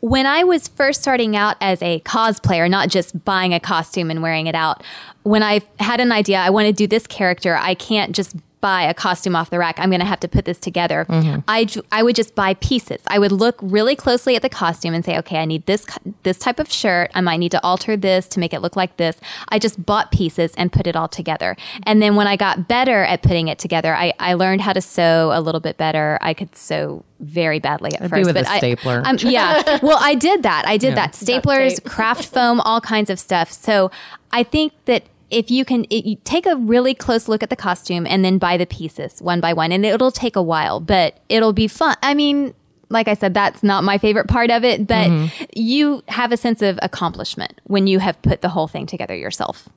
when 0.00 0.26
I 0.26 0.44
was 0.44 0.68
first 0.68 1.00
starting 1.02 1.34
out 1.34 1.56
as 1.60 1.80
a 1.82 2.00
cosplayer, 2.00 2.68
not 2.70 2.88
just 2.88 3.24
buying 3.24 3.54
a 3.54 3.60
costume 3.60 4.10
and 4.10 4.22
wearing 4.22 4.46
it 4.46 4.54
out, 4.54 4.82
when 5.22 5.42
I 5.42 5.62
had 5.80 5.98
an 6.00 6.12
idea, 6.12 6.38
I 6.38 6.50
want 6.50 6.66
to 6.66 6.72
do 6.72 6.86
this 6.86 7.06
character, 7.06 7.56
I 7.56 7.74
can't 7.74 8.14
just 8.14 8.36
buy 8.60 8.82
a 8.82 8.94
costume 8.94 9.36
off 9.36 9.50
the 9.50 9.58
rack. 9.58 9.78
I'm 9.78 9.90
going 9.90 10.00
to 10.00 10.06
have 10.06 10.20
to 10.20 10.28
put 10.28 10.44
this 10.44 10.58
together. 10.58 11.06
Mm-hmm. 11.08 11.40
I, 11.46 11.64
ju- 11.64 11.82
I 11.92 12.02
would 12.02 12.16
just 12.16 12.34
buy 12.34 12.54
pieces. 12.54 13.00
I 13.06 13.18
would 13.18 13.32
look 13.32 13.56
really 13.62 13.94
closely 13.94 14.34
at 14.36 14.42
the 14.42 14.48
costume 14.48 14.94
and 14.94 15.04
say, 15.04 15.16
okay, 15.18 15.36
I 15.38 15.44
need 15.44 15.66
this 15.66 15.86
this 16.22 16.38
type 16.38 16.58
of 16.58 16.72
shirt. 16.72 17.10
I 17.14 17.20
might 17.20 17.36
need 17.38 17.50
to 17.52 17.62
alter 17.64 17.96
this 17.96 18.26
to 18.28 18.40
make 18.40 18.52
it 18.52 18.60
look 18.60 18.74
like 18.76 18.96
this. 18.96 19.20
I 19.50 19.58
just 19.58 19.84
bought 19.84 20.10
pieces 20.10 20.52
and 20.56 20.72
put 20.72 20.86
it 20.86 20.96
all 20.96 21.08
together. 21.08 21.56
And 21.84 22.02
then 22.02 22.16
when 22.16 22.26
I 22.26 22.36
got 22.36 22.68
better 22.68 23.04
at 23.04 23.22
putting 23.22 23.48
it 23.48 23.58
together, 23.58 23.94
I, 23.94 24.12
I 24.18 24.34
learned 24.34 24.60
how 24.62 24.72
to 24.72 24.80
sew 24.80 25.30
a 25.32 25.40
little 25.40 25.60
bit 25.60 25.76
better. 25.76 26.18
I 26.20 26.34
could 26.34 26.54
sew 26.56 27.04
very 27.20 27.58
badly 27.58 27.92
at 27.94 28.02
be 28.02 28.08
first. 28.08 28.26
with 28.26 28.34
but 28.34 28.46
I- 28.48 28.58
stapler. 28.58 29.02
I'm- 29.04 29.16
yeah. 29.20 29.78
Well, 29.82 29.98
I 30.00 30.14
did 30.14 30.42
that. 30.42 30.64
I 30.66 30.76
did 30.76 30.96
that. 30.96 31.12
Staplers, 31.12 31.82
craft 31.84 32.26
foam, 32.26 32.60
all 32.60 32.80
kinds 32.80 33.10
of 33.10 33.18
stuff. 33.18 33.50
So 33.52 33.90
I 34.32 34.42
think 34.42 34.72
that 34.86 35.04
if 35.30 35.50
you 35.50 35.64
can 35.64 35.84
it, 35.90 36.04
you 36.04 36.16
take 36.24 36.46
a 36.46 36.56
really 36.56 36.94
close 36.94 37.28
look 37.28 37.42
at 37.42 37.50
the 37.50 37.56
costume 37.56 38.06
and 38.06 38.24
then 38.24 38.38
buy 38.38 38.56
the 38.56 38.66
pieces 38.66 39.20
one 39.20 39.40
by 39.40 39.52
one, 39.52 39.72
and 39.72 39.84
it'll 39.84 40.10
take 40.10 40.36
a 40.36 40.42
while, 40.42 40.80
but 40.80 41.18
it'll 41.28 41.52
be 41.52 41.68
fun. 41.68 41.96
I 42.02 42.14
mean, 42.14 42.54
like 42.90 43.08
I 43.08 43.14
said, 43.14 43.34
that's 43.34 43.62
not 43.62 43.84
my 43.84 43.98
favorite 43.98 44.28
part 44.28 44.50
of 44.50 44.64
it, 44.64 44.86
but 44.86 45.08
Mm-hmm. 45.08 45.44
you 45.54 46.02
have 46.08 46.32
a 46.32 46.36
sense 46.36 46.62
of 46.62 46.78
accomplishment 46.82 47.60
when 47.64 47.86
you 47.86 47.98
have 47.98 48.20
put 48.22 48.40
the 48.40 48.48
whole 48.48 48.66
thing 48.68 48.86
together 48.86 49.14
yourself. 49.14 49.68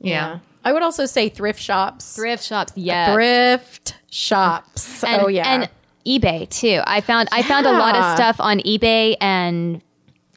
Yeah. 0.00 0.40
I 0.64 0.72
would 0.72 0.82
also 0.82 1.06
say 1.06 1.28
thrift 1.28 1.60
shops. 1.62 2.16
Thrift 2.16 2.42
shops, 2.42 2.72
yeah. 2.74 3.14
Thrift 3.14 3.94
shops. 4.10 5.04
and, 5.04 5.22
oh 5.22 5.28
yeah. 5.28 5.46
and 5.48 5.70
eBay 6.04 6.48
too. 6.48 6.80
I 6.84 7.00
found 7.00 7.28
I 7.30 7.42
found 7.42 7.66
a 7.66 7.72
lot 7.72 7.94
of 7.94 8.16
stuff 8.16 8.36
on 8.40 8.58
eBay 8.60 9.16
and 9.20 9.80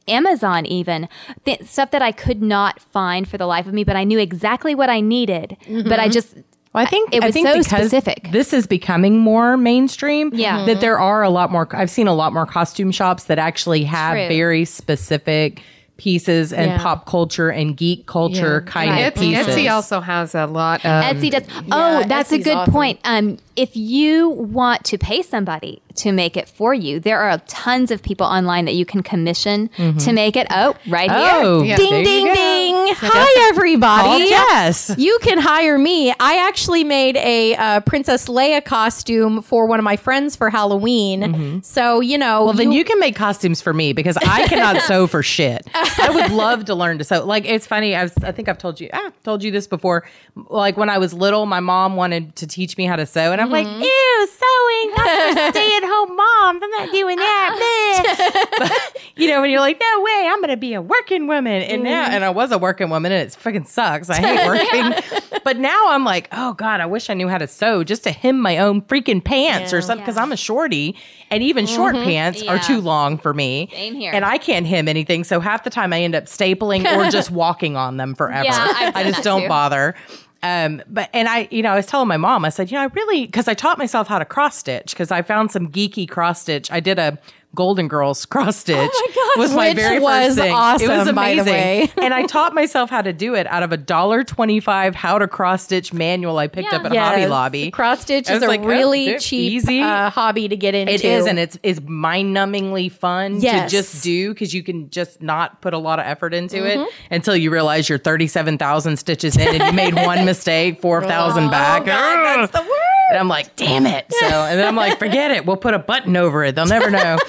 Amazon 0.10 0.66
even 0.66 1.08
Th- 1.46 1.62
stuff 1.64 1.92
that 1.92 2.02
I 2.02 2.12
could 2.12 2.42
not 2.42 2.80
find 2.82 3.28
for 3.28 3.38
the 3.38 3.46
life 3.46 3.68
of 3.68 3.74
me, 3.74 3.84
but 3.84 3.96
I 3.96 4.04
knew 4.04 4.20
exactly 4.20 4.76
what 4.76 4.90
I 4.90 5.00
needed. 5.02 5.56
But 5.70 6.00
I 6.00 6.08
just 6.10 6.36
Well, 6.74 6.84
I 6.84 6.86
think 6.86 7.14
It 7.16 7.24
I 7.24 7.28
was 7.28 7.34
think 7.34 7.48
so 7.48 7.62
specific. 7.62 8.30
this 8.32 8.54
is 8.54 8.68
becoming 8.68 9.18
more 9.20 9.58
mainstream. 9.58 10.30
Yeah. 10.34 10.66
that 10.66 10.82
there 10.82 11.00
are 11.00 11.24
a 11.24 11.30
lot 11.30 11.52
more. 11.52 11.68
I've 11.72 11.90
seen 11.90 12.08
a 12.08 12.14
lot 12.14 12.32
more 12.34 12.46
costume 12.46 12.92
shops 12.92 13.24
that 13.26 13.40
actually 13.40 13.84
have 13.86 14.14
True. 14.14 14.28
very 14.28 14.66
specific 14.66 15.62
pieces 15.98 16.54
and 16.54 16.72
Yeah. 16.72 16.78
pop 16.82 17.06
culture 17.06 17.50
and 17.50 17.76
geek 17.76 18.06
culture 18.06 18.64
Yeah. 18.66 18.72
kind 18.72 18.92
Right. 18.92 19.00
of 19.08 19.14
Etsy, 19.16 19.20
pieces. 19.36 19.48
Etsy 19.56 19.70
also 19.70 20.00
has 20.00 20.34
a 20.34 20.46
lot 20.46 20.86
of 20.86 21.04
Etsy 21.04 21.30
does. 21.32 21.44
oh, 21.72 22.04
that's 22.08 22.32
a 22.32 22.38
good 22.38 22.56
awesome. 22.56 22.74
point. 22.74 23.00
Um, 23.04 23.38
if 23.58 23.76
you 23.76 24.30
want 24.30 24.86
to 24.86 24.98
pay 24.98 25.22
somebody 25.22 25.82
to 25.96 26.12
make 26.12 26.38
it 26.38 26.48
for 26.48 26.74
you, 26.74 27.00
there 27.00 27.20
are 27.20 27.38
tons 27.48 27.92
of 27.92 28.02
people 28.02 28.26
online 28.26 28.66
that 28.66 28.76
you 28.76 28.86
can 28.86 29.04
commission 29.04 29.70
to 30.00 30.14
make 30.14 30.36
it. 30.36 30.48
Oh, 30.50 30.76
right 30.88 31.10
Oh, 31.12 31.62
here. 31.62 31.72
Yeah. 31.72 31.76
ding 31.78 31.90
there 31.92 32.04
ding 32.04 32.26
go. 32.28 32.34
ding. 32.34 32.76
Hi 33.00 33.50
everybody. 33.50 34.30
Call 34.30 34.46
Jess. 34.60 34.96
You 34.98 35.18
can 35.22 35.38
hire 35.40 35.78
me. 35.78 36.12
I 36.20 36.48
actually 36.48 36.84
made 36.84 37.18
a 37.18 37.56
uh, 37.56 37.80
Princess 37.82 38.28
Leia 38.28 38.64
costume 38.64 39.42
for 39.42 39.66
one 39.66 39.80
of 39.80 39.84
my 39.84 39.96
friends 39.98 40.36
for 40.36 40.50
Halloween. 40.50 41.62
So 41.64 42.00
you 42.00 42.18
know, 42.18 42.46
Well, 42.46 42.54
then 42.54 42.72
you 42.72 42.84
can 42.84 43.00
make 43.00 43.16
costumes 43.16 43.62
for 43.62 43.74
me 43.74 43.94
because 43.94 44.18
I 44.18 44.48
cannot 44.48 44.82
sew 44.84 45.08
for 45.08 45.22
shit. 45.24 45.68
I 45.74 46.10
would 46.14 46.32
love 46.36 46.66
to 46.66 46.76
learn 46.76 46.98
to 47.00 47.04
sew. 47.04 47.26
Like 47.26 47.46
it's 47.46 47.68
funny. 47.68 47.96
I've, 47.96 48.14
I 48.24 48.32
think 48.32 48.48
I've 48.50 48.58
told 48.58 48.80
you. 48.80 48.90
Ah, 48.94 49.12
told 49.24 49.44
you 49.44 49.52
this 49.52 49.68
before. 49.68 50.08
Like 50.36 50.78
when 50.78 50.90
I 50.90 50.98
was 50.98 51.14
little, 51.14 51.46
my 51.46 51.60
mom 51.60 51.96
wanted 51.96 52.36
to 52.38 52.48
teach 52.48 52.78
me 52.78 52.86
how 52.86 52.96
to 52.96 53.06
sew, 53.06 53.32
and 53.32 53.42
I'm 53.42 53.50
like, 53.50 53.68
ew, 53.68 54.28
boring. 54.40 54.96
Not 54.96 55.54
stay 55.54 55.78
at 55.84 55.88
home 55.88 56.16
moms. 56.16 56.62
I'm 56.64 56.70
not 56.72 56.92
doing 56.92 57.18
that. 57.18 57.86
But, 58.60 58.72
you 59.16 59.28
know, 59.28 59.42
when 59.42 59.50
you're 59.50 59.60
like, 59.60 59.80
no 59.80 60.02
way, 60.02 60.30
I'm 60.30 60.40
going 60.40 60.50
to 60.50 60.58
be 60.58 60.74
a 60.74 60.82
working 60.82 61.28
woman. 61.28 61.62
And 61.62 61.84
now, 61.84 62.06
mm-hmm. 62.06 62.14
and 62.16 62.26
I 62.26 62.30
was 62.30 62.52
a 62.52 62.58
working 62.58 62.90
woman 62.90 63.12
and 63.12 63.28
it 63.28 63.36
fucking 63.36 63.66
sucks. 63.66 64.10
I 64.10 64.16
hate 64.16 64.48
working. 64.48 65.40
but 65.44 65.58
now 65.58 65.90
I'm 65.90 66.04
like, 66.04 66.28
oh 66.32 66.54
God, 66.54 66.82
I 66.82 66.86
wish 66.86 67.10
I 67.10 67.14
knew 67.14 67.28
how 67.28 67.38
to 67.38 67.48
sew 67.48 67.84
just 67.84 68.04
to 68.04 68.12
hem 68.12 68.40
my 68.40 68.58
own 68.58 68.82
freaking 68.82 69.24
pants 69.24 69.74
or 69.74 69.82
something 69.82 70.04
because 70.04 70.18
I'm 70.18 70.32
a 70.32 70.38
shorty 70.38 70.96
and 71.32 71.44
even 71.44 71.66
short 71.66 71.96
mm-hmm. 71.96 72.06
pants 72.06 72.44
are 72.44 72.60
too 72.60 72.82
long 72.82 73.18
for 73.18 73.34
me. 73.34 73.70
Same 73.72 73.96
here. 73.96 74.12
And 74.14 74.26
I 74.26 74.38
can't 74.38 74.66
hem 74.66 74.88
anything. 74.88 75.24
So 75.24 75.40
half 75.40 75.64
the 75.64 75.70
time 75.70 75.94
I 75.94 76.02
end 76.02 76.16
up 76.16 76.26
stapling 76.26 76.86
or 76.86 77.10
just 77.10 77.32
walking 77.32 77.76
on 77.78 77.98
them 77.98 78.16
forever. 78.16 78.46
Yeah, 78.46 78.92
I 78.96 79.04
just 79.04 79.24
don't 79.24 79.44
too. 79.44 79.48
bother. 79.48 79.96
Um, 80.42 80.82
but 80.88 81.10
and 81.14 81.28
I, 81.28 81.48
you 81.52 81.62
know, 81.62 81.72
I 81.72 81.76
was 81.76 81.86
telling 81.86 82.08
my 82.08 82.18
mom, 82.18 82.46
I 82.46 82.50
said, 82.50 82.72
you 82.72 82.78
know, 82.78 82.84
I 82.84 82.86
really 82.86 83.26
because 83.26 83.48
I 83.48 83.54
taught 83.54 83.78
myself 83.78 84.08
how 84.08 84.20
to 84.20 84.26
cross 84.26 84.58
stitch 84.58 84.92
because 84.92 85.12
I 85.12 85.22
found 85.22 85.52
some 85.52 85.70
geeky 85.70 86.08
cross 86.10 86.42
stitch. 86.42 86.72
I 86.72 86.80
did 86.80 86.98
a 86.98 87.18
Golden 87.56 87.88
Girls 87.88 88.26
cross 88.26 88.58
stitch. 88.58 88.92
Oh 88.94 89.34
my 89.36 89.42
was 89.42 89.54
my 89.54 89.70
which 89.70 89.78
very 89.78 90.00
was 90.00 90.38
first 90.38 90.38
thing. 90.40 90.52
it 90.52 90.90
was 90.98 91.08
amazing, 91.08 91.90
and 92.04 92.14
I 92.14 92.24
taught 92.28 92.54
myself 92.54 92.90
how 92.90 93.02
to 93.02 93.12
do 93.12 93.36
it 93.36 93.48
out 93.48 93.64
of 93.64 93.72
a 93.72 93.78
dollar 93.78 94.24
twenty 94.24 94.60
five 94.60 94.94
how 94.96 95.18
to 95.18 95.28
cross 95.28 95.64
stitch 95.64 95.92
manual 95.94 96.38
I 96.38 96.48
picked 96.48 96.72
up 96.74 96.86
at 96.86 96.96
Hobby 96.96 97.26
Lobby. 97.28 97.72
Cross 97.72 98.02
stitch 98.02 98.30
is 98.30 98.44
a 98.44 98.48
like, 98.48 98.62
oh, 98.62 98.66
really 98.68 99.06
dude, 99.06 99.22
cheap 99.22 99.52
easy. 99.54 99.82
Uh, 99.82 100.10
hobby 100.10 100.48
to 100.48 100.56
get 100.56 100.76
into. 100.76 100.94
It 100.94 101.04
is, 101.04 101.26
and 101.26 101.40
it's 101.40 101.58
it's 101.64 101.82
mind 101.82 102.36
numbingly 102.36 102.92
fun 102.92 103.40
Yes. 103.42 103.72
to 103.72 103.78
just 103.78 104.04
do 104.04 104.30
because 104.34 104.54
you 104.54 104.62
can 104.64 104.90
just 104.90 105.22
not 105.22 105.62
put 105.62 105.74
a 105.74 105.78
lot 105.80 106.00
of 106.00 106.06
effort 106.06 106.34
into 106.34 106.58
Mm-hmm. 106.58 106.82
it 106.82 106.90
until 107.12 107.36
you 107.36 107.52
realize 107.52 107.90
you're 107.90 107.98
thirty 107.98 108.28
seven 108.28 108.58
thousand 108.58 108.98
stitches 108.98 109.36
in 109.38 109.60
and 109.60 109.64
you 109.64 109.74
made 109.74 109.96
one 109.96 110.24
mistake, 110.26 110.82
four 110.82 111.02
thousand 111.04 111.50
back. 111.50 111.82
Oh, 111.84 111.86
God, 111.86 112.42
that's 112.42 112.52
the 112.52 112.62
word. 112.62 112.70
And 113.12 113.18
I'm 113.18 113.28
like, 113.28 113.56
damn 113.56 113.88
it. 113.88 114.06
So, 114.14 114.26
and 114.28 114.60
then 114.60 114.68
I'm 114.68 114.76
like, 114.76 115.00
forget 115.00 115.32
it. 115.32 115.44
We'll 115.44 115.58
put 115.58 115.74
a 115.74 115.80
button 115.80 116.16
over 116.16 116.44
it. 116.44 116.54
They'll 116.56 116.68
never 116.68 116.92
know. 116.92 117.18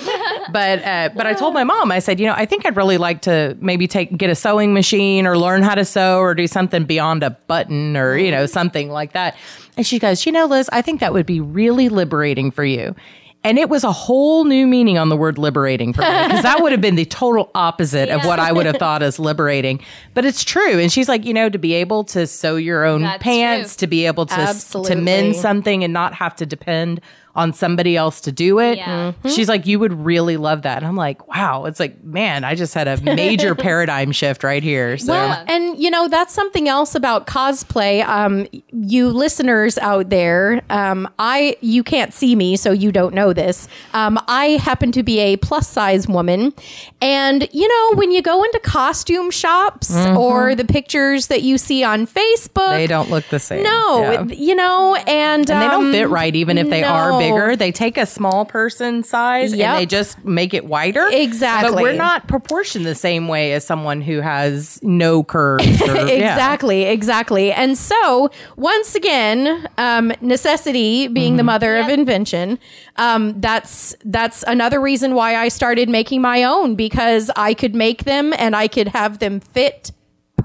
but, 0.53 0.85
uh, 0.85 1.11
but 1.15 1.27
I 1.27 1.35
told 1.35 1.55
my 1.55 1.65
mom, 1.65 1.91
I 1.93 1.99
said, 1.99 2.21
you 2.21 2.27
know, 2.27 2.35
I 2.37 2.47
think 2.47 2.67
I'd 2.67 2.77
really 2.77 2.99
like 2.99 3.23
to 3.23 3.57
maybe 3.61 3.87
take, 3.87 4.17
get 4.17 4.31
a 4.31 4.35
sewing 4.35 4.73
machine 4.75 5.27
or 5.27 5.39
learn 5.39 5.63
how 5.63 5.75
to 5.75 5.85
sew 5.85 6.19
or 6.19 6.35
do 6.35 6.47
something 6.47 6.85
beyond 6.85 7.23
a 7.23 7.31
button 7.31 7.97
or, 7.97 8.17
you 8.17 8.31
know, 8.31 8.47
something 8.47 8.91
like 8.91 9.13
that. 9.13 9.37
And 9.77 9.87
she 9.87 9.99
goes, 9.99 10.27
you 10.27 10.33
know, 10.33 10.47
Liz, 10.47 10.69
I 10.73 10.83
think 10.83 11.01
that 11.01 11.13
would 11.13 11.27
be 11.27 11.41
really 11.41 11.89
liberating 11.89 12.51
for 12.51 12.65
you. 12.65 12.95
And 13.43 13.59
it 13.59 13.71
was 13.71 13.85
a 13.85 13.93
whole 13.93 14.45
new 14.45 14.67
meaning 14.67 14.99
on 14.99 15.09
the 15.09 15.17
word 15.17 15.39
liberating 15.39 15.95
for 15.95 16.03
me 16.03 16.09
because 16.27 16.43
that 16.43 16.61
would 16.61 16.73
have 16.73 16.83
been 16.83 16.97
the 16.97 17.07
total 17.07 17.51
opposite 17.55 18.11
of 18.11 18.27
what 18.27 18.39
I 18.39 18.53
would 18.53 18.67
have 18.67 18.77
thought 18.77 19.03
as 19.03 19.19
liberating. 19.19 19.81
But 20.13 20.27
it's 20.27 20.45
true. 20.45 20.79
And 20.79 20.93
she's 20.93 21.09
like, 21.09 21.25
you 21.25 21.33
know, 21.33 21.49
to 21.49 21.57
be 21.57 21.73
able 21.73 22.05
to 22.05 22.27
sew 22.27 22.57
your 22.57 22.85
own 22.85 23.01
That's 23.01 23.23
pants, 23.23 23.77
true. 23.77 23.87
to 23.87 23.91
be 23.91 24.05
able 24.05 24.27
to 24.27 24.83
to 24.85 24.95
mend 24.95 25.37
something 25.37 25.83
and 25.83 25.91
not 25.91 26.13
have 26.13 26.37
to 26.37 26.45
depend 26.45 27.01
on 27.37 27.53
somebody 27.53 27.97
else 27.97 28.21
to 28.23 28.33
do 28.33 28.59
it. 28.59 28.79
Yeah. 28.79 29.13
She's 29.29 29.49
like, 29.49 29.67
you 29.67 29.79
would 29.79 29.93
really 29.93 30.37
love 30.37 30.63
that. 30.63 30.79
And 30.79 30.87
I'm 30.87 30.97
like, 30.97 31.29
wow. 31.29 31.65
It's 31.67 31.79
like, 31.79 32.03
man, 32.03 32.43
I 32.43 32.55
just 32.57 32.75
had 32.75 32.89
a 32.89 33.01
major 33.03 33.55
paradigm 33.67 34.11
shift 34.11 34.43
right 34.43 34.63
here. 34.63 34.99
So 34.99 35.13
Well, 35.13 35.45
and 35.47 35.79
you 35.79 35.91
know 35.91 36.09
that's 36.09 36.35
something 36.35 36.69
else 36.69 36.95
about 36.97 37.27
cosplay. 37.29 38.05
Um, 38.05 38.47
you 38.73 39.09
listeners 39.11 39.79
out 39.79 40.09
there, 40.11 40.61
um, 40.71 41.09
I 41.19 41.57
you 41.61 41.85
can't 41.85 42.13
see 42.13 42.35
me, 42.35 42.57
so 42.57 42.73
you 42.73 42.91
don't 42.91 43.15
know 43.15 43.33
this. 43.33 43.69
Um, 43.95 44.19
I 44.27 44.59
happen 44.63 44.91
to 44.93 45.03
be 45.03 45.21
a 45.21 45.37
plus 45.37 45.69
size 45.69 46.09
woman, 46.09 46.53
and 47.01 47.49
you 47.53 47.69
know 47.69 47.97
when 47.97 48.11
you 48.11 48.23
go 48.23 48.43
into 48.43 48.59
costume 48.61 49.31
shops 49.31 49.95
or 49.95 50.55
the 50.57 50.65
pictures 50.65 51.29
that 51.29 51.43
you 51.43 51.59
see 51.59 51.85
on 51.85 52.07
Facebook, 52.07 52.51
Mm-hmm. 52.51 52.73
they 52.79 52.87
don't 52.89 53.11
look 53.11 53.25
the 53.27 53.39
same. 53.39 53.63
No, 53.63 54.03
Yeah. 54.13 54.23
you 54.25 54.55
know, 54.55 54.95
and, 54.97 55.49
and 55.49 55.63
they 55.63 55.69
don't 55.69 55.87
um, 55.87 55.93
fit 55.93 56.09
right, 56.09 56.35
even 56.35 56.59
if 56.59 56.69
they 56.69 56.83
are 56.83 57.11
no. 57.11 57.19
Bigger. 57.21 57.57
They 57.57 57.73
take 57.73 57.97
a 57.97 58.07
small 58.07 58.45
person 58.45 59.03
size 59.03 59.55
Yep. 59.55 59.69
and 59.69 59.79
they 59.81 59.87
just 59.87 60.25
make 60.25 60.53
it 60.55 60.65
wider. 60.67 61.07
Exactly. 61.13 61.71
But 61.73 61.83
we're 61.83 61.93
not 61.93 62.27
proportioned 62.29 62.85
the 62.87 62.95
same 62.95 63.29
way 63.29 63.53
as 63.53 63.65
someone 63.65 64.01
who 64.01 64.21
has 64.21 64.79
no 64.83 65.23
curves. 65.23 65.67
Or, 65.91 65.95
yeah. 65.97 66.07
exactly, 66.09 66.83
exactly. 66.85 67.53
And 67.53 67.77
so, 67.79 68.31
once 68.57 68.95
again, 68.95 69.67
um, 69.79 70.13
necessity 70.21 71.09
being 71.09 71.31
Mm-hmm. 71.33 71.37
the 71.37 71.43
mother 71.45 71.77
of 71.79 71.89
invention, 71.89 72.59
um, 72.97 73.41
that's 73.41 73.95
that's 74.05 74.43
another 74.47 74.81
reason 74.81 75.15
why 75.15 75.37
I 75.37 75.49
started 75.49 75.89
making 75.89 76.21
my 76.23 76.43
own 76.45 76.75
because 76.75 77.31
I 77.37 77.55
could 77.55 77.75
make 77.75 78.05
them 78.05 78.33
and 78.39 78.57
I 78.57 78.67
could 78.69 78.89
have 78.89 79.19
them 79.21 79.41
fit 79.41 79.93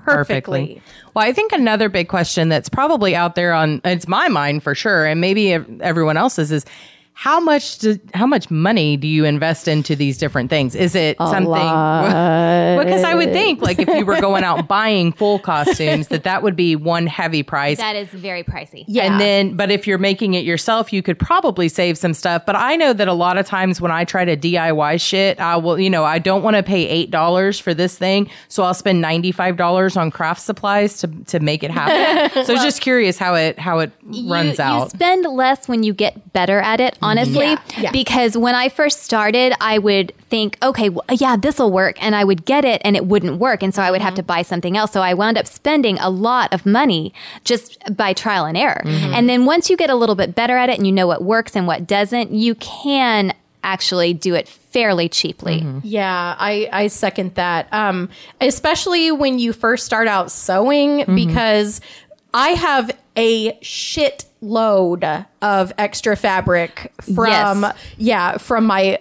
perfectly. 0.06 0.82
Well, 1.14 1.26
I 1.26 1.34
think 1.34 1.52
another 1.52 1.90
big 1.90 2.08
question 2.08 2.50
that's 2.50 2.70
probably 2.70 3.16
out 3.16 3.36
there 3.36 3.54
on 3.54 3.82
it's 3.84 4.08
my 4.08 4.28
mind 4.30 4.64
for 4.64 4.76
sure, 4.76 5.06
and 5.06 5.20
maybe 5.20 5.54
everyone 5.54 6.18
else's 6.18 6.52
is 6.52 6.66
how 7.18 7.40
much 7.40 7.78
do, 7.78 7.98
how 8.14 8.28
much 8.28 8.52
money 8.52 8.98
do 8.98 9.08
you 9.08 9.24
invest 9.24 9.70
into 9.70 9.96
these 9.96 10.18
different 10.18 10.50
things? 10.50 10.76
Is 10.76 10.96
it 10.96 11.18
something? 11.18 11.46
because 11.46 13.06
I 13.06 13.14
would 13.16 13.32
think 13.32 13.62
like 13.62 13.80
if 13.80 13.88
you 13.88 14.06
were 14.06 14.20
going 14.20 14.44
out 14.44 14.68
buying 14.68 15.14
full 15.14 15.40
costumes, 15.40 16.10
that 16.10 16.26
that 16.26 16.44
would 16.44 16.58
be 16.58 16.76
one 16.76 17.08
heavy 17.08 17.42
price. 17.42 17.78
That 17.78 17.96
is 17.96 18.10
very 18.10 18.44
pricey. 18.44 18.84
Yeah. 18.90 19.04
And 19.06 19.22
then, 19.22 19.56
but 19.56 19.72
if 19.72 19.88
you're 19.88 19.98
making 19.98 20.34
it 20.34 20.44
yourself, 20.44 20.92
you 20.92 21.02
could 21.02 21.18
probably 21.18 21.70
save 21.70 21.98
some 21.98 22.14
stuff. 22.14 22.46
But 22.46 22.58
I 22.58 22.76
know 22.76 22.92
that 22.92 23.08
a 23.08 23.14
lot 23.14 23.38
of 23.38 23.48
times 23.48 23.80
when 23.80 23.92
I 23.92 24.04
try 24.04 24.26
to 24.26 24.36
DIY 24.36 25.00
shit, 25.00 25.40
I 25.40 25.56
will, 25.56 25.80
you 25.80 25.90
know, 25.90 26.04
I 26.04 26.20
don't 26.20 26.44
want 26.44 26.58
to 26.58 26.64
pay 26.64 27.08
$8 27.08 27.62
for 27.62 27.74
this 27.74 27.98
thing. 27.98 28.30
So 28.50 28.64
I'll 28.64 28.74
spend 28.74 29.02
$95 29.02 29.96
on 29.96 30.12
craft 30.12 30.42
supplies 30.42 30.98
to, 30.98 31.08
to 31.28 31.40
make 31.40 31.64
it 31.64 31.72
happen. 31.72 32.44
so 32.46 32.56
just 32.56 32.82
curious 32.82 33.18
how 33.18 33.36
it, 33.36 33.58
how 33.58 33.80
it 33.80 33.94
runs 34.26 34.58
you, 34.58 34.64
out. 34.66 34.84
You 34.84 34.90
spend 34.90 35.24
less 35.24 35.70
when 35.70 35.84
you 35.84 35.94
get 35.94 36.34
better 36.34 36.60
at 36.60 36.82
it, 36.82 36.98
honestly. 37.06 37.46
Yeah, 37.46 37.60
yeah. 37.78 37.92
Because 37.92 38.38
when 38.38 38.56
I 38.56 38.70
first 38.70 39.04
started, 39.04 39.54
I 39.62 39.78
would 39.78 40.14
think, 40.30 40.58
okay, 40.62 40.90
well, 40.90 41.06
yeah, 41.12 41.36
this 41.38 41.60
will 41.60 41.72
work. 41.72 42.02
And 42.04 42.16
I 42.16 42.24
would 42.24 42.46
get 42.46 42.66
it 42.66 42.82
and 42.84 42.96
it 42.96 43.06
wouldn't 43.06 43.38
work. 43.40 43.64
And 43.64 43.74
so 43.74 43.82
I 43.82 43.92
would 43.92 44.02
have 44.02 44.16
to 44.16 44.24
buy 44.24 44.42
something 44.42 44.76
else. 44.76 44.92
So 44.92 45.02
I 45.02 45.14
wound 45.14 45.38
up 45.38 45.48
spending 45.48 45.98
a 46.00 46.10
lot 46.10 46.54
of 46.54 46.66
money 46.66 47.14
just 47.44 47.78
by 47.96 48.14
trial 48.14 48.46
and 48.46 48.58
error. 48.58 48.82
And 48.86 49.30
then 49.30 49.46
once 49.46 49.70
you 49.70 49.78
get 49.78 49.90
a 49.90 49.96
little 49.96 50.16
bit 50.16 50.36
better 50.36 50.58
at 50.58 50.70
it 50.70 50.78
and 50.78 50.86
you 50.88 50.92
know 50.94 51.08
what 51.08 51.24
works 51.24 51.56
and 51.56 51.68
what 51.68 51.86
doesn't, 51.88 52.32
you 52.32 52.56
can 52.56 53.34
actually 53.64 54.14
do 54.14 54.36
it 54.36 54.48
fairly 54.48 55.10
cheaply. 55.10 55.66
Yeah, 55.84 56.36
I, 56.38 56.70
I 56.72 56.88
second 56.88 57.34
that. 57.36 57.68
Um, 57.74 58.10
especially 58.40 59.12
when 59.12 59.40
you 59.40 59.54
first 59.54 59.86
start 59.86 60.08
out 60.08 60.32
sewing, 60.32 61.00
Mm-hmm. 61.00 61.16
because 61.16 61.82
I 62.36 62.50
have 62.50 62.92
a 63.18 63.58
shit 63.62 64.26
load 64.42 65.04
of 65.42 65.74
extra 65.78 66.16
fabric 66.16 66.92
from 67.16 67.62
Yes. 67.64 67.76
yeah 67.98 68.38
from 68.38 68.66
my 68.66 69.00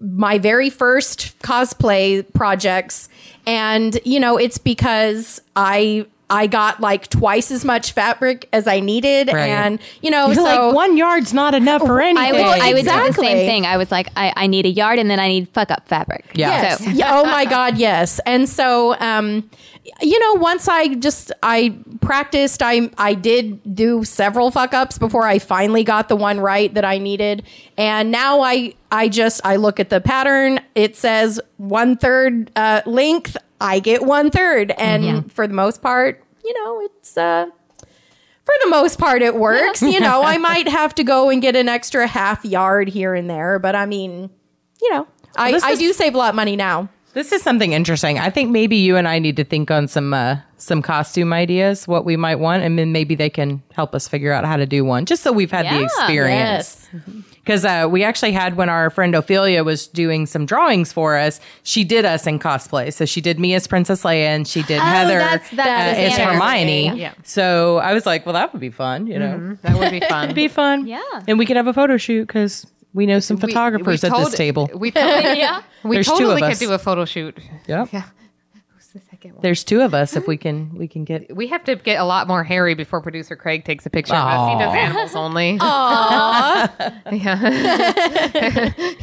my 0.00 0.38
very 0.38 0.70
first 0.70 1.38
cosplay 1.40 2.24
projects, 2.32 3.08
and 3.46 3.98
you 4.04 4.18
know 4.18 4.36
it's 4.38 4.58
because 4.58 5.40
I. 5.54 6.06
I 6.32 6.46
got 6.46 6.80
like 6.80 7.08
twice 7.08 7.50
as 7.50 7.64
much 7.64 7.90
fabric 7.90 8.48
as 8.52 8.68
I 8.68 8.78
needed, 8.78 9.32
Right. 9.32 9.48
and 9.48 9.80
you 10.00 10.12
know, 10.12 10.26
You're 10.26 10.36
so 10.36 10.42
like 10.44 10.74
one 10.76 10.96
yard's 10.96 11.34
not 11.34 11.56
enough 11.56 11.82
for 11.82 12.00
anything. 12.00 12.24
I 12.24 12.30
would, 12.30 12.40
I 12.62 12.72
would 12.72 12.84
do 12.84 12.84
the 13.08 13.12
same 13.14 13.48
thing. 13.48 13.66
I 13.66 13.76
was 13.76 13.90
like, 13.90 14.06
I, 14.14 14.32
I 14.36 14.46
need 14.46 14.64
a 14.64 14.68
yard 14.68 15.00
and 15.00 15.10
then 15.10 15.18
I 15.18 15.26
need 15.26 15.48
fuck 15.48 15.72
up 15.72 15.88
fabric. 15.88 16.26
Yeah. 16.34 16.50
Yes. 16.62 16.84
So, 16.84 16.90
yeah. 16.90 17.18
Oh 17.18 17.24
my 17.24 17.46
God. 17.46 17.78
Yes. 17.78 18.20
And 18.26 18.48
so, 18.48 18.96
um, 19.00 19.50
you 20.00 20.18
know, 20.18 20.40
once 20.40 20.68
I 20.68 20.94
just 20.94 21.32
I 21.42 21.76
practiced, 22.00 22.62
I 22.62 22.90
I 22.98 23.14
did 23.14 23.74
do 23.74 24.04
several 24.04 24.50
fuck 24.50 24.74
ups 24.74 24.98
before 24.98 25.26
I 25.26 25.38
finally 25.38 25.84
got 25.84 26.08
the 26.08 26.16
one 26.16 26.40
right 26.40 26.72
that 26.74 26.84
I 26.84 26.98
needed, 26.98 27.44
and 27.76 28.10
now 28.10 28.40
I 28.40 28.74
I 28.90 29.08
just 29.08 29.40
I 29.44 29.56
look 29.56 29.80
at 29.80 29.90
the 29.90 30.00
pattern. 30.00 30.60
It 30.74 30.96
says 30.96 31.40
one 31.56 31.96
third 31.96 32.50
uh, 32.56 32.82
length. 32.86 33.36
I 33.60 33.80
get 33.80 34.02
one 34.02 34.30
third, 34.30 34.72
and 34.72 35.30
for 35.32 35.46
the 35.46 35.54
most 35.54 35.82
part, 35.82 36.22
you 36.44 36.54
know, 36.64 36.80
it's 36.82 37.16
uh. 37.16 37.46
For 38.42 38.54
the 38.64 38.70
most 38.70 38.98
part, 38.98 39.22
it 39.22 39.36
works. 39.36 39.80
You 39.80 40.00
know, 40.00 40.22
I 40.22 40.38
might 40.38 40.66
have 40.80 40.94
to 40.96 41.04
go 41.04 41.30
and 41.30 41.40
get 41.40 41.54
an 41.54 41.68
extra 41.68 42.06
half 42.06 42.44
yard 42.44 42.88
here 42.88 43.14
and 43.14 43.30
there, 43.30 43.58
but 43.58 43.76
I 43.76 43.86
mean, 43.86 44.30
you 44.80 44.90
know, 44.90 45.06
I, 45.36 45.52
this 45.52 45.62
I 45.62 45.76
do 45.76 45.92
save 45.92 46.14
a 46.14 46.18
lot 46.18 46.30
of 46.30 46.34
money 46.34 46.56
now. 46.56 46.88
This 47.12 47.32
is 47.32 47.42
something 47.42 47.72
interesting. 47.72 48.18
I 48.18 48.30
think 48.30 48.50
maybe 48.50 48.76
you 48.76 48.96
and 48.96 49.08
I 49.08 49.18
need 49.18 49.36
to 49.36 49.44
think 49.44 49.70
on 49.70 49.88
some 49.88 50.14
uh, 50.14 50.36
some 50.58 50.80
costume 50.82 51.32
ideas, 51.32 51.88
what 51.88 52.04
we 52.04 52.16
might 52.16 52.36
want, 52.36 52.62
and 52.62 52.78
then 52.78 52.92
maybe 52.92 53.14
they 53.14 53.30
can 53.30 53.62
help 53.72 53.94
us 53.94 54.06
figure 54.06 54.32
out 54.32 54.44
how 54.44 54.56
to 54.56 54.66
do 54.66 54.84
one, 54.84 55.06
just 55.06 55.22
so 55.22 55.32
we've 55.32 55.50
had 55.50 55.66
the 55.66 55.82
experience. 55.84 56.88
Because 57.36 57.64
uh, 57.64 57.88
we 57.90 58.04
actually 58.04 58.30
had 58.32 58.56
when 58.56 58.68
our 58.68 58.90
friend 58.90 59.14
Ophelia 59.14 59.64
was 59.64 59.88
doing 59.88 60.26
some 60.26 60.44
drawings 60.46 60.92
for 60.92 61.16
us, 61.16 61.40
she 61.64 61.82
did 61.84 62.04
us 62.04 62.26
in 62.26 62.38
cosplay. 62.38 62.92
So 62.92 63.06
she 63.06 63.20
did 63.20 63.40
me 63.40 63.54
as 63.54 63.66
Princess 63.66 64.02
Leia, 64.02 64.26
and 64.26 64.46
she 64.46 64.62
did 64.62 64.78
Heather 64.80 65.18
that's- 65.18 65.50
that's 65.50 65.60
uh, 65.60 65.94
the 65.94 66.00
as 66.00 66.14
Sanders 66.14 66.34
Hermione. 66.42 67.00
Yeah. 67.00 67.14
So 67.24 67.78
I 67.78 67.94
was 67.94 68.06
like, 68.06 68.24
well, 68.26 68.34
that 68.34 68.52
would 68.52 68.60
be 68.60 68.70
fun, 68.70 69.06
you 69.08 69.18
know. 69.18 69.56
That 69.62 69.76
would 69.78 69.90
be 69.90 70.00
fun. 70.00 70.24
It'd 70.24 70.36
be 70.46 70.48
fun. 70.48 70.86
Yeah. 70.86 71.00
And 71.26 71.38
we 71.38 71.46
could 71.46 71.56
have 71.56 71.66
a 71.66 71.72
photo 71.72 71.96
shoot 71.96 72.26
because 72.26 72.66
we 72.92 73.06
know 73.06 73.20
some 73.20 73.36
photographers 73.36 74.02
at 74.04 74.12
this 74.16 74.34
table. 74.34 74.68
We 74.74 74.90
totally, 74.90 75.38
yeah. 75.38 75.62
we 75.84 75.96
There's 75.96 76.06
two 76.06 76.12
totally 76.12 76.34
of 76.34 76.40
could 76.40 76.52
us. 76.52 76.58
do 76.58 76.72
a 76.72 76.78
photo 76.78 77.04
shoot. 77.04 77.38
Yep. 77.68 77.92
Yeah. 77.92 78.02
Who's 78.74 78.88
the 78.88 79.00
second 79.08 79.34
one? 79.34 79.42
There's 79.42 79.62
two 79.62 79.80
of 79.80 79.94
us. 79.94 80.16
If 80.16 80.26
we 80.26 80.36
can, 80.44 80.74
we 80.76 80.88
can 80.88 81.04
get. 81.04 81.34
We 81.36 81.46
have 81.46 81.62
to 81.64 81.76
get 81.76 82.00
a 82.00 82.04
lot 82.04 82.26
more 82.26 82.42
hairy 82.42 82.74
before 82.74 83.00
producer 83.00 83.36
Craig 83.36 83.64
takes 83.64 83.86
a 83.86 83.90
picture 83.90 84.14
of 84.14 84.24
us. 84.24 84.52
He 84.52 84.58
does 84.58 84.74
animals 84.74 85.14
only. 85.14 85.58
Aww. 85.58 87.02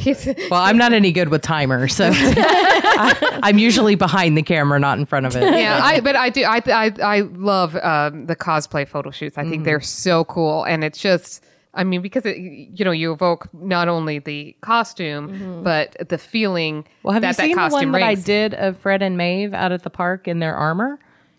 yeah. 0.04 0.48
Well, 0.50 0.60
I'm 0.62 0.76
not 0.76 0.92
any 0.92 1.10
good 1.12 1.30
with 1.30 1.40
timers, 1.42 1.94
so 1.96 2.10
I, 2.12 3.40
I'm 3.42 3.58
usually 3.58 3.94
behind 3.94 4.36
the 4.36 4.42
camera, 4.42 4.78
not 4.78 4.98
in 4.98 5.06
front 5.06 5.24
of 5.26 5.34
it. 5.36 5.42
yeah, 5.42 5.80
I 5.82 6.00
but 6.00 6.14
I 6.16 6.28
do 6.30 6.42
I 6.44 6.60
I 6.66 6.92
I 7.02 7.20
love 7.20 7.74
um, 7.76 8.26
the 8.26 8.36
cosplay 8.36 8.86
photo 8.86 9.10
shoots. 9.10 9.38
I 9.38 9.48
think 9.48 9.64
they're 9.64 9.80
so 9.80 10.24
cool, 10.24 10.64
and 10.64 10.84
it's 10.84 11.00
just. 11.00 11.42
I 11.78 11.84
mean, 11.84 12.02
because 12.02 12.26
it, 12.26 12.36
you 12.38 12.84
know, 12.84 12.90
you 12.90 13.12
evoke 13.12 13.48
not 13.54 13.86
only 13.86 14.18
the 14.18 14.56
costume, 14.62 15.28
mm-hmm. 15.28 15.62
but 15.62 15.96
the 16.08 16.18
feeling 16.18 16.84
Well, 17.04 17.12
have 17.12 17.22
that 17.22 17.28
you 17.28 17.34
that 17.34 17.42
seen 17.42 17.50
the 17.52 17.56
costume 17.56 17.92
one 17.92 18.00
that 18.00 18.06
I 18.06 18.16
did 18.16 18.52
of 18.54 18.76
Fred 18.78 19.00
and 19.00 19.16
Maeve 19.16 19.54
out 19.54 19.70
at 19.70 19.84
the 19.84 19.90
park 19.90 20.26
in 20.26 20.40
their 20.40 20.56
armor? 20.56 20.98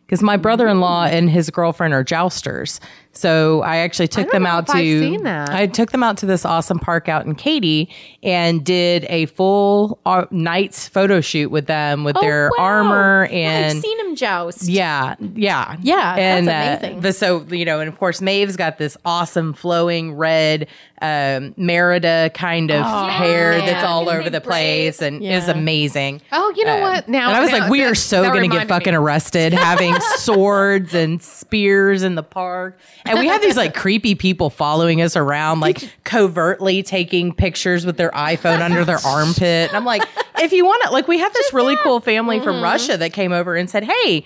Because 0.10 0.24
my 0.24 0.38
brother-in-law 0.38 1.06
and 1.06 1.30
his 1.30 1.52
girlfriend 1.52 1.94
are 1.94 2.04
jousters, 2.04 2.80
so 3.12 3.62
I 3.62 3.78
actually 3.78 4.08
took 4.08 4.26
don't 4.32 4.32
them 4.44 4.46
out 4.48 4.66
to. 4.70 5.20
I 5.52 5.68
took 5.68 5.92
them 5.92 6.02
out 6.02 6.18
to 6.18 6.26
this 6.26 6.46
awesome 6.46 6.80
park 6.80 7.08
out 7.08 7.28
in 7.28 7.36
Katy 7.36 7.90
and 8.24 8.66
did 8.66 9.06
a 9.10 9.28
full 9.28 10.00
uh, 10.08 10.26
night's 10.32 10.88
photo 10.88 11.22
shoot 11.22 11.52
with 11.52 11.68
them 11.68 12.04
with 12.04 12.16
their 12.22 12.50
wow. 12.58 12.64
armor 12.66 13.28
Yeah, 13.30 13.38
and 13.38 13.78
I've 13.78 13.84
seen 13.84 14.00
him 14.00 14.16
joust. 14.16 14.64
yeah, 14.68 15.14
yeah, 15.36 15.76
Yeah, 15.82 16.16
and 16.16 16.48
that's 16.48 16.84
uh, 16.84 16.88
amazing. 16.88 17.02
but 17.02 17.16
so 17.16 17.44
you 17.52 17.66
know, 17.66 17.80
and 17.80 17.88
of 17.88 18.00
course, 18.00 18.20
Maeve's 18.20 18.56
got 18.58 18.80
this 18.80 18.98
awesome 19.06 19.54
flowing 19.54 20.14
red 20.16 20.68
um, 21.02 21.54
Merida 21.56 22.30
kind 22.34 22.72
of 22.72 22.84
hair 23.12 23.58
that's 23.62 23.86
all 23.86 24.08
Isn't 24.10 24.20
over 24.20 24.30
the 24.30 24.42
place 24.42 25.02
and 25.02 25.24
is 25.24 25.48
amazing. 25.48 26.22
Oh, 26.32 26.52
you 26.58 26.66
know 26.66 26.76
Um, 26.76 26.82
what? 26.82 27.08
Now 27.08 27.30
and 27.30 27.38
I 27.38 27.42
was 27.42 27.52
now 27.52 27.60
like, 27.60 27.70
we 27.72 27.82
that- 27.82 27.92
are 27.92 27.96
so 27.96 28.24
going 28.24 28.50
to 28.50 28.56
get 28.58 28.68
fucking 28.68 28.92
me. 28.94 28.98
arrested 28.98 29.54
having 29.54 29.99
swords 30.02 30.94
and 30.94 31.22
spears 31.22 32.04
in 32.04 32.16
the 32.16 32.24
park. 32.24 32.80
And 33.06 33.20
we 33.20 33.28
have 33.28 33.42
these 33.42 33.58
like 33.58 33.74
creepy 33.74 34.16
people 34.16 34.50
following 34.50 35.02
us 35.02 35.16
around, 35.16 35.60
like 35.60 35.90
covertly 36.04 36.84
taking 36.84 37.34
pictures 37.34 37.86
with 37.86 37.98
their 37.98 38.12
iPhone 38.12 38.62
under 38.62 38.86
their 38.86 39.00
armpit. 39.06 39.70
And 39.70 39.76
I'm 39.78 39.86
like, 39.86 40.04
if 40.40 40.52
you 40.52 40.66
want 40.66 40.84
to, 40.84 40.92
like, 40.92 41.08
we 41.08 41.20
have 41.20 41.34
this 41.34 41.54
really 41.54 41.76
cool 41.78 42.00
family 42.00 42.38
Mm-hmm. 42.38 42.44
from 42.46 42.62
Russia 42.62 42.96
that 42.98 43.12
came 43.12 43.32
over 43.32 43.56
and 43.56 43.70
said, 43.70 43.84
hey, 43.84 44.24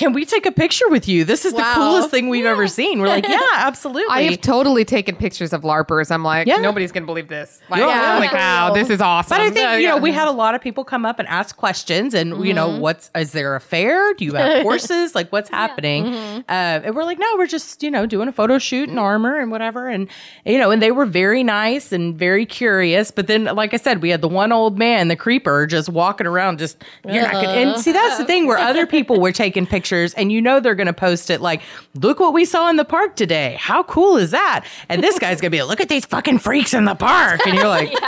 can 0.00 0.14
we 0.14 0.24
take 0.24 0.46
a 0.46 0.50
picture 0.52 0.88
with 0.88 1.06
you? 1.06 1.24
This 1.26 1.44
is 1.44 1.52
Wow. 1.52 1.58
the 1.60 1.74
coolest 1.74 2.10
thing 2.10 2.30
we've 2.30 2.46
ever 2.46 2.66
seen. 2.66 3.00
We're 3.00 3.08
like, 3.08 3.28
yeah, 3.28 3.38
absolutely. 3.54 4.06
I 4.10 4.22
have 4.22 4.40
totally 4.40 4.84
taken 4.84 5.14
pictures 5.14 5.52
of 5.52 5.60
LARPers. 5.60 6.10
I'm 6.10 6.22
like, 6.24 6.46
Yeah. 6.46 6.56
nobody's 6.56 6.90
gonna 6.90 7.04
believe 7.04 7.28
this. 7.28 7.60
Like, 7.68 7.80
Yeah. 7.80 8.14
holy 8.14 8.28
For 8.28 8.34
cow, 8.36 8.72
this 8.72 8.88
is 8.88 9.02
awesome. 9.02 9.36
But 9.36 9.42
I 9.46 9.50
think 9.50 9.68
Uh, 9.68 9.72
you 9.76 9.86
know 9.88 9.98
we 9.98 10.10
had 10.10 10.26
a 10.26 10.30
lot 10.32 10.54
of 10.54 10.62
people 10.62 10.84
come 10.84 11.04
up 11.04 11.18
and 11.18 11.28
ask 11.28 11.54
questions, 11.56 12.14
and 12.14 12.42
you 12.44 12.54
know 12.54 12.68
what's 12.78 13.10
is 13.14 13.32
there 13.32 13.54
a 13.54 13.60
fair? 13.60 14.14
Do 14.14 14.24
you 14.24 14.32
have 14.34 14.62
horses? 14.62 15.14
like 15.14 15.30
what's 15.30 15.50
happening? 15.50 16.06
Uh, 16.06 16.42
and 16.84 16.94
we're 16.96 17.04
like, 17.04 17.18
no, 17.18 17.26
we're 17.36 17.46
just 17.46 17.82
you 17.82 17.90
know 17.90 18.06
doing 18.06 18.26
a 18.26 18.32
photo 18.32 18.56
shoot 18.58 18.88
in 18.88 18.96
armor 18.98 19.38
and 19.38 19.50
whatever, 19.50 19.86
and 19.86 20.08
you 20.46 20.56
know, 20.56 20.70
and 20.70 20.80
they 20.80 20.92
were 20.92 21.04
very 21.06 21.42
nice 21.44 21.92
and 21.92 22.16
very 22.16 22.46
curious. 22.46 23.10
But 23.10 23.26
then, 23.26 23.44
like 23.44 23.74
I 23.74 23.76
said, 23.76 24.00
we 24.00 24.08
had 24.08 24.22
the 24.22 24.28
one 24.28 24.50
old 24.50 24.78
man, 24.78 25.08
the 25.08 25.16
creeper, 25.16 25.66
just 25.66 25.90
walking 25.90 26.26
around, 26.26 26.58
just 26.58 26.82
you're 27.06 27.22
not 27.22 27.34
gonna. 27.34 27.48
And 27.48 27.78
see, 27.80 27.92
that's 27.92 28.16
the 28.16 28.24
thing 28.24 28.46
where 28.46 28.56
other 28.58 28.86
people 28.86 29.20
were 29.20 29.32
taking 29.32 29.66
pictures, 29.66 29.89
and 29.92 30.30
you 30.32 30.40
know 30.40 30.60
they're 30.60 30.74
gonna 30.74 30.92
post 30.92 31.30
it 31.30 31.40
like, 31.40 31.62
look 31.94 32.20
what 32.20 32.32
we 32.32 32.44
saw 32.44 32.68
in 32.70 32.76
the 32.76 32.84
park 32.84 33.16
today. 33.16 33.56
How 33.58 33.82
cool 33.82 34.16
is 34.16 34.30
that? 34.30 34.66
And 34.88 35.02
this 35.02 35.18
guy's 35.18 35.40
gonna 35.40 35.50
be, 35.50 35.60
like, 35.62 35.70
look 35.70 35.80
at 35.80 35.88
these 35.88 36.06
fucking 36.06 36.38
freaks 36.38 36.74
in 36.74 36.84
the 36.84 36.94
park, 36.94 37.46
and 37.46 37.56
you're 37.56 37.68
like. 37.68 37.92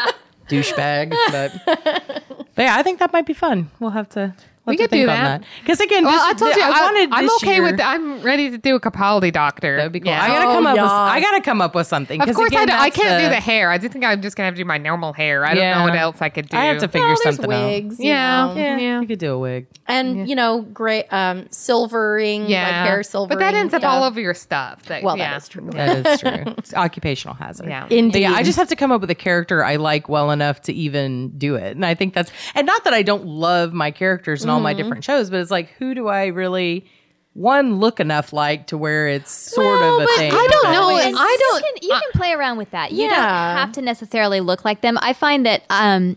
douchebag. 0.49 1.15
But, 1.31 2.25
but 2.55 2.63
yeah, 2.63 2.77
I 2.77 2.83
think 2.83 2.99
that 2.99 3.13
might 3.13 3.27
be 3.27 3.33
fun. 3.33 3.71
We'll 3.81 3.91
have 3.91 4.09
to. 4.11 4.35
We'll 4.65 4.75
We 4.75 4.77
could 4.77 4.91
do 4.91 4.99
think 4.99 5.11
on 5.11 5.25
that. 5.25 5.45
Because 5.61 5.81
again, 5.81 6.05
Well, 6.05 6.13
this- 6.13 6.23
I 6.23 6.33
told 6.35 6.55
the- 6.55 6.59
you, 6.61 6.65
I, 6.65 6.71
wanted 6.71 7.09
I'm 7.13 7.25
this 7.27 7.43
okay 7.43 7.55
year- 7.55 7.63
with. 7.65 7.81
I'm 7.81 8.23
ready 8.23 8.49
to 8.51 8.59
do 8.59 8.77
a 8.77 8.81
Capaldi 8.81 9.33
doctor. 9.33 9.77
That'd 9.77 9.91
be 9.91 9.99
cool. 9.99 10.13
Yeah. 10.13 10.23
I 10.23 10.29
gotta 10.29 10.49
Oh, 10.51 10.53
come 10.55 10.67
up. 10.69 10.75
With. 10.75 10.85
I 10.85 11.21
gotta 11.21 11.41
come 11.43 11.61
up 11.61 11.75
with 11.75 11.87
something. 11.89 12.21
Of 12.21 12.27
'cause 12.29 12.37
course, 12.37 12.49
again, 12.51 12.71
I, 12.71 12.83
I 12.83 12.91
can't 12.91 13.21
do 13.25 13.29
the 13.29 13.41
hair. 13.41 13.71
I 13.73 13.79
do 13.79 13.89
think 13.89 14.05
I'm 14.05 14.23
just 14.23 14.37
gonna 14.37 14.45
have 14.47 14.55
to 14.55 14.61
do 14.61 14.65
my 14.65 14.79
normal 14.79 15.13
hair. 15.15 15.45
I 15.45 15.55
don't 15.55 15.79
know 15.79 15.85
what 15.85 15.97
else 15.97 16.23
I 16.23 16.29
could 16.29 16.49
do. 16.49 16.57
I 16.57 16.67
have 16.67 16.79
to 16.79 16.87
figure 16.87 17.09
Well, 17.09 17.17
there's 17.25 17.37
something 17.37 17.49
wigs. 17.49 17.99
you 17.99 18.11
Yeah. 18.11 18.45
know. 18.47 18.51
out. 18.53 18.57
Yeah. 18.57 19.01
you 19.01 19.07
could 19.09 19.19
do 19.19 19.33
a 19.33 19.39
wig. 19.39 19.67
and 19.89 20.29
you 20.29 20.37
know, 20.37 20.61
gray 20.73 21.05
um, 21.11 21.47
silvering, 21.51 22.47
yeah, 22.49 22.63
like 22.67 22.89
hair 22.89 23.03
silvering. 23.03 23.39
but 23.39 23.45
that 23.45 23.55
ends 23.55 23.75
up 23.75 23.81
stuff. 23.81 23.93
all 23.93 24.05
over 24.05 24.21
your 24.21 24.35
stuff. 24.35 24.83
That, 24.85 25.03
Well, 25.03 25.19
yeah. 25.19 25.33
that 25.33 25.43
is 25.43 25.49
true. 25.49 25.69
That 25.73 26.07
is 26.07 26.21
true. 26.21 26.55
It's 26.63 26.73
occupational 26.75 27.35
hazard. 27.35 27.69
Yeah. 27.69 27.83
But 27.89 27.93
Indeed. 27.93 28.21
yeah, 28.21 28.33
I 28.33 28.43
just 28.45 28.59
have 28.59 28.69
to 28.69 28.77
come 28.77 28.93
up 28.93 29.01
with 29.01 29.11
a 29.11 29.15
character 29.17 29.65
I 29.65 29.77
like 29.77 30.09
well 30.09 30.31
enough 30.31 30.61
to 30.63 30.73
even 30.73 31.31
do 31.37 31.57
it. 31.57 31.75
And 31.75 31.85
I 31.85 31.95
think 31.95 32.15
that's 32.15 32.31
and 32.55 32.67
not 32.67 32.85
that 32.85 32.95
I 32.95 33.03
don't 33.03 33.27
love 33.27 33.73
my 33.73 33.91
characters 33.91 34.43
and 34.43 34.51
all 34.53 34.59
Mm-hmm. 34.59 34.65
my 34.65 34.75
different 34.75 35.05
shows, 35.05 35.31
but 35.31 35.41
it's 35.41 35.51
like 35.51 35.69
who 35.79 35.95
do 35.95 36.09
I 36.09 36.27
really 36.27 36.87
one 37.35 37.77
look 37.77 37.99
enough 37.99 38.33
like 38.35 38.67
to 38.67 38.77
where 38.77 39.09
it's 39.09 39.31
sort 39.33 39.81
Well, 39.81 39.97
of 39.97 40.03
a 40.03 40.05
but 40.05 40.17
thing. 40.17 40.33
I 40.33 40.47
don't 40.51 40.63
but- 40.65 40.73
know. 40.73 40.91
And 40.99 41.17
I 41.19 41.37
don't- 41.41 41.63
You 41.65 41.73
can, 41.81 41.89
you 41.89 41.89
can 41.95 42.13
play 42.21 42.33
around 42.33 42.59
with 42.59 42.71
that. 42.73 42.93
You 42.93 43.05
Yeah. 43.05 43.09
don't 43.17 43.57
have 43.57 43.73
to 43.73 43.83
necessarily 43.83 44.41
look 44.41 44.65
like 44.65 44.83
them. 44.83 44.99
I 45.01 45.13
find 45.15 45.47
that. 45.47 45.63
Um, 45.71 46.17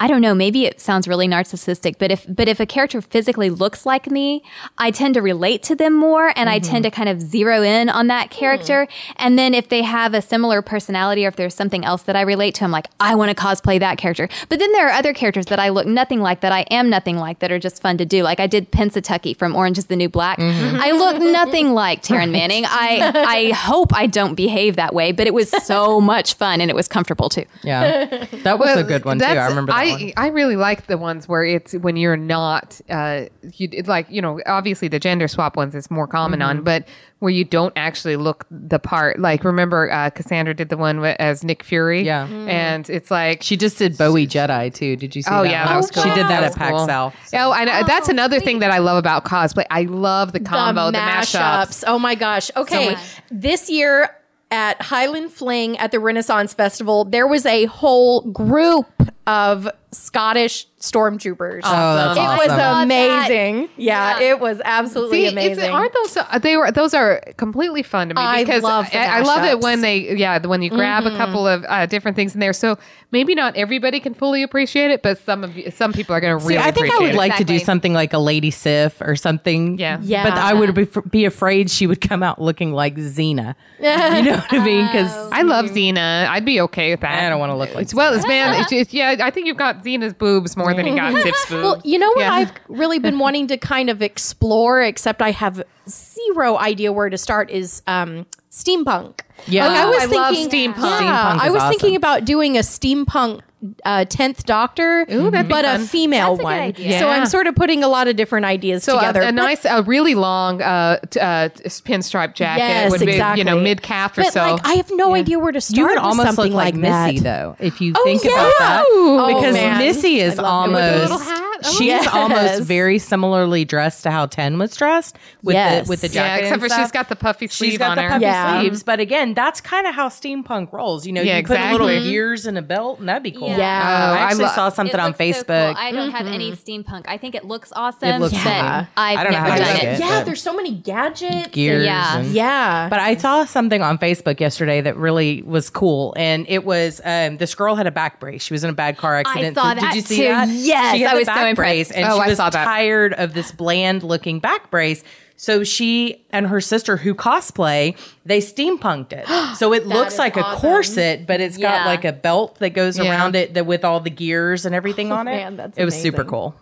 I 0.00 0.06
don't 0.06 0.20
know. 0.20 0.34
Maybe 0.34 0.66
it 0.66 0.80
sounds 0.80 1.08
really 1.08 1.28
narcissistic, 1.28 1.98
but 1.98 2.10
if 2.10 2.26
but 2.28 2.48
if 2.48 2.60
a 2.60 2.66
character 2.66 3.00
physically 3.00 3.50
looks 3.50 3.86
like 3.86 4.10
me, 4.10 4.42
I 4.78 4.90
tend 4.90 5.14
to 5.14 5.22
relate 5.22 5.62
to 5.64 5.74
them 5.74 5.94
more, 5.94 6.32
and 6.36 6.48
I 6.48 6.58
tend 6.58 6.84
mm-hmm. 6.84 6.90
to 6.90 6.90
kind 6.90 7.08
of 7.08 7.20
zero 7.20 7.62
in 7.62 7.88
on 7.88 8.08
that 8.08 8.32
hmm. 8.32 8.38
character. 8.38 8.88
And 9.16 9.38
then 9.38 9.54
if 9.54 9.68
they 9.68 9.82
have 9.82 10.14
a 10.14 10.22
similar 10.22 10.62
personality, 10.62 11.24
or 11.24 11.28
if 11.28 11.36
there's 11.36 11.54
something 11.54 11.84
else 11.84 12.02
that 12.02 12.16
I 12.16 12.22
relate 12.22 12.54
to, 12.56 12.64
I'm 12.64 12.70
like, 12.70 12.86
I 13.00 13.14
want 13.14 13.36
to 13.36 13.36
cosplay 13.36 13.78
that 13.80 13.98
character. 13.98 14.28
But 14.48 14.58
then 14.58 14.72
there 14.72 14.88
are 14.88 14.92
other 14.92 15.12
characters 15.12 15.46
that 15.46 15.58
I 15.58 15.68
look 15.70 15.86
nothing 15.86 16.20
like, 16.20 16.40
that 16.40 16.52
I 16.52 16.60
am 16.70 16.90
nothing 16.90 17.16
like, 17.16 17.38
that 17.38 17.50
are 17.50 17.58
just 17.58 17.80
fun 17.80 17.98
to 17.98 18.04
do. 18.04 18.22
Like 18.22 18.40
I 18.40 18.46
did 18.46 18.70
Pennsatucky 18.72 19.36
from 19.36 19.54
Orange 19.54 19.78
Is 19.78 19.86
the 19.86 19.96
New 19.96 20.08
Black. 20.08 20.38
Mm-hmm. 20.38 20.76
I 20.80 20.90
look 20.92 21.20
nothing 21.20 21.72
like 21.74 22.02
Taryn 22.02 22.30
Manning. 22.30 22.64
I 22.66 23.12
I 23.26 23.50
hope 23.52 23.94
I 23.94 24.06
don't 24.06 24.34
behave 24.34 24.76
that 24.76 24.94
way, 24.94 25.12
but 25.12 25.26
it 25.26 25.34
was 25.34 25.50
so 25.64 26.00
much 26.00 26.34
fun 26.34 26.60
and 26.60 26.70
it 26.70 26.74
was 26.74 26.88
comfortable 26.88 27.28
too. 27.28 27.44
Yeah. 27.62 28.26
That 28.44 28.58
was 28.58 28.76
a 28.76 28.84
good 28.84 29.04
one 29.04 29.18
too. 29.18 29.24
I 29.24 29.34
that's- 29.34 29.53
remember 29.54 29.72
that 29.72 29.78
I, 29.78 29.90
one. 29.90 30.12
I 30.16 30.26
really 30.28 30.56
like 30.56 30.86
the 30.86 30.98
ones 30.98 31.28
where 31.28 31.44
it's 31.44 31.72
when 31.74 31.96
you're 31.96 32.16
not, 32.16 32.80
uh, 32.90 33.24
you 33.52 33.68
it's 33.72 33.88
like 33.88 34.06
you 34.10 34.20
know, 34.22 34.40
obviously 34.46 34.88
the 34.88 34.98
gender 34.98 35.28
swap 35.28 35.56
ones 35.56 35.74
is 35.74 35.90
more 35.90 36.06
common 36.06 36.42
on, 36.42 36.56
Mm-hmm. 36.56 36.64
but 36.64 36.88
where 37.20 37.30
you 37.30 37.44
don't 37.44 37.72
actually 37.76 38.16
look 38.16 38.44
the 38.50 38.78
part. 38.78 39.18
Like 39.18 39.44
remember, 39.44 39.90
uh, 39.90 40.10
Cassandra 40.10 40.52
did 40.52 40.68
the 40.68 40.76
one 40.76 41.00
with, 41.00 41.16
as 41.18 41.42
Nick 41.42 41.62
Fury, 41.62 42.02
Yeah. 42.02 42.26
and 42.26 42.88
it's 42.90 43.10
like 43.10 43.42
She 43.42 43.56
just 43.56 43.78
did 43.78 43.96
Bowie 43.96 44.26
Jedi 44.26 44.72
too. 44.74 44.96
Did 44.96 45.16
you 45.16 45.22
see 45.22 45.30
Oh 45.32 45.42
that? 45.42 45.50
yeah, 45.50 45.64
one? 45.64 45.72
that 45.72 45.76
was 45.78 45.90
cool. 45.90 46.02
She 46.02 46.08
did 46.10 46.18
that, 46.18 46.28
That 46.28 46.42
at 46.42 46.48
was 46.50 46.56
PAX 46.56 46.70
cool. 46.70 46.86
South. 46.86 47.14
Oh, 47.32 47.52
I 47.52 47.64
know. 47.64 47.82
that's 47.86 48.08
another 48.10 48.40
thing 48.40 48.58
that 48.58 48.70
I 48.70 48.78
love 48.78 48.98
about 48.98 49.24
cosplay. 49.24 49.64
I 49.70 49.82
love 49.84 50.32
the 50.32 50.40
combo, 50.40 50.90
the, 50.90 50.98
mashups. 50.98 51.82
Oh 51.86 51.98
my 51.98 52.14
gosh. 52.14 52.50
Okay. 52.56 52.90
much. 52.90 52.98
this 53.30 53.70
year 53.70 54.10
at 54.50 54.80
Highland 54.82 55.32
Fling 55.32 55.78
at 55.78 55.90
the 55.92 55.98
Renaissance 56.00 56.52
Festival, 56.52 57.04
there 57.06 57.26
was 57.26 57.46
a 57.46 57.64
whole 57.64 58.20
group 58.30 58.86
of 59.26 59.68
Scottish 59.92 60.66
stormtroopers. 60.90 61.60
Oh, 61.64 61.96
that's 61.96 62.18
it 62.18 62.20
awesome. 62.22 62.38
was 62.38 62.58
Saw 62.58 62.82
amazing. 62.82 63.68
Yeah, 63.76 64.18
Yeah. 64.18 64.30
it 64.30 64.40
was 64.40 64.60
absolutely 64.64 65.18
See, 65.20 65.24
it's, 65.26 65.32
amazing. 65.32 65.70
aren't 65.70 65.92
those 65.92 66.16
uh, 66.16 66.38
they 66.38 66.56
were 66.56 66.70
those 66.70 66.94
are 66.94 67.20
completely 67.36 67.82
fun 67.82 68.08
to 68.08 68.14
me 68.14 68.20
I 68.20 68.44
because 68.44 68.62
love 68.62 68.90
the 68.90 68.98
I, 68.98 69.18
I 69.18 69.20
love 69.20 69.44
it 69.44 69.60
when 69.60 69.80
they 69.80 70.16
yeah 70.16 70.44
when 70.46 70.62
you 70.62 70.70
grab 70.70 71.04
Mm-hmm. 71.04 71.14
a 71.14 71.18
couple 71.18 71.46
of 71.46 71.64
uh, 71.68 71.86
different 71.86 72.14
things 72.16 72.34
in 72.34 72.40
there. 72.40 72.52
So 72.52 72.78
maybe 73.10 73.34
not 73.34 73.56
everybody 73.56 73.98
can 74.00 74.14
fully 74.14 74.42
appreciate 74.42 74.90
it, 74.92 75.02
but 75.02 75.18
some 75.18 75.42
of 75.42 75.56
you, 75.56 75.70
some 75.70 75.92
people 75.92 76.14
are 76.14 76.20
going 76.20 76.38
to 76.38 76.44
See, 76.44 76.54
really. 76.54 76.62
I 76.62 76.70
think 76.70 76.92
I 76.92 76.98
would 77.00 77.10
it. 77.10 77.16
like 77.16 77.36
to 77.38 77.44
do 77.44 77.58
something 77.58 77.92
like 77.92 78.12
a 78.12 78.18
Lady 78.18 78.50
Sif 78.52 79.00
or 79.00 79.16
something. 79.16 79.78
Yeah. 79.78 79.98
Yeah. 80.02 80.22
But 80.24 80.34
I 80.38 80.54
would 80.54 80.74
be, 80.74 80.86
be 81.10 81.24
afraid 81.24 81.70
she 81.70 81.86
would 81.86 82.00
come 82.00 82.22
out 82.22 82.40
looking 82.40 82.72
like 82.72 82.94
Xena. 82.96 83.54
you 83.80 83.84
know 84.22 84.36
what 84.36 84.52
I 84.52 84.64
mean? 84.64 84.86
Because 84.86 85.12
I 85.32 85.42
love 85.42 85.66
Xena. 85.66 86.26
I'd 86.28 86.44
be 86.44 86.60
okay 86.62 86.92
with 86.92 87.00
that. 87.00 87.24
I 87.24 87.28
don't 87.28 87.40
want 87.40 87.50
to 87.50 87.56
look 87.56 87.74
like. 87.74 87.82
It's, 87.82 87.94
well, 87.94 88.14
it's 88.14 88.26
man. 88.26 88.60
It's 88.60 88.70
just, 88.70 88.92
yeah, 88.94 89.16
I 89.20 89.30
think 89.30 89.46
you've 89.46 89.56
got 89.56 89.82
Xena's 89.84 90.14
boobs 90.14 90.56
more 90.56 90.73
than 90.76 90.86
you 90.86 90.96
got 90.96 91.12
Sif's 91.22 91.48
boobs. 91.48 91.62
Well, 91.62 91.80
you 91.84 91.98
know 91.98 92.08
what 92.10 92.20
Yeah. 92.20 92.32
I've 92.32 92.52
really 92.68 92.98
been 92.98 93.18
wanting 93.24 93.46
to 93.48 93.56
kind 93.56 93.90
of 93.90 94.02
explore, 94.02 94.82
except 94.82 95.20
I 95.22 95.30
have 95.30 95.62
zero 95.88 96.56
idea 96.58 96.92
where 96.92 97.10
to 97.10 97.18
start, 97.18 97.50
is 97.50 97.82
um, 97.86 98.26
steampunk. 98.50 99.20
Yeah. 99.46 99.66
Like, 99.68 99.76
I 99.78 99.86
was 99.86 100.02
I 100.02 100.06
love 100.06 100.34
thinking, 100.34 100.72
steampunk. 100.72 101.00
Yeah, 101.00 101.32
Steampunk 101.34 101.40
I 101.40 101.46
is 101.48 101.52
was 101.52 101.62
thinking 101.64 101.96
about 101.96 102.24
doing 102.24 102.56
a 102.56 102.60
steampunk 102.60 103.40
uh, 103.84 104.04
tenth 104.04 104.44
Doctor, 104.44 105.06
Ooh, 105.10 105.30
but 105.30 105.64
a 105.64 105.78
fun. 105.78 105.86
female 105.86 106.38
a 106.38 106.42
one. 106.42 106.52
idea. 106.58 106.98
So 106.98 107.08
I'm 107.08 107.24
sort 107.24 107.46
of 107.46 107.54
putting 107.54 107.82
a 107.82 107.88
lot 107.88 108.08
of 108.08 108.16
different 108.16 108.44
ideas 108.44 108.84
So 108.84 108.94
together. 108.96 109.22
a 109.22 109.26
But- 109.26 109.34
nice, 109.34 109.64
a 109.64 109.82
really 109.82 110.14
long 110.14 110.60
uh, 110.60 110.98
t- 111.08 111.18
uh, 111.18 111.48
pinstripe 111.48 112.34
jacket 112.34 112.60
Yes, 112.60 112.90
would 112.90 113.00
be, 113.00 113.12
exactly. 113.12 113.40
you 113.40 113.44
know, 113.44 113.58
mid 113.58 113.80
calf 113.80 114.18
or 114.18 114.22
but 114.24 114.32
so. 114.34 114.40
like, 114.52 114.66
I 114.66 114.74
have 114.74 114.90
no 114.92 115.14
idea 115.14 115.38
where 115.38 115.52
to 115.52 115.62
start. 115.62 115.78
you 115.78 115.84
would 115.86 115.94
with 115.94 115.98
almost 116.04 116.26
something 116.28 116.52
look 116.52 116.56
like, 116.62 116.74
that. 116.82 117.06
Missy 117.12 117.20
though, 117.20 117.56
if 117.58 117.80
you 117.80 117.94
Oh, 117.96 118.04
think 118.04 118.22
yeah. 118.24 118.32
about 118.32 118.52
that. 118.58 118.84
Oh, 118.86 119.34
because 119.34 119.54
man. 119.54 119.78
Missy 119.78 120.20
is 120.20 120.38
I 120.38 120.42
it. 120.42 120.46
Almost 120.46 121.24
little 121.64 121.72
hat? 121.72 121.78
She's 121.78 121.86
Yes. 121.86 122.06
almost 122.14 122.62
very 122.62 122.98
similarly 122.98 123.64
dressed 123.64 124.02
to 124.04 124.10
how 124.10 124.26
Ten 124.26 124.58
was 124.58 124.76
dressed 124.76 125.16
with 125.42 125.54
Yes. 125.54 125.86
the 125.86 125.88
with 125.90 126.00
the 126.00 126.08
jacket. 126.08 126.16
Yeah, 126.28 126.36
except 126.36 126.52
and 126.52 126.62
for 126.62 126.68
stuff. 126.68 126.80
she's 126.80 126.90
got 126.92 127.08
the 127.08 127.16
puffy 127.16 127.46
sleeve 127.48 127.70
She's 127.72 127.78
got 127.78 127.90
on 127.90 127.96
the 127.96 128.02
her. 128.02 128.08
puffy 128.10 128.22
Yeah. 128.22 128.60
sleeves, 128.60 128.82
but 128.82 129.00
again, 129.00 129.34
that's 129.34 129.60
kind 129.60 129.86
of 129.86 129.94
how 129.94 130.08
steampunk 130.08 130.72
rolls. 130.72 131.06
You 131.06 131.12
know, 131.12 131.22
Yeah, 131.22 131.38
you 131.38 131.44
put 131.44 131.58
a 131.58 131.72
little 131.72 131.88
exactly. 131.88 132.10
gears 132.10 132.46
and 132.46 132.58
a 132.58 132.62
belt, 132.62 132.98
and 133.00 133.08
that'd 133.08 133.22
be 133.22 133.30
cool. 133.32 133.48
Yeah. 133.48 133.56
Yeah. 133.56 133.64
Oh, 134.10 134.14
I 134.14 134.16
I 134.16 134.20
actually 134.26 134.44
lo- 134.44 134.50
saw 134.54 134.68
something 134.68 134.94
It 134.94 135.00
on 135.00 135.06
looks 135.08 135.18
so 135.18 135.24
Facebook. 135.24 135.74
cool. 135.74 135.82
I 135.84 135.90
don't 135.92 136.10
have 136.12 136.26
any 136.26 136.52
steampunk. 136.52 137.04
I 137.08 137.16
think 137.16 137.34
it 137.34 137.44
looks 137.44 137.72
awesome. 137.74 138.08
It 138.08 138.18
looks 138.20 138.34
but. 138.34 138.46
I've 138.46 138.88
I 138.96 139.24
don't 139.24 139.32
know 139.32 139.38
never 139.40 139.50
how 139.50 139.58
done 139.58 139.76
it. 139.76 139.82
it. 139.84 140.00
yeah, 140.00 140.22
there's 140.24 140.42
so 140.42 140.54
many 140.54 140.72
gadgets. 140.72 141.48
Gears. 141.48 141.84
Yeah. 141.84 142.18
and- 142.18 142.32
Yeah. 142.32 142.88
But 142.90 143.00
I 143.00 143.16
saw 143.16 143.44
something 143.44 143.80
on 143.82 143.98
Facebook 143.98 144.40
yesterday 144.40 144.80
that 144.82 144.96
really 144.96 145.42
was 145.42 145.70
cool, 145.70 146.14
and 146.16 146.44
it 146.48 146.64
was 146.64 147.00
um, 147.04 147.36
this 147.38 147.54
girl 147.54 147.74
had 147.76 147.86
a 147.86 147.90
back 147.90 148.20
brace. 148.20 148.42
She 148.42 148.52
was 148.54 148.64
in 148.64 148.70
a 148.70 148.74
bad 148.74 148.96
car 148.96 149.16
accident. 149.16 149.56
saw 149.56 149.74
Did 149.74 149.82
that 149.82 149.94
you 149.94 150.00
see 150.02 150.16
too. 150.18 150.22
that? 150.28 150.48
Yes, 150.48 151.10
I 151.10 151.14
was 151.14 151.26
so 151.26 151.32
brace, 151.54 151.90
and 151.90 152.04
Oh, 152.06 152.16
she 152.16 152.22
I 152.22 152.28
was 152.28 152.38
tired 152.38 153.12
of 153.14 153.34
this 153.34 153.52
bland 153.52 154.02
looking 154.02 154.40
back 154.40 154.70
brace. 154.70 155.02
So 155.36 155.64
she 155.64 156.24
and 156.30 156.46
her 156.46 156.60
sister, 156.60 156.96
who 156.96 157.12
cosplay, 157.14 157.96
they 158.24 158.38
steampunked 158.40 159.12
it. 159.12 159.26
So 159.56 159.72
it 159.72 159.86
looks 159.86 160.18
like 160.18 160.36
a 160.36 160.42
corset, 160.56 161.26
but 161.26 161.40
it's 161.40 161.56
got 161.58 161.86
like 161.86 162.04
a 162.04 162.12
belt 162.12 162.56
that 162.60 162.70
goes 162.70 162.98
Yeah. 162.98 163.10
around 163.10 163.34
it 163.36 163.54
that 163.54 163.66
with 163.66 163.84
all 163.84 164.00
the 164.00 164.10
gears 164.10 164.64
and 164.66 164.74
everything 164.74 165.10
on 165.12 165.26
it. 165.28 165.32
man, 165.32 165.56
that's 165.56 165.76
it 165.78 165.84
was 165.84 165.94
super 166.00 166.24
cool. 166.24 166.54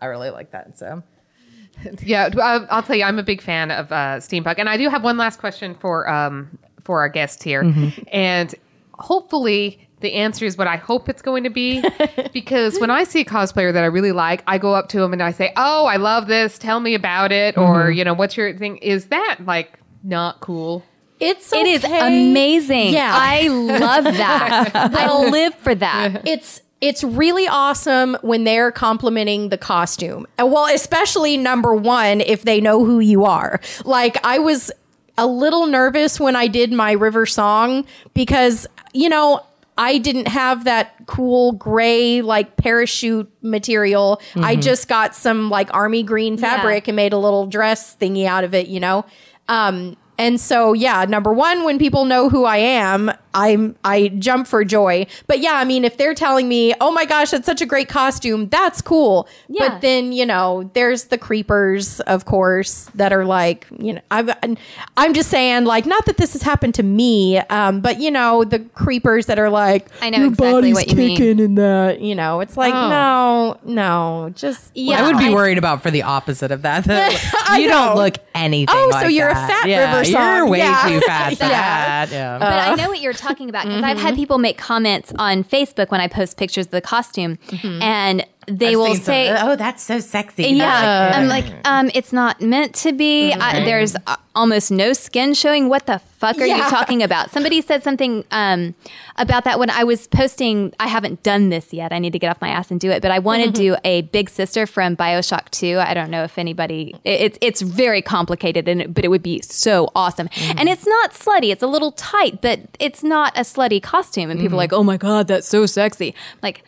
I 0.00 0.06
really 0.06 0.30
like 0.30 0.50
that. 0.52 0.78
So 0.78 1.02
Yeah, 2.02 2.30
I'll, 2.42 2.66
I'll 2.70 2.82
tell 2.82 2.96
you, 2.96 3.04
I'm 3.04 3.18
a 3.18 3.22
big 3.22 3.42
fan 3.42 3.70
of 3.70 3.92
uh, 3.92 4.16
steampunk, 4.18 4.54
and 4.58 4.68
I 4.68 4.76
do 4.78 4.88
have 4.88 5.04
one 5.04 5.16
last 5.18 5.38
question 5.40 5.74
for 5.74 6.08
um 6.08 6.58
for 6.84 7.00
our 7.00 7.08
guest 7.10 7.42
here, 7.42 7.70
and 8.12 8.54
hopefully 8.94 9.85
the 10.00 10.12
answer 10.12 10.44
is 10.44 10.58
what 10.58 10.66
I 10.66 10.76
hope 10.76 11.08
it's 11.08 11.22
going 11.22 11.44
to 11.44 11.50
be, 11.50 11.82
because 12.32 12.78
when 12.78 12.90
I 12.90 13.04
see 13.04 13.20
a 13.20 13.24
cosplayer 13.24 13.72
that 13.72 13.82
I 13.82 13.86
really 13.86 14.12
like, 14.12 14.42
I 14.46 14.58
go 14.58 14.74
up 14.74 14.88
to 14.90 14.98
them 14.98 15.12
and 15.12 15.22
I 15.22 15.32
say, 15.32 15.52
"Oh, 15.56 15.86
I 15.86 15.96
love 15.96 16.26
this. 16.26 16.58
Tell 16.58 16.80
me 16.80 16.94
about 16.94 17.32
it," 17.32 17.56
or 17.56 17.84
mm-hmm. 17.84 17.98
you 17.98 18.04
know, 18.04 18.14
"What's 18.14 18.36
your 18.36 18.56
thing?" 18.56 18.76
Is 18.78 19.06
that 19.06 19.38
like 19.44 19.78
not 20.02 20.40
cool? 20.40 20.84
it's 21.20 21.52
It 21.52 21.66
is 21.66 21.84
amazing. 21.84 22.92
Yeah. 22.92 23.10
I 23.12 23.48
love 23.48 24.04
that. 24.04 24.70
I 24.74 25.28
live 25.30 25.54
for 25.54 25.74
that. 25.74 26.26
it's 26.26 26.60
it's 26.80 27.02
really 27.02 27.48
awesome 27.48 28.18
when 28.20 28.44
they're 28.44 28.70
complimenting 28.70 29.48
the 29.48 29.56
costume. 29.56 30.26
And 30.36 30.52
well, 30.52 30.66
especially 30.66 31.38
number 31.38 31.74
one, 31.74 32.20
if 32.20 32.42
they 32.42 32.60
know 32.60 32.84
who 32.84 33.00
you 33.00 33.24
are. 33.24 33.60
Like 33.84 34.18
I 34.24 34.38
was 34.38 34.70
a 35.16 35.26
little 35.26 35.66
nervous 35.66 36.20
when 36.20 36.36
I 36.36 36.48
did 36.48 36.72
my 36.72 36.92
river 36.92 37.24
song 37.24 37.86
because, 38.12 38.66
you 38.92 39.08
know, 39.08 39.42
I 39.78 39.98
didn't 39.98 40.28
have 40.28 40.64
that 40.64 41.06
cool 41.06 41.52
gray 41.52 42.22
like 42.22 42.56
parachute 42.56 43.30
material. 43.42 44.20
I 44.36 44.56
just 44.56 44.88
got 44.88 45.14
some 45.14 45.50
like 45.50 45.72
army 45.74 46.02
green 46.02 46.36
fabric 46.38 46.88
and 46.88 46.96
made 46.96 47.12
a 47.12 47.18
little 47.18 47.46
dress 47.46 47.96
thingy 47.96 48.26
out 48.26 48.44
of 48.44 48.54
it, 48.54 48.68
you 48.68 48.80
know. 48.80 49.04
Um 49.48 49.96
and 50.18 50.40
so 50.40 50.72
yeah, 50.72 51.04
number 51.04 51.32
one, 51.32 51.64
when 51.64 51.78
people 51.78 52.06
know 52.06 52.30
who 52.30 52.44
I 52.44 52.56
am, 52.56 53.10
I'm 53.36 53.76
I 53.84 54.08
jump 54.18 54.46
for 54.46 54.64
joy. 54.64 55.06
But 55.26 55.40
yeah, 55.40 55.52
I 55.52 55.64
mean, 55.64 55.84
if 55.84 55.98
they're 55.98 56.14
telling 56.14 56.48
me, 56.48 56.72
"Oh 56.80 56.90
my 56.90 57.04
gosh, 57.04 57.30
that's 57.30 57.44
such 57.44 57.60
a 57.60 57.66
great 57.66 57.88
costume," 57.88 58.48
that's 58.48 58.80
cool. 58.80 59.28
Yeah. 59.48 59.68
But 59.68 59.82
then 59.82 60.12
you 60.12 60.24
know, 60.24 60.70
there's 60.72 61.04
the 61.04 61.18
creepers, 61.18 62.00
of 62.00 62.24
course, 62.24 62.90
that 62.94 63.12
are 63.12 63.26
like, 63.26 63.66
you 63.78 63.92
know, 63.92 64.00
I'm 64.10 64.56
I'm 64.96 65.12
just 65.12 65.28
saying, 65.30 65.64
like, 65.64 65.84
not 65.84 66.06
that 66.06 66.16
this 66.16 66.32
has 66.32 66.40
happened 66.42 66.74
to 66.76 66.82
me, 66.82 67.38
um, 67.38 67.80
but 67.82 68.00
you 68.00 68.10
know, 68.10 68.42
the 68.44 68.60
creepers 68.74 69.26
that 69.26 69.38
are 69.38 69.50
like, 69.50 69.86
I 70.00 70.08
know 70.10 70.18
"Your 70.18 70.26
exactly 70.28 70.52
body's 70.52 70.74
what 70.74 70.88
you 70.88 70.96
mean." 70.96 71.16
kicking 71.18 71.38
in 71.38 71.54
that, 71.56 72.00
you 72.00 72.14
know, 72.14 72.40
it's 72.40 72.56
like, 72.56 72.72
Oh. 72.74 72.88
no, 72.88 73.58
no, 73.64 74.30
just 74.34 74.70
Yeah. 74.74 75.04
I 75.04 75.06
would 75.06 75.18
be 75.18 75.26
I- 75.26 75.34
worried 75.34 75.58
about 75.58 75.82
for 75.82 75.90
the 75.90 76.02
opposite 76.04 76.50
of 76.52 76.62
that. 76.62 76.86
I 77.48 77.58
you 77.58 77.68
don't 77.68 77.96
look 77.96 78.14
anything. 78.34 78.74
Oh, 78.74 78.90
so 79.02 79.06
you're 79.08 79.28
a 79.28 79.34
fat 79.34 79.68
yeah, 79.68 79.96
River 79.98 80.08
You're 80.08 80.46
way 80.48 80.58
Yeah. 80.58 80.84
too 80.88 81.00
fat 81.00 81.30
Yeah. 81.40 81.48
that. 81.48 82.10
Yeah. 82.10 82.38
But 82.38 82.52
I 82.52 82.74
know 82.76 82.88
what 82.88 83.00
you're 83.00 83.12
talking 83.12 83.25
about 83.30 83.64
because 83.66 83.82
I've 83.82 83.98
had 83.98 84.14
people 84.14 84.38
make 84.38 84.58
comments 84.58 85.12
on 85.18 85.44
Facebook 85.44 85.90
when 85.90 86.00
I 86.00 86.08
post 86.08 86.36
pictures 86.36 86.66
of 86.66 86.70
the 86.72 86.80
costume, 86.80 87.38
and 87.62 88.24
they 88.46 88.68
I've 88.70 88.76
will 88.76 88.86
seen 88.86 88.94
some- 88.96 89.04
say, 89.04 89.36
"Oh, 89.40 89.56
that's 89.56 89.82
so 89.82 89.98
sexy." 89.98 90.44
Yeah, 90.48 91.12
I'm 91.14 91.26
like, 91.28 91.46
um, 91.64 91.90
it's 91.94 92.12
not 92.12 92.40
meant 92.40 92.74
to 92.76 92.92
be. 92.92 93.32
I, 93.32 93.64
there's 93.64 93.96
uh, 94.06 94.16
almost 94.36 94.70
no 94.70 94.92
skin 94.92 95.34
showing. 95.34 95.68
What 95.68 95.86
the 95.86 95.98
fuck 95.98 96.38
are 96.38 96.46
you 96.46 96.56
talking 96.70 97.02
about? 97.02 97.30
Somebody 97.30 97.60
said 97.60 97.82
something 97.82 98.24
um, 98.30 98.74
about 99.16 99.44
that 99.44 99.58
when 99.58 99.70
I 99.70 99.82
was 99.84 100.06
posting. 100.06 100.72
I 100.78 100.86
haven't 100.86 101.22
done 101.22 101.48
this 101.48 101.72
yet. 101.72 101.92
I 101.92 101.98
need 101.98 102.12
to 102.12 102.18
get 102.18 102.30
off 102.30 102.40
my 102.40 102.48
ass 102.48 102.70
and 102.70 102.78
do 102.78 102.90
it. 102.90 103.02
But 103.02 103.10
I 103.10 103.18
want 103.18 103.42
to 103.42 103.50
do 103.50 103.76
a 103.84 104.02
big 104.02 104.30
sister 104.30 104.66
from 104.66 104.96
Bioshock 104.96 105.50
Two. 105.50 105.78
I 105.80 105.92
don't 105.94 106.10
know 106.10 106.22
if 106.24 106.38
anybody. 106.38 106.94
it- 107.04 107.20
It's 107.26 107.38
it's 107.40 107.60
very 107.62 108.02
complicated, 108.02 108.68
and 108.68 108.94
but 108.94 109.04
it 109.04 109.08
would 109.08 109.22
be 109.22 109.40
so 109.42 109.90
awesome. 109.94 110.28
And 110.56 110.68
it's 110.68 110.86
not 110.86 111.12
slutty. 111.12 111.50
It's 111.50 111.62
a 111.62 111.66
little 111.66 111.92
tight, 111.92 112.40
but 112.42 112.60
it's 112.78 113.02
not 113.02 113.36
a 113.36 113.40
slutty 113.42 113.82
costume. 113.82 114.30
And 114.30 114.38
people 114.38 114.56
are 114.56 114.62
like, 114.66 114.72
oh 114.72 114.84
my 114.84 114.96
god, 114.96 115.26
that's 115.28 115.48
so 115.48 115.66
sexy. 115.66 116.14
Like. 116.42 116.62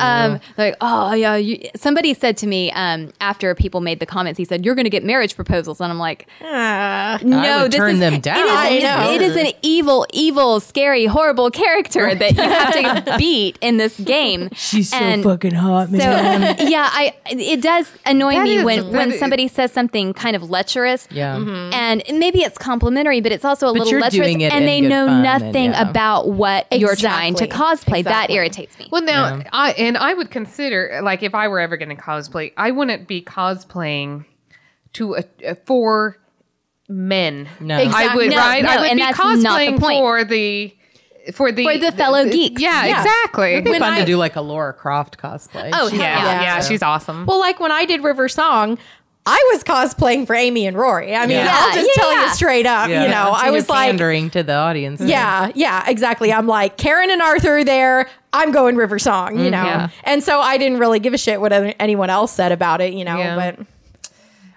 Um, 0.00 0.40
like, 0.58 0.74
oh 0.80 1.14
yeah. 1.14 1.36
You, 1.36 1.58
somebody 1.76 2.12
said 2.14 2.36
to 2.38 2.46
me 2.46 2.72
um, 2.72 3.12
after 3.20 3.54
people 3.54 3.80
made 3.80 4.00
the 4.00 4.06
comments, 4.06 4.36
he 4.38 4.44
said, 4.44 4.64
"You're 4.64 4.74
going 4.74 4.84
to 4.84 4.90
get 4.90 5.04
marriage 5.04 5.34
proposals," 5.36 5.80
and 5.80 5.90
I'm 5.92 5.98
like, 5.98 6.26
no, 6.40 6.48
I 6.90 7.62
would 7.62 7.72
this 7.72 7.78
turn 7.78 7.90
is 7.94 7.98
them 8.00 8.14
it 8.14 8.22
down. 8.22 8.38
is- 8.46 8.50
I 8.50 8.68
it 8.68 8.76
is- 8.76 8.82
know. 8.82 9.12
it 9.12 9.22
is 9.22 9.36
an 9.36 9.52
evil, 9.62 10.06
evil, 10.12 10.60
scary, 10.60 11.06
horrible 11.06 11.50
character 11.50 12.14
that 12.14 12.36
you 12.36 12.42
have 12.42 13.04
to 13.06 13.14
beat 13.18 13.58
in 13.60 13.76
this 13.76 13.98
game. 14.00 14.48
She's 14.54 14.90
so 14.90 15.22
fucking 15.22 15.54
hot, 15.54 15.88
So 15.90 15.96
yeah, 15.96 16.88
I 16.92 17.14
it 17.30 17.60
does 17.62 17.90
annoy 18.06 18.34
That 18.34 18.44
me 18.44 18.56
is- 18.58 18.64
when 18.64 18.92
when 18.92 19.12
somebody 19.18 19.48
says 19.48 19.72
something 19.72 20.12
kind 20.14 20.36
of 20.36 20.50
lecherous. 20.50 21.06
Yeah. 21.10 21.36
And 21.36 22.02
mm-hmm. 22.02 22.18
maybe 22.18 22.40
it's 22.42 22.58
complimentary, 22.58 23.20
but 23.20 23.32
it's 23.32 23.44
also 23.44 23.66
a 23.68 23.72
little 23.72 23.88
you're 23.88 24.00
lecherous, 24.00 24.26
doing 24.26 24.40
it 24.40 24.52
and 24.52 24.64
in 24.64 24.66
they 24.66 24.80
good 24.80 24.88
know 24.88 25.06
fun 25.06 25.22
nothing 25.22 25.70
yeah. 25.72 25.88
about 25.88 26.28
what 26.30 26.66
you're 26.72 26.96
trying 26.96 27.34
to 27.36 27.44
Exactly. 27.44 28.02
cosplay. 28.02 28.04
That 28.04 28.30
irritates 28.30 28.78
me. 28.78 28.88
Well, 28.90 29.02
now 29.02 29.42
I 29.52 29.72
and 29.72 29.96
I 29.96 30.14
would 30.14 30.30
consider 30.30 31.00
like 31.02 31.22
if 31.22 31.34
I 31.34 31.48
were 31.48 31.60
ever 31.60 31.76
going 31.76 31.94
to 31.94 32.00
cosplay, 32.02 32.52
I 32.56 32.70
wouldn't 32.70 33.06
be 33.08 33.22
cosplaying 33.22 34.24
to 34.94 35.14
a, 35.14 35.24
a 35.44 35.54
for 35.54 36.16
men. 36.90 37.48
No. 37.60 37.76
I 37.76 38.14
would 38.14 38.30
No, 38.30 38.36
right. 38.36 38.64
I 38.64 38.80
would 38.80 38.90
and 38.90 38.98
be 38.98 39.02
that's 39.02 39.18
not 39.18 39.58
the 39.58 39.66
cosplaying 39.66 39.80
point. 39.80 39.98
for 40.00 40.24
the 40.24 40.74
for 41.34 41.52
the 41.52 41.64
For 41.64 41.78
the 41.78 41.92
fellow 41.92 42.24
geeks. 42.28 42.60
Yeah, 42.60 42.84
Yeah. 42.86 42.98
exactly. 42.98 43.52
It'd 43.52 43.64
be 43.64 43.70
When 43.70 43.80
fun 43.80 43.92
I- 43.94 44.00
to 44.00 44.06
do 44.06 44.16
like 44.16 44.36
a 44.36 44.40
Laura 44.40 44.72
Croft 44.72 45.18
cosplay. 45.18 45.70
Oh, 45.72 45.88
She's- 45.88 46.00
yeah, 46.00 46.24
Yeah. 46.24 46.42
yeah, 46.42 46.60
she's 46.60 46.82
awesome. 46.82 47.26
Well, 47.26 47.38
like 47.38 47.60
when 47.60 47.70
I 47.70 47.84
did 47.84 48.02
River 48.02 48.28
Song, 48.28 48.78
I 49.26 49.50
was 49.52 49.62
cosplaying 49.62 50.26
for 50.26 50.34
Amy 50.34 50.66
and 50.66 50.76
Rory. 50.76 51.14
I 51.14 51.26
mean, 51.26 51.36
Yeah. 51.36 51.50
I'll 51.54 51.74
just 51.74 51.90
Yeah, 51.94 52.02
tell 52.02 52.12
yeah. 52.12 52.24
you 52.24 52.30
straight 52.30 52.66
up, 52.66 52.88
Yeah. 52.88 53.02
you 53.02 53.08
know, 53.10 53.26
So 53.26 53.46
I 53.46 53.50
was 53.50 53.68
like, 53.68 53.90
pandering 53.90 54.30
to 54.30 54.42
the 54.42 54.54
audience. 54.54 55.00
yeah, 55.02 55.50
yeah, 55.54 55.84
exactly. 55.86 56.32
I'm 56.32 56.46
like, 56.46 56.78
Karen 56.78 57.10
and 57.10 57.20
Arthur 57.20 57.62
there. 57.62 58.08
I'm 58.32 58.50
going 58.50 58.76
River 58.76 58.98
Song, 58.98 59.36
you 59.36 59.42
mm-hmm. 59.42 59.50
know? 59.50 59.64
Yeah. 59.64 59.88
And 60.04 60.24
so 60.24 60.40
I 60.40 60.56
didn't 60.56 60.78
really 60.78 61.00
give 61.00 61.12
a 61.12 61.18
shit 61.18 61.40
what 61.40 61.52
anyone 61.78 62.08
else 62.08 62.32
said 62.32 62.50
about 62.50 62.80
it, 62.80 62.94
you 62.94 63.04
know? 63.04 63.18
Yeah. 63.18 63.36
But 63.36 63.66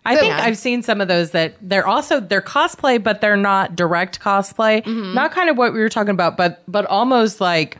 I 0.05 0.15
think 0.15 0.27
Yeah. 0.27 0.43
I've 0.43 0.57
seen 0.57 0.83
some 0.83 0.99
of 1.01 1.07
those 1.07 1.31
that 1.31 1.55
they're 1.61 1.87
also 1.87 2.19
they're 2.19 2.41
cosplay, 2.41 3.01
but 3.01 3.21
they're 3.21 3.37
not 3.37 3.75
direct 3.75 4.19
cosplay. 4.19 4.83
Mm-hmm. 4.83 5.13
Not 5.13 5.31
kind 5.31 5.49
of 5.49 5.57
what 5.57 5.73
we 5.73 5.79
were 5.79 5.89
talking 5.89 6.11
about, 6.11 6.35
but 6.37 6.61
but 6.67 6.85
almost 6.87 7.39
like 7.39 7.77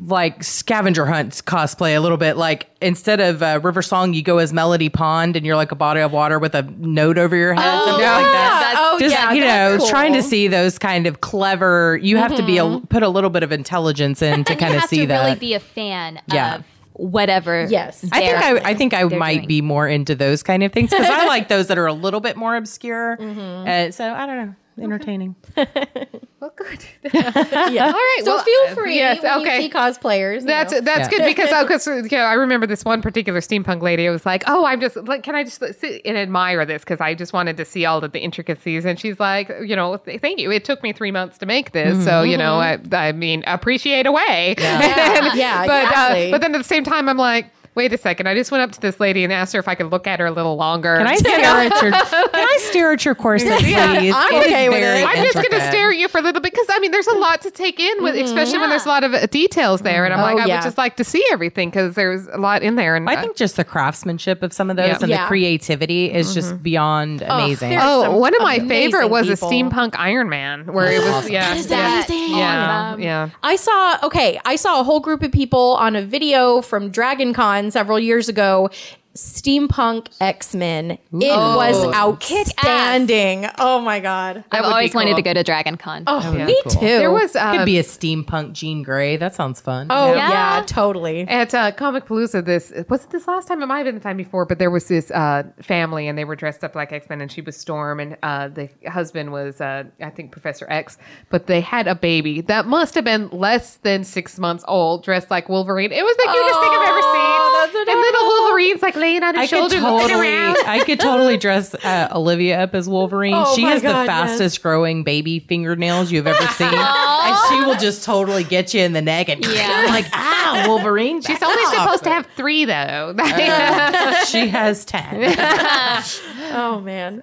like 0.00 0.44
scavenger 0.44 1.06
hunts 1.06 1.42
cosplay 1.42 1.96
a 1.96 2.00
little 2.00 2.16
bit. 2.18 2.36
Like 2.36 2.68
instead 2.80 3.20
of 3.20 3.42
uh, 3.42 3.58
River 3.62 3.82
Song, 3.82 4.14
you 4.14 4.22
go 4.22 4.38
as 4.38 4.52
Melody 4.52 4.88
Pond, 4.88 5.34
and 5.34 5.44
you're 5.44 5.56
like 5.56 5.72
a 5.72 5.76
body 5.76 6.00
of 6.00 6.12
water 6.12 6.38
with 6.38 6.54
a 6.54 6.62
note 6.62 7.18
over 7.18 7.34
your 7.34 7.52
head, 7.52 7.64
something 7.84 7.94
like 8.04 8.24
that. 8.24 8.74
Oh, 8.78 8.98
Just 9.00 9.12
yeah, 9.12 9.32
you 9.32 9.40
know, 9.40 9.76
cool. 9.78 9.88
trying 9.88 10.12
to 10.12 10.22
see 10.22 10.46
those 10.46 10.78
kind 10.78 11.08
of 11.08 11.20
clever. 11.20 11.98
You 12.00 12.16
have 12.16 12.34
to 12.36 12.46
be 12.46 12.58
a, 12.58 12.78
put 12.88 13.02
a 13.02 13.08
little 13.08 13.30
bit 13.30 13.42
of 13.42 13.50
intelligence 13.50 14.22
in 14.22 14.44
to 14.44 14.54
kind 14.54 14.70
you 14.72 14.76
of 14.76 14.80
have 14.82 14.88
see 14.90 15.00
to 15.00 15.06
that. 15.08 15.24
really 15.26 15.38
be 15.38 15.54
a 15.54 15.60
fan 15.60 16.20
Yeah. 16.32 16.56
of 16.56 16.64
whatever. 16.98 17.66
Yes. 17.70 18.04
I 18.12 18.20
think 18.20 18.36
I, 18.36 18.70
I 18.70 18.74
think 18.74 18.92
I 18.92 19.04
might 19.04 19.36
doing. 19.36 19.48
be 19.48 19.62
more 19.62 19.88
into 19.88 20.14
those 20.14 20.42
kind 20.42 20.62
of 20.62 20.72
things 20.72 20.90
because 20.90 21.06
I 21.08 21.26
like 21.26 21.48
those 21.54 21.68
that 21.68 21.78
are 21.78 21.86
a 21.86 21.92
little 21.92 22.20
bit 22.20 22.36
more 22.36 22.56
obscure. 22.56 23.16
Mm-hmm. 23.16 23.68
Uh, 23.68 23.90
so 23.92 24.12
I 24.12 24.26
don't 24.26 24.36
know, 24.36 24.54
entertaining. 24.80 25.34
well, 25.56 26.52
good. 26.56 26.84
yeah. 27.14 27.86
All 27.86 27.92
right, 27.92 28.20
So 28.24 28.34
well, 28.36 28.44
feel 28.44 28.60
uh, 28.68 28.74
free 28.74 28.96
yes, 28.96 29.22
when 29.22 29.40
okay. 29.42 29.56
you 29.56 29.62
see 29.62 29.70
cosplayers. 29.70 30.40
you 30.40 30.46
That's 30.46 30.72
know. 30.72 30.80
that's 30.80 31.12
Yeah. 31.12 31.18
good 31.18 31.26
because 31.36 31.50
oh, 31.52 31.66
'cause, 31.66 31.86
uh, 31.86 32.02
yeah, 32.10 32.24
I 32.24 32.34
remember 32.34 32.66
this 32.66 32.84
one 32.84 33.02
particular 33.02 33.40
steampunk 33.40 33.82
lady. 33.82 34.04
It 34.06 34.10
was 34.10 34.24
like, 34.26 34.44
oh, 34.46 34.64
I'm 34.64 34.80
just 34.80 34.96
like, 34.96 35.22
can 35.22 35.34
I 35.34 35.44
just 35.44 35.58
sit 35.58 36.02
and 36.04 36.16
admire 36.16 36.64
this 36.64 36.82
because 36.82 37.00
I 37.00 37.14
just 37.14 37.32
wanted 37.32 37.56
to 37.58 37.64
see 37.64 37.84
all 37.84 38.02
of 38.02 38.12
the 38.12 38.20
intricacies. 38.20 38.84
And 38.84 38.98
she's 38.98 39.18
like, 39.20 39.50
you 39.64 39.74
know, 39.76 39.96
thank 39.96 40.38
you. 40.38 40.50
It 40.50 40.64
took 40.64 40.82
me 40.82 40.92
three 40.92 41.10
months 41.10 41.38
to 41.38 41.46
make 41.46 41.72
this, 41.72 42.04
so 42.04 42.22
you 42.22 42.36
know, 42.36 42.56
I, 42.60 42.78
I 42.92 43.12
mean, 43.12 43.42
appreciate 43.46 44.06
away. 44.06 44.54
Yeah. 44.58 45.34
Yeah, 45.34 45.66
but 45.66 45.82
exactly. 45.84 46.28
uh, 46.28 46.30
but 46.32 46.40
then 46.40 46.54
at 46.54 46.58
the 46.58 46.64
same 46.64 46.84
time, 46.84 47.08
I'm 47.08 47.16
like. 47.18 47.50
Wait 47.78 47.92
a 47.92 47.96
second. 47.98 48.26
I 48.28 48.34
just 48.34 48.50
went 48.50 48.62
up 48.62 48.72
to 48.72 48.80
this 48.80 48.98
lady 48.98 49.22
and 49.22 49.32
asked 49.32 49.52
her 49.52 49.60
if 49.60 49.68
I 49.68 49.76
could 49.76 49.92
look 49.92 50.08
at 50.08 50.18
her 50.18 50.26
a 50.26 50.32
little 50.32 50.56
longer. 50.56 50.96
Can 50.96 51.06
I 51.06 51.14
stare 51.24 51.38
at 51.38 51.80
your 51.80 51.92
Can 51.92 52.02
I 52.34 52.58
stare 52.62 52.92
at 52.92 53.04
your 53.04 53.14
corset, 53.14 53.60
please? 53.60 53.70
Yeah, 53.70 53.84
I'm 53.84 54.04
It 54.04 54.08
is 54.08 54.14
okay 54.46 54.68
with 54.68 54.78
it. 54.78 55.06
I'm 55.06 55.22
just 55.22 55.34
going 55.36 55.50
to 55.50 55.60
stare 55.68 55.90
at 55.92 55.96
you 55.96 56.08
for 56.08 56.18
a 56.18 56.22
little 56.22 56.40
bit 56.42 56.52
because 56.52 56.66
I 56.70 56.80
mean, 56.80 56.90
there's 56.90 57.06
a 57.06 57.14
lot 57.14 57.40
to 57.42 57.52
take 57.52 57.78
in 57.78 58.02
with, 58.02 58.16
especially 58.16 58.58
when 58.58 58.68
there's 58.70 58.84
a 58.84 58.88
lot 58.88 59.04
of 59.04 59.14
uh, 59.14 59.26
details 59.26 59.82
there. 59.82 60.04
And 60.04 60.12
I'm 60.12 60.18
Oh, 60.18 60.22
like, 60.24 60.38
I 60.44 60.46
yeah. 60.48 60.56
would 60.56 60.64
just 60.64 60.76
like 60.76 60.96
to 60.96 61.04
see 61.04 61.24
everything 61.30 61.70
because 61.70 61.94
there's 61.94 62.26
a 62.26 62.36
lot 62.38 62.64
in 62.64 62.74
there. 62.74 62.96
And 62.96 63.08
I 63.08 63.20
think 63.20 63.36
just 63.36 63.54
the 63.54 63.64
craftsmanship 63.64 64.42
of 64.42 64.52
some 64.52 64.70
of 64.70 64.76
those 64.76 64.88
Yeah. 64.88 64.98
and 65.00 65.08
Yeah. 65.08 65.22
the 65.22 65.28
creativity 65.28 66.12
is 66.12 66.34
just 66.34 66.60
beyond 66.60 67.22
amazing. 67.22 67.70
there's 67.70 67.82
Oh, 67.84 68.02
some 68.02 68.14
one 68.16 68.34
of 68.34 68.42
my 68.42 68.58
favorite 68.58 69.06
was 69.08 69.28
people. 69.28 69.48
a 69.48 69.52
steampunk 69.52 69.94
Iron 69.96 70.28
Man 70.28 70.66
where 70.72 70.90
it 70.90 71.00
was 71.00 71.30
yeah, 71.30 71.54
is 71.54 71.70
yeah, 71.70 71.94
amazing. 72.04 72.36
yeah, 72.36 72.96
yeah. 72.96 73.28
I 73.44 73.54
saw 73.54 73.98
okay, 74.02 74.40
I 74.44 74.56
saw 74.56 74.80
a 74.80 74.84
whole 74.84 74.98
group 74.98 75.22
of 75.22 75.30
people 75.30 75.76
on 75.78 75.94
a 75.94 76.02
video 76.02 76.60
from 76.60 76.90
Dragon 76.90 77.32
Con 77.32 77.67
several 77.70 77.98
years 77.98 78.28
ago. 78.28 78.70
Steampunk 79.14 80.08
X 80.20 80.54
Men. 80.54 80.92
It 80.92 80.98
was 81.12 81.92
outstanding. 81.94 83.46
Oh 83.58 83.80
my 83.80 84.00
god. 84.00 84.44
I've 84.52 84.60
would 84.62 84.68
be 84.68 84.72
always 84.72 84.94
wanted 84.94 85.16
to 85.16 85.22
go 85.22 85.34
to 85.34 85.42
Dragon 85.42 85.76
Con. 85.76 86.04
Oh, 86.06 86.20
Yeah. 86.36 86.44
me 86.46 86.60
Cool. 86.64 86.72
too. 86.72 86.78
There 86.86 87.10
was 87.10 87.34
um, 87.34 87.56
Could 87.56 87.64
be 87.66 87.78
a 87.78 87.82
steampunk 87.82 88.52
Jean 88.52 88.82
Grey. 88.82 89.16
That 89.16 89.34
sounds 89.34 89.60
fun. 89.60 89.88
Oh 89.90 90.14
Yeah. 90.14 90.28
yeah, 90.58 90.64
totally. 90.66 91.22
At 91.28 91.52
uh, 91.54 91.72
Comicpalooza, 91.72 92.44
this 92.44 92.72
was 92.88 93.04
it 93.04 93.10
this 93.10 93.26
last 93.26 93.48
time? 93.48 93.62
It 93.62 93.66
might 93.66 93.78
have 93.78 93.86
been 93.86 93.94
the 93.96 94.00
time 94.00 94.16
before, 94.16 94.44
but 94.44 94.58
there 94.58 94.70
was 94.70 94.86
this 94.88 95.10
uh, 95.10 95.44
family 95.62 96.06
and 96.08 96.16
they 96.16 96.24
were 96.24 96.36
dressed 96.36 96.62
up 96.62 96.74
like 96.74 96.92
X 96.92 97.08
Men, 97.08 97.20
and 97.20 97.30
she 97.32 97.40
was 97.40 97.56
Storm, 97.56 98.00
and 98.00 98.16
uh, 98.22 98.48
the 98.48 98.68
husband 98.88 99.32
was 99.32 99.60
uh, 99.60 99.84
I 100.00 100.10
think 100.10 100.30
Professor 100.32 100.66
X. 100.70 100.96
But 101.30 101.46
they 101.48 101.60
had 101.60 101.88
a 101.88 101.94
baby 101.94 102.40
that 102.42 102.66
must 102.66 102.94
have 102.94 103.04
been 103.04 103.28
less 103.30 103.76
than 103.76 104.04
six 104.04 104.38
months 104.38 104.64
old, 104.68 105.02
dressed 105.04 105.30
like 105.30 105.48
Wolverine. 105.48 105.92
It 105.92 106.04
was 106.04 106.16
the 106.16 106.22
cutest 106.30 106.60
thing 106.60 106.70
I've 106.70 106.88
ever 106.88 107.02
seen. 107.02 107.38
that's 107.58 107.90
and 107.90 108.00
little 108.00 108.17
Wolverine's 108.48 108.82
like 108.82 108.96
laying 108.96 109.22
on 109.22 109.34
his 109.34 109.42
I 109.42 109.46
could 109.46 109.70
shoulder, 109.70 109.80
looking 109.80 110.08
totally, 110.08 110.28
around. 110.34 110.56
I 110.66 110.84
could 110.84 111.00
totally 111.00 111.36
dress 111.36 111.74
uh, 111.74 112.08
Olivia 112.12 112.62
up 112.62 112.74
as 112.74 112.88
Wolverine. 112.88 113.34
Oh 113.34 113.54
she 113.54 113.62
my 113.62 113.70
has 113.70 113.82
the 113.82 113.88
God, 113.88 114.06
yes. 114.06 114.30
fastest 114.30 114.62
growing 114.62 115.04
baby 115.04 115.38
fingernails 115.40 116.10
you've 116.10 116.26
ever 116.26 116.46
seen, 116.52 116.68
and 116.72 117.36
she 117.48 117.60
will 117.66 117.76
just 117.76 118.04
totally 118.04 118.44
get 118.44 118.72
you 118.74 118.80
in 118.82 118.92
the 118.92 119.02
neck 119.02 119.28
and 119.28 119.44
Yeah. 119.44 119.86
like, 119.88 120.06
ah, 120.12 120.64
Wolverine. 120.66 121.20
She's 121.22 121.42
only 121.42 121.64
supposed 121.66 122.04
to 122.04 122.10
have 122.10 122.26
three 122.36 122.64
though. 122.64 123.14
She 124.26 124.48
has 124.48 124.84
ten. 124.84 125.34
Oh 126.50 126.80
man. 126.80 127.22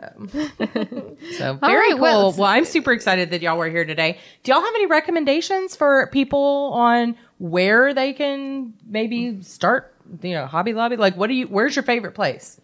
So 1.38 1.54
very 1.56 1.76
right, 1.78 1.90
cool. 1.94 2.00
well- 2.00 2.32
Well, 2.34 2.44
I'm 2.50 2.66
super 2.66 2.92
excited 2.92 3.32
that 3.32 3.42
y'all 3.42 3.58
were 3.58 3.70
here 3.70 3.86
today. 3.86 4.20
Do 4.44 4.52
y'all 4.52 4.62
have 4.62 4.74
any 4.76 4.86
recommendations 4.86 5.76
for 5.76 6.08
people 6.12 6.72
on 6.76 7.16
where 7.40 7.94
they 7.94 8.14
can 8.14 8.74
maybe 8.88 9.42
start? 9.42 9.95
You 10.22 10.34
know, 10.36 10.46
Hobby 10.46 10.74
Lobby. 10.74 10.96
Like, 10.98 11.16
what 11.18 11.28
do 11.28 11.34
you? 11.34 11.48
Where's 11.48 11.76
your 11.76 11.84
favorite 11.84 12.14
place? 12.14 12.60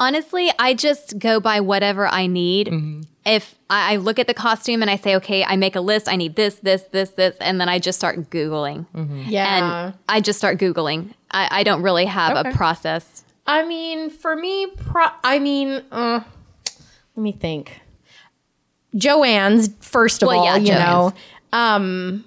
Honestly, 0.00 0.50
I 0.58 0.74
just 0.74 1.18
go 1.18 1.38
by 1.38 1.60
whatever 1.60 2.06
I 2.08 2.26
need. 2.26 2.66
Mm-hmm. 2.68 3.02
If 3.24 3.54
I, 3.70 3.92
I 3.92 3.96
look 3.96 4.18
at 4.18 4.26
the 4.26 4.34
costume 4.34 4.82
and 4.82 4.90
I 4.90 4.96
say, 4.96 5.14
okay, 5.16 5.44
I 5.44 5.54
make 5.54 5.76
a 5.76 5.80
list, 5.80 6.08
I 6.08 6.16
need 6.16 6.34
this, 6.34 6.56
this, 6.56 6.82
this, 6.90 7.10
this, 7.10 7.36
and 7.40 7.60
then 7.60 7.68
I 7.68 7.78
just 7.78 7.98
start 8.00 8.28
Googling. 8.30 8.86
Mm-hmm. 8.96 9.22
Yeah. 9.28 9.86
And 9.86 9.94
I 10.08 10.20
just 10.20 10.38
start 10.38 10.58
Googling. 10.58 11.14
I, 11.30 11.60
I 11.60 11.62
don't 11.62 11.82
really 11.82 12.06
have 12.06 12.36
Okay. 12.36 12.50
a 12.50 12.52
process. 12.52 13.22
I 13.46 13.64
mean, 13.64 14.10
for 14.10 14.34
me, 14.34 14.66
pro- 14.76 15.10
I 15.22 15.38
mean, 15.38 15.84
uh, 15.92 16.20
let 17.14 17.22
me 17.22 17.30
think. 17.32 17.80
JoAnn's 18.96 19.70
first 19.80 20.22
of 20.22 20.26
Well, 20.28 20.40
all, 20.40 20.44
yeah, 20.44 20.56
you 20.56 20.72
JoAnn's. 20.72 21.14
know. 21.52 21.58
Um, 21.58 22.24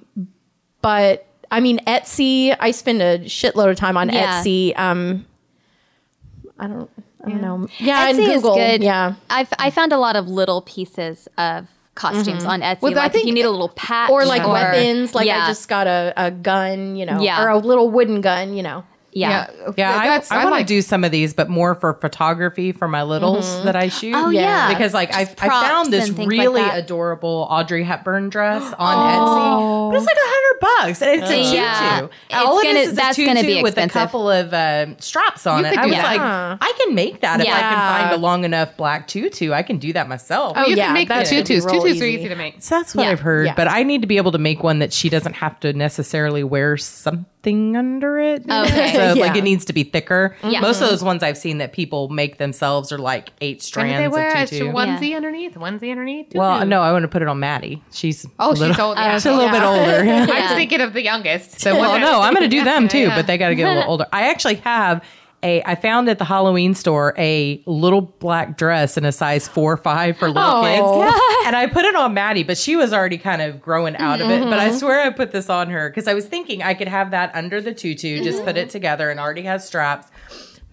but 0.81 1.25
I 1.56 1.60
mean, 1.61 1.80
Etsy. 1.88 2.56
I 2.60 2.72
spend 2.72 3.02
a 3.02 3.19
shitload 3.19 3.69
of 3.72 3.77
time 3.77 3.95
on 3.98 4.10
Yeah. 4.10 4.41
Etsy. 4.41 4.77
Um, 4.77 5.26
I 6.60 6.68
don't. 6.68 6.90
I 7.26 7.30
don't 7.30 7.41
know. 7.41 7.68
Yeah, 7.80 8.11
Etsy 8.11 8.36
Google. 8.36 8.56
is 8.56 8.72
good. 8.72 8.84
Yeah. 8.84 9.15
I've, 9.30 9.52
I 9.57 9.72
found 9.72 9.91
a 9.94 9.98
lot 9.98 10.15
of 10.15 10.27
little 10.27 10.61
pieces 10.61 11.27
of 11.38 11.65
costumes 11.95 12.44
on 12.45 12.61
Etsy. 12.61 12.82
Well, 12.82 12.91
I 12.91 12.95
like 12.95 13.06
if 13.07 13.14
think- 13.14 13.27
you 13.27 13.34
need 13.34 13.45
a 13.45 13.49
little 13.49 13.69
patch 13.69 14.10
Or 14.11 14.26
like 14.26 14.45
weapons. 14.45 15.15
Like 15.15 15.26
yeah, 15.27 15.45
I 15.45 15.48
just 15.48 15.68
got 15.68 15.88
a, 15.88 16.14
a 16.18 16.30
gun, 16.30 16.95
you 16.98 17.06
know, 17.06 17.22
Yeah. 17.22 17.44
or 17.44 17.49
a 17.49 17.57
little 17.57 17.90
wooden 17.90 18.22
gun, 18.22 18.53
you 18.53 18.61
know. 18.61 18.84
Yeah. 19.15 19.49
Yeah, 19.77 19.97
I, 19.97 20.07
that's 20.07 20.29
I, 20.29 20.39
want 20.43 20.51
like 20.51 20.67
to 20.67 20.73
do 20.73 20.81
some 20.81 21.03
of 21.03 21.11
these, 21.11 21.33
but 21.33 21.49
more 21.49 21.73
for 21.73 21.93
photography 21.93 22.71
for 22.73 22.87
my 22.87 23.01
littles 23.03 23.63
that 23.63 23.75
I 23.75 23.87
shoot. 23.87 24.13
Oh, 24.15 24.29
yeah. 24.29 24.67
because 24.71 24.93
like 24.93 25.11
I, 25.13 25.23
Just 25.25 25.41
I 25.41 25.47
found 25.47 25.91
this 25.91 26.07
and 26.09 26.15
things 26.17 26.27
like 26.27 26.37
really 26.37 26.61
adorable 26.61 27.47
Audrey 27.49 27.83
Hepburn 27.83 28.29
dress 28.29 28.61
on 28.77 28.95
Etsy, 28.97 29.91
but 29.91 29.97
it's 29.97 30.05
like 30.05 30.17
a 30.17 30.19
hundred 30.21 30.59
bucks, 30.59 31.01
and 31.01 31.21
it's 31.21 31.31
a 31.31 31.43
tutu. 31.43 31.55
Yeah. 31.55 32.07
All 32.33 32.57
It's 32.59 32.63
it 32.65 32.67
gonna- 32.67 32.79
is 32.79 32.87
is 32.87 32.93
a 32.93 32.95
that's 32.97 33.17
gonna 33.17 33.41
be 33.41 33.47
tutu 33.53 33.63
with 33.63 33.77
a 33.77 33.87
couple 33.87 34.29
of 34.29 34.53
um, 34.53 34.97
straps 34.99 35.47
on 35.47 35.59
You 35.61 35.65
it. 35.67 35.69
could 35.71 35.79
I 35.79 35.85
was 35.85 35.95
that. 35.95 36.17
like, 36.17 36.21
I 36.61 36.73
can 36.83 36.93
make 36.93 37.21
that 37.21 37.39
if 37.39 37.47
I 37.47 37.59
can 37.59 38.01
find 38.03 38.13
a 38.13 38.17
long 38.17 38.43
enough 38.43 38.75
black 38.77 39.07
tutu. 39.07 39.53
I 39.53 39.63
can 39.63 39.77
do 39.77 39.93
that 39.93 40.09
myself. 40.09 40.53
Oh, 40.57 40.65
you 40.67 40.75
yeah, 40.75 40.87
can 40.87 40.93
make 40.93 41.07
the 41.07 41.13
that 41.15 41.27
should 41.27 41.47
be 41.47 41.55
tutus. 41.55 41.65
real 41.65 41.81
Tutus 41.83 42.01
are 42.01 42.05
easy. 42.05 42.19
easy 42.19 42.29
to 42.29 42.35
make. 42.35 42.61
So 42.61 42.75
that's 42.75 42.93
what 42.93 43.03
Yeah. 43.05 43.11
I've 43.11 43.21
heard, 43.21 43.53
but 43.55 43.69
I 43.69 43.83
need 43.83 44.01
to 44.01 44.07
be 44.07 44.17
able 44.17 44.33
to 44.33 44.37
make 44.37 44.61
one 44.61 44.79
that 44.79 44.91
she 44.91 45.07
doesn't 45.09 45.33
have 45.33 45.57
to 45.61 45.71
necessarily 45.73 46.43
wear 46.43 46.75
something 46.77 47.25
under 47.53 48.19
it. 48.19 48.45
Oh, 48.49 48.63
okay. 48.63 48.93
so 48.93 49.19
like 49.19 49.35
it 49.35 49.43
needs 49.43 49.65
to 49.65 49.73
be 49.73 49.84
thicker. 49.84 50.35
Yeah. 50.43 50.61
Most 50.61 50.77
of 50.77 50.84
mm-hmm. 50.84 50.91
those 50.91 51.03
ones 51.03 51.23
I've 51.23 51.38
seen 51.38 51.59
that 51.59 51.73
people 51.73 52.09
make 52.09 52.38
themselves 52.38 52.91
are 52.91 52.97
like 52.97 53.30
eight 53.41 53.61
strands 53.61 53.97
they 53.97 54.07
wear 54.07 54.30
of 54.30 54.43
a 54.43 54.45
tutu. 54.47 54.72
onesie 54.72 55.15
underneath, 55.15 55.55
onesie 55.55 55.91
underneath. 55.91 56.34
well, 56.34 56.65
no, 56.65 56.81
I 56.81 56.91
want 56.91 57.03
to 57.03 57.07
put 57.07 57.22
it 57.22 57.27
on 57.27 57.39
Maddie. 57.39 57.81
She's 57.91 58.26
Oh, 58.39 58.51
a 58.51 58.55
she's 58.55 58.80
old. 58.80 58.97
Oh, 58.97 59.01
yeah. 59.01 59.17
she's 59.17 59.26
a 59.26 59.34
little 59.34 59.49
bit 59.51 59.63
older. 59.63 59.81
I 60.11 60.19
was 60.19 60.30
Yeah. 60.30 60.55
thinking 60.55 60.81
of 60.81 60.93
the 60.93 61.03
youngest. 61.03 61.59
So 61.65 61.73
well, 61.80 61.99
no, 61.99 62.22
I'm 62.22 62.34
going 62.34 62.49
to 62.49 62.55
do 62.55 62.63
them 62.63 62.88
too, 62.88 62.99
Yeah. 62.99 63.15
but 63.15 63.26
they 63.27 63.38
got 63.39 63.49
to 63.49 63.55
get 63.55 63.67
a 63.67 63.73
little 63.73 63.89
older. 63.89 64.05
I 64.13 64.30
actually 64.30 64.55
have 64.55 65.03
a. 65.45 65.63
I 65.63 65.76
found 65.76 66.09
at 66.09 66.17
the 66.17 66.26
Halloween 66.26 66.73
store 66.73 67.13
a 67.17 67.63
little 67.65 68.01
black 68.01 68.57
dress 68.57 68.97
in 68.97 69.05
a 69.05 69.11
size 69.11 69.47
four 69.47 69.73
or 69.73 69.77
five 69.77 70.17
for 70.17 70.27
little 70.27 70.43
Oh. 70.43 70.63
kids, 70.63 71.47
and 71.47 71.55
I 71.55 71.67
put 71.67 71.85
it 71.85 71.95
on 71.95 72.13
Maddie, 72.13 72.43
but 72.43 72.57
she 72.57 72.76
was 72.76 72.91
already 72.91 73.17
kind 73.17 73.41
of 73.41 73.61
growing 73.61 73.95
out 73.97 74.22
of 74.22 74.30
it. 74.30 74.43
But 74.43 74.59
I 74.59 74.69
mm-hmm. 74.69 74.77
swear 74.77 75.01
I 75.01 75.11
put 75.11 75.31
this 75.31 75.49
on 75.49 75.69
her 75.69 75.89
because 75.89 76.07
I 76.07 76.13
was 76.13 76.26
thinking 76.26 76.63
I 76.63 76.73
could 76.73 76.88
have 76.88 77.11
that 77.11 77.34
under 77.35 77.61
the 77.61 77.73
tutu, 77.73 78.23
just 78.23 78.43
put 78.43 78.57
it 78.57 78.61
mm-hmm. 78.61 78.69
together, 78.69 79.09
and 79.09 79.19
already 79.19 79.43
has 79.43 79.65
straps. 79.65 80.07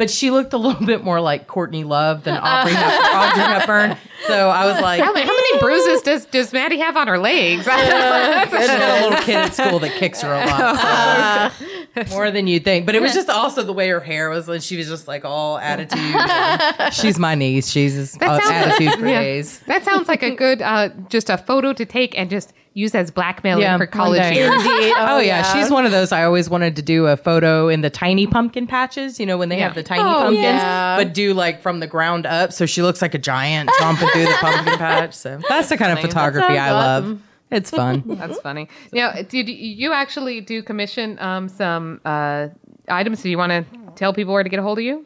But 0.02 0.10
she 0.10 0.32
looked 0.32 0.52
a 0.52 0.58
little 0.58 0.84
bit 0.86 1.04
more 1.04 1.20
like 1.20 1.46
Courtney 1.46 1.84
Love 1.84 2.24
than 2.24 2.36
Audrey, 2.36 2.72
Hep- 2.72 3.04
Audrey 3.14 3.42
Hepburn. 3.44 3.96
So 4.26 4.48
I 4.50 4.66
was 4.66 4.82
like, 4.82 5.00
How, 5.00 5.12
many- 5.12 5.24
how 5.24 5.32
many 5.32 5.58
bruises 5.60 6.02
does 6.02 6.24
does 6.24 6.52
Maddie 6.52 6.78
have 6.80 6.96
on 6.96 7.06
her 7.06 7.18
legs? 7.18 7.58
She's 7.64 7.66
got 7.66 9.00
a 9.04 9.08
little 9.08 9.24
kid 9.24 9.36
at 9.36 9.54
school 9.54 9.78
that 9.78 9.92
kicks 9.92 10.20
her 10.22 10.32
a 10.32 10.44
lot. 10.44 11.52
so. 11.52 12.16
More 12.16 12.32
than 12.32 12.48
you'd 12.48 12.64
think. 12.64 12.84
But 12.84 12.96
it 12.96 13.00
was 13.02 13.14
just 13.14 13.30
also 13.30 13.62
the 13.62 13.72
way 13.72 13.88
her 13.90 14.00
hair 14.00 14.28
was. 14.28 14.48
Like, 14.48 14.62
she 14.62 14.76
was 14.76 14.88
just 14.88 15.06
like 15.06 15.24
all 15.24 15.56
attitude. 15.58 16.92
She's 16.92 17.18
my 17.20 17.36
niece. 17.36 17.68
She's 17.70 18.16
uh, 18.20 18.40
attitude 18.42 18.94
for 18.98 19.06
Yeah. 19.06 19.42
That 19.68 19.84
sounds 19.84 20.08
like 20.08 20.24
a 20.24 20.34
good, 20.34 20.62
uh, 20.62 20.88
just 21.10 21.30
a 21.30 21.38
photo 21.38 21.72
to 21.74 21.84
take 21.86 22.18
and 22.18 22.28
just 22.28 22.52
use 22.74 22.94
as 22.94 23.10
blackmailing 23.10 23.62
Yeah, 23.62 23.76
for 23.76 23.84
one 23.84 23.90
college 23.90 24.34
years. 24.34 24.52
Indeed. 24.52 24.92
Oh, 24.96 25.18
yeah. 25.18 25.42
she's 25.52 25.70
one 25.70 25.84
of 25.84 25.90
those. 25.92 26.12
I 26.12 26.24
always 26.24 26.48
wanted 26.48 26.76
to 26.76 26.82
do 26.82 27.06
a 27.06 27.16
photo 27.16 27.68
in 27.68 27.80
the 27.82 27.90
tiny 27.90 28.26
pumpkin 28.26 28.66
patches, 28.66 29.20
you 29.20 29.26
know, 29.26 29.36
when 29.38 29.48
they 29.48 29.58
Yeah. 29.58 29.64
have 29.66 29.74
the 29.74 29.82
tiny 29.82 30.02
Oh, 30.02 30.12
pumpkins, 30.20 30.42
yeah. 30.44 30.96
but 30.96 31.12
do 31.14 31.34
like 31.34 31.60
from 31.62 31.80
the 31.80 31.86
ground 31.86 32.24
up. 32.26 32.52
So 32.52 32.66
she 32.66 32.82
looks 32.82 33.02
like 33.02 33.14
a 33.14 33.18
giant 33.18 33.68
tromping 33.78 34.10
through 34.12 34.24
the 34.24 34.36
pumpkin 34.40 34.78
patch. 34.78 35.14
So 35.14 35.40
that's 35.48 35.68
the 35.68 35.76
kind 35.76 35.92
of 35.92 36.00
photography 36.00 36.56
I 36.58 36.68
sounds 36.68 37.06
love. 37.08 37.20
It's 37.50 37.70
fun. 37.70 38.02
That's 38.06 38.40
funny. 38.40 38.66
Now, 38.94 39.12
did 39.28 39.46
you 39.50 39.92
actually 39.92 40.40
do 40.40 40.62
commission 40.62 41.18
um, 41.18 41.50
some 41.50 42.00
uh, 42.02 42.48
items? 42.88 43.20
Do 43.22 43.28
you 43.28 43.36
want 43.36 43.50
to 43.52 43.66
tell 43.94 44.14
people 44.14 44.32
where 44.32 44.42
to 44.42 44.48
get 44.48 44.58
a 44.58 44.62
hold 44.62 44.78
of 44.78 44.84
you? 44.84 45.04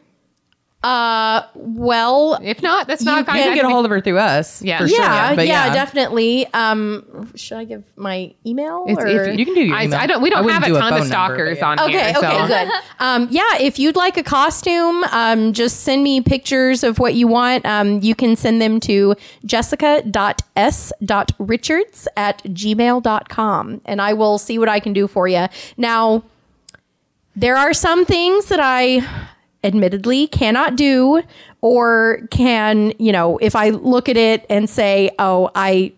Uh, 0.83 1.41
well, 1.55 2.37
If 2.41 2.61
not, 2.61 2.87
that's 2.87 3.03
not. 3.03 3.17
You 3.19 3.25
can 3.25 3.55
get 3.55 3.65
a 3.65 3.69
hold 3.69 3.85
of 3.85 3.91
her 3.91 3.99
through 3.99 4.19
us. 4.19 4.61
Yeah. 4.61 4.77
for 4.77 4.85
yeah, 4.85 5.29
sure. 5.29 5.35
But 5.35 5.47
yeah, 5.47 5.73
definitely. 5.73 6.45
Um, 6.53 7.31
should 7.35 7.57
I 7.57 7.63
give 7.65 7.83
my 7.97 8.33
email? 8.45 8.85
It's, 8.87 9.01
or? 9.01 9.07
if 9.07 9.39
You 9.39 9.45
can 9.45 9.55
do 9.55 9.65
your 9.65 9.75
I, 9.75 9.85
email. 9.85 9.99
I 9.99 10.05
don't. 10.05 10.21
We 10.21 10.29
don't 10.29 10.47
have 10.47 10.61
a 10.63 10.67
do 10.67 10.75
a 10.75 10.79
ton 10.79 10.93
of 10.93 10.99
phone 10.99 11.01
number, 11.09 11.13
stalkers 11.13 11.57
yeah. 11.57 11.67
on 11.67 11.79
Okay, 11.79 11.91
here. 11.91 12.13
okay, 12.17 12.37
so. 12.41 12.47
good. 12.47 12.69
Um, 12.99 13.27
yeah, 13.29 13.43
if 13.59 13.77
you'd 13.77 13.95
like 13.95 14.17
a 14.17 14.23
costume, 14.23 15.03
um, 15.11 15.53
just 15.53 15.81
send 15.81 16.03
me 16.03 16.19
pictures 16.19 16.83
of 16.83 16.97
what 16.97 17.13
you 17.13 17.27
want. 17.27 17.63
Um, 17.65 17.99
you 18.01 18.15
can 18.15 18.35
send 18.35 18.59
them 18.59 18.79
to 18.81 19.15
jessica.s.richards 19.45 22.07
at 22.17 22.43
gmail.com 22.43 23.81
and 23.85 24.01
I 24.01 24.13
will 24.13 24.37
see 24.39 24.57
what 24.57 24.67
I 24.69 24.79
can 24.79 24.93
do 24.93 25.07
for 25.07 25.27
you. 25.27 25.45
Now, 25.77 26.23
there 27.35 27.55
are 27.55 27.71
some 27.73 28.03
things 28.05 28.47
that 28.47 28.59
I 28.59 29.07
admittedly 29.63 30.27
cannot 30.27 30.75
do 30.75 31.21
or 31.61 32.21
can, 32.29 32.93
you 32.99 33.11
know, 33.11 33.37
if 33.37 33.55
I 33.55 33.69
look 33.69 34.09
at 34.09 34.17
it 34.17 34.45
and 34.49 34.69
say, 34.69 35.11
"Oh, 35.19 35.49
I 35.55 35.93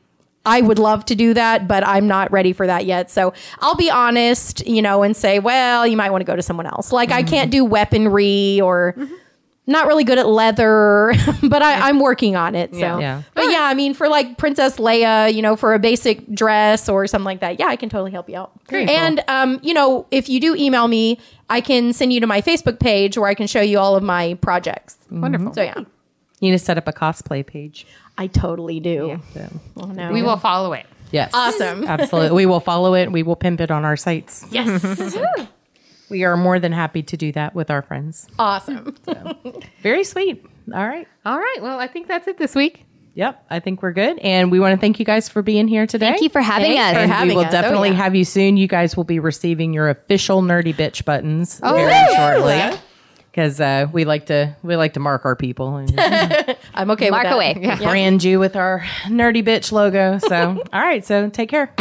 I 0.45 0.61
would 0.61 0.79
love 0.79 1.05
to 1.05 1.15
do 1.15 1.33
that, 1.33 1.67
but 1.67 1.85
I'm 1.85 2.07
not 2.07 2.31
ready 2.31 2.53
for 2.53 2.65
that 2.65 2.85
yet." 2.85 3.11
So, 3.11 3.33
I'll 3.59 3.75
be 3.75 3.89
honest, 3.89 4.65
you 4.65 4.81
know, 4.81 5.03
and 5.03 5.15
say, 5.15 5.39
"Well, 5.39 5.85
you 5.85 5.97
might 5.97 6.11
want 6.11 6.21
to 6.21 6.25
go 6.25 6.35
to 6.35 6.41
someone 6.41 6.65
else." 6.65 6.91
Like 6.91 7.11
I 7.11 7.21
mm-hmm. 7.21 7.29
can't 7.29 7.51
do 7.51 7.65
weaponry 7.65 8.61
or 8.61 8.95
mm-hmm. 8.97 9.13
Not 9.69 9.87
really 9.87 10.03
good 10.03 10.17
at 10.17 10.27
leather, 10.27 11.13
but 11.43 11.61
I, 11.61 11.87
I'm 11.87 11.99
working 11.99 12.35
on 12.35 12.55
it. 12.55 12.73
So, 12.73 12.79
Yeah. 12.99 13.21
but 13.35 13.49
yeah, 13.49 13.61
I 13.63 13.73
mean, 13.73 13.93
for 13.93 14.09
like 14.09 14.37
Princess 14.37 14.77
Leia, 14.77 15.33
you 15.33 15.41
know, 15.41 15.55
for 15.55 15.73
a 15.73 15.79
basic 15.79 16.29
dress 16.33 16.89
or 16.89 17.07
something 17.07 17.23
like 17.25 17.39
that, 17.39 17.59
yeah, 17.59 17.67
I 17.67 17.75
can 17.75 17.87
totally 17.89 18.11
help 18.11 18.29
you 18.29 18.37
out. 18.37 18.51
and 18.71 19.23
um, 19.27 19.59
you 19.63 19.73
know, 19.73 20.05
if 20.11 20.27
you 20.27 20.39
do 20.41 20.55
email 20.55 20.87
me, 20.87 21.19
I 21.49 21.61
can 21.61 21.93
send 21.93 22.11
you 22.13 22.19
to 22.19 22.27
my 22.27 22.41
Facebook 22.41 22.79
page 22.79 23.17
where 23.17 23.29
I 23.29 23.33
can 23.33 23.47
show 23.47 23.61
you 23.61 23.79
all 23.79 23.95
of 23.95 24.03
my 24.03 24.33
projects. 24.41 24.97
Wonderful. 25.09 25.53
So 25.53 25.61
yeah, 25.61 25.77
You 25.77 25.85
need 26.41 26.51
to 26.51 26.59
set 26.59 26.77
up 26.77 26.87
a 26.87 26.93
cosplay 26.93 27.45
page. 27.45 27.87
I 28.17 28.27
totally 28.27 28.79
do. 28.79 29.21
Oh, 29.77 29.85
no. 29.85 30.11
We 30.11 30.21
will 30.21 30.37
follow 30.37 30.73
it. 30.73 30.85
Yes. 31.11 31.31
Awesome. 31.33 31.85
Absolutely. 31.85 32.35
We 32.35 32.45
will 32.45 32.59
follow 32.59 32.93
it. 32.93 33.11
We 33.11 33.23
will 33.23 33.35
pimp 33.35 33.61
it 33.61 33.71
on 33.71 33.83
our 33.85 33.95
sites. 33.97 34.45
Yes. 34.51 35.17
We 36.09 36.23
are 36.23 36.35
more 36.37 36.59
than 36.59 36.71
happy 36.71 37.03
to 37.03 37.17
do 37.17 37.31
that 37.33 37.53
with 37.55 37.69
our 37.69 37.81
friends. 37.81 38.27
awesome. 38.39 38.95
Very 39.83 40.03
sweet. 40.03 40.45
All 40.73 40.87
right. 40.87 41.07
All 41.25 41.37
right. 41.37 41.57
Well, 41.61 41.79
I 41.79 41.87
think 41.87 42.07
that's 42.07 42.27
it 42.27 42.37
this 42.37 42.55
week. 42.55 42.85
Yep. 43.15 43.45
I 43.49 43.59
think 43.59 43.81
we're 43.81 43.91
good. 43.91 44.19
And 44.19 44.51
we 44.51 44.59
want 44.59 44.73
to 44.75 44.79
thank 44.79 44.99
you 44.99 45.05
guys 45.05 45.27
for 45.27 45.41
being 45.41 45.67
here 45.67 45.85
today. 45.87 46.09
Thank 46.11 46.21
you 46.21 46.29
for 46.29 46.41
having 46.41 46.71
Thanks 46.73 46.83
us. 46.85 46.93
for 46.93 46.99
And 46.99 47.11
having 47.11 47.29
we 47.29 47.35
will 47.35 47.41
us. 47.41 47.47
Oh, 47.49 47.51
definitely 47.61 47.89
yeah. 47.89 47.95
have 47.95 48.15
you 48.15 48.23
soon. 48.23 48.55
You 48.55 48.67
guys 48.67 48.95
will 48.95 49.03
be 49.03 49.19
receiving 49.19 49.73
your 49.73 49.89
official 49.89 50.41
nerdy 50.41 50.73
bitch 50.73 51.03
buttons 51.05 51.59
Oh, 51.63 51.73
very 51.75 52.15
shortly. 52.15 52.79
Because 53.31 53.59
uh, 53.59 53.87
we 53.91 54.05
like 54.05 54.27
to 54.27 54.55
we 54.63 54.75
like 54.75 54.93
to 54.93 54.99
mark 54.99 55.25
our 55.25 55.35
people 55.35 55.75
and 55.77 55.93
I'm 56.73 56.91
okay 56.91 57.09
Mark 57.09 57.23
with 57.23 57.31
that. 57.31 57.35
away. 57.35 57.75
brand 57.77 58.23
you 58.23 58.39
with 58.39 58.55
our 58.55 58.85
nerdy 59.05 59.43
bitch 59.43 59.71
logo. 59.71 60.17
So 60.19 60.63
all 60.73 60.81
right, 60.81 61.05
so 61.05 61.29
take 61.29 61.49
care. 61.49 61.73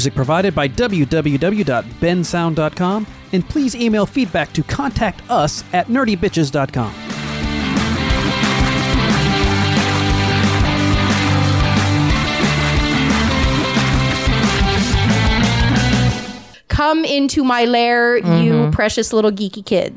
Music 0.00 0.14
provided 0.14 0.54
by 0.54 0.66
www.bensound.com, 0.66 3.06
and 3.32 3.46
please 3.50 3.74
email 3.74 4.06
feedback 4.06 4.50
to 4.50 4.62
contact 4.62 5.20
us 5.28 5.62
at 5.74 5.88
nerdybitches.com. 5.88 6.94
Come 16.68 17.04
into 17.04 17.44
my 17.44 17.66
lair, 17.66 18.16
you 18.16 18.24
mm-hmm. 18.24 18.70
precious 18.70 19.12
little 19.12 19.30
geeky 19.30 19.66
kid. 19.66 19.88